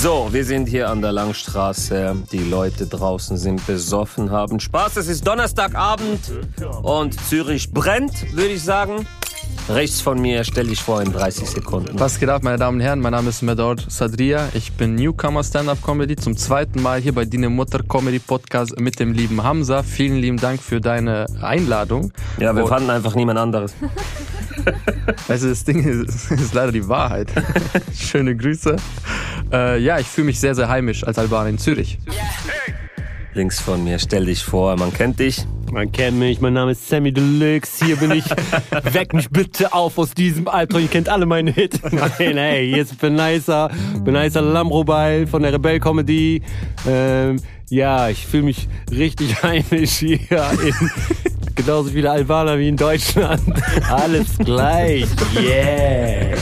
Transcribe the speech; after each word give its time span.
So, 0.00 0.28
wir 0.32 0.44
sind 0.44 0.68
hier 0.68 0.88
an 0.88 1.00
der 1.02 1.12
Langstraße. 1.12 2.16
Die 2.32 2.38
Leute 2.38 2.86
draußen 2.86 3.36
sind 3.36 3.64
besoffen, 3.66 4.30
haben 4.30 4.58
Spaß. 4.58 4.96
Es 4.96 5.06
ist 5.06 5.26
Donnerstagabend 5.26 6.18
und 6.82 7.20
Zürich 7.28 7.70
brennt, 7.70 8.32
würde 8.34 8.52
ich 8.54 8.62
sagen. 8.64 9.06
Rechts 9.68 10.00
von 10.00 10.20
mir 10.20 10.42
stell 10.42 10.66
dich 10.66 10.82
vor 10.82 11.02
in 11.02 11.12
30 11.12 11.48
Sekunden. 11.48 12.00
Was 12.00 12.18
geht 12.18 12.28
ab, 12.30 12.42
meine 12.42 12.56
Damen 12.58 12.78
und 12.78 12.82
Herren? 12.82 12.98
Mein 13.00 13.12
Name 13.12 13.28
ist 13.28 13.42
Medor 13.42 13.76
Sadria. 13.86 14.48
Ich 14.54 14.72
bin 14.72 14.96
Newcomer 14.96 15.44
Stand-Up 15.44 15.80
Comedy. 15.84 16.16
Zum 16.16 16.36
zweiten 16.36 16.82
Mal 16.82 17.00
hier 17.00 17.14
bei 17.14 17.24
Dine 17.24 17.48
Mutter 17.48 17.80
Comedy 17.84 18.18
Podcast 18.18 18.80
mit 18.80 18.98
dem 18.98 19.12
lieben 19.12 19.44
Hamza. 19.44 19.84
Vielen 19.84 20.16
lieben 20.16 20.38
Dank 20.38 20.60
für 20.60 20.80
deine 20.80 21.26
Einladung. 21.42 22.12
Ja, 22.38 22.56
wir 22.56 22.64
Und- 22.64 22.68
fanden 22.70 22.90
einfach 22.90 23.14
niemand 23.14 23.38
anderes. 23.38 23.74
Also 25.26 25.48
das 25.48 25.64
Ding 25.64 25.82
ist, 25.82 26.30
ist 26.30 26.54
leider 26.54 26.70
die 26.70 26.86
Wahrheit. 26.86 27.26
Schöne 27.96 28.36
Grüße. 28.36 28.76
Äh, 29.52 29.78
ja, 29.80 29.98
ich 29.98 30.06
fühle 30.06 30.26
mich 30.26 30.40
sehr, 30.40 30.54
sehr 30.54 30.68
heimisch 30.68 31.04
als 31.04 31.18
Albaner 31.18 31.50
in 31.50 31.58
Zürich. 31.58 31.98
Links 33.34 33.60
von 33.60 33.82
mir 33.82 33.98
stell 33.98 34.26
dich 34.26 34.42
vor, 34.42 34.76
man 34.76 34.92
kennt 34.92 35.18
dich. 35.18 35.46
Man 35.70 35.90
kennt 35.90 36.18
mich, 36.18 36.42
mein 36.42 36.52
Name 36.52 36.72
ist 36.72 36.86
Sammy 36.86 37.12
Deluxe, 37.12 37.86
hier 37.86 37.96
bin 37.96 38.10
ich. 38.10 38.24
Weck 38.92 39.14
mich 39.14 39.30
bitte 39.30 39.72
auf 39.72 39.96
aus 39.96 40.12
diesem 40.12 40.46
Albtraum, 40.48 40.82
ihr 40.82 40.88
kennt 40.88 41.08
alle 41.08 41.24
meine 41.24 41.50
Hits. 41.50 41.80
Nein, 41.90 42.36
hey, 42.36 42.68
hier 42.68 42.82
ist 42.82 42.98
Benicer, 42.98 43.70
Benicer 44.04 44.42
Lamrobai 44.42 45.26
von 45.26 45.42
der 45.42 45.54
Rebell 45.54 45.80
Comedy. 45.80 46.42
Ähm, 46.86 47.40
ja, 47.70 48.10
ich 48.10 48.26
fühle 48.26 48.42
mich 48.42 48.68
richtig 48.90 49.42
heimisch 49.42 49.92
hier 49.92 50.18
in, 50.20 50.90
genauso 51.54 51.88
viele 51.88 52.10
Albaner 52.10 52.58
wie 52.58 52.68
in 52.68 52.76
Deutschland. 52.76 53.40
Alles 53.88 54.36
gleich, 54.36 55.06
yeah. 55.34 56.36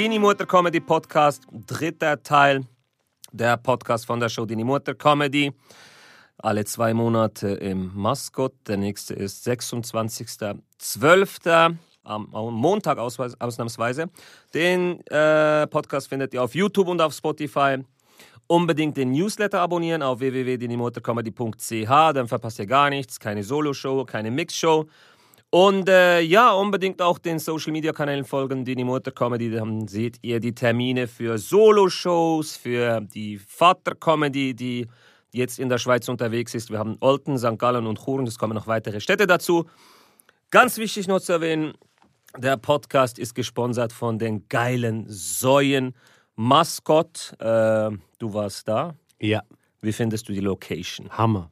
Dini 0.00 0.18
Mutter 0.18 0.46
Comedy 0.46 0.80
Podcast, 0.80 1.42
dritter 1.52 2.22
Teil 2.22 2.64
der 3.32 3.58
Podcast 3.58 4.06
von 4.06 4.18
der 4.18 4.30
Show 4.30 4.46
Dini 4.46 4.64
Mutter 4.64 4.94
Comedy. 4.94 5.52
Alle 6.38 6.64
zwei 6.64 6.94
Monate 6.94 7.48
im 7.48 7.92
Maskott. 7.94 8.54
Der 8.66 8.78
nächste 8.78 9.12
ist 9.12 9.46
26.12. 9.46 11.76
Am, 12.04 12.28
Montag 12.30 12.96
ausnahmsweise. 12.96 14.06
Den 14.54 15.06
äh, 15.08 15.66
Podcast 15.66 16.08
findet 16.08 16.32
ihr 16.32 16.42
auf 16.42 16.54
YouTube 16.54 16.88
und 16.88 17.02
auf 17.02 17.12
Spotify. 17.12 17.84
Unbedingt 18.46 18.96
den 18.96 19.12
Newsletter 19.12 19.60
abonnieren 19.60 20.02
auf 20.02 20.20
www.dinimotorcomedy.ch, 20.20 22.12
dann 22.14 22.26
verpasst 22.26 22.58
ihr 22.58 22.66
gar 22.66 22.88
nichts. 22.88 23.20
Keine 23.20 23.44
Solo-Show, 23.44 24.06
keine 24.06 24.30
Mix-Show. 24.30 24.86
Und 25.50 25.88
äh, 25.88 26.20
ja, 26.20 26.52
unbedingt 26.52 27.02
auch 27.02 27.18
den 27.18 27.40
Social 27.40 27.72
Media 27.72 27.92
Kanälen 27.92 28.24
folgen, 28.24 28.64
die 28.64 28.76
die 28.76 28.84
Mutter 28.84 29.10
Comedy. 29.10 29.50
Dann 29.50 29.88
seht 29.88 30.18
ihr 30.22 30.38
die 30.38 30.54
Termine 30.54 31.08
für 31.08 31.38
Solo-Shows, 31.38 32.56
für 32.56 33.00
die 33.00 33.36
Vater 33.38 33.96
Comedy, 33.96 34.54
die 34.54 34.86
jetzt 35.32 35.58
in 35.58 35.68
der 35.68 35.78
Schweiz 35.78 36.08
unterwegs 36.08 36.54
ist. 36.54 36.70
Wir 36.70 36.78
haben 36.78 36.96
Olten, 37.00 37.36
St. 37.36 37.58
Gallen 37.58 37.86
und 37.86 37.98
Chur 37.98 38.20
und 38.20 38.28
es 38.28 38.38
kommen 38.38 38.54
noch 38.54 38.68
weitere 38.68 39.00
Städte 39.00 39.26
dazu. 39.26 39.66
Ganz 40.50 40.78
wichtig 40.78 41.08
noch 41.08 41.20
zu 41.20 41.32
erwähnen, 41.32 41.74
der 42.36 42.56
Podcast 42.56 43.18
ist 43.18 43.34
gesponsert 43.34 43.92
von 43.92 44.18
den 44.18 44.48
geilen 44.48 45.04
Säuen 45.08 45.94
Maskott. 46.36 47.34
Äh, 47.40 47.90
du 48.18 48.34
warst 48.34 48.68
da. 48.68 48.94
Ja, 49.20 49.42
Wie 49.82 49.92
findest 49.92 50.28
du 50.28 50.32
die 50.32 50.40
Location? 50.40 51.10
Hammer. 51.10 51.50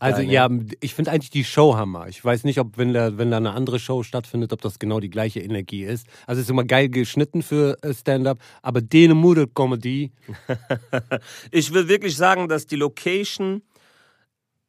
Also 0.00 0.22
ne? 0.22 0.32
ja, 0.32 0.48
ich 0.80 0.94
finde 0.94 1.10
eigentlich 1.10 1.30
die 1.30 1.44
Show 1.44 1.76
Hammer. 1.76 2.08
Ich 2.08 2.24
weiß 2.24 2.44
nicht, 2.44 2.58
ob 2.58 2.78
wenn 2.78 2.94
da, 2.94 3.18
wenn 3.18 3.30
da 3.30 3.36
eine 3.36 3.52
andere 3.52 3.78
Show 3.78 4.02
stattfindet, 4.02 4.52
ob 4.52 4.62
das 4.62 4.78
genau 4.78 5.00
die 5.00 5.10
gleiche 5.10 5.40
Energie 5.40 5.84
ist. 5.84 6.06
Also 6.26 6.40
es 6.40 6.46
ist 6.46 6.50
immer 6.50 6.64
geil 6.64 6.88
geschnitten 6.88 7.42
für 7.42 7.76
äh, 7.82 7.92
Stand-up, 7.92 8.38
aber 8.62 8.80
Dene 8.80 9.14
Mutter 9.14 9.46
Comedy, 9.46 10.12
Ich 11.50 11.72
will 11.72 11.88
wirklich 11.88 12.16
sagen, 12.16 12.48
dass 12.48 12.66
die 12.66 12.76
Location 12.76 13.62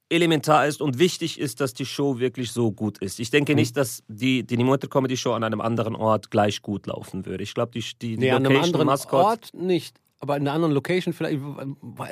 elementar 0.09 0.67
ist 0.67 0.81
und 0.81 0.99
wichtig 0.99 1.39
ist, 1.39 1.59
dass 1.59 1.73
die 1.73 1.85
Show 1.85 2.19
wirklich 2.19 2.51
so 2.51 2.71
gut 2.71 2.97
ist. 2.99 3.19
Ich 3.19 3.29
Mhm. 3.29 3.31
denke 3.31 3.55
nicht, 3.55 3.75
dass 3.75 4.03
die, 4.07 4.43
die 4.43 4.57
Mutter 4.57 4.87
Comedy 4.87 5.17
Show 5.17 5.33
an 5.33 5.43
einem 5.43 5.61
anderen 5.61 5.95
Ort 5.95 6.31
gleich 6.31 6.61
gut 6.61 6.87
laufen 6.87 7.25
würde. 7.25 7.43
Ich 7.43 7.53
glaube, 7.53 7.71
die, 7.73 7.81
die, 7.81 8.15
die 8.15 8.17
nee, 8.17 8.31
an 8.31 8.37
einem 8.45 8.53
Location 8.53 8.81
anderen 8.81 9.09
Ort 9.11 9.53
nicht, 9.53 9.99
aber 10.19 10.37
in 10.37 10.43
einer 10.43 10.53
anderen 10.53 10.73
Location 10.73 11.13
vielleicht. 11.13 11.39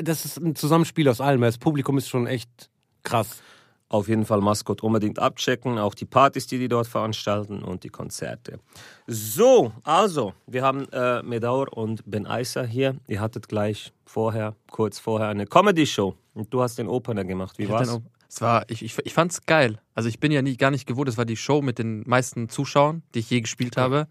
Das 0.03 0.25
ist 0.25 0.37
ein 0.37 0.55
Zusammenspiel 0.55 1.07
aus 1.07 1.21
allem. 1.21 1.41
Das 1.41 1.57
Publikum 1.57 1.97
ist 1.97 2.09
schon 2.09 2.27
echt 2.27 2.69
krass. 3.05 3.41
auf 3.87 4.07
jeden 4.09 4.25
Fall 4.25 4.41
Maskott 4.41 4.83
unbedingt 4.83 5.19
abchecken. 5.19 5.77
Auch 5.77 5.93
die 5.95 6.05
Partys, 6.05 6.47
die 6.47 6.57
die 6.59 6.67
dort 6.67 6.87
veranstalten 6.87 7.63
und 7.63 7.83
die 7.83 7.89
Konzerte. 7.89 8.59
So, 9.07 9.71
also, 9.83 10.33
wir 10.47 10.63
haben 10.63 10.89
äh, 10.91 11.21
Medaur 11.23 11.71
und 11.77 12.01
Ben 12.05 12.27
Eiser 12.27 12.65
hier. 12.65 12.97
Ihr 13.07 13.21
hattet 13.21 13.47
gleich 13.47 13.93
vorher, 14.05 14.55
kurz 14.71 14.99
vorher, 14.99 15.29
eine 15.29 15.45
Comedy 15.45 15.85
Show. 15.85 16.15
Und 16.33 16.53
du 16.53 16.61
hast 16.61 16.77
den 16.77 16.87
Opener 16.89 17.23
gemacht. 17.23 17.57
Wie 17.57 17.63
Ich, 17.63 17.69
war's? 17.69 17.99
es 18.27 18.41
war, 18.41 18.65
ich, 18.69 18.83
ich, 18.83 18.97
ich 19.05 19.13
fand's 19.13 19.45
geil. 19.45 19.79
Also 19.93 20.09
ich 20.09 20.19
bin 20.19 20.31
ja 20.31 20.41
nie, 20.41 20.57
gar 20.57 20.71
nicht 20.71 20.85
gewohnt, 20.87 21.07
es 21.07 21.17
war 21.17 21.25
die 21.25 21.37
Show 21.37 21.61
mit 21.61 21.79
den 21.79 22.03
meisten 22.05 22.49
Zuschauern, 22.49 23.03
die 23.13 23.19
ich 23.19 23.29
je 23.29 23.39
gespielt 23.39 23.77
habe. 23.77 24.07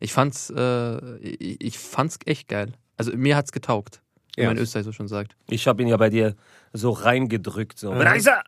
Ich 0.00 0.12
fand's, 0.12 0.50
äh, 0.50 1.16
ich, 1.18 1.60
ich 1.60 1.78
fand's 1.78 2.18
echt 2.24 2.48
geil. 2.48 2.72
Also 2.96 3.16
mir 3.16 3.36
hat's 3.36 3.52
getaugt, 3.52 4.02
wie 4.38 4.42
Ja. 4.42 4.48
man 4.48 4.56
in 4.56 4.62
Österreich 4.62 4.84
so 4.84 4.92
schon 4.92 5.08
sagt. 5.08 5.36
Ich 5.48 5.66
habe 5.66 5.82
ihn 5.82 5.88
ja 5.88 5.96
bei 5.96 6.10
dir 6.10 6.34
so 6.72 6.90
reingedrückt. 6.90 7.78
So. 7.78 7.90
Benaisa! 7.90 8.42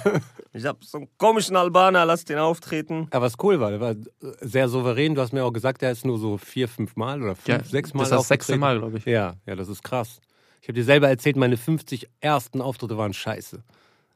ich 0.52 0.64
habe 0.64 0.78
so 0.84 0.98
einen 0.98 1.08
komischen 1.18 1.56
Albaner, 1.56 2.04
lass 2.04 2.24
den 2.24 2.38
auftreten. 2.38 3.06
Aber 3.10 3.26
was 3.26 3.34
cool 3.42 3.60
war, 3.60 3.70
der 3.70 3.80
war 3.80 3.94
sehr 4.40 4.68
souverän. 4.68 5.14
Du 5.14 5.20
hast 5.20 5.32
mir 5.32 5.44
auch 5.44 5.52
gesagt, 5.52 5.82
der 5.82 5.92
ist 5.92 6.04
nur 6.04 6.18
so 6.18 6.38
vier, 6.38 6.68
fünf 6.68 6.96
Mal 6.96 7.22
oder 7.22 7.34
fünf, 7.36 7.48
Ja, 7.48 7.64
sechs 7.64 7.92
Mal 7.94 8.00
das 8.04 8.10
ist 8.12 8.16
das 8.18 8.28
sechste. 8.28 8.56
Mal, 8.56 8.78
glaube 8.78 8.98
ich. 8.98 9.04
Ja, 9.04 9.34
ja, 9.46 9.54
das 9.56 9.68
ist 9.68 9.82
krass. 9.82 10.20
Ich 10.62 10.68
habe 10.68 10.74
dir 10.74 10.84
selber 10.84 11.08
erzählt, 11.08 11.36
meine 11.36 11.56
50 11.56 12.08
ersten 12.20 12.60
Auftritte 12.60 12.96
waren 12.98 13.12
scheiße. 13.12 13.62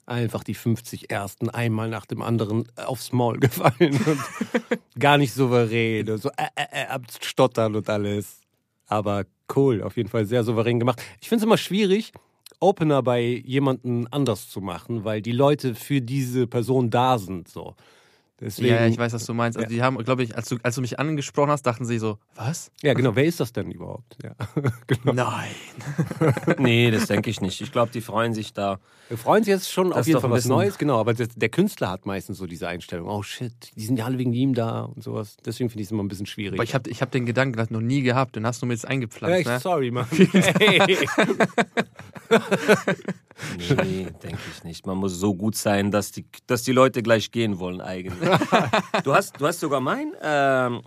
Einfach 0.06 0.42
die 0.42 0.54
50 0.54 1.10
ersten 1.10 1.50
einmal 1.50 1.88
nach 1.88 2.04
dem 2.06 2.20
anderen 2.22 2.66
aufs 2.74 3.12
Maul 3.12 3.38
gefallen 3.38 4.00
und 4.04 4.18
gar 4.98 5.18
nicht 5.18 5.32
souverän 5.32 6.10
und 6.10 6.20
so 6.20 6.30
äh, 6.30 6.46
äh, 6.56 6.82
äh, 6.82 6.86
abstottern 6.86 7.76
und 7.76 7.88
alles. 7.88 8.40
Aber 8.88 9.24
cool, 9.56 9.82
auf 9.82 9.96
jeden 9.96 10.08
Fall 10.08 10.26
sehr 10.26 10.44
souverän 10.44 10.78
gemacht. 10.78 11.02
Ich 11.20 11.28
finde 11.28 11.42
es 11.42 11.46
immer 11.46 11.58
schwierig, 11.58 12.12
Opener 12.60 13.02
bei 13.02 13.42
jemandem 13.44 14.06
anders 14.10 14.48
zu 14.50 14.60
machen, 14.60 15.04
weil 15.04 15.22
die 15.22 15.32
Leute 15.32 15.74
für 15.74 16.00
diese 16.00 16.46
Person 16.46 16.90
da 16.90 17.18
sind. 17.18 17.48
So. 17.48 17.74
Deswegen, 18.40 18.74
Ja, 18.74 18.86
ich 18.86 18.96
weiß, 18.96 19.12
was 19.12 19.26
du 19.26 19.34
meinst. 19.34 19.58
Also 19.58 19.68
die 19.68 19.82
haben, 19.82 19.98
glaube 19.98 20.22
ich, 20.22 20.34
als 20.34 20.48
du, 20.48 20.56
als 20.62 20.74
du 20.74 20.80
mich 20.80 20.98
angesprochen 20.98 21.50
hast, 21.50 21.62
dachten 21.62 21.84
sie 21.84 21.98
so, 21.98 22.18
was? 22.34 22.70
Ja, 22.82 22.94
genau. 22.94 23.14
Wer 23.14 23.24
ist 23.24 23.38
das 23.38 23.52
denn 23.52 23.70
überhaupt? 23.70 24.16
Ja, 24.22 24.34
genau. 24.86 25.12
Nein. 25.12 25.50
Nee, 26.58 26.90
das 26.90 27.06
denke 27.06 27.30
ich 27.30 27.40
nicht. 27.40 27.60
Ich 27.60 27.72
glaube, 27.72 27.90
die 27.92 28.00
freuen 28.00 28.34
sich 28.34 28.52
da. 28.52 28.80
Wir 29.08 29.18
freuen 29.18 29.44
sich 29.44 29.52
jetzt 29.52 29.70
schon 29.70 29.90
Das 29.90 29.98
auf 29.98 30.06
jeden 30.06 30.20
Fall 30.20 30.30
was 30.30 30.44
Neues, 30.44 30.78
genau. 30.78 30.98
Aber 30.98 31.14
der, 31.14 31.28
der 31.34 31.48
Künstler 31.48 31.90
hat 31.90 32.06
meistens 32.06 32.38
so 32.38 32.46
diese 32.46 32.68
Einstellung. 32.68 33.08
Oh 33.08 33.22
shit, 33.22 33.52
die 33.76 33.84
sind 33.84 33.98
ja 33.98 34.04
alle 34.04 34.18
wegen 34.18 34.32
ihm 34.32 34.54
da 34.54 34.82
und 34.82 35.02
sowas. 35.02 35.36
Deswegen 35.44 35.68
finde 35.70 35.82
ich 35.82 35.88
es 35.88 35.92
immer 35.92 36.02
ein 36.02 36.08
bisschen 36.08 36.26
schwierig. 36.26 36.58
Aber 36.58 36.64
ich 36.64 36.74
habe 36.74 36.88
ich 36.90 37.02
hab 37.02 37.10
den 37.10 37.26
Gedanken 37.26 37.54
gerade 37.54 37.72
noch 37.72 37.80
nie 37.80 38.02
gehabt 38.02 38.36
und 38.36 38.46
hast 38.46 38.62
du 38.62 38.66
mir 38.66 38.74
jetzt 38.74 38.86
eingepflanzt. 38.86 39.38
Echt, 39.38 39.48
ne? 39.48 39.60
sorry, 39.60 39.90
Mann. 39.90 40.06
Hey. 40.60 40.98
Nee, 43.68 44.06
denke 44.22 44.38
ich 44.54 44.64
nicht. 44.64 44.86
Man 44.86 44.98
muss 44.98 45.18
so 45.18 45.34
gut 45.34 45.56
sein, 45.56 45.90
dass 45.90 46.12
die, 46.12 46.24
dass 46.46 46.62
die 46.62 46.72
Leute 46.72 47.02
gleich 47.02 47.30
gehen 47.30 47.58
wollen 47.58 47.80
eigentlich. 47.80 48.29
Du 49.04 49.14
hast, 49.14 49.40
du 49.40 49.46
hast 49.46 49.60
sogar 49.60 49.80
mein, 49.80 50.12
ähm, 50.22 50.82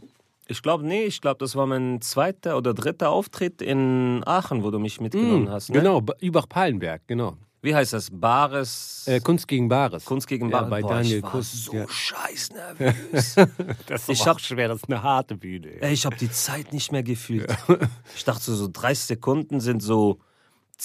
ich 0.48 0.62
glaube, 0.62 0.86
nee, 0.86 1.04
ich 1.06 1.22
glaube, 1.22 1.38
das 1.40 1.56
war 1.56 1.66
mein 1.66 2.02
zweiter 2.02 2.58
oder 2.58 2.74
dritter 2.74 3.10
Auftritt 3.10 3.62
in 3.62 4.22
Aachen, 4.26 4.64
wo 4.64 4.72
du 4.72 4.80
mich 4.80 5.00
mitgenommen 5.00 5.50
hast. 5.50 5.70
Ne? 5.70 5.80
Genau, 5.80 6.02
Übach-Palenberg, 6.20 7.02
genau. 7.08 7.38
Wie 7.64 7.74
heißt 7.74 7.94
das? 7.94 8.10
Bares... 8.12 9.06
Äh, 9.08 9.22
Kunst 9.22 9.48
gegen 9.48 9.70
Bares. 9.70 10.04
Kunst 10.04 10.28
gegen 10.28 10.50
ja, 10.50 10.58
Bares. 10.58 10.70
bei 10.70 10.82
Boah, 10.82 10.90
Daniel 10.96 11.18
ich 11.20 11.24
war 11.24 11.32
Kunst. 11.32 11.64
so 11.64 11.74
ja. 11.74 11.88
scheiß 11.88 12.50
nervös. 12.52 13.36
Das 13.88 14.10
ist 14.10 14.28
hab- 14.28 14.42
schwer, 14.42 14.68
das 14.68 14.78
ist 14.84 14.90
eine 14.90 15.02
harte 15.02 15.38
Bühne. 15.38 15.82
Ey, 15.82 15.94
ich 15.94 16.06
habe 16.06 16.18
die 16.18 16.30
Zeit 16.30 16.74
nicht 16.74 16.92
mehr 16.92 17.04
gefühlt. 17.04 17.50
Ich 18.16 18.26
dachte 18.26 18.44
so, 18.44 18.56
so 18.56 18.68
30 18.72 19.06
Sekunden 19.06 19.62
sind 19.62 19.82
so 19.82 20.20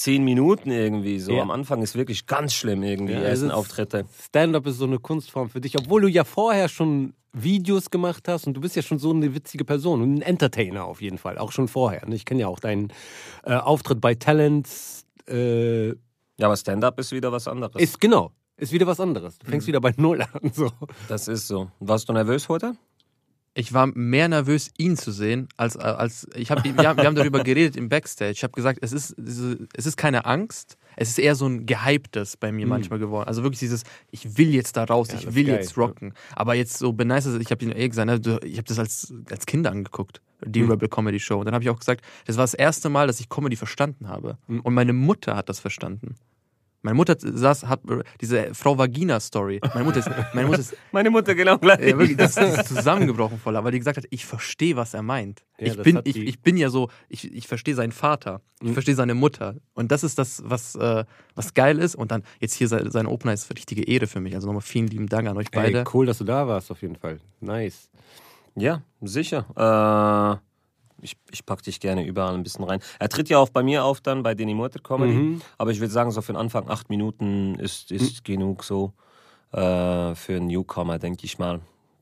10 0.01 0.23
Minuten 0.23 0.71
irgendwie. 0.71 1.19
So 1.19 1.33
Ja. 1.33 1.41
am 1.41 1.51
Anfang 1.51 1.81
ist 1.81 1.95
wirklich 1.95 2.25
ganz 2.25 2.53
schlimm 2.53 2.83
irgendwie, 2.83 3.13
Ja, 3.13 3.19
es 3.21 3.41
ersten 3.41 3.51
Auftritte. 3.51 4.05
Stand-up 4.21 4.65
ist 4.67 4.77
so 4.77 4.85
eine 4.85 4.99
Kunstform 4.99 5.49
für 5.49 5.59
dich, 5.61 5.77
obwohl 5.77 6.01
du 6.01 6.07
ja 6.07 6.23
vorher 6.23 6.69
schon 6.69 7.13
Videos 7.33 7.89
gemacht 7.91 8.27
hast 8.27 8.47
und 8.47 8.53
du 8.55 8.61
bist 8.61 8.75
ja 8.75 8.81
schon 8.81 8.97
so 8.97 9.11
eine 9.11 9.35
witzige 9.35 9.65
Person 9.65 10.01
und 10.01 10.15
ein 10.15 10.21
Entertainer 10.21 10.85
auf 10.85 11.01
jeden 11.01 11.17
Fall, 11.17 11.37
auch 11.37 11.51
schon 11.51 11.67
vorher. 11.67 12.05
ne? 12.07 12.15
Ich 12.15 12.25
kenne 12.25 12.41
ja 12.41 12.47
auch 12.47 12.59
deinen 12.59 12.91
äh, 13.43 13.53
Auftritt 13.55 13.99
bei 14.01 14.15
Talents. 14.15 15.05
Äh, 15.27 15.89
Ja, 15.89 15.95
aber 16.47 16.55
Stand-up 16.57 16.99
ist 16.99 17.11
wieder 17.11 17.31
was 17.31 17.47
anderes. 17.47 17.75
ist 17.81 17.99
genau, 17.99 18.31
ist 18.57 18.71
wieder 18.71 18.87
was 18.87 18.99
anderes. 18.99 19.37
Du 19.37 19.47
Mhm. 19.47 19.51
fängst 19.51 19.67
wieder 19.67 19.81
bei 19.81 19.93
Null 19.97 20.21
an. 20.21 20.51
So. 20.53 20.69
Das 21.07 21.27
ist 21.27 21.47
so. 21.47 21.69
Warst 21.79 22.07
du 22.09 22.13
nervös 22.13 22.47
heute? 22.49 22.73
Ich 23.55 23.73
war 23.73 23.87
mehr 23.87 24.27
nervös, 24.29 24.69
ihn 24.77 24.95
zu 24.95 25.11
sehen, 25.11 25.49
als, 25.57 25.75
als 25.75 26.27
ich 26.35 26.51
hab, 26.51 26.63
wir, 26.63 26.71
haben, 26.87 26.97
wir 26.97 27.05
haben 27.05 27.15
darüber 27.15 27.43
geredet 27.43 27.75
im 27.75 27.89
Backstage. 27.89 28.31
Ich 28.31 28.43
habe 28.43 28.53
gesagt, 28.53 28.79
es 28.81 28.93
ist, 28.93 29.15
es 29.17 29.85
ist 29.85 29.97
keine 29.97 30.25
Angst, 30.25 30.77
es 30.95 31.09
ist 31.09 31.19
eher 31.19 31.35
so 31.35 31.47
ein 31.47 31.65
Gehyptes 31.65 32.37
bei 32.37 32.51
mir 32.51 32.65
Mhm. 32.65 32.69
manchmal 32.69 32.99
geworden. 32.99 33.27
Also 33.27 33.41
wirklich 33.43 33.59
dieses, 33.59 33.83
ich 34.11 34.37
will 34.37 34.53
jetzt 34.53 34.77
da 34.77 34.83
raus, 34.83 35.07
Ja, 35.11 35.19
ich 35.19 35.33
will 35.35 35.47
ist 35.49 35.55
jetzt 35.55 35.75
geil, 35.75 35.85
rocken. 35.85 36.13
Aber 36.35 36.53
jetzt 36.53 36.77
so 36.77 36.93
beneist, 36.93 37.27
ich 37.39 37.51
habe 37.51 37.65
ihn 37.65 37.71
eh 37.71 37.89
gesagt, 37.89 38.25
ne, 38.25 38.39
ich 38.45 38.57
habe 38.57 38.67
das 38.67 38.79
als, 38.79 39.13
als 39.31 39.45
Kind 39.45 39.65
angeguckt, 39.67 40.21
die 40.45 40.61
Mhm. 40.61 40.71
Rebel 40.71 40.87
Comedy 40.89 41.19
Show. 41.19 41.39
Und 41.39 41.45
dann 41.45 41.53
habe 41.55 41.63
ich 41.63 41.69
auch 41.69 41.79
gesagt, 41.79 42.03
das 42.27 42.37
war 42.37 42.43
das 42.43 42.53
erste 42.53 42.89
Mal, 42.89 43.07
dass 43.07 43.19
ich 43.19 43.29
Comedy 43.29 43.55
verstanden 43.55 44.07
habe. 44.07 44.37
Mhm. 44.47 44.59
Und 44.61 44.73
meine 44.73 44.93
Mutter 44.93 45.35
hat 45.35 45.49
das 45.49 45.59
verstanden. 45.59 46.15
Meine 46.81 46.95
Mutter 46.95 47.15
saß, 47.19 47.65
hat 47.67 47.81
diese 48.21 48.53
Frau 48.53 48.77
Vagina-Story. 48.77 49.59
Meine 49.73 49.83
Mutter 49.83 49.99
ist, 49.99 50.09
meine 50.33 50.47
Mutter 50.47 50.59
ist 50.59 50.75
Meine 50.91 51.09
Mutter 51.09 51.35
genau 51.35 51.57
gleich. 51.57 51.79
ja, 51.81 51.97
wirklich, 51.97 52.15
das 52.17 52.37
ist 52.37 52.67
zusammengebrochen 52.69 53.37
voll, 53.37 53.53
weil 53.55 53.71
die 53.73 53.79
gesagt 53.79 53.97
hat, 53.97 54.05
ich 54.09 54.25
verstehe, 54.25 54.75
was 54.77 54.93
er 54.93 55.01
meint. 55.01 55.43
Ja, 55.59 55.67
ich, 55.73 55.81
bin, 55.81 55.99
ich, 56.05 56.15
ich 56.15 56.39
bin 56.41 56.55
ja 56.55 56.69
so, 56.69 56.89
ich, 57.09 57.31
ich 57.33 57.47
verstehe 57.47 57.75
seinen 57.75 57.91
Vater, 57.91 58.41
ich 58.61 58.69
Mhm. 58.69 58.73
verstehe 58.73 58.95
seine 58.95 59.13
Mutter. 59.13 59.55
Und 59.73 59.91
das 59.91 60.03
ist 60.03 60.17
das, 60.17 60.41
was, 60.45 60.75
äh, 60.75 61.03
was 61.35 61.53
geil 61.53 61.79
ist. 61.79 61.95
Und 61.95 62.11
dann 62.11 62.23
jetzt 62.39 62.53
hier 62.55 62.67
sein, 62.69 62.89
sein 62.91 63.07
Opener 63.07 63.33
ist 63.33 63.49
eine 63.49 63.57
richtige 63.57 63.83
Ehre 63.83 64.07
für 64.07 64.19
mich. 64.21 64.35
Also 64.35 64.47
nochmal 64.47 64.61
vielen 64.61 64.87
lieben 64.87 65.07
Dank 65.07 65.27
an 65.27 65.35
euch 65.37 65.51
beide. 65.51 65.79
Ey, 65.79 65.85
cool, 65.93 66.05
dass 66.05 66.17
du 66.19 66.23
da 66.23 66.47
warst, 66.47 66.71
auf 66.71 66.81
jeden 66.81 66.95
Fall. 66.95 67.19
Nice. 67.41 67.89
Ja, 68.55 68.81
sicher. 69.01 69.45
Äh, 69.55 70.48
ich, 71.01 71.17
ich 71.31 71.45
pack 71.45 71.63
dich 71.63 71.79
gerne 71.79 72.05
überall 72.05 72.33
ein 72.33 72.43
bisschen 72.43 72.63
rein. 72.65 72.79
Er 72.99 73.09
tritt 73.09 73.29
ja 73.29 73.37
auch 73.37 73.49
bei 73.49 73.63
mir 73.63 73.83
auf 73.83 74.01
dann 74.01 74.23
bei 74.23 74.35
Denny 74.35 74.53
Murter 74.53 74.79
Comedy. 74.79 75.13
Mhm. 75.13 75.41
Aber 75.57 75.71
ich 75.71 75.79
würde 75.79 75.93
sagen, 75.93 76.11
so 76.11 76.21
für 76.21 76.33
den 76.33 76.37
Anfang 76.37 76.69
acht 76.69 76.89
Minuten 76.89 77.55
ist, 77.55 77.91
ist 77.91 78.23
genug 78.23 78.63
so 78.63 78.93
äh, 79.51 80.15
für 80.15 80.35
einen 80.35 80.47
Newcomer, 80.47 80.99
denke 80.99 81.25
ich 81.25 81.39
mal. 81.39 81.61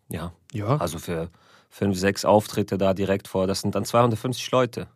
Ja, 0.09 0.33
Ja, 0.53 0.77
also 0.77 0.99
für 0.99 1.29
fünf, 1.69 1.97
sechs 1.97 2.25
Auftritte 2.25 2.77
da 2.77 2.93
direkt 2.93 3.27
vor, 3.27 3.47
das 3.47 3.61
sind 3.61 3.75
dann 3.75 3.85
250 3.85 4.51
Leute. 4.51 4.87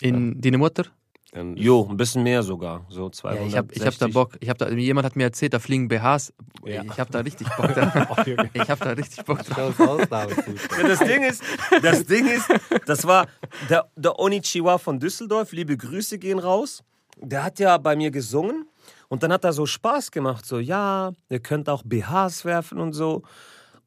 in 0.00 0.40
Dine 0.40 0.58
Mutter? 0.58 0.84
Dann 1.32 1.56
Jo, 1.56 1.86
ein 1.90 1.96
bisschen 1.96 2.22
mehr 2.22 2.42
sogar. 2.42 2.86
So 2.88 3.06
Ja, 3.06 3.12
260. 3.12 3.48
ich 3.48 3.56
habe 3.56 3.72
ich 3.72 3.86
hab 3.86 3.98
da 3.98 4.06
Bock. 4.06 4.36
Ich 4.40 4.48
hab 4.48 4.58
da, 4.58 4.70
jemand 4.70 5.04
hat 5.04 5.16
mir 5.16 5.24
erzählt, 5.24 5.54
da 5.54 5.58
fliegen 5.58 5.88
BHs. 5.88 6.32
Ja. 6.64 6.82
Ich 6.82 7.00
habe 7.00 7.10
da 7.10 7.20
richtig 7.20 7.48
Bock. 7.56 7.74
Da, 7.74 8.08
ich 8.54 8.70
habe 8.70 8.84
da 8.84 8.90
richtig 8.90 9.24
Bock 9.24 9.42
drauf. 9.44 9.74
Ja, 9.78 10.88
das 10.88 10.98
Ding 11.00 11.22
ist, 11.22 11.42
das 11.82 12.04
Ding 12.06 12.26
ist, 12.26 12.48
das 12.86 13.06
war 13.06 13.26
der, 13.68 13.90
der 13.96 14.18
Onichiwa 14.18 14.78
von 14.78 14.98
Düsseldorf. 15.00 15.52
Liebe 15.52 15.76
Grüße 15.76 16.18
gehen 16.18 16.38
raus. 16.38 16.82
Der 17.18 17.44
hat 17.44 17.58
ja 17.58 17.76
bei 17.78 17.96
mir 17.96 18.10
gesungen 18.10 18.66
und 19.08 19.22
dann 19.22 19.32
hat 19.32 19.44
er 19.44 19.52
so 19.52 19.66
Spaß 19.66 20.10
gemacht. 20.10 20.44
So, 20.46 20.58
ja, 20.58 21.12
ihr 21.28 21.40
könnt 21.40 21.68
auch 21.68 21.82
BHs 21.84 22.44
werfen 22.44 22.78
und 22.78 22.92
so. 22.92 23.22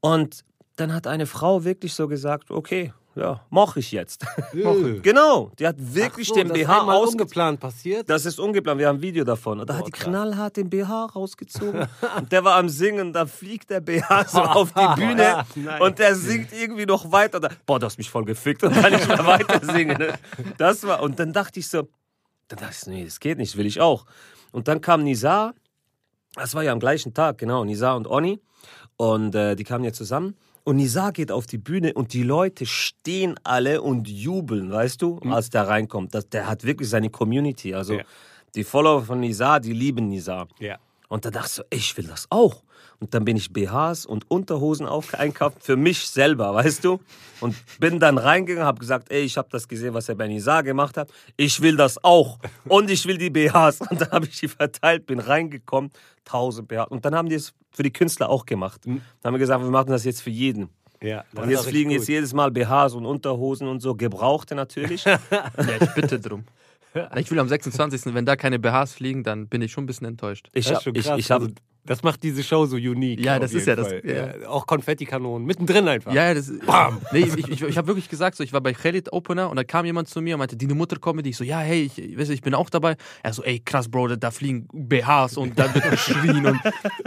Und 0.01 0.43
dann 0.75 0.93
hat 0.93 1.07
eine 1.07 1.25
Frau 1.25 1.63
wirklich 1.63 1.93
so 1.93 2.07
gesagt, 2.07 2.51
okay, 2.51 2.93
ja, 3.15 3.41
mach 3.49 3.75
ich 3.75 3.91
jetzt. 3.91 4.25
Äh. 4.53 4.99
genau, 5.01 5.51
die 5.59 5.67
hat 5.67 5.75
wirklich 5.77 6.27
so, 6.27 6.35
den 6.35 6.49
das 6.49 6.57
ist 6.57 6.67
BH 6.67 6.81
aus. 6.81 7.11
ungeplant 7.11 7.59
passiert. 7.59 8.09
Das 8.09 8.25
ist 8.25 8.39
ungeplant, 8.39 8.79
wir 8.79 8.87
haben 8.87 8.97
ein 8.97 9.01
Video 9.01 9.23
davon. 9.23 9.59
Und 9.59 9.69
da 9.69 9.75
hat 9.75 9.81
Boah, 9.81 9.85
die 9.85 9.91
krass. 9.91 10.05
knallhart 10.05 10.57
den 10.57 10.69
BH 10.69 11.05
rausgezogen. 11.05 11.87
und 12.17 12.31
der 12.31 12.43
war 12.43 12.55
am 12.55 12.67
Singen, 12.67 13.13
da 13.13 13.25
fliegt 13.25 13.69
der 13.69 13.79
BH 13.79 14.25
so 14.27 14.39
auf 14.41 14.73
die 14.73 14.95
Bühne. 14.99 15.45
Nein. 15.55 15.81
und 15.81 15.99
der 15.99 16.15
singt 16.15 16.51
irgendwie 16.51 16.85
noch 16.85 17.11
weiter. 17.11 17.39
Boah, 17.65 17.79
du 17.79 17.85
hast 17.85 17.97
mich 17.97 18.09
voll 18.09 18.25
gefickt 18.25 18.63
und 18.63 18.73
kann 18.73 18.91
nicht 18.91 19.07
mehr 19.07 19.25
weiter 19.25 19.61
singen. 19.73 19.97
Ne? 19.97 20.13
Das 20.57 20.85
war, 20.85 21.01
und 21.01 21.19
dann 21.19 21.31
dachte 21.31 21.59
ich 21.59 21.67
so, 21.69 21.87
dann 22.47 22.59
dachte 22.59 22.75
ich, 22.81 22.87
nee, 22.87 23.05
das 23.05 23.19
geht 23.19 23.37
nicht, 23.37 23.53
das 23.53 23.57
will 23.57 23.67
ich 23.67 23.79
auch. 23.79 24.05
Und 24.51 24.67
dann 24.67 24.81
kam 24.81 25.03
Nizar, 25.03 25.53
das 26.35 26.55
war 26.55 26.63
ja 26.63 26.71
am 26.71 26.79
gleichen 26.79 27.13
Tag, 27.13 27.37
genau, 27.37 27.63
Nizar 27.63 27.95
und 27.95 28.07
Oni. 28.07 28.41
Und 28.97 29.35
äh, 29.35 29.55
die 29.55 29.63
kamen 29.63 29.83
ja 29.85 29.93
zusammen. 29.93 30.35
Und 30.69 30.75
Nizar 30.75 31.11
geht 31.13 31.31
auf 31.31 31.47
die 31.47 31.57
Bühne 31.57 31.93
und 31.95 32.13
die 32.13 32.21
Leute 32.21 32.67
stehen 32.67 33.39
alle 33.43 33.81
und 33.81 34.07
jubeln, 34.07 34.71
weißt 34.71 35.01
du, 35.01 35.17
als 35.31 35.49
der 35.49 35.67
reinkommt. 35.67 36.13
Das, 36.13 36.29
der 36.29 36.45
hat 36.47 36.63
wirklich 36.63 36.87
seine 36.87 37.09
Community. 37.09 37.73
Also 37.73 37.95
Ja. 37.95 38.03
die 38.53 38.63
Follower 38.63 39.01
von 39.01 39.19
Nizar, 39.19 39.59
die 39.59 39.73
lieben 39.73 40.09
Nizar. 40.09 40.47
Ja. 40.59 40.77
Und 41.07 41.25
da 41.25 41.31
dachte 41.31 41.47
ich 41.47 41.53
so, 41.53 41.63
ich 41.71 41.97
will 41.97 42.05
das 42.05 42.27
auch. 42.29 42.61
Und 43.01 43.13
dann 43.13 43.23
bin 43.23 43.37
ich 43.37 43.53
BHs 43.53 44.05
und 44.05 44.29
Unterhosen 44.29 44.85
auf 44.85 45.13
einkauft 45.13 45.63
für 45.63 45.77
mich 45.77 46.07
selber, 46.09 46.53
weißt 46.53 46.83
du? 46.83 46.99
Und 47.39 47.55
bin 47.79 47.99
dann 47.99 48.17
reingegangen, 48.17 48.67
habe 48.67 48.79
gesagt, 48.79 49.09
ey, 49.09 49.21
ich 49.21 49.37
habe 49.37 49.47
das 49.51 49.69
gesehen, 49.69 49.93
was 49.93 50.09
er 50.09 50.15
bei 50.15 50.27
Nizar 50.27 50.63
gemacht 50.63 50.97
hat. 50.97 51.09
Ich 51.37 51.61
will 51.61 51.77
das 51.77 52.03
auch. 52.03 52.39
Und 52.67 52.89
ich 52.89 53.05
will 53.05 53.17
die 53.17 53.29
BHs. 53.29 53.81
Und 53.89 54.01
dann 54.01 54.11
habe 54.11 54.25
ich 54.25 54.39
die 54.39 54.49
verteilt, 54.49 55.05
bin 55.05 55.19
reingekommen, 55.19 55.91
1000 56.25 56.67
BHs. 56.67 56.87
Und 56.89 57.05
dann 57.05 57.15
haben 57.15 57.29
die 57.29 57.35
es 57.35 57.53
für 57.71 57.83
die 57.83 57.93
Künstler 57.93 58.29
auch 58.29 58.45
gemacht. 58.45 58.81
Dann 58.85 59.01
haben 59.23 59.33
wir 59.33 59.39
gesagt, 59.39 59.63
wir 59.63 59.71
machen 59.71 59.91
das 59.91 60.03
jetzt 60.03 60.21
für 60.21 60.29
jeden. 60.29 60.69
ja. 61.01 61.23
Und 61.33 61.45
ist 61.45 61.51
jetzt 61.51 61.67
fliegen 61.69 61.91
jetzt 61.91 62.09
jedes 62.09 62.33
Mal 62.33 62.51
BHs 62.51 62.95
und 62.95 63.05
Unterhosen 63.05 63.67
und 63.69 63.79
so, 63.79 63.95
gebrauchte 63.95 64.55
natürlich. 64.55 65.05
Ja, 65.05 65.19
ich 65.79 65.93
bitte 65.93 66.19
drum. 66.19 66.43
Ich 67.15 67.29
will 67.29 67.39
am 67.39 67.47
26., 67.47 68.13
wenn 68.13 68.25
da 68.25 68.35
keine 68.35 68.59
BHs 68.59 68.93
fliegen, 68.93 69.23
dann 69.23 69.47
bin 69.47 69.61
ich 69.61 69.71
schon 69.71 69.83
ein 69.83 69.87
bisschen 69.87 70.07
enttäuscht. 70.07 70.49
Ich 70.53 70.69
habe 70.71 70.81
schon 70.81 70.95
ich, 70.95 71.05
krass. 71.05 71.19
ich 71.19 71.31
hab, 71.31 71.41
also, 71.43 71.53
das 71.85 72.03
macht 72.03 72.23
diese 72.23 72.43
Show 72.43 72.65
so 72.65 72.75
unique. 72.75 73.19
Ja, 73.23 73.39
das 73.39 73.53
ist 73.53 73.65
ja 73.67 73.75
das- 73.75 73.87
Fall. 73.87 74.01
ja. 74.05 74.47
Auch 74.47 74.67
Konfettikanonen, 74.67 75.45
mittendrin 75.45 75.87
einfach. 75.87 76.13
Ja, 76.13 76.27
ja, 76.27 76.33
das 76.33 76.49
Nee, 77.11 77.19
ich, 77.19 77.47
ich, 77.47 77.61
ich 77.61 77.77
habe 77.77 77.87
wirklich 77.87 78.09
gesagt, 78.09 78.35
so, 78.37 78.43
ich 78.43 78.53
war 78.53 78.61
bei 78.61 78.73
Khalid 78.73 79.11
Opener 79.11 79.49
und 79.49 79.55
da 79.55 79.63
kam 79.63 79.85
jemand 79.85 80.07
zu 80.07 80.21
mir 80.21 80.35
und 80.35 80.39
meinte, 80.39 80.55
die 80.55 80.67
Mutter 80.67 80.97
Comedy. 80.97 81.29
Ich 81.29 81.37
so, 81.37 81.43
ja, 81.43 81.59
hey, 81.59 81.83
ich, 81.83 82.17
weißt 82.17 82.29
du, 82.29 82.33
ich 82.33 82.41
bin 82.41 82.53
auch 82.53 82.69
dabei. 82.69 82.95
Er 83.23 83.33
so, 83.33 83.43
ey, 83.43 83.59
krass, 83.59 83.89
Bro, 83.89 84.15
da, 84.15 84.31
fliegen 84.31 84.67
BHs 84.71 85.37
und 85.37 85.57
dann 85.57 85.73
wird 85.73 85.89
geschrien 85.89 86.45
und, 86.45 86.59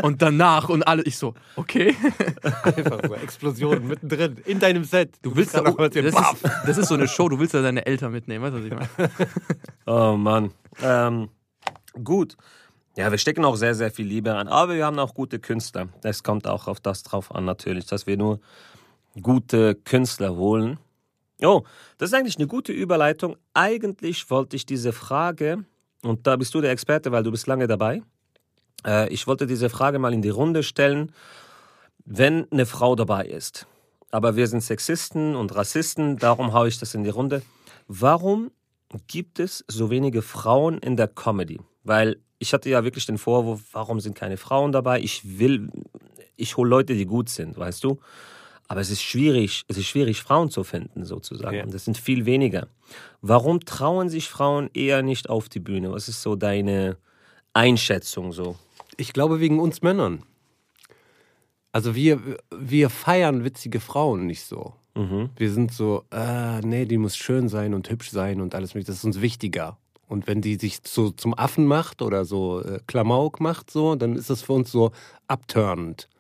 und 0.03 0.23
danach 0.23 0.69
und 0.69 0.83
alle. 0.83 1.03
Ich 1.03 1.17
so, 1.17 1.35
okay. 1.57 1.95
Einfach 2.63 3.01
so 3.07 3.15
Explosionen 3.15 3.87
mittendrin 3.87 4.37
in 4.45 4.59
deinem 4.59 4.85
Set. 4.85 5.17
Du 5.23 5.35
willst 5.37 5.55
da, 5.55 5.61
das, 5.63 5.95
ist, 5.95 6.17
das 6.67 6.79
ist 6.79 6.89
so 6.89 6.95
eine 6.95 7.09
Show, 7.09 7.29
du 7.29 7.39
willst 7.39 7.55
da 7.55 7.63
deine 7.63 7.87
Eltern 7.87 8.13
mitnehmen, 8.13 8.45
weißt 8.45 8.55
du, 8.55 8.59
was 8.59 8.67
ich 8.67 8.97
meine? 8.97 9.11
Oh 9.87 10.17
Mann. 10.17 10.53
Ähm, 10.83 11.29
gut. 12.03 12.37
Ja, 12.97 13.11
wir 13.11 13.19
stecken 13.19 13.45
auch 13.45 13.57
sehr, 13.57 13.75
sehr 13.75 13.91
viel 13.91 14.07
Liebe 14.07 14.35
rein. 14.35 14.49
Aber 14.49 14.75
wir 14.75 14.85
haben 14.85 14.99
auch 14.99 15.15
gute 15.15 15.39
Künstler. 15.39 15.89
Es 16.03 16.23
kommt 16.23 16.47
auch 16.47 16.69
auf 16.69 16.79
das 16.79 17.03
drauf 17.03 17.35
an, 17.35 17.45
natürlich, 17.45 17.87
dass 17.87 18.07
wir 18.07 18.19
nur 18.19 18.41
gute 19.21 19.75
Künstler 19.75 20.35
holen. 20.35 20.79
Oh, 21.43 21.63
das 21.99 22.11
ist 22.11 22.15
eigentlich 22.15 22.37
eine 22.37 22.47
gute 22.47 22.73
Überleitung. 22.73 23.37
Eigentlich 23.55 24.31
wollte 24.31 24.57
ich 24.57 24.67
diese 24.67 24.93
Frage, 24.93 25.65
und 26.03 26.27
da 26.27 26.37
bist 26.37 26.55
du 26.55 26.61
der 26.61 26.71
Experte, 26.71 27.13
weil 27.13 27.23
du 27.23 27.31
bist 27.31 27.47
lange 27.47 27.67
dabei. 27.67 28.03
Äh, 28.87 29.09
ich 29.09 29.27
wollte 29.27 29.47
diese 29.47 29.71
Frage 29.71 29.99
mal 29.99 30.13
in 30.13 30.23
die 30.23 30.29
Runde 30.29 30.63
stellen, 30.63 31.13
wenn 32.05 32.51
eine 32.53 32.67
Frau 32.67 32.95
dabei 32.95 33.25
ist. 33.25 33.67
Aber 34.11 34.37
wir 34.37 34.47
sind 34.47 34.61
Sexisten 34.61 35.35
und 35.35 35.55
Rassisten, 35.55 36.19
darum 36.19 36.53
haue 36.53 36.69
ich 36.69 36.79
das 36.79 36.95
in 36.95 37.05
die 37.05 37.11
Runde. 37.11 37.43
Warum 37.89 38.51
gibt 39.07 39.41
es 39.41 39.65
so 39.69 39.91
wenige 39.91 40.21
Frauen 40.21 40.79
in 40.79 40.97
der 40.97 41.09
Comedy? 41.09 41.61
Weil 41.83 42.19
ich 42.43 42.53
hatte 42.53 42.69
ja 42.69 42.83
wirklich 42.83 43.07
den 43.07 43.19
Vorwurf, 43.19 43.61
warum 43.71 44.01
sind 44.01 44.17
keine 44.17 44.37
Frauen 44.37 44.73
dabei? 44.73 45.01
Ich 45.01 45.39
will, 45.39 45.71
ich 46.37 46.57
hole 46.57 46.69
Leute, 46.69 46.95
die 46.95 47.07
gut 47.07 47.29
sind, 47.29 47.57
weißt 47.57 47.85
du? 47.85 48.01
Aber 48.67 48.81
es 48.81 48.91
ist 48.91 49.03
schwierig, 49.03 49.63
es 49.69 49.77
ist 49.77 49.87
schwierig, 49.87 50.21
Frauen 50.21 50.51
zu 50.51 50.65
finden, 50.65 51.05
sozusagen. 51.05 51.57
Ja. 51.57 51.63
Und 51.63 51.73
das 51.73 51.85
sind 51.85 51.97
viel 51.97 52.27
weniger. 52.27 52.67
Warum 53.21 53.61
trauen 53.61 54.09
sich 54.09 54.29
Frauen 54.29 54.71
eher 54.75 55.03
nicht 55.03 55.31
auf 55.31 55.49
die 55.49 55.61
Bühne? 55.61 55.93
Was 55.93 56.09
ist 56.09 56.21
so 56.21 56.35
deine 56.35 56.97
Einschätzung 57.53 58.33
so? 58.33 58.57
Ich 58.97 59.13
glaube 59.13 59.39
wegen 59.39 59.61
uns 59.61 59.83
Männern. 59.83 60.25
Also 61.71 61.95
wir, 61.95 62.21
wir 62.51 62.91
feiern 62.91 63.45
witzige 63.45 63.79
Frauen 63.79 64.27
nicht 64.27 64.43
so. 64.43 64.75
Mhm. 64.97 65.31
Wir 65.37 65.53
sind 65.53 65.73
so, 65.73 66.05
äh, 66.11 66.61
nee, 66.61 66.87
die 66.87 66.99
muss 66.99 67.17
schön 67.17 67.49
sein 67.49 67.73
und 67.73 67.89
hübsch 67.89 68.11
sein 68.11 68.41
und 68.41 68.55
alles 68.57 68.75
mögliche. 68.75 68.91
Das 68.91 68.99
ist 68.99 69.05
uns 69.05 69.21
wichtiger. 69.21 69.79
Und 70.13 70.27
wenn 70.27 70.43
die 70.43 70.57
sich 70.57 70.81
so 70.85 71.11
zum 71.11 71.33
Affen 71.33 71.65
macht 71.65 72.03
oder 72.03 72.27
so 72.27 72.61
äh, 72.61 72.81
Klamauk 72.87 73.41
macht, 73.41 73.71
so, 73.71 73.95
dann 73.95 74.15
ist 74.15 74.29
das 74.29 74.43
für 74.43 74.53
uns 74.53 74.71
so 74.71 74.93
abturnend. 75.27 76.11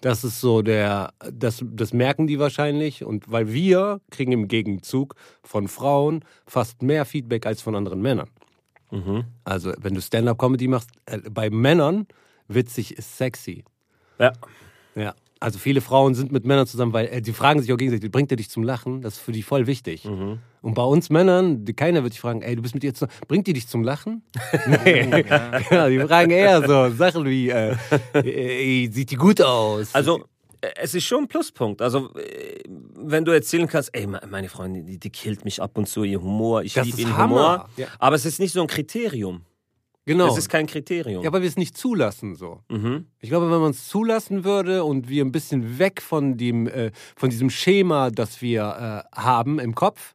Das 0.00 0.22
ist 0.22 0.40
so 0.40 0.62
der, 0.62 1.12
das, 1.32 1.64
das 1.66 1.92
merken 1.92 2.28
die 2.28 2.38
wahrscheinlich. 2.38 3.02
Und 3.02 3.32
weil 3.32 3.52
wir 3.52 4.00
kriegen 4.12 4.30
im 4.30 4.46
Gegenzug 4.46 5.16
von 5.42 5.66
Frauen 5.66 6.24
fast 6.46 6.82
mehr 6.82 7.04
Feedback 7.04 7.44
als 7.44 7.60
von 7.60 7.74
anderen 7.74 8.00
Männern. 8.00 8.30
Mhm. 8.92 9.24
Also, 9.42 9.72
wenn 9.80 9.94
du 9.94 10.00
Stand-up-Comedy 10.00 10.68
machst, 10.68 10.90
äh, 11.06 11.18
bei 11.28 11.50
Männern 11.50 12.06
witzig 12.46 12.96
ist 12.96 13.18
sexy. 13.18 13.64
Ja. 14.20 14.32
Ja. 14.94 15.12
Also 15.44 15.58
viele 15.58 15.80
Frauen 15.80 16.14
sind 16.14 16.32
mit 16.32 16.44
Männern 16.44 16.66
zusammen, 16.66 16.92
weil 16.92 17.06
äh, 17.06 17.20
die 17.22 17.32
fragen 17.32 17.60
sich 17.60 17.72
auch 17.72 17.76
gegenseitig, 17.76 18.10
bringt 18.10 18.30
der 18.30 18.36
dich 18.36 18.50
zum 18.50 18.62
Lachen? 18.62 19.02
Das 19.02 19.14
ist 19.14 19.20
für 19.20 19.32
die 19.32 19.42
voll 19.42 19.66
wichtig. 19.66 20.04
Mhm. 20.04 20.38
Und 20.62 20.74
bei 20.74 20.82
uns 20.82 21.10
Männern, 21.10 21.64
die, 21.64 21.74
keiner 21.74 22.02
wird 22.02 22.14
dich 22.14 22.20
fragen, 22.20 22.40
ey, 22.42 22.56
du 22.56 22.62
bist 22.62 22.74
mit 22.74 22.82
ihr 22.84 22.94
zusammen, 22.94 23.12
bringt 23.28 23.46
die 23.46 23.52
dich 23.52 23.68
zum 23.68 23.82
Lachen? 23.84 24.22
nee. 24.84 25.24
ja, 25.70 25.88
die 25.88 26.00
fragen 26.00 26.30
eher 26.30 26.66
so 26.66 26.90
Sachen 26.96 27.26
wie, 27.26 27.50
äh, 27.50 27.76
ey, 28.14 28.88
sieht 28.92 29.10
die 29.10 29.16
gut 29.16 29.40
aus? 29.42 29.94
Also, 29.94 30.24
äh, 30.62 30.68
es 30.76 30.94
ist 30.94 31.04
schon 31.04 31.24
ein 31.24 31.28
Pluspunkt. 31.28 31.82
Also, 31.82 32.14
äh, 32.16 32.62
wenn 32.98 33.24
du 33.26 33.32
erzählen 33.32 33.66
kannst, 33.68 33.90
ey, 33.94 34.06
me- 34.06 34.22
meine 34.30 34.48
Freundin, 34.48 34.86
die, 34.86 34.98
die 34.98 35.10
killt 35.10 35.44
mich 35.44 35.60
ab 35.60 35.76
und 35.76 35.86
zu, 35.88 36.04
ihr 36.04 36.22
Humor, 36.22 36.62
ich 36.62 36.74
liebe 36.76 36.98
ihren 37.02 37.16
Hammer. 37.16 37.34
Humor. 37.34 37.68
Ja. 37.76 37.86
Aber 37.98 38.16
es 38.16 38.24
ist 38.24 38.40
nicht 38.40 38.52
so 38.54 38.62
ein 38.62 38.66
Kriterium. 38.68 39.42
Genau. 40.06 40.28
Es 40.28 40.38
ist 40.38 40.48
kein 40.48 40.66
Kriterium. 40.66 41.24
Ja, 41.24 41.32
weil 41.32 41.42
wir 41.42 41.48
es 41.48 41.56
nicht 41.56 41.76
zulassen 41.76 42.34
so. 42.34 42.60
mhm. 42.68 43.06
Ich 43.20 43.30
glaube, 43.30 43.50
wenn 43.50 43.60
man 43.60 43.70
es 43.70 43.88
zulassen 43.88 44.44
würde 44.44 44.84
und 44.84 45.08
wir 45.08 45.24
ein 45.24 45.32
bisschen 45.32 45.78
weg 45.78 46.02
von 46.02 46.36
dem, 46.36 46.66
äh, 46.66 46.90
von 47.16 47.30
diesem 47.30 47.48
Schema, 47.50 48.10
das 48.10 48.42
wir 48.42 49.04
äh, 49.14 49.16
haben 49.18 49.58
im 49.58 49.74
Kopf, 49.74 50.12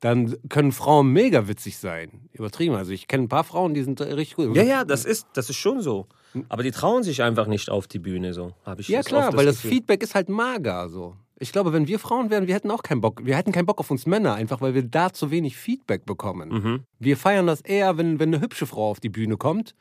dann 0.00 0.36
können 0.48 0.72
Frauen 0.72 1.12
mega 1.12 1.46
witzig 1.48 1.78
sein. 1.78 2.28
Übertrieben. 2.32 2.74
Also 2.74 2.92
ich 2.92 3.06
kenne 3.06 3.24
ein 3.24 3.28
paar 3.28 3.44
Frauen, 3.44 3.72
die 3.72 3.82
sind 3.82 4.00
richtig 4.00 4.34
gut. 4.34 4.54
Ja, 4.56 4.64
ja, 4.64 4.84
das 4.84 5.04
ist, 5.04 5.28
das 5.32 5.48
ist 5.48 5.56
schon 5.56 5.80
so. 5.80 6.08
Aber 6.48 6.62
die 6.62 6.70
trauen 6.70 7.02
sich 7.02 7.22
einfach 7.22 7.46
nicht 7.46 7.70
auf 7.70 7.86
die 7.86 7.98
Bühne, 7.98 8.32
so 8.32 8.52
habe 8.64 8.80
ich 8.80 8.88
Ja 8.88 9.00
das 9.00 9.06
klar, 9.06 9.36
weil 9.36 9.46
das 9.46 9.56
Gefühl. 9.56 9.70
Feedback 9.72 10.02
ist 10.02 10.14
halt 10.14 10.28
mager 10.28 10.88
so. 10.88 11.16
Ich 11.42 11.50
glaube, 11.50 11.72
wenn 11.72 11.88
wir 11.88 11.98
Frauen 11.98 12.30
wären, 12.30 12.46
wir 12.46 12.54
hätten 12.54 12.70
auch 12.70 12.84
keinen 12.84 13.00
Bock. 13.00 13.26
Wir 13.26 13.36
hätten 13.36 13.50
keinen 13.50 13.66
Bock 13.66 13.80
auf 13.80 13.90
uns 13.90 14.06
Männer, 14.06 14.34
einfach 14.34 14.60
weil 14.60 14.74
wir 14.74 14.84
da 14.84 15.12
zu 15.12 15.32
wenig 15.32 15.56
Feedback 15.56 16.06
bekommen. 16.06 16.48
Mhm. 16.50 16.80
Wir 17.00 17.16
feiern 17.16 17.48
das 17.48 17.62
eher, 17.62 17.98
wenn, 17.98 18.20
wenn 18.20 18.32
eine 18.32 18.40
hübsche 18.40 18.64
Frau 18.64 18.88
auf 18.88 19.00
die 19.00 19.08
Bühne 19.08 19.36
kommt. 19.36 19.74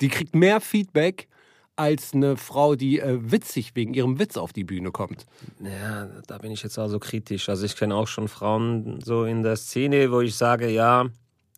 Die 0.00 0.08
kriegt 0.08 0.34
mehr 0.34 0.60
Feedback 0.60 1.28
als 1.76 2.14
eine 2.14 2.36
Frau, 2.36 2.74
die 2.74 2.98
äh, 2.98 3.16
witzig 3.20 3.76
wegen 3.76 3.94
ihrem 3.94 4.18
Witz 4.18 4.36
auf 4.36 4.52
die 4.52 4.64
Bühne 4.64 4.90
kommt. 4.90 5.24
Ja, 5.60 6.08
da 6.26 6.38
bin 6.38 6.50
ich 6.50 6.64
jetzt 6.64 6.80
also 6.80 6.98
kritisch. 6.98 7.48
Also 7.48 7.64
ich 7.64 7.76
kenne 7.76 7.94
auch 7.94 8.08
schon 8.08 8.26
Frauen 8.26 8.98
so 9.00 9.24
in 9.24 9.44
der 9.44 9.54
Szene, 9.54 10.10
wo 10.10 10.20
ich 10.20 10.34
sage, 10.34 10.68
ja, 10.68 11.06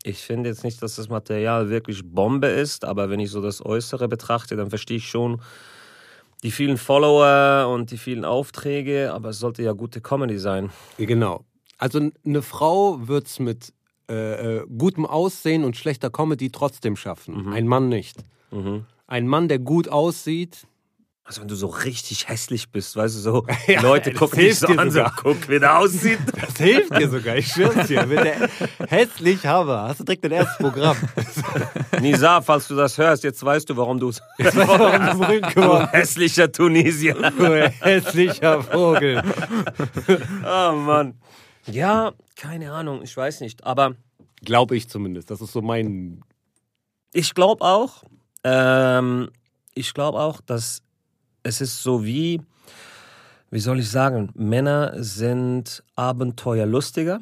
ich 0.02 0.18
finde 0.18 0.50
jetzt 0.50 0.64
nicht, 0.64 0.82
dass 0.82 0.96
das 0.96 1.08
Material 1.08 1.70
wirklich 1.70 2.02
Bombe 2.04 2.48
ist, 2.48 2.84
aber 2.84 3.08
wenn 3.08 3.20
ich 3.20 3.30
so 3.30 3.40
das 3.40 3.64
Äußere 3.64 4.06
betrachte, 4.06 4.54
dann 4.54 4.68
verstehe 4.68 4.98
ich 4.98 5.08
schon 5.08 5.40
die 6.42 6.50
vielen 6.50 6.78
Follower 6.78 7.72
und 7.72 7.90
die 7.90 7.98
vielen 7.98 8.24
Aufträge, 8.24 9.12
aber 9.12 9.30
es 9.30 9.38
sollte 9.38 9.62
ja 9.62 9.72
gute 9.72 10.00
Comedy 10.00 10.38
sein. 10.38 10.70
Genau. 10.98 11.44
Also 11.78 12.10
eine 12.24 12.42
Frau 12.42 13.06
wird 13.08 13.26
es 13.26 13.38
mit 13.38 13.72
äh, 14.08 14.58
äh, 14.58 14.66
gutem 14.66 15.04
Aussehen 15.04 15.64
und 15.64 15.76
schlechter 15.76 16.10
Comedy 16.10 16.50
trotzdem 16.50 16.96
schaffen. 16.96 17.52
Ein 17.52 17.66
Mann 17.66 17.88
nicht. 17.88 18.18
Mhm. 18.50 18.86
Ein 19.06 19.26
Mann, 19.26 19.48
der 19.48 19.58
gut 19.58 19.88
aussieht, 19.88 20.66
Also 21.26 21.40
wenn 21.40 21.48
du 21.48 21.56
so 21.56 21.66
richtig 21.66 22.28
hässlich 22.28 22.70
bist, 22.70 22.94
weißt 22.94 23.16
du, 23.16 23.18
so 23.20 23.46
Ja, 23.66 23.80
Leute 23.80 24.12
gucken 24.12 24.38
dich 24.38 24.60
so 24.60 24.68
an, 24.68 24.92
so, 24.92 24.98
sogar. 24.98 25.12
guck, 25.16 25.48
wie 25.48 25.58
der 25.58 25.78
aussieht. 25.78 26.20
Das 26.40 26.56
hilft 26.56 26.96
dir 26.96 27.08
sogar, 27.08 27.36
ich 27.36 27.48
schwör's 27.48 27.88
dir. 27.88 28.06
Mit 28.06 28.20
der 28.20 28.48
hässlich 28.88 29.44
Hammer. 29.44 29.82
Hast 29.88 30.00
du 30.00 30.04
direkt 30.04 30.24
dein 30.24 30.30
erstes 30.32 30.56
Programm. 30.58 30.96
Nisa, 32.00 32.40
falls 32.42 32.68
du 32.68 32.76
das 32.76 32.96
hörst, 32.96 33.24
jetzt 33.24 33.44
weißt 33.44 33.68
du, 33.68 33.76
warum 33.76 33.98
du 33.98 34.08
Weißt 34.08 34.22
du, 34.38 34.68
warum 34.68 35.18
du 35.18 35.18
berühmt 35.18 35.54
geworden 35.54 35.88
du 35.90 35.98
hässlicher 35.98 36.52
Tunesier. 36.52 37.14
du 37.14 37.72
hässlicher 37.80 38.62
Vogel. 38.62 39.20
Oh 40.44 40.72
Mann. 40.76 41.14
Ja, 41.66 42.12
keine 42.36 42.70
Ahnung, 42.72 43.02
ich 43.02 43.16
weiß 43.16 43.40
nicht. 43.40 43.64
Aber 43.64 43.96
Glaube 44.42 44.76
ich 44.76 44.88
zumindest. 44.88 45.30
Das 45.30 45.40
ist 45.40 45.52
so 45.52 45.60
mein. 45.62 46.20
ich 47.12 47.34
glaube 47.34 47.64
auch, 47.64 48.04
ähm, 48.44 49.30
ich 49.74 49.92
glaube 49.92 50.20
auch, 50.20 50.40
dass 50.40 50.82
es 51.46 51.60
ist 51.60 51.82
so 51.82 52.04
wie, 52.04 52.40
wie 53.50 53.60
soll 53.60 53.78
ich 53.78 53.90
sagen, 53.90 54.30
Männer 54.34 54.92
sind 54.96 55.82
abenteuerlustiger. 55.94 57.20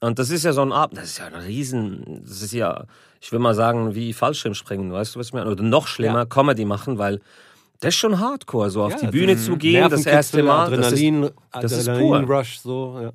Und 0.00 0.18
das 0.18 0.30
ist 0.30 0.44
ja 0.44 0.52
so 0.52 0.62
ein 0.62 0.72
Abend, 0.72 0.98
das 0.98 1.04
ist 1.04 1.18
ja 1.18 1.26
ein 1.26 1.34
Riesen, 1.34 2.22
das 2.26 2.42
ist 2.42 2.52
ja, 2.52 2.84
ich 3.20 3.30
will 3.32 3.38
mal 3.38 3.54
sagen, 3.54 3.94
wie 3.94 4.12
Fallschirmspringen, 4.12 4.92
weißt 4.92 5.14
du, 5.14 5.20
was 5.20 5.28
ich 5.28 5.32
meine? 5.32 5.50
Oder 5.50 5.62
noch 5.62 5.86
schlimmer, 5.86 6.20
Ja. 6.20 6.24
Comedy 6.26 6.64
machen, 6.64 6.98
weil 6.98 7.20
das 7.80 7.94
ist 7.94 8.00
schon 8.00 8.18
hardcore, 8.20 8.70
so 8.70 8.82
auf 8.82 8.92
Ja, 8.92 8.98
die 8.98 9.06
das 9.06 9.12
Bühne 9.12 9.36
zu 9.36 9.56
gehen, 9.56 9.88
das 9.88 10.06
erste 10.06 10.42
Mal. 10.42 10.70
Das 10.70 10.92
ist, 10.92 10.98
Adrenalin, 10.98 11.30
das 11.52 11.72
ist 11.72 11.86
pur. 11.86 11.94
Adrenalin-Rush, 11.94 12.58
so. 12.58 12.98
Ja. 13.00 13.12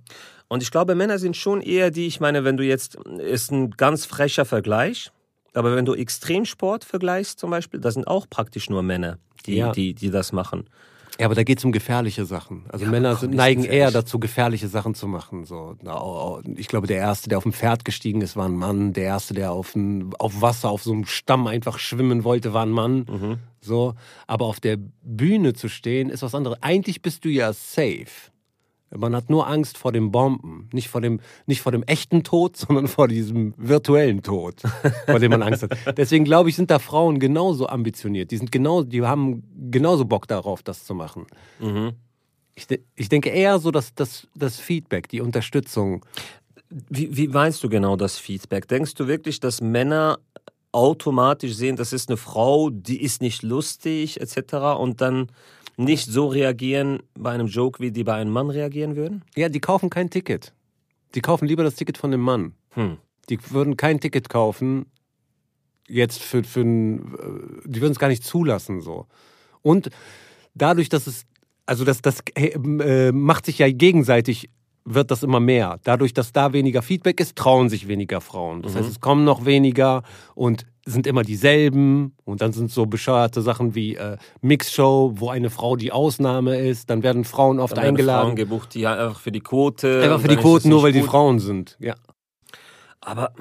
Und 0.47 0.63
ich 0.63 0.71
glaube, 0.71 0.95
Männer 0.95 1.19
sind 1.19 1.35
schon 1.35 1.61
eher 1.61 1.91
die, 1.91 2.07
ich 2.07 2.19
meine, 2.19 2.43
wenn 2.45 2.57
du 2.57 2.63
jetzt, 2.63 2.95
ist 2.95 3.51
ein 3.51 3.71
ganz 3.71 4.05
frecher 4.05 4.45
Vergleich, 4.45 5.11
aber 5.53 5.75
wenn 5.75 5.85
du 5.85 5.93
Extremsport 5.93 6.83
vergleichst 6.85 7.39
zum 7.39 7.49
Beispiel, 7.51 7.79
das 7.81 7.95
sind 7.95 8.07
auch 8.07 8.27
praktisch 8.29 8.69
nur 8.69 8.81
Männer, 8.81 9.17
die, 9.47 9.55
Ja. 9.55 9.71
die, 9.71 9.93
die 9.93 10.09
das 10.11 10.31
machen. 10.31 10.65
Ja, 11.19 11.25
aber 11.25 11.33
da 11.33 11.41
geht 11.43 11.57
es 11.57 11.65
um 11.65 11.71
gefährliche 11.71 12.25
Sachen. 12.25 12.65
Also 12.69 12.85
Ja, 12.85 12.91
Männer 12.91 13.13
nicht 13.13 13.33
neigen 13.33 13.63
eher 13.63 13.89
dazu, 13.89 14.19
gefährliche 14.19 14.67
Sachen 14.67 14.93
zu 14.93 15.07
machen. 15.07 15.45
So, 15.45 15.75
ich 16.55 16.67
glaube, 16.67 16.85
der 16.85 16.97
erste, 16.97 17.27
der 17.27 17.39
auf 17.39 17.43
dem 17.43 17.53
Pferd 17.53 17.85
gestiegen 17.85 18.21
ist, 18.21 18.35
war 18.35 18.47
ein 18.47 18.55
Mann. 18.55 18.93
Der 18.93 19.05
erste, 19.05 19.33
der 19.33 19.51
auf, 19.51 19.75
ein, 19.75 20.11
auf 20.19 20.41
Wasser, 20.41 20.69
auf 20.69 20.83
so 20.83 20.91
einem 20.93 21.05
Stamm 21.05 21.47
einfach 21.47 21.79
schwimmen 21.79 22.23
wollte, 22.23 22.53
war 22.53 22.63
ein 22.63 22.69
Mann. 22.69 23.05
Mhm. 23.09 23.37
So, 23.61 23.95
aber 24.27 24.45
auf 24.45 24.59
der 24.59 24.77
Bühne 25.01 25.53
zu 25.53 25.69
stehen, 25.69 26.09
ist 26.11 26.21
was 26.21 26.35
anderes. 26.35 26.59
Eigentlich 26.61 27.01
bist 27.01 27.25
du 27.25 27.29
ja 27.29 27.51
safe. 27.51 28.05
Man 28.96 29.15
hat 29.15 29.29
nur 29.29 29.48
Angst 29.48 29.77
vor 29.77 29.91
den 29.91 30.12
Bomben. 30.12 30.70
Nicht 30.72 30.88
vor 30.88 31.01
dem, 31.01 31.20
nicht 31.46 31.62
vor 31.62 31.72
dem 31.72 31.84
echten 31.84 32.24
Tod, 32.24 32.56
sondern 32.58 32.88
vor 32.88 33.08
diesem 33.08 33.53
virtuellen 33.58 34.24
Tod, 34.24 34.62
vor 35.06 35.20
dem 35.20 35.32
man 35.32 35.44
Angst 35.44 35.63
hat. 35.63 35.98
Deswegen 35.98 36.25
glaube 36.25 36.50
ich, 36.50 36.56
sind 36.56 36.72
da 36.72 36.79
Frauen 36.79 37.20
genauso 37.20 37.67
ambitioniert. 37.67 38.32
Die 38.32 38.38
sind 38.38 38.51
genau, 38.51 38.84
die 38.84 39.03
haben 39.03 39.44
genauso 39.72 40.06
Bock 40.06 40.27
darauf, 40.27 40.63
das 40.63 40.86
zu 40.86 40.96
machen. 40.96 41.25
Mhm. 41.60 41.94
Ich, 42.56 42.67
ich 42.96 43.10
denke 43.10 43.29
eher 43.29 43.60
so, 43.60 43.72
dass 43.72 43.94
das, 43.94 44.27
das 44.36 44.60
Feedback, 44.60 45.10
die 45.10 45.22
Unterstützung. 45.22 46.03
Wie, 46.70 47.15
wie 47.15 47.27
meinst 47.27 47.63
du 47.63 47.70
genau 47.70 47.96
das 47.96 48.17
Feedback? 48.17 48.67
Denkst 48.67 48.96
du 48.96 49.08
wirklich, 49.08 49.39
dass 49.39 49.62
Männer 49.62 50.17
automatisch 50.72 51.53
sehen, 51.53 51.75
das 51.75 51.94
ist 51.94 52.10
eine 52.10 52.17
Frau, 52.17 52.70
die 52.70 53.01
ist 53.01 53.22
nicht 53.22 53.41
lustig 53.41 54.20
etc. 54.20 54.53
und 54.79 55.01
dann 55.01 55.27
nicht 55.77 56.10
so 56.10 56.27
reagieren 56.27 57.03
bei 57.13 57.31
einem 57.31 57.48
Joke, 57.48 57.79
wie 57.79 57.91
die 57.91 58.03
bei 58.03 58.15
einem 58.15 58.31
Mann 58.31 58.50
reagieren 58.50 58.96
würden? 58.96 59.24
Ja, 59.36 59.48
die 59.48 59.60
kaufen 59.60 59.89
kein 59.89 60.10
Ticket. 60.10 60.53
Die 61.15 61.22
kaufen 61.22 61.48
lieber 61.48 61.63
das 61.63 61.75
Ticket 61.75 61.98
von 61.98 62.12
dem 62.12 62.22
Mann. 62.22 62.53
Hm. 62.72 62.98
Die 63.29 63.39
würden 63.51 63.77
kein 63.77 64.00
Ticket 64.00 64.29
kaufen, 64.29 64.88
jetzt 65.88 66.22
für, 66.22 66.43
für 66.43 66.62
ein, 66.62 67.13
äh, 67.13 67.67
die 67.67 67.81
würden 67.81 67.93
es 67.93 68.00
gar 68.00 68.10
nicht 68.10 68.24
zulassen 68.24 68.81
so. 68.81 69.05
Und 69.62 69.89
dadurch, 70.53 70.89
dass 70.89 71.07
es, 71.07 71.25
also 71.65 71.86
das, 71.86 72.01
das 72.01 72.24
äh, 72.36 73.12
macht 73.12 73.46
sich 73.46 73.60
ja 73.60 73.69
gegenseitig, 73.69 74.50
wird 74.86 75.12
das 75.12 75.24
immer 75.24 75.39
mehr. 75.39 75.79
Dadurch, 75.84 76.13
dass 76.13 76.31
da 76.31 76.53
weniger 76.53 76.81
Feedback 76.81 77.19
ist, 77.19 77.36
trauen 77.36 77.69
sich 77.69 77.88
weniger 77.88 78.22
Frauen. 78.22 78.62
Das 78.62 78.75
heißt, 78.75 78.89
es 78.89 79.01
kommen 79.01 79.25
noch 79.25 79.46
weniger 79.46 80.03
und 80.34 80.65
sind 80.88 81.06
immer 81.08 81.24
dieselben. 81.24 82.15
Und 82.25 82.41
dann 82.41 82.53
sind 82.53 82.72
so 82.72 82.86
bescheuerte 82.86 83.41
Sachen 83.41 83.75
wie 83.75 83.96
äh, 83.96 84.17
Mixshow, 84.41 85.13
wo 85.15 85.29
eine 85.29 85.50
Frau 85.50 85.75
die 85.75 85.91
Ausnahme 85.91 86.58
ist. 86.58 86.89
Dann 86.89 87.03
werden 87.03 87.24
Frauen 87.25 87.60
oft 87.60 87.74
Dann 87.75 87.84
werden 87.84 87.96
eingeladen. 87.96 88.22
Frauen 88.27 88.36
gebucht, 88.36 88.74
die 88.74 88.88
einfach 88.88 89.20
für 89.20 89.32
die 89.32 89.41
Quote. 89.41 90.01
Einfach 90.03 90.22
für 90.22 90.27
die 90.29 90.38
Quoten, 90.38 90.70
nur 90.70 90.84
weil 90.84 90.91
die 90.94 91.01
gut. 91.01 91.10
Frauen 91.10 91.39
sind. 91.39 91.77
Ja. 91.79 91.96
Aber 93.01 93.32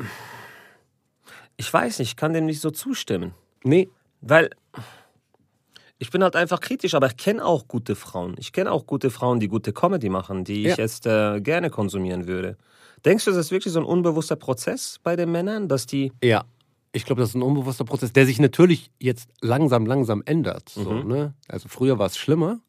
ich 1.56 1.72
weiß 1.72 1.98
nicht, 2.00 2.10
ich 2.10 2.16
kann 2.16 2.32
dem 2.32 2.46
nicht 2.46 2.60
so 2.60 2.70
zustimmen. 2.70 3.34
Nee, 3.64 3.88
Weil 4.20 4.50
ich 5.98 6.10
bin 6.10 6.22
halt 6.22 6.36
einfach 6.36 6.60
kritisch, 6.60 6.94
aber 6.94 7.06
ich 7.06 7.16
kenne 7.16 7.44
auch 7.44 7.68
gute 7.68 7.94
Frauen. 7.96 8.34
Ich 8.38 8.52
kenne 8.52 8.70
auch 8.70 8.86
gute 8.86 9.10
Frauen, 9.10 9.40
die 9.40 9.48
gute 9.48 9.72
Comedy 9.72 10.08
machen, 10.10 10.44
die 10.44 10.62
Ja. 10.64 10.72
ich 10.72 10.76
jetzt 10.76 11.06
äh, 11.06 11.40
gerne 11.40 11.70
konsumieren 11.70 12.26
würde. 12.26 12.56
Denkst 13.04 13.24
du, 13.24 13.30
das 13.30 13.38
ist 13.46 13.50
wirklich 13.50 13.72
so 13.72 13.80
ein 13.80 13.84
unbewusster 13.86 14.36
Prozess 14.36 14.98
bei 15.02 15.16
den 15.16 15.30
Männern, 15.32 15.68
dass 15.68 15.86
die. 15.86 16.12
Ja, 16.22 16.44
ich 16.96 17.04
glaube, 17.04 17.20
das 17.20 17.30
ist 17.30 17.34
ein 17.36 17.42
unbewusster 17.42 17.84
Prozess, 17.84 18.12
der 18.12 18.26
sich 18.26 18.38
natürlich 18.40 18.90
jetzt 18.98 19.28
langsam, 19.40 19.86
langsam 19.86 20.22
ändert. 20.26 20.68
So, 20.70 20.90
Mhm. 20.92 21.08
ne? 21.08 21.34
Also 21.48 21.68
früher 21.68 21.98
war 21.98 22.06
es 22.06 22.16
schlimmer. 22.16 22.60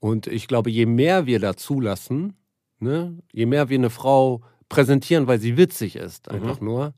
Und 0.00 0.26
ich 0.26 0.48
glaube, 0.48 0.70
je 0.70 0.86
mehr 0.86 1.26
wir 1.26 1.38
da 1.40 1.56
zulassen, 1.56 2.34
ne, 2.78 3.18
je 3.32 3.44
mehr 3.46 3.68
wir 3.68 3.78
eine 3.78 3.90
Frau 3.90 4.40
präsentieren, 4.70 5.26
weil 5.26 5.38
sie 5.40 5.56
witzig 5.58 5.96
ist, 5.96 6.30
einfach 6.30 6.60
nur, 6.60 6.94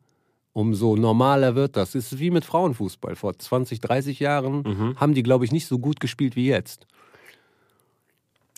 umso 0.53 0.95
normaler 0.97 1.55
wird 1.57 1.77
das. 1.77 1.95
Es 1.97 2.13
ist 2.13 2.19
wie 2.21 2.31
mit 2.31 2.45
Frauenfußball. 2.45 3.17
Vor 3.17 3.37
20, 3.39 3.81
30 3.81 4.21
Jahren 4.21 4.63
Mhm. 4.63 5.01
haben 5.01 5.15
die, 5.15 5.23
glaube 5.25 5.45
ich, 5.45 5.51
nicht 5.53 5.67
so 5.67 5.79
gut 5.81 5.99
gespielt 5.99 6.37
wie 6.37 6.47
jetzt. 6.47 6.87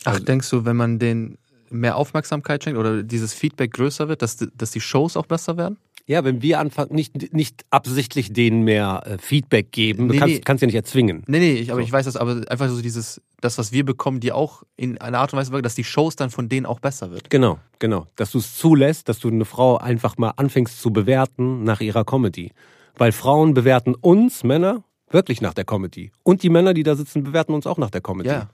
Ach, 0.03 0.19
denkst 0.19 0.49
du, 0.51 0.65
wenn 0.65 0.75
man 0.75 0.99
denen 0.99 1.37
mehr 1.71 1.95
Aufmerksamkeit 1.97 2.63
schenkt 2.63 2.77
oder 2.79 3.01
dieses 3.01 3.33
Feedback 3.33 3.71
größer 3.73 4.07
wird, 4.07 4.21
dass, 4.21 4.37
dass 4.55 4.71
die 4.71 4.81
Shows 4.81 5.17
auch 5.17 5.25
besser 5.25 5.57
werden? 5.57 5.77
Ja, 6.07 6.23
wenn 6.23 6.41
wir 6.43 6.59
anfangen, 6.59 6.93
nicht, 6.93 7.33
nicht 7.33 7.65
absichtlich 7.71 8.31
denen 8.31 8.61
mehr 8.61 9.01
äh, 9.05 9.17
Feedback 9.17 9.71
geben, 9.71 10.07
du 10.07 10.13
Nee, 10.13 10.19
kannst, 10.19 10.35
nee. 10.35 10.41
kannst 10.41 10.61
ja 10.61 10.65
nicht 10.67 10.75
erzwingen. 10.75 11.23
Nee, 11.27 11.39
nee, 11.39 11.53
ich, 11.53 11.71
aber 11.71 11.81
So. 11.81 11.85
ich 11.87 11.91
weiß 11.91 12.05
das, 12.05 12.15
aber 12.15 12.41
einfach 12.47 12.69
so 12.69 12.79
dieses, 12.81 13.21
das, 13.41 13.57
was 13.57 13.71
wir 13.71 13.83
bekommen, 13.83 14.19
die 14.19 14.31
auch 14.31 14.61
in 14.77 14.99
einer 14.99 15.17
Art 15.17 15.33
und 15.33 15.39
Weise 15.39 15.51
wirken, 15.51 15.63
dass 15.63 15.73
die 15.73 15.83
Shows 15.83 16.15
dann 16.15 16.29
von 16.29 16.47
denen 16.47 16.67
auch 16.67 16.79
besser 16.79 17.09
wird. 17.09 17.31
Genau, 17.31 17.57
genau. 17.79 18.05
Dass 18.17 18.31
du 18.31 18.37
es 18.37 18.55
zulässt, 18.55 19.09
dass 19.09 19.17
du 19.19 19.29
eine 19.29 19.45
Frau 19.45 19.77
einfach 19.77 20.17
mal 20.19 20.33
anfängst 20.37 20.79
zu 20.79 20.91
bewerten 20.93 21.63
nach 21.63 21.81
ihrer 21.81 22.03
Comedy. 22.05 22.51
Weil 22.97 23.11
Frauen 23.11 23.55
bewerten 23.55 23.95
uns, 23.95 24.43
Männer, 24.43 24.83
wirklich 25.09 25.41
nach 25.41 25.55
der 25.55 25.65
Comedy. 25.65 26.11
Und 26.23 26.43
die 26.43 26.49
Männer, 26.49 26.73
die 26.75 26.83
da 26.83 26.95
sitzen, 26.95 27.23
bewerten 27.23 27.53
uns 27.53 27.65
auch 27.65 27.77
nach 27.79 27.89
der 27.89 28.01
Comedy. 28.01 28.29
Ja, 28.29 28.49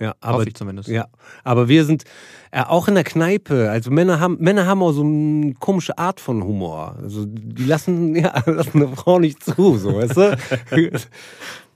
ja 0.00 0.14
aber, 0.20 0.38
hoffe 0.38 0.48
ich 0.48 0.54
zumindest. 0.54 0.88
ja, 0.88 1.06
aber 1.44 1.68
wir 1.68 1.84
sind 1.84 2.04
äh, 2.50 2.62
auch 2.62 2.88
in 2.88 2.94
der 2.94 3.04
Kneipe. 3.04 3.70
Also 3.70 3.90
Männer 3.90 4.20
haben, 4.20 4.36
Männer 4.40 4.66
haben 4.66 4.82
auch 4.82 4.92
so 4.92 5.02
eine 5.02 5.54
komische 5.54 5.98
Art 5.98 6.20
von 6.20 6.42
Humor. 6.44 6.96
Also 7.02 7.24
die 7.26 7.64
lassen, 7.64 8.14
ja, 8.16 8.42
lassen 8.46 8.82
eine 8.82 8.96
Frau 8.96 9.18
nicht 9.18 9.44
zu, 9.44 9.76
so, 9.76 9.96
weißt 9.96 10.16
du? 10.16 10.36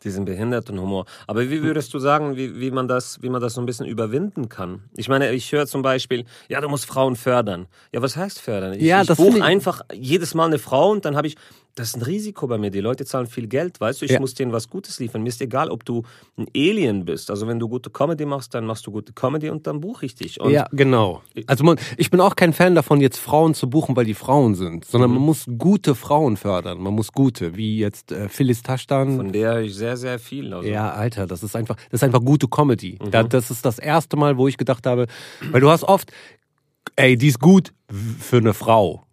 diesen 0.04 0.24
behinderten 0.24 0.78
Humor. 0.80 1.06
Aber 1.26 1.48
wie 1.50 1.62
würdest 1.62 1.92
du 1.94 1.98
sagen, 1.98 2.36
wie, 2.36 2.60
wie, 2.60 2.70
man 2.70 2.88
das, 2.88 3.20
wie 3.22 3.28
man 3.28 3.40
das 3.40 3.54
so 3.54 3.60
ein 3.60 3.66
bisschen 3.66 3.86
überwinden 3.86 4.48
kann? 4.48 4.82
Ich 4.96 5.08
meine, 5.08 5.32
ich 5.32 5.50
höre 5.52 5.66
zum 5.66 5.82
Beispiel, 5.82 6.24
ja, 6.48 6.60
du 6.60 6.68
musst 6.68 6.86
Frauen 6.86 7.16
fördern. 7.16 7.66
Ja, 7.92 8.02
was 8.02 8.16
heißt 8.16 8.40
fördern? 8.40 8.74
Ich, 8.74 8.82
Ja, 8.82 9.02
ich 9.02 9.08
das 9.08 9.18
buche 9.18 9.42
einfach 9.42 9.82
jedes 9.92 10.34
Mal 10.34 10.46
eine 10.46 10.58
Frau 10.58 10.90
und 10.90 11.04
dann 11.04 11.16
habe 11.16 11.26
ich, 11.26 11.36
das 11.74 11.88
ist 11.90 11.96
ein 11.96 12.02
Risiko 12.02 12.46
bei 12.48 12.58
mir. 12.58 12.70
Die 12.70 12.80
Leute 12.80 13.04
zahlen 13.04 13.26
viel 13.28 13.46
Geld, 13.46 13.80
weißt 13.80 14.00
du, 14.00 14.04
ich 14.06 14.10
Ja. 14.12 14.20
muss 14.20 14.34
denen 14.34 14.52
was 14.52 14.68
Gutes 14.68 14.98
liefern. 14.98 15.22
Mir 15.22 15.28
ist 15.28 15.40
egal, 15.40 15.70
ob 15.70 15.84
du 15.84 16.02
ein 16.36 16.46
Alien 16.56 17.04
bist. 17.04 17.30
Also 17.30 17.46
wenn 17.46 17.60
du 17.60 17.68
gute 17.68 17.88
Comedy 17.90 18.24
machst, 18.26 18.52
dann 18.54 18.66
machst 18.66 18.86
du 18.86 18.90
gute 18.90 19.12
Comedy 19.12 19.48
und 19.48 19.66
dann 19.66 19.80
buche 19.80 20.06
ich 20.06 20.14
dich. 20.16 20.40
Und 20.40 20.50
ja, 20.50 20.66
genau. 20.72 21.22
Also 21.46 21.62
man, 21.62 21.78
ich 21.96 22.10
bin 22.10 22.20
auch 22.20 22.34
kein 22.34 22.52
Fan 22.52 22.74
davon, 22.74 23.00
jetzt 23.00 23.18
Frauen 23.18 23.54
zu 23.54 23.70
buchen, 23.70 23.94
weil 23.94 24.04
die 24.06 24.14
Frauen 24.14 24.54
sind, 24.56 24.86
sondern 24.86 25.12
man 25.12 25.22
muss 25.22 25.44
gute 25.58 25.94
Frauen 25.94 26.36
fördern. 26.36 26.78
Man 26.80 26.94
muss 26.94 27.12
gute, 27.12 27.56
wie 27.56 27.78
jetzt 27.78 28.10
äh, 28.10 28.28
Phyllis 28.28 28.62
Taschtan. 28.62 29.16
von 29.16 29.30
der 29.32 29.52
höre 29.54 29.60
ich 29.62 29.74
sehr, 29.76 29.96
sehr 29.96 30.18
viel. 30.18 30.52
Also. 30.52 30.68
Ja, 30.68 30.90
Alter, 30.90 31.26
das 31.28 31.42
ist 31.44 31.54
einfach, 31.54 31.76
das 31.90 32.00
ist 32.00 32.04
einfach 32.04 32.24
gute 32.24 32.48
Comedy. 32.48 32.98
Da, 33.10 33.22
das 33.22 33.50
ist 33.52 33.64
das 33.64 33.78
erste 33.78 34.16
Mal, 34.16 34.36
wo 34.36 34.48
ich 34.48 34.56
gedacht 34.56 34.84
habe, 34.86 35.06
weil 35.52 35.60
du 35.60 35.70
hast 35.70 35.84
oft, 35.84 36.10
ey, 36.96 37.16
die 37.16 37.28
ist 37.28 37.38
gut 37.38 37.72
für 38.18 38.38
eine 38.38 38.52
Frau. 38.54 39.04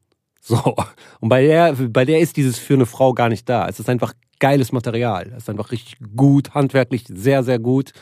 So. 0.47 0.75
Und 1.21 1.29
bei 1.29 1.41
der, 1.41 1.73
bei 1.73 2.05
der 2.05 2.19
ist 2.19 2.37
dieses 2.37 2.59
für 2.59 2.75
eine 2.75 2.85
Frau 2.85 3.15
gar 3.15 3.29
nicht 3.29 3.49
da. 3.49 3.67
Es 3.67 3.79
ist 3.79 3.89
einfach 3.89 4.13
geiles 4.39 4.71
Material. 4.71 5.31
Es 5.35 5.43
ist 5.43 5.49
einfach 5.49 5.71
richtig 5.71 5.97
gut, 6.15 6.53
handwerklich 6.53 7.05
sehr, 7.07 7.43
sehr 7.43 7.57
gut. 7.57 7.93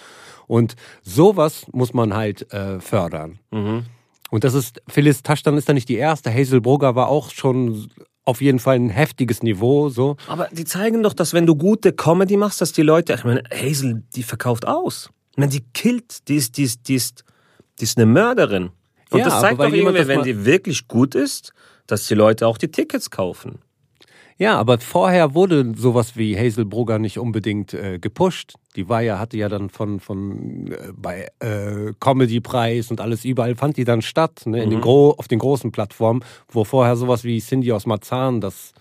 Und 0.45 0.75
sowas 1.03 1.65
muss 1.71 1.93
man 1.93 2.13
halt 2.13 2.51
äh, 2.51 2.81
fördern. 2.81 3.39
Mhm. 3.51 3.85
Und 4.29 4.43
das 4.43 4.55
ist, 4.55 4.81
Phyllis 4.89 5.23
Taschtan 5.23 5.57
ist 5.57 5.69
da 5.69 5.73
nicht 5.73 5.88
die 5.88 5.95
erste. 5.95 6.33
Hazel 6.33 6.59
Brugger 6.59 6.95
war 6.95 7.07
auch 7.07 7.31
schon 7.31 7.89
auf 8.25 8.41
jeden 8.41 8.59
Fall 8.59 8.75
ein 8.75 8.89
heftiges 8.89 9.41
Niveau, 9.41 9.88
so. 9.88 10.17
Aber 10.27 10.50
die 10.51 10.65
zeigen 10.65 11.01
doch, 11.01 11.13
dass 11.13 11.33
wenn 11.33 11.45
du 11.45 11.55
gute 11.55 11.93
Comedy 11.93 12.35
machst, 12.35 12.59
dass 12.59 12.73
die 12.73 12.81
Leute, 12.81 13.13
ich 13.13 13.23
meine, 13.23 13.43
Hazel, 13.53 14.03
die 14.15 14.23
verkauft 14.23 14.67
aus. 14.67 15.09
Ich 15.31 15.38
meine, 15.38 15.51
die 15.51 15.63
killt, 15.73 16.27
die 16.27 16.35
ist, 16.35 16.57
die 16.57 16.63
ist, 16.63 16.89
die 16.89 16.95
ist, 16.95 17.23
die 17.79 17.85
ist 17.85 17.97
eine 17.97 18.05
Mörderin. 18.05 18.71
Und 19.12 19.19
Ja, 19.19 19.25
das 19.25 19.39
zeigt 19.39 19.62
doch 19.62 19.71
irgendwie, 19.71 20.07
wenn 20.07 20.23
die 20.23 20.43
wirklich 20.43 20.89
gut 20.89 21.15
ist, 21.15 21.53
dass 21.87 22.07
die 22.07 22.15
Leute 22.15 22.47
auch 22.47 22.57
die 22.57 22.69
Tickets 22.69 23.09
kaufen. 23.09 23.59
Ja, 24.37 24.57
aber 24.57 24.79
vorher 24.79 25.35
wurde 25.35 25.73
sowas 25.75 26.17
wie 26.17 26.37
Hazel 26.37 26.65
Brugger 26.65 26.97
nicht 26.97 27.19
unbedingt 27.19 27.73
äh, 27.73 27.99
gepusht. 27.99 28.55
Die 28.75 28.89
war 28.89 29.01
ja, 29.01 29.19
hatte 29.19 29.37
ja 29.37 29.47
dann 29.47 29.69
von, 29.69 29.99
von 29.99 30.71
äh, 30.71 30.91
bei 30.95 31.27
äh, 31.39 31.93
Comedy-Preis 31.99 32.89
und 32.89 32.99
alles 32.99 33.25
überall 33.25 33.55
fand 33.55 33.77
die 33.77 33.83
dann 33.83 34.01
statt, 34.01 34.41
ne, 34.45 34.63
in 34.63 34.71
den 34.71 34.81
Gro 34.81 35.11
auf 35.11 35.27
den 35.27 35.39
großen 35.39 35.71
Plattformen, 35.71 36.23
wo 36.49 36.63
vorher 36.63 36.95
sowas 36.95 37.23
wie 37.23 37.39
Cindy 37.39 37.71
aus 37.71 37.85
Marzahn 37.85 38.41
das 38.41 38.73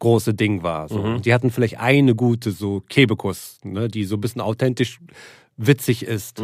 große 0.00 0.34
Ding 0.34 0.64
war. 0.64 0.88
So. 0.88 0.96
Und 0.96 1.26
Die 1.26 1.32
hatten 1.32 1.50
vielleicht 1.50 1.78
eine 1.78 2.16
gute, 2.16 2.50
so 2.50 2.82
Kebekus, 2.88 3.60
ne, 3.62 3.86
die 3.88 4.04
so 4.04 4.16
ein 4.16 4.20
bisschen 4.20 4.40
authentisch 4.40 4.98
witzig 5.56 6.04
ist. 6.04 6.40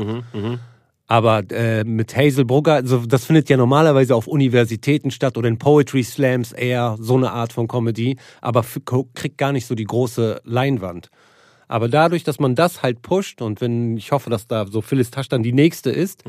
Aber 1.10 1.42
äh, 1.50 1.84
mit 1.84 2.14
Hazel 2.14 2.44
Brugger, 2.44 2.74
also 2.74 2.98
das 3.06 3.24
findet 3.24 3.48
ja 3.48 3.56
normalerweise 3.56 4.14
auf 4.14 4.26
Universitäten 4.26 5.10
statt 5.10 5.38
oder 5.38 5.48
in 5.48 5.58
Poetry 5.58 6.04
Slams 6.04 6.52
eher 6.52 6.96
so 7.00 7.16
eine 7.16 7.32
Art 7.32 7.52
von 7.54 7.66
Comedy, 7.66 8.18
aber 8.42 8.64
kriegt 9.14 9.38
gar 9.38 9.52
nicht 9.52 9.66
so 9.66 9.74
die 9.74 9.84
große 9.84 10.42
Leinwand. 10.44 11.08
Aber 11.66 11.88
dadurch, 11.88 12.24
dass 12.24 12.38
man 12.38 12.54
das 12.54 12.82
halt 12.82 13.00
pusht 13.02 13.40
und 13.40 13.60
wenn 13.62 13.96
ich 13.96 14.12
hoffe, 14.12 14.28
dass 14.28 14.46
da 14.46 14.66
so 14.66 14.82
Phyllis 14.82 15.10
Tasch 15.10 15.28
dann 15.28 15.42
die 15.42 15.52
nächste 15.52 15.90
ist, 15.90 16.24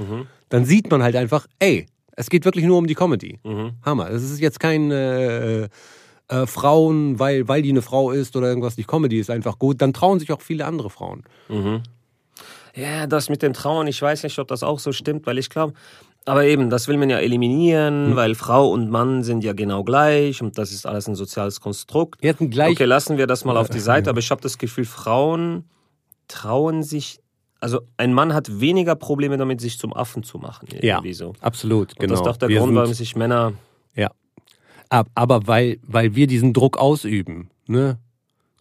dann 0.48 0.64
sieht 0.66 0.90
man 0.90 1.04
halt 1.04 1.18
einfach, 1.18 1.46
ey, 1.60 1.86
es 2.16 2.30
geht 2.30 2.46
wirklich 2.46 2.66
nur 2.66 2.78
um 2.78 2.88
die 2.88 2.96
Comedy. 2.96 3.40
Hammer. 3.84 4.10
Es 4.10 4.24
ist 4.24 4.40
jetzt 4.40 4.60
kein 4.60 4.92
äh, 4.92 5.64
äh, 5.64 6.46
Frauen, 6.46 7.20
weil, 7.20 7.48
weil 7.48 7.62
die 7.62 7.70
eine 7.70 7.82
Frau 7.82 8.12
ist 8.12 8.36
oder 8.36 8.48
irgendwas. 8.48 8.76
Die 8.76 8.84
Comedy 8.84 9.20
ist 9.20 9.30
einfach 9.30 9.58
gut. 9.60 9.82
Dann 9.82 9.94
trauen 9.94 10.20
sich 10.20 10.32
auch 10.32 10.42
viele 10.42 10.66
andere 10.66 10.90
Frauen. 10.90 11.24
Ja, 12.76 13.08
das 13.08 13.30
mit 13.30 13.42
dem 13.42 13.54
Trauen, 13.54 13.88
ich 13.88 14.02
weiß 14.02 14.24
nicht, 14.24 14.38
ob 14.40 14.48
das 14.48 14.64
auch 14.64 14.80
so 14.80 14.92
stimmt, 14.92 15.26
weil 15.26 15.38
ich 15.38 15.50
glaube, 15.50 15.74
aber 16.26 16.46
eben, 16.46 16.70
das 16.70 16.88
will 16.88 16.98
man 16.98 17.10
ja 17.10 17.18
eliminieren, 17.18 18.16
weil 18.16 18.36
Frau 18.36 18.70
und 18.70 18.90
Mann 18.90 19.24
sind 19.24 19.44
ja 19.44 19.54
genau 19.54 19.84
gleich 19.84 20.42
und 20.42 20.58
das 20.58 20.72
ist 20.72 20.86
alles 20.86 21.08
ein 21.08 21.16
soziales 21.16 21.60
Konstrukt. 21.62 22.22
Die 22.24 22.30
hatten 22.30 22.50
gleich 22.50 22.72
Okay, 22.72 22.86
lassen 22.86 23.18
wir 23.18 23.26
das 23.26 23.46
mal 23.46 23.58
auf 23.58 23.70
die 23.70 23.80
Seite, 23.80 24.10
aber 24.10 24.20
ich 24.20 24.30
habe 24.30 24.42
das 24.42 24.58
Gefühl, 24.58 24.86
Frauen 24.86 25.64
trauen 26.28 26.84
sich, 26.84 27.20
also 27.60 27.82
ein 27.98 28.14
Mann 28.14 28.34
hat 28.34 28.60
weniger 28.60 28.96
Probleme 28.96 29.38
damit, 29.38 29.60
sich 29.62 29.80
zum 29.80 29.94
Affen 29.94 30.24
zu 30.24 30.38
machen. 30.38 30.68
Ja, 30.82 30.98
Irgendwie 30.98 31.14
so. 31.14 31.34
absolut, 31.42 31.92
Und 31.94 32.00
genau. 32.00 32.12
das 32.14 32.20
ist 32.22 32.28
doch 32.28 32.38
der 32.38 32.50
Wir 32.50 32.60
Grund, 32.60 32.76
warum 32.76 32.94
sich 32.94 33.16
Männer 33.16 33.54
Ja. 33.96 34.12
Ab- 34.90 35.10
Aber 35.16 35.48
weil, 35.48 35.80
weil 35.88 36.16
wir 36.16 36.28
diesen 36.28 36.54
Druck 36.54 36.78
ausüben, 36.78 37.50
ne? 37.68 37.98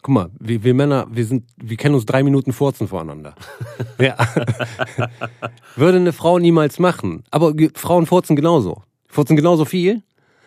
Guck 0.01 0.13
mal, 0.13 0.29
wir, 0.39 0.63
wir 0.63 0.73
Männer, 0.73 1.07
wir 1.11 1.25
sind, 1.25 1.43
wir 1.57 1.75
kennen 1.75 1.95
uns 1.95 2.05
drei 2.05 2.23
Minuten 2.23 2.53
furzen 2.53 2.87
voreinander. 2.87 3.35
ja. 3.99 4.15
Würde 5.75 5.97
eine 5.97 6.13
Frau 6.13 6.39
niemals 6.39 6.79
machen. 6.79 7.23
Aber 7.31 7.53
Frauen 7.75 8.05
furzen 8.05 8.35
genauso. 8.35 8.83
Furzen 9.07 9.35
genauso 9.35 9.65
viel. 9.65 10.03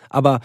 Aber 0.09 0.41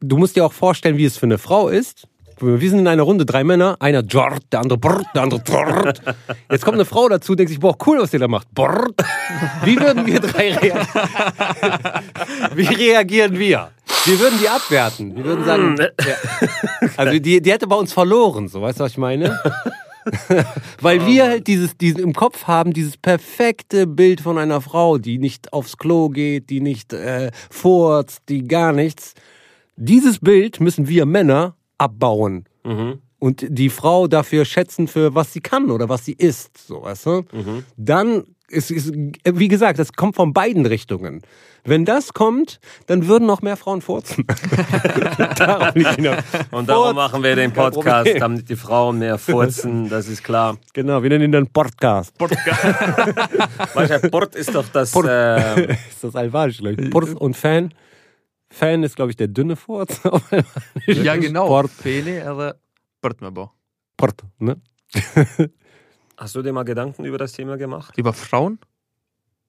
du 0.00 0.18
musst 0.18 0.36
dir 0.36 0.44
auch 0.44 0.52
vorstellen, 0.52 0.98
wie 0.98 1.04
es 1.04 1.16
für 1.16 1.26
eine 1.26 1.38
Frau 1.38 1.68
ist. 1.68 2.06
Wir 2.40 2.70
sind 2.70 2.80
in 2.80 2.88
einer 2.88 3.02
Runde, 3.02 3.24
drei 3.24 3.44
Männer, 3.44 3.76
einer 3.80 4.02
Jort, 4.02 4.42
der 4.52 4.60
andere 4.60 4.78
Brrt, 4.78 5.06
der 5.14 5.22
andere 5.22 5.42
Jort. 5.46 6.02
Jetzt 6.50 6.64
kommt 6.64 6.76
eine 6.76 6.84
Frau 6.84 7.08
dazu, 7.08 7.34
denkt 7.34 7.50
sich, 7.50 7.60
boah, 7.60 7.76
cool, 7.86 8.00
was 8.00 8.12
ihr 8.12 8.20
da 8.20 8.28
macht. 8.28 8.50
Brrt. 8.52 8.94
Wie 9.64 9.78
würden 9.78 10.06
wir 10.06 10.20
drei 10.20 10.52
reagieren? 10.52 10.86
Wie 12.54 12.66
reagieren 12.66 13.38
wir? 13.38 13.70
Wir 14.04 14.20
würden 14.20 14.38
die 14.40 14.48
abwerten. 14.48 15.16
Wir 15.16 15.24
würden 15.24 15.44
sagen, 15.44 15.76
ja. 15.78 16.48
also 16.96 17.18
die, 17.18 17.40
die 17.40 17.52
hätte 17.52 17.66
bei 17.66 17.76
uns 17.76 17.92
verloren, 17.92 18.48
so 18.48 18.60
weißt 18.60 18.80
du, 18.80 18.84
was 18.84 18.92
ich 18.92 18.98
meine? 18.98 19.38
Weil 20.80 21.06
wir 21.06 21.24
halt 21.24 21.46
dieses, 21.46 21.76
diesen 21.76 22.00
im 22.00 22.12
Kopf 22.12 22.44
haben, 22.46 22.72
dieses 22.72 22.96
perfekte 22.96 23.86
Bild 23.86 24.20
von 24.20 24.38
einer 24.38 24.60
Frau, 24.60 24.98
die 24.98 25.18
nicht 25.18 25.52
aufs 25.52 25.78
Klo 25.78 26.10
geht, 26.10 26.50
die 26.50 26.60
nicht 26.60 26.92
äh, 26.92 27.30
furzt, 27.50 28.22
die 28.28 28.46
gar 28.46 28.72
nichts. 28.72 29.14
Dieses 29.76 30.18
Bild 30.18 30.60
müssen 30.60 30.88
wir 30.88 31.06
Männer 31.06 31.56
abbauen. 31.78 32.44
Und 33.18 33.46
die 33.48 33.70
Frau 33.70 34.06
dafür 34.06 34.44
schätzen, 34.44 34.88
für 34.88 35.14
was 35.14 35.32
sie 35.32 35.40
kann 35.40 35.70
oder 35.70 35.88
was 35.88 36.04
sie 36.04 36.12
ist, 36.12 36.58
so 36.66 36.82
weißt 36.82 37.06
du? 37.06 37.22
Dann 37.76 38.24
ist, 38.48 38.70
ist, 38.70 38.92
wie 39.24 39.48
gesagt, 39.48 39.78
das 39.78 39.92
kommt 39.92 40.16
von 40.16 40.32
beiden 40.32 40.66
Richtungen. 40.66 41.22
Wenn 41.64 41.86
das 41.86 42.12
kommt, 42.12 42.60
dann 42.86 43.08
würden 43.08 43.26
noch 43.26 43.40
mehr 43.40 43.56
Frauen 43.56 43.80
furzen. 43.80 44.26
Liegt 45.74 45.96
hinaus. 45.96 46.18
Und 46.50 46.68
darum 46.68 46.84
Furz, 46.84 46.94
machen 46.94 47.22
wir 47.22 47.36
den 47.36 47.52
Podcast, 47.52 48.10
damit 48.18 48.50
die 48.50 48.56
Frauen 48.56 48.98
mehr 48.98 49.16
furzen, 49.16 49.88
das 49.88 50.06
ist 50.06 50.22
klar. 50.22 50.58
Genau, 50.74 51.02
wir 51.02 51.08
nennen 51.08 51.24
ihn 51.24 51.32
dann 51.32 51.46
Podcast. 51.46 52.12
Manchmal 53.74 54.00
Port 54.10 54.34
ist 54.34 54.54
doch 54.54 54.68
das. 54.68 54.94
Äh, 54.94 55.72
ist 55.90 56.04
das 56.04 56.14
albanisch, 56.14 56.58
glaube 56.58 56.82
ich. 56.82 56.90
Port 56.90 57.14
und 57.14 57.34
Fan. 57.34 57.72
Fan 58.54 58.84
ist, 58.84 58.94
glaube 58.94 59.10
ich, 59.10 59.16
der 59.16 59.28
dünne 59.28 59.56
Furz. 59.56 60.00
Ja, 60.86 61.16
genau. 61.16 61.48
Port, 61.48 61.70
Feli 61.70 62.18
eller 62.18 62.56
Portmabo. 63.00 63.50
Port, 63.96 64.22
ne? 64.38 64.60
hast 66.16 66.34
du 66.36 66.42
dir 66.42 66.52
mal 66.52 66.62
Gedanken 66.62 67.04
über 67.04 67.18
das 67.18 67.32
Thema 67.32 67.56
gemacht? 67.56 67.98
Über 67.98 68.12
Frauen? 68.12 68.58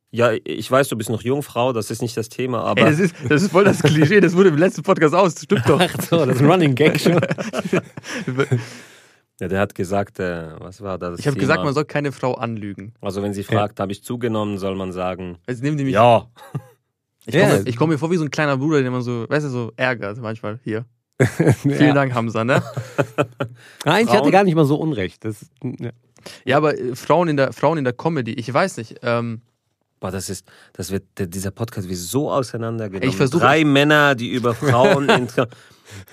Ja, 0.10 0.32
ich 0.32 0.72
weiß, 0.72 0.88
du 0.88 0.96
bist 0.96 1.10
noch 1.10 1.22
Jungfrau, 1.22 1.72
das 1.74 1.92
ist 1.92 2.02
nicht 2.02 2.18
das 2.18 2.30
Thema, 2.30 2.64
aber. 2.64 2.82
Ey, 2.82 2.90
das, 2.90 3.00
ist, 3.00 3.16
das 3.30 3.44
ist 3.44 3.52
voll 3.52 3.66
das 3.66 3.84
Klischee, 3.84 4.22
das 4.22 4.36
wurde 4.36 4.50
im 4.50 4.58
letzten 4.58 4.82
Podcast 4.82 5.14
aus. 5.14 5.36
Das 5.36 5.44
stimmt 5.44 5.68
doch. 5.68 5.80
Ach 5.80 6.02
so, 6.02 6.26
das 6.26 6.38
ist 6.38 6.42
ein 6.42 6.50
Running 6.50 6.74
Gag 6.74 7.00
schon. 7.00 7.14
ja, 9.40 9.48
der 9.48 9.60
hat 9.60 9.76
gesagt, 9.76 10.20
äh, 10.20 10.60
was 10.60 10.82
war 10.82 10.98
das? 10.98 11.20
Ich 11.20 11.28
habe 11.28 11.38
gesagt, 11.38 11.64
man 11.64 11.74
soll 11.74 11.86
keine 11.86 12.12
Frau 12.12 12.34
anlügen. 12.34 12.94
Also, 13.02 13.22
wenn 13.22 13.34
sie 13.34 13.44
fragt, 13.44 13.80
habe 13.80 13.92
ich 13.92 14.04
zugenommen, 14.04 14.58
soll 14.58 14.76
man 14.76 14.92
sagen. 14.94 15.38
Jetzt 15.48 15.62
nehmen 15.62 15.78
die 15.78 15.84
mich. 15.84 15.94
Ja. 15.94 16.28
Ich 17.26 17.34
Ja. 17.36 17.50
komme 17.50 17.64
ich 17.70 17.76
komm 17.78 17.90
mir 17.90 17.98
vor 17.98 18.12
wie 18.12 18.18
so 18.18 18.24
ein 18.24 18.32
kleiner 18.32 18.58
Bruder, 18.58 18.80
der 18.80 18.88
immer 18.88 19.02
so, 19.02 19.26
weißt 19.28 19.46
du, 19.46 19.50
so 19.50 19.72
ärgert 19.76 20.18
manchmal 20.20 20.60
hier. 20.64 20.86
Vielen 21.62 21.96
Dank, 21.96 22.14
Hamza, 22.14 22.44
ne? 22.44 22.62
Nein, 23.86 24.06
ich 24.06 24.12
hatte 24.14 24.32
gar 24.32 24.44
nicht 24.44 24.56
mal 24.56 24.66
so 24.66 24.76
Unrecht. 24.76 25.24
Das, 25.24 25.46
ja. 25.64 25.92
Ja, 26.44 26.58
aber 26.58 26.78
äh, 26.78 26.96
Frauen 26.96 27.28
in 27.30 27.38
der 27.38 27.54
Frauen 27.54 27.78
in 27.78 27.84
der 27.84 27.94
Comedy, 27.94 28.34
ich 28.34 28.52
weiß 28.54 28.78
nicht. 28.78 28.96
Ähm, 29.04 29.42
Boah, 30.02 30.12
das 30.12 30.30
ist, 30.30 30.46
das 30.74 30.92
wird, 30.92 31.04
dieser 31.18 31.52
Podcast 31.52 31.88
wird 31.88 31.98
so 31.98 32.30
auseinandergenommen. 32.30 33.10
Ich 33.10 33.16
versuche- 33.16 33.40
Drei 33.42 33.64
Männer, 33.64 34.14
die 34.16 34.30
über 34.30 34.54
Frauen. 34.54 35.08
in, 35.10 35.28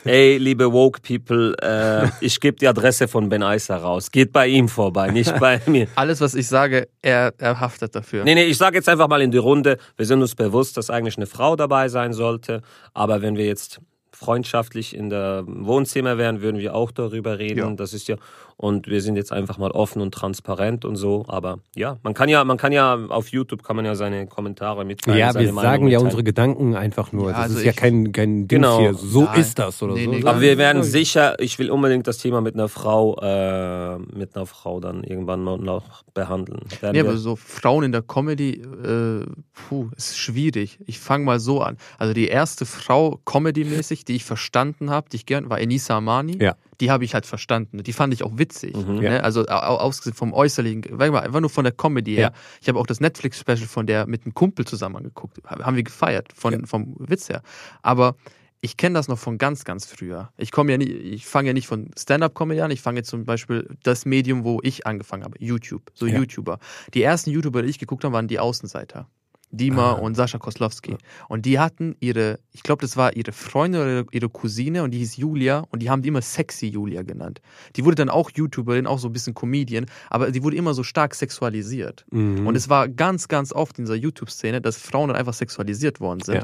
Ey, 0.04 0.38
liebe 0.38 0.72
woke 0.72 1.00
People, 1.00 1.54
äh, 1.62 2.08
ich 2.20 2.40
gebe 2.40 2.56
die 2.58 2.68
Adresse 2.68 3.08
von 3.08 3.28
Ben 3.28 3.42
Eiser 3.42 3.76
raus. 3.76 4.11
Geht 4.11 4.32
bei 4.32 4.46
ihm 4.48 4.68
vorbei, 4.68 5.11
nicht 5.11 5.38
bei 5.38 5.61
mir. 5.66 5.87
alles, 5.94 6.20
was 6.20 6.35
ich 6.35 6.46
sage, 6.48 6.88
er, 7.00 7.32
er 7.38 7.61
haftet 7.61 7.94
dafür. 7.94 8.24
Nee, 8.24 8.35
nee, 8.35 8.44
ich 8.44 8.58
sage 8.58 8.76
jetzt 8.76 8.88
einfach 8.88 9.08
mal 9.08 9.22
in 9.22 9.30
die 9.30 9.38
Runde, 9.38 9.78
wir 9.96 10.06
sind 10.06 10.20
uns 10.20 10.35
bewusst, 10.35 10.76
dass 10.76 10.90
eigentlich 10.90 11.16
eine 11.16 11.26
Frau 11.26 11.56
dabei 11.56 11.88
sein 11.88 12.12
sollte. 12.12 12.62
Aber 12.94 13.22
wenn 13.22 13.37
wir 13.37 13.46
jetzt 13.46 13.80
freundschaftlich 14.12 14.94
in 14.94 15.11
der 15.11 15.44
Wohnzimmer 15.46 16.16
wären, 16.18 16.42
würden 16.42 16.61
wir 16.61 16.74
auch 16.74 16.92
darüber 16.92 17.38
reden. 17.38 17.58
Ja. 17.58 17.70
Das 17.74 17.92
ist 17.92 18.08
ja. 18.08 18.16
Und 18.62 18.87
wir 18.87 19.01
sind 19.03 19.16
jetzt 19.16 19.33
einfach 19.33 19.59
mal 19.59 19.72
offen 19.72 20.01
und 20.01 20.14
transparent 20.14 20.85
und 20.85 20.94
so. 20.94 21.25
Aber 21.27 21.59
ja, 21.75 21.98
man 22.05 22.14
kann 22.14 22.29
ja, 22.29 22.44
man 22.44 22.59
kann 22.59 22.70
ja 22.70 22.94
auf 23.09 23.27
YouTube 23.33 23.64
kann 23.64 23.75
man 23.75 23.85
ja 23.85 23.96
seine 23.96 24.29
Kommentare 24.29 24.85
mitteilen. 24.85 25.18
Ja, 25.18 25.33
seine 25.33 25.46
wir 25.46 25.53
Meinung 25.53 25.68
sagen 25.72 25.83
ja 25.88 25.88
mitteilen. 25.98 26.05
unsere 26.07 26.22
Gedanken 26.22 26.77
einfach 26.77 27.11
nur. 27.11 27.31
Ja, 27.31 27.38
das 27.38 27.42
also 27.42 27.59
ist 27.59 27.64
ja 27.64 27.72
kein, 27.72 28.12
kein 28.12 28.46
Ding 28.46 28.61
Genau. 28.61 28.79
hier. 28.79 28.94
So 28.94 29.25
Nein. 29.25 29.40
ist 29.40 29.59
das 29.59 29.83
oder 29.83 29.94
Nee, 29.94 30.05
so. 30.05 30.11
nee, 30.12 30.25
Aber 30.25 30.40
wir 30.40 30.59
werden 30.59 30.85
sicher, 30.85 31.35
ich 31.40 31.59
will 31.59 31.72
unbedingt 31.72 32.07
das 32.07 32.18
Thema 32.18 32.40
mit 32.40 32.55
einer 32.55 32.68
Frau, 32.68 33.16
äh, 33.20 33.98
mit 33.98 34.37
einer 34.37 34.46
Frau 34.46 34.79
dann 34.79 35.03
irgendwann 35.03 35.42
mal 35.42 35.59
noch 35.59 36.05
behandeln. 36.14 36.61
Werden 36.81 36.92
Nee, 36.96 37.03
wir- 37.03 37.11
aber 37.11 37.18
so 37.18 37.35
Frauen 37.35 37.83
in 37.83 37.90
der 37.90 38.03
Comedy, 38.03 38.61
äh, 38.62 39.27
puh, 39.55 39.88
ist 39.96 40.16
schwierig. 40.16 40.79
Ich 40.87 41.01
fange 41.01 41.25
mal 41.25 41.40
so 41.40 41.62
an. 41.62 41.77
Also 41.98 42.14
die 42.14 42.29
erste 42.29 42.64
Frau 42.64 43.18
Comedy-mäßig, 43.25 44.05
die 44.05 44.14
ich 44.14 44.25
verstanden 44.25 44.88
habe, 44.90 45.09
die 45.11 45.16
ich 45.16 45.27
gern, 45.27 45.51
war 45.51 45.61
Enisa 45.61 45.96
Amani. 45.96 46.38
Ja. 46.40 46.55
Die 46.81 46.90
habe 46.90 47.05
ich 47.05 47.14
halt 47.14 47.27
verstanden. 47.27 47.83
Die 47.83 47.92
fand 47.92 48.12
ich 48.14 48.25
auch 48.25 48.33
witzig. 48.38 48.51
Mhm. 48.62 49.00
Ne? 49.00 49.22
Also 49.24 49.42
au- 49.46 49.52
au- 49.52 49.78
ausgesehen 49.78 50.14
vom 50.14 50.32
Äußerlichen, 50.32 50.82
sag 50.98 51.10
mal, 51.12 51.20
einfach 51.20 51.40
nur 51.40 51.50
von 51.50 51.64
der 51.64 51.72
Comedy 51.72 52.14
her. 52.14 52.32
Ja. 52.34 52.40
Ich 52.60 52.68
habe 52.68 52.78
auch 52.78 52.86
das 52.86 53.00
Netflix-Special 53.00 53.66
von 53.68 53.86
der 53.86 54.06
mit 54.06 54.24
einem 54.24 54.34
Kumpel 54.34 54.64
zusammen 54.66 54.96
angeguckt. 54.96 55.38
Haben 55.46 55.76
wir 55.76 55.82
gefeiert, 55.82 56.28
von, 56.34 56.52
Ja. 56.52 56.66
vom 56.66 56.94
Witz 56.98 57.28
her. 57.28 57.42
Aber 57.82 58.16
ich 58.60 58.76
kenne 58.76 58.94
das 58.94 59.08
noch 59.08 59.18
von 59.18 59.38
ganz, 59.38 59.64
ganz 59.64 59.86
früher. 59.86 60.30
Ich 60.36 60.52
komme 60.52 60.70
ja 60.70 60.78
nie, 60.78 60.84
ich 60.84 61.26
fange 61.26 61.48
ja 61.48 61.52
nicht 61.52 61.66
von 61.66 61.90
Stand-up-Comedy 61.98 62.60
an, 62.60 62.70
ich 62.70 62.80
fange 62.80 62.98
jetzt 63.00 63.08
zum 63.10 63.24
Beispiel 63.24 63.68
das 63.82 64.04
Medium, 64.06 64.44
wo 64.44 64.60
ich 64.62 64.86
angefangen 64.86 65.24
habe, 65.24 65.36
YouTube, 65.40 65.90
so 65.94 66.06
Ja. 66.06 66.18
YouTuber. 66.18 66.58
Die 66.94 67.02
ersten 67.02 67.30
YouTuber, 67.30 67.62
die 67.62 67.68
ich 67.70 67.78
geguckt 67.80 68.04
habe, 68.04 68.14
waren 68.14 68.28
die 68.28 68.38
Außenseiter. 68.38 69.08
Dima 69.52 69.90
Ah. 69.90 69.92
und 69.92 70.14
Sascha 70.16 70.38
Koslowski. 70.38 70.96
Und 71.28 71.44
die 71.46 71.58
hatten 71.58 71.94
ihre, 72.00 72.38
ich 72.52 72.62
glaube, 72.62 72.80
das 72.80 72.96
war 72.96 73.14
ihre 73.14 73.32
Freundin 73.32 73.80
oder 73.82 74.04
ihre 74.10 74.28
Cousine 74.28 74.82
und 74.82 74.90
die 74.92 74.98
hieß 74.98 75.18
Julia 75.18 75.64
und 75.70 75.82
die 75.82 75.90
haben 75.90 76.02
die 76.02 76.08
immer 76.08 76.22
Sexy 76.22 76.66
Julia 76.68 77.02
genannt. 77.02 77.40
Die 77.76 77.84
wurde 77.84 77.96
dann 77.96 78.08
auch 78.08 78.30
YouTuberin, 78.30 78.86
auch 78.86 78.98
so 78.98 79.08
ein 79.08 79.12
bisschen 79.12 79.34
Comedian, 79.34 79.86
aber 80.10 80.30
die 80.30 80.42
wurde 80.42 80.56
immer 80.56 80.72
so 80.74 80.82
stark 80.82 81.14
sexualisiert. 81.14 82.04
Mhm. 82.10 82.46
Und 82.46 82.56
es 82.56 82.68
war 82.68 82.88
ganz, 82.88 83.28
ganz 83.28 83.52
oft 83.52 83.78
in 83.78 83.84
dieser 83.84 83.96
YouTube-Szene, 83.96 84.60
dass 84.60 84.78
Frauen 84.78 85.08
dann 85.08 85.16
einfach 85.16 85.34
sexualisiert 85.34 86.00
worden 86.00 86.20
sind. 86.20 86.36
Ja. 86.36 86.42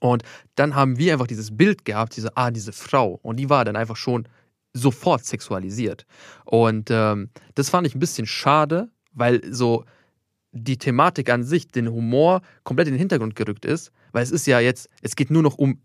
Und 0.00 0.22
dann 0.56 0.74
haben 0.74 0.98
wir 0.98 1.12
einfach 1.12 1.26
dieses 1.26 1.56
Bild 1.56 1.84
gehabt, 1.84 2.16
diese, 2.16 2.36
ah, 2.36 2.50
diese 2.50 2.72
Frau. 2.72 3.20
Und 3.22 3.36
die 3.36 3.50
war 3.50 3.64
dann 3.64 3.76
einfach 3.76 3.96
schon 3.96 4.26
sofort 4.72 5.24
sexualisiert. 5.24 6.06
Und 6.44 6.90
ähm, 6.90 7.28
das 7.54 7.70
fand 7.70 7.86
ich 7.86 7.94
ein 7.94 8.00
bisschen 8.00 8.26
schade, 8.26 8.88
weil 9.12 9.42
so 9.52 9.84
die 10.52 10.78
Thematik 10.78 11.30
an 11.30 11.44
sich, 11.44 11.68
den 11.68 11.90
Humor 11.90 12.42
komplett 12.64 12.88
in 12.88 12.94
den 12.94 12.98
Hintergrund 12.98 13.36
gerückt 13.36 13.64
ist, 13.64 13.92
weil 14.12 14.22
es 14.22 14.30
ist 14.30 14.46
ja 14.46 14.60
jetzt, 14.60 14.88
es 15.02 15.16
geht 15.16 15.30
nur 15.30 15.42
noch 15.42 15.56
um 15.58 15.80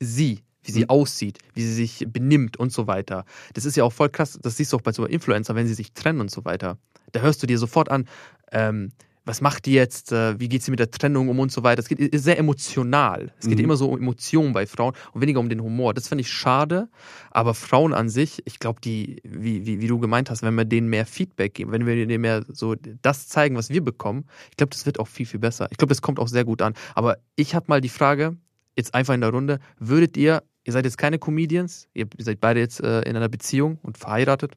sie, 0.00 0.40
wie 0.64 0.72
sie 0.72 0.80
Mhm. 0.80 0.90
aussieht, 0.90 1.38
wie 1.54 1.62
sie 1.62 1.72
sich 1.74 2.04
benimmt 2.08 2.56
und 2.56 2.72
so 2.72 2.86
weiter. 2.86 3.24
Das 3.54 3.64
ist 3.64 3.76
ja 3.76 3.84
auch 3.84 3.92
voll 3.92 4.08
krass, 4.08 4.38
das 4.42 4.56
siehst 4.56 4.72
du 4.72 4.76
auch 4.76 4.82
bei 4.82 4.92
so 4.92 5.04
Influencer, 5.06 5.54
wenn 5.54 5.66
sie 5.66 5.74
sich 5.74 5.92
trennen 5.92 6.20
und 6.20 6.30
so 6.30 6.44
weiter. 6.44 6.78
Da 7.12 7.20
hörst 7.20 7.42
du 7.42 7.46
dir 7.46 7.58
sofort 7.58 7.90
an, 7.90 8.06
ähm, 8.52 8.90
was 9.28 9.42
macht 9.42 9.66
die 9.66 9.74
jetzt, 9.74 10.10
äh, 10.10 10.40
wie 10.40 10.48
geht 10.48 10.62
sie 10.62 10.70
mit 10.70 10.80
der 10.80 10.90
Trennung 10.90 11.28
um 11.28 11.38
und 11.38 11.52
so 11.52 11.62
weiter. 11.62 11.80
Es 11.80 11.88
geht 11.88 12.00
ist 12.00 12.24
sehr 12.24 12.38
emotional. 12.38 13.30
Es 13.38 13.46
geht 13.46 13.58
Mhm. 13.58 13.64
immer 13.64 13.76
so 13.76 13.90
um 13.90 13.98
Emotionen 13.98 14.54
bei 14.54 14.66
Frauen 14.66 14.94
und 15.12 15.20
weniger 15.20 15.38
um 15.38 15.50
den 15.50 15.60
Humor. 15.62 15.92
Das 15.92 16.08
finde 16.08 16.22
ich 16.22 16.32
schade, 16.32 16.88
aber 17.30 17.52
Frauen 17.52 17.92
an 17.92 18.08
sich, 18.08 18.40
ich 18.46 18.58
glaube, 18.58 18.80
die, 18.80 19.20
wie, 19.24 19.66
wie, 19.66 19.80
wie 19.82 19.86
du 19.86 19.98
gemeint 19.98 20.30
hast, 20.30 20.42
wenn 20.42 20.54
wir 20.54 20.64
denen 20.64 20.88
mehr 20.88 21.04
Feedback 21.04 21.52
geben, 21.52 21.72
wenn 21.72 21.84
wir 21.84 21.94
denen 21.94 22.22
mehr 22.22 22.42
so 22.48 22.74
das 23.02 23.28
zeigen, 23.28 23.54
was 23.54 23.68
wir 23.68 23.84
bekommen, 23.84 24.24
ich 24.50 24.56
glaube, 24.56 24.70
das 24.70 24.86
wird 24.86 24.98
auch 24.98 25.08
viel, 25.08 25.26
viel 25.26 25.40
besser. 25.40 25.68
Ich 25.70 25.76
glaube, 25.76 25.90
das 25.90 26.00
kommt 26.00 26.18
auch 26.18 26.28
sehr 26.28 26.46
gut 26.46 26.62
an. 26.62 26.72
Aber 26.94 27.18
ich 27.36 27.54
habe 27.54 27.66
mal 27.68 27.82
die 27.82 27.90
Frage, 27.90 28.34
jetzt 28.76 28.94
einfach 28.94 29.12
in 29.12 29.20
der 29.20 29.30
Runde, 29.30 29.58
würdet 29.78 30.16
ihr, 30.16 30.42
ihr 30.64 30.72
seid 30.72 30.86
jetzt 30.86 30.96
keine 30.96 31.18
Comedians, 31.18 31.86
ihr 31.92 32.06
seid 32.18 32.40
beide 32.40 32.60
jetzt 32.60 32.80
äh, 32.80 33.02
in 33.02 33.14
einer 33.14 33.28
Beziehung 33.28 33.78
und 33.82 33.98
verheiratet, 33.98 34.52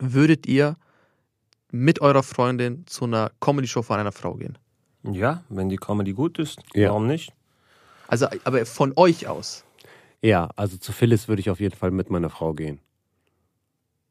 würdet 0.00 0.46
ihr 0.46 0.76
mit 1.74 2.00
eurer 2.00 2.22
Freundin 2.22 2.86
zu 2.86 3.04
einer 3.04 3.32
Comedy-Show 3.40 3.82
von 3.82 3.98
einer 3.98 4.12
Frau 4.12 4.34
gehen? 4.34 4.56
ja, 5.02 5.42
wenn 5.50 5.68
die 5.68 5.76
Comedy 5.76 6.12
gut 6.12 6.38
ist, 6.38 6.58
Ja. 6.72 6.88
warum 6.90 7.06
nicht? 7.06 7.32
Also, 8.08 8.26
aber 8.44 8.64
von 8.64 8.92
euch 8.96 9.26
aus, 9.26 9.64
ja, 10.22 10.48
also 10.56 10.76
zu 10.78 10.92
Phyllis 10.92 11.26
würde 11.28 11.40
ich 11.40 11.50
auf 11.50 11.60
jeden 11.60 11.74
Fall 11.76 11.90
mit 11.90 12.08
meiner 12.10 12.30
Frau 12.30 12.54
gehen. 12.54 12.80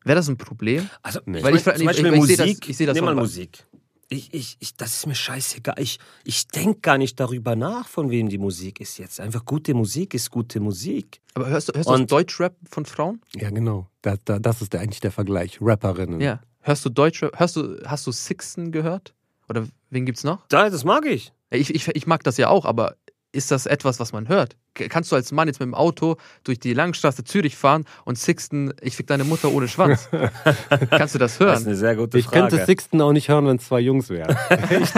wäre 0.04 0.18
das 0.18 0.28
ein 0.28 0.38
Problem? 0.38 0.90
Also, 1.02 1.20
Nee. 1.26 1.38
ich 1.40 1.44
Weil 1.44 1.56
ich 1.56 1.64
fra- 1.64 1.76
zum 1.76 1.86
Beispiel 1.86 2.06
ich- 2.08 2.12
ich 2.12 2.14
seh 2.14 2.20
Musik, 2.20 2.38
das- 2.62 2.70
ich 2.70 2.78
seh 2.78 2.86
das 2.86 2.96
nimm 2.96 3.06
mal 3.06 3.16
Musik. 3.16 3.66
Ich, 4.10 4.32
ich, 4.34 4.58
ich, 4.60 4.76
das 4.76 4.94
ist 4.98 5.08
mir 5.08 5.16
scheißegal. 5.16 5.76
Ich, 5.80 5.98
ich 6.26 6.48
denke 6.50 6.82
gar 6.82 6.98
nicht 7.00 7.20
darüber 7.20 7.56
nach, 7.56 7.88
von 7.88 8.12
wem 8.12 8.28
die 8.30 8.38
Musik 8.38 8.82
ist 8.82 8.98
jetzt. 9.00 9.20
Einfach 9.22 9.46
gute 9.46 9.74
Musik 9.74 10.14
ist 10.14 10.30
gute 10.30 10.60
Musik. 10.60 11.22
Aber 11.34 11.48
hörst 11.48 11.70
du, 11.70 11.74
hörst 11.74 11.90
du 11.90 12.06
Deutschrap 12.06 12.56
von 12.70 12.86
Frauen? 12.86 13.22
Ja, 13.36 13.50
genau. 13.50 13.88
Da, 14.04 14.18
da, 14.26 14.38
das 14.38 14.62
ist 14.62 14.76
eigentlich 14.76 15.00
der 15.00 15.12
Vergleich. 15.12 15.58
Rapperinnen. 15.62 16.20
Ja. 16.22 16.42
Hörst 16.64 16.84
du 16.86 16.90
Deutschrap? 16.90 17.38
Hörst 17.40 17.56
du, 17.58 17.78
hast 17.86 18.08
du 18.08 18.12
Sixten 18.12 18.72
gehört? 18.72 19.14
Oder 19.50 19.66
wen 19.90 20.06
gibt's 20.06 20.24
noch? 20.24 20.48
Da, 20.48 20.70
das 20.70 20.84
mag 20.86 21.06
ich. 21.06 21.32
Ich, 21.52 21.74
ich, 21.76 21.88
ich 21.90 22.08
mag 22.08 22.24
das 22.24 22.38
ja 22.38 22.48
auch, 22.50 22.66
aber 22.66 22.96
ist 23.34 23.52
das 23.52 23.66
etwas, 23.66 24.00
was 24.00 24.14
man 24.14 24.28
hört? 24.30 24.56
Kannst 24.76 25.12
du 25.12 25.16
als 25.16 25.32
Mann 25.32 25.48
jetzt 25.48 25.60
mit 25.60 25.66
dem 25.68 25.74
Auto 25.74 26.18
durch 26.44 26.60
die 26.60 26.74
Langstraße 26.74 27.24
Zürich 27.24 27.56
fahren 27.58 27.86
und 28.06 28.18
Sixten, 28.18 28.74
ich 28.82 28.96
fick 28.96 29.08
deine 29.08 29.24
Mutter 29.24 29.52
ohne 29.52 29.68
Schwanz? 29.68 30.08
Kannst 30.92 31.16
du 31.16 31.20
das 31.20 31.38
Das 31.38 31.40
ist 31.40 31.40
hören? 31.40 31.66
eine 31.68 31.76
sehr 31.76 31.96
gute 31.96 32.18
Ich 32.18 32.26
Frage. 32.26 32.48
könnte 32.50 32.66
Sixten 32.66 33.02
auch 33.02 33.12
nicht 33.12 33.30
hören, 33.30 33.46
wenn 33.48 33.58
es 33.58 33.66
zwei 33.66 33.80
Jungs 33.82 34.10
wären. 34.10 34.36
Ich- 34.70 34.92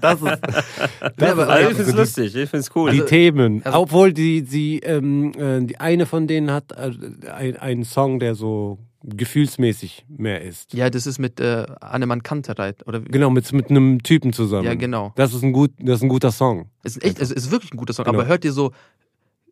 das 0.00 0.20
ist, 0.22 0.38
das 1.18 1.38
Also, 1.38 1.70
ich 1.70 1.76
finde 1.76 1.76
so 1.76 1.80
es 1.82 1.86
die, 1.86 1.92
lustig, 2.22 2.24
ich 2.36 2.50
finde 2.50 2.58
es 2.66 2.70
cool. 2.76 2.90
die 2.90 2.96
Also- 3.00 3.08
Themen. 3.08 3.62
also- 3.64 3.78
Obwohl 3.78 4.12
die, 4.12 4.42
die, 4.42 4.80
ähm, 4.80 5.32
äh, 5.38 5.60
die 5.64 5.78
eine 5.78 6.06
von 6.06 6.26
denen 6.26 6.50
hat 6.50 6.72
äh, 6.72 6.90
ein- 7.30 7.56
einen 7.58 7.84
Song, 7.84 8.18
der 8.18 8.34
so 8.34 8.78
gefühlsmäßig 9.04 10.04
mehr 10.08 10.42
ist. 10.42 10.74
Ja, 10.74 10.90
das 10.90 11.06
ist 11.06 11.18
mit 11.18 11.40
äh, 11.40 11.66
Annemann 11.80 12.22
Kantereit. 12.22 12.86
Oder 12.86 13.04
wie- 13.04 13.08
Genau, 13.10 13.30
mit, 13.30 13.50
mit 13.52 13.70
einem 13.70 14.02
Typen 14.02 14.32
zusammen. 14.32 14.64
Ja, 14.66 14.74
genau. 14.74 15.12
Das 15.16 15.34
ist 15.34 15.42
ein, 15.42 15.52
gut, 15.52 15.72
das 15.78 15.96
ist 15.96 16.02
ein 16.02 16.08
guter 16.08 16.30
Song. 16.32 16.66
Es 16.82 16.96
ist 16.96 17.04
echt, 17.04 17.20
es 17.20 17.30
ist 17.30 17.50
wirklich 17.50 17.72
ein 17.72 17.76
guter 17.76 17.92
Song. 17.92 18.04
Genau. 18.04 18.18
Aber 18.18 18.26
hört 18.28 18.44
ihr 18.44 18.52
so, 18.52 18.72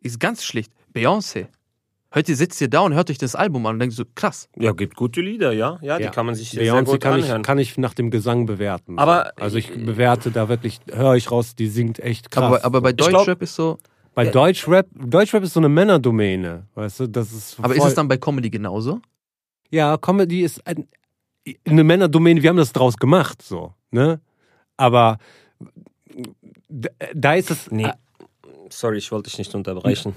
ist 0.01 0.19
ganz 0.19 0.43
schlicht, 0.43 0.71
Beyoncé. 0.93 1.47
Hört 2.13 2.27
ihr, 2.27 2.35
sitzt 2.35 2.59
ihr 2.59 2.69
da 2.69 2.81
und 2.81 2.93
hört 2.93 3.09
euch 3.09 3.17
das 3.17 3.35
Album 3.35 3.65
an 3.65 3.75
und 3.75 3.79
denkt 3.79 3.95
so, 3.95 4.03
krass. 4.15 4.49
ja, 4.57 4.73
gibt 4.73 4.97
gute 4.97 5.21
Lieder, 5.21 5.53
ja. 5.53 5.79
Ja, 5.81 5.97
die 5.97 6.03
Ja. 6.05 6.09
kann 6.11 6.25
man 6.25 6.35
sich 6.35 6.49
sehr, 6.49 6.63
sehr 6.65 6.73
Beyoncé 6.73 6.83
gut 6.85 7.01
kann 7.01 7.17
ich, 7.19 7.23
anhören. 7.25 7.41
kann 7.41 7.57
ich 7.57 7.77
nach 7.77 7.93
dem 7.93 8.11
Gesang 8.11 8.45
bewerten. 8.45 8.99
Aber- 8.99 9.31
also 9.39 9.57
ich 9.57 9.69
bewerte 9.71 10.29
da 10.31 10.49
wirklich, 10.49 10.79
höre 10.91 11.15
ich 11.15 11.31
raus, 11.31 11.55
die 11.55 11.67
singt 11.67 11.99
echt 11.99 12.29
krass. 12.29 12.43
Aber, 12.43 12.65
aber 12.65 12.81
bei 12.81 12.91
Deutschrap 12.91 13.41
ist 13.41 13.55
so, 13.55 13.77
Bei 14.13 14.25
Deutschrap, 14.25 14.87
Deutschrap 14.93 15.41
ist 15.43 15.53
so 15.53 15.61
eine 15.61 15.69
Männerdomäne, 15.69 16.67
weißt 16.75 16.99
du, 16.99 17.07
das 17.07 17.31
ist 17.31 17.57
aber 17.59 17.69
voll, 17.69 17.77
ist 17.77 17.85
es 17.85 17.93
dann 17.95 18.09
bei 18.09 18.17
Comedy 18.17 18.49
genauso? 18.49 18.99
Ja, 19.71 19.97
Comedy 19.97 20.41
ist 20.43 20.65
ein, 20.67 20.87
eine 21.65 21.83
Männerdomäne, 21.83 22.43
wir 22.43 22.49
haben 22.49 22.57
das 22.57 22.73
draus 22.73 22.97
gemacht, 22.97 23.41
so, 23.41 23.73
ne? 23.89 24.19
Aber 24.77 25.17
da 27.13 27.33
ist 27.33 27.51
es. 27.51 27.71
Nee. 27.71 27.85
Ah, 27.85 27.95
Sorry, 28.69 28.97
ich 28.97 29.11
wollte 29.11 29.29
dich 29.29 29.37
nicht 29.37 29.53
unterbrechen. 29.55 30.15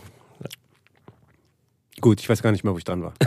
gut, 2.01 2.21
ich 2.21 2.29
weiß 2.29 2.43
gar 2.43 2.53
nicht 2.53 2.65
mehr, 2.65 2.73
wo 2.73 2.79
ich 2.79 2.85
dran 2.85 3.03
war. 3.03 3.15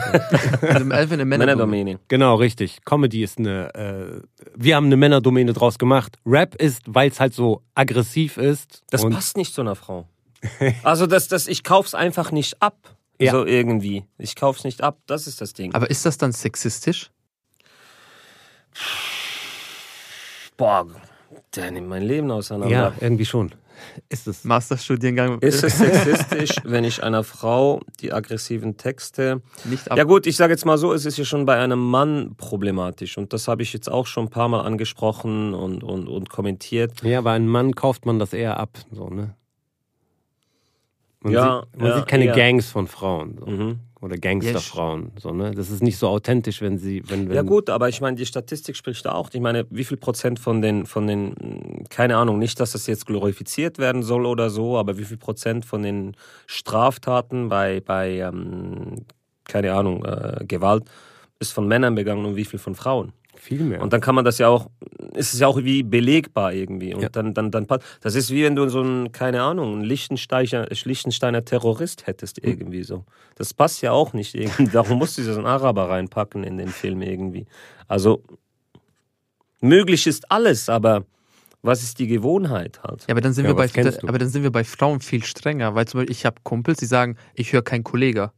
Also 0.62 0.90
einfach 0.90 1.14
eine 1.14 1.24
Männerdomäne. 1.24 1.26
Männerdomäne. 1.26 1.98
genau, 2.08 2.36
richtig. 2.36 2.84
Comedy 2.84 3.22
ist 3.22 3.38
eine. 3.38 3.74
Äh, 3.74 4.22
wir 4.56 4.76
haben 4.76 4.86
eine 4.86 4.96
Männerdomäne 4.96 5.52
draus 5.52 5.78
gemacht. 5.78 6.18
Rap 6.26 6.54
ist, 6.56 6.82
weil 6.86 7.10
es 7.10 7.20
halt 7.20 7.34
so 7.34 7.62
aggressiv 7.74 8.36
ist. 8.36 8.82
Das 8.90 9.08
passt 9.08 9.36
nicht 9.36 9.54
zu 9.54 9.60
einer 9.62 9.74
Frau. 9.74 10.08
Also 10.82 11.06
das, 11.06 11.28
das, 11.28 11.48
ich 11.48 11.64
kauf's 11.64 11.94
einfach 11.94 12.30
nicht 12.32 12.62
ab. 12.62 12.76
Ja. 13.20 13.32
So 13.32 13.44
irgendwie. 13.44 14.04
Ich 14.18 14.36
kauf's 14.36 14.64
nicht 14.64 14.82
ab. 14.82 14.98
Das 15.06 15.26
ist 15.26 15.40
das 15.40 15.52
Ding. 15.52 15.74
Aber 15.74 15.90
ist 15.90 16.06
das 16.06 16.18
dann 16.18 16.32
sexistisch? 16.32 17.10
Boah, 20.56 20.86
der 21.54 21.70
nimmt 21.70 21.88
mein 21.88 22.02
Leben 22.02 22.30
auseinander. 22.30 22.74
Ja, 22.74 22.92
irgendwie 23.00 23.24
schon. 23.24 23.52
Ist 24.08 24.26
es. 24.26 24.44
Masterstudiengang 24.44 25.38
Ist 25.38 25.62
es 25.62 25.78
sexistisch, 25.78 26.56
wenn 26.64 26.84
ich 26.84 27.02
einer 27.02 27.22
Frau 27.22 27.80
die 28.00 28.12
aggressiven 28.12 28.76
Texte. 28.76 29.40
nicht 29.64 29.90
ab. 29.90 29.98
Ja 29.98 30.04
gut, 30.04 30.26
ich 30.26 30.36
sage 30.36 30.52
jetzt 30.52 30.64
mal 30.64 30.78
so, 30.78 30.92
es 30.92 31.06
ist 31.06 31.16
ja 31.16 31.24
schon 31.24 31.46
bei 31.46 31.58
einem 31.58 31.78
Mann 31.78 32.34
problematisch. 32.36 33.18
Und 33.18 33.32
das 33.32 33.48
habe 33.48 33.62
ich 33.62 33.72
jetzt 33.72 33.88
auch 33.88 34.06
schon 34.06 34.26
ein 34.26 34.30
paar 34.30 34.48
Mal 34.48 34.62
angesprochen 34.62 35.54
und, 35.54 35.84
und, 35.84 36.08
und 36.08 36.28
kommentiert. 36.28 37.02
Ja, 37.02 37.20
bei 37.20 37.32
einem 37.32 37.48
Mann 37.48 37.74
kauft 37.74 38.06
man 38.06 38.18
das 38.18 38.32
eher 38.32 38.58
ab, 38.58 38.78
so, 38.90 39.08
ne? 39.08 39.34
Man, 41.20 41.32
Ja, 41.32 41.62
sieht, 41.64 41.80
man 41.80 41.90
ja, 41.90 41.96
sieht 41.96 42.06
keine 42.08 42.24
eher. 42.26 42.34
Gangs 42.34 42.70
von 42.70 42.86
Frauen. 42.86 43.36
So. 43.38 43.46
Mhm. 43.46 43.78
Oder 44.00 44.16
Gangsterfrauen. 44.16 45.10
So, 45.18 45.32
ne? 45.32 45.50
Das 45.50 45.70
ist 45.70 45.82
nicht 45.82 45.98
so 45.98 46.06
authentisch, 46.06 46.60
wenn 46.62 46.78
sie. 46.78 47.02
Wenn, 47.08 47.28
wenn, 47.28 47.34
Ja 47.34 47.42
gut, 47.42 47.68
aber 47.68 47.88
ich 47.88 48.00
meine, 48.00 48.16
die 48.16 48.26
Statistik 48.26 48.76
spricht 48.76 49.04
da 49.04 49.12
auch. 49.12 49.30
Ich 49.32 49.40
meine, 49.40 49.66
wie 49.70 49.82
viel 49.82 49.96
Prozent 49.96 50.38
von 50.38 50.62
den, 50.62 50.86
von 50.86 51.08
den, 51.08 51.30
mh, 51.30 51.84
keine 51.90 52.16
Ahnung, 52.16 52.38
nicht, 52.38 52.60
dass 52.60 52.72
das 52.72 52.86
jetzt 52.86 53.06
glorifiziert 53.06 53.78
werden 53.78 54.04
soll 54.04 54.24
oder 54.24 54.50
so, 54.50 54.78
aber 54.78 54.98
wie 54.98 55.04
viel 55.04 55.16
Prozent 55.16 55.64
von 55.64 55.82
den 55.82 56.14
Straftaten 56.46 57.48
bei, 57.48 57.80
bei 57.80 58.18
ähm, 58.18 59.04
keine 59.44 59.74
Ahnung, 59.74 60.04
äh, 60.04 60.44
Gewalt 60.46 60.84
ist 61.40 61.52
von 61.52 61.66
Männern 61.66 61.96
begangen 61.96 62.24
und 62.24 62.36
wie 62.36 62.44
viel 62.44 62.60
von 62.60 62.76
Frauen? 62.76 63.12
Viel 63.34 63.62
mehr. 63.62 63.80
Und 63.82 63.92
dann 63.92 64.00
kann 64.00 64.14
man 64.14 64.24
das 64.24 64.38
ja 64.38 64.48
auch, 64.48 64.68
ist 65.14 65.34
es 65.34 65.40
ja 65.40 65.46
auch 65.46 65.58
wie 65.58 65.82
belegbar 65.82 66.52
irgendwie. 66.52 66.94
Und 66.94 67.02
Ja. 67.02 67.08
dann, 67.08 67.34
dann, 67.34 67.50
dann, 67.50 67.66
passt- 67.66 67.84
das 68.00 68.14
ist 68.14 68.30
wie 68.30 68.44
wenn 68.44 68.56
du 68.56 68.68
so 68.68 68.80
einen, 68.80 69.12
keine 69.12 69.42
Ahnung, 69.42 69.74
einen 69.74 69.84
Lichtensteiner, 69.84 70.66
Lichtensteiner 70.84 71.44
Terrorist 71.44 72.06
hättest 72.06 72.38
Hm. 72.38 72.50
irgendwie 72.50 72.82
so. 72.82 73.04
Das 73.36 73.54
passt 73.54 73.82
ja 73.82 73.92
auch 73.92 74.12
nicht 74.12 74.34
irgendwie. 74.34 74.66
Darum 74.72 74.98
musst 74.98 75.18
du 75.18 75.22
so 75.22 75.36
einen 75.36 75.46
Araber 75.46 75.88
reinpacken 75.88 76.44
in 76.44 76.58
den 76.58 76.68
Film 76.68 77.02
irgendwie. 77.02 77.46
Also, 77.86 78.22
möglich 79.60 80.06
ist 80.06 80.30
alles, 80.30 80.68
aber 80.68 81.04
was 81.62 81.82
ist 81.82 81.98
die 81.98 82.06
Gewohnheit 82.06 82.80
halt? 82.82 83.02
Ja, 83.08 83.14
aber 83.14 83.20
dann 83.20 83.32
sind 83.32 83.44
Ja, 83.44 83.50
wir 83.50 83.56
bei, 83.56 83.68
aber 84.06 84.18
dann 84.18 84.28
sind 84.28 84.42
wir 84.42 84.52
bei 84.52 84.64
Frauen 84.64 85.00
viel 85.00 85.24
strenger, 85.24 85.74
weil 85.74 85.86
zum 85.86 85.98
Beispiel 86.00 86.12
ich 86.14 86.24
habe 86.24 86.36
Kumpels, 86.44 86.78
die 86.78 86.86
sagen, 86.86 87.16
ich 87.34 87.52
höre 87.52 87.62
keinen 87.62 87.84
Kollege. 87.84 88.30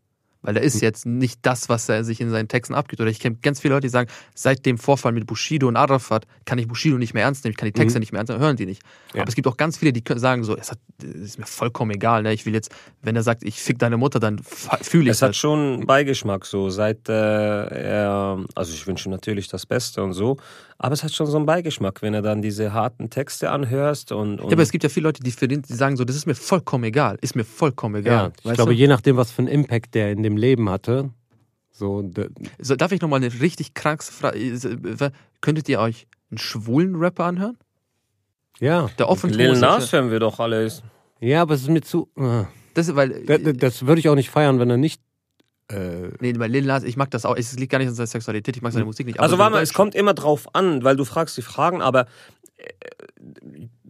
Weil 0.43 0.57
er 0.57 0.63
Hm. 0.63 0.67
ist 0.67 0.81
jetzt 0.81 1.07
nicht 1.07 1.41
das, 1.43 1.69
was 1.69 1.89
er 1.89 2.03
sich 2.05 2.21
in 2.21 2.31
seinen 2.31 2.49
Texten 2.49 2.75
abgibt. 2.75 3.01
Oder 3.01 3.11
ich 3.11 3.21
kenne 3.21 3.37
ganz 3.43 3.61
viele 3.61 3.75
Leute, 3.75 3.87
die 3.87 3.91
sagen, 3.91 4.09
seit 4.35 4.65
dem 4.65 4.79
Vorfall 4.79 5.13
mit 5.13 5.27
Bushido 5.27 5.69
und 5.69 5.77
Arafat 5.77 6.27
kann 6.45 6.59
ich 6.59 6.67
Bushido 6.67 6.97
nicht 6.99 7.15
mehr 7.15 7.25
ernst 7.25 7.45
nehmen, 7.45 7.53
ich 7.53 7.57
kann 7.59 7.67
die 7.67 7.73
Texte 7.73 7.99
nicht 8.01 8.13
mehr 8.13 8.21
ernst 8.21 8.31
nehmen, 8.31 8.43
hören 8.43 8.57
die 8.57 8.67
nicht. 8.67 8.83
Mhm. 8.83 9.17
Ja. 9.19 9.23
Aber 9.23 9.29
es 9.29 9.35
gibt 9.35 9.47
auch 9.49 9.57
ganz 9.57 9.77
viele, 9.79 9.93
die 9.93 10.03
sagen 10.19 10.45
so, 10.45 10.57
es 10.57 10.71
hat, 10.71 10.79
es 11.03 11.09
ist 11.21 11.39
mir 11.39 11.47
vollkommen 11.47 11.91
egal, 11.91 12.23
ne? 12.23 12.33
ich 12.33 12.47
will 12.47 12.55
jetzt, 12.55 12.71
wenn 13.03 13.17
er 13.17 13.23
sagt, 13.23 13.43
ich 13.45 13.61
fick 13.61 13.79
deine 13.79 13.97
Mutter, 13.97 14.19
dann 14.21 14.39
fühle 14.83 15.05
ich 15.05 15.11
Es 15.11 15.23
hat 15.23 15.29
halt. 15.29 15.37
schon 15.37 15.87
Beigeschmack 15.87 16.47
so, 16.47 16.71
seit 16.71 17.09
äh, 17.09 17.13
er, 17.13 18.45
also 18.55 18.73
ich 18.73 18.87
wünsche 18.87 19.09
ihm 19.09 19.13
natürlich 19.13 19.49
das 19.49 19.67
Beste 19.67 20.03
und 20.03 20.13
so, 20.15 20.37
aber 20.83 20.95
es 20.95 21.05
hat 21.05 21.13
schon 21.13 21.27
so 21.27 21.37
einen 21.37 21.45
Beigeschmack, 21.45 22.01
wenn 22.01 22.15
er 22.15 22.23
dann 22.23 22.41
diese 22.41 22.73
harten 22.73 23.11
Texte 23.11 23.51
anhörst 23.51 24.13
und, 24.13 24.41
und 24.41 24.47
Ja, 24.49 24.53
aber 24.55 24.63
es 24.63 24.71
gibt 24.73 24.83
ja 24.83 24.89
viele 24.89 25.05
Leute, 25.05 25.23
die, 25.23 25.31
für 25.31 25.47
den, 25.47 25.61
die 25.61 25.75
sagen 25.75 25.97
so, 25.99 26.05
das 26.07 26.17
ist 26.17 26.25
mir 26.27 26.35
vollkommen 26.35 26.85
egal, 26.85 27.19
ist 27.21 27.37
mir 27.37 27.45
vollkommen 27.45 27.97
egal. 27.97 28.33
ja, 28.43 28.51
ich 28.51 28.55
glaube, 28.57 28.73
du? 28.73 28.79
je 28.79 28.87
nachdem, 28.87 29.19
was 29.19 29.31
für 29.31 29.41
einen 29.41 29.49
Impact 29.49 29.95
der 29.95 30.11
in 30.11 30.23
dem 30.23 30.39
Leben 30.39 30.71
hatte, 30.71 31.11
so, 31.71 32.03
So, 32.59 32.77
darf 32.77 32.93
ich 32.93 33.01
nochmal 33.03 33.23
eine 33.23 33.41
richtig 33.41 33.75
krankste 33.75 34.13
Frage? 34.13 35.13
Könntet 35.43 35.69
ihr 35.69 35.81
euch 35.81 36.07
einen 36.31 36.39
schwulen 36.39 36.97
Rapper 36.97 37.25
anhören? 37.25 37.59
ja, 38.59 38.89
Der 38.99 39.09
offen 39.09 39.31
Lil 39.31 39.59
Nas 39.59 39.93
hören 39.93 40.11
wir 40.11 40.19
doch 40.19 40.41
alles. 40.41 40.83
ja, 41.21 41.43
aber 41.43 41.55
es 41.55 41.63
ist 41.63 41.69
mir 41.69 41.83
zu. 41.83 42.09
Äh, 42.17 42.45
Das, 42.75 42.95
weil, 42.95 43.25
das, 43.27 43.41
das 43.57 43.87
würde 43.87 44.01
ich 44.01 44.09
auch 44.09 44.15
nicht 44.15 44.31
feiern, 44.31 44.59
wenn 44.61 44.71
er 44.71 44.77
nicht. 44.79 45.03
Äh, 45.71 46.11
nee, 46.21 46.33
bei 46.33 46.49
Lil 46.49 46.65
Nas, 46.67 46.83
ich 46.83 46.97
mag 46.97 47.11
das 47.11 47.25
auch. 47.25 47.37
Es 47.37 47.57
liegt 47.59 47.71
gar 47.71 47.79
nicht 47.79 47.89
an 47.89 47.95
seiner 47.95 48.07
Sexualität, 48.07 48.57
ich 48.57 48.63
mag 48.63 48.73
seine 48.73 48.85
Musik 48.85 49.07
nicht. 49.07 49.19
aber 49.19 49.25
Also 49.25 49.37
so 49.37 49.39
warte 49.39 49.53
mal, 49.53 49.63
es 49.63 49.73
kommt 49.73 49.95
immer 49.95 50.15
drauf 50.15 50.49
an, 50.55 50.83
weil 50.83 50.97
du 50.97 51.05
fragst 51.05 51.37
die 51.37 51.43
Fragen, 51.43 51.81
aber 51.81 52.07
äh, 52.57 52.65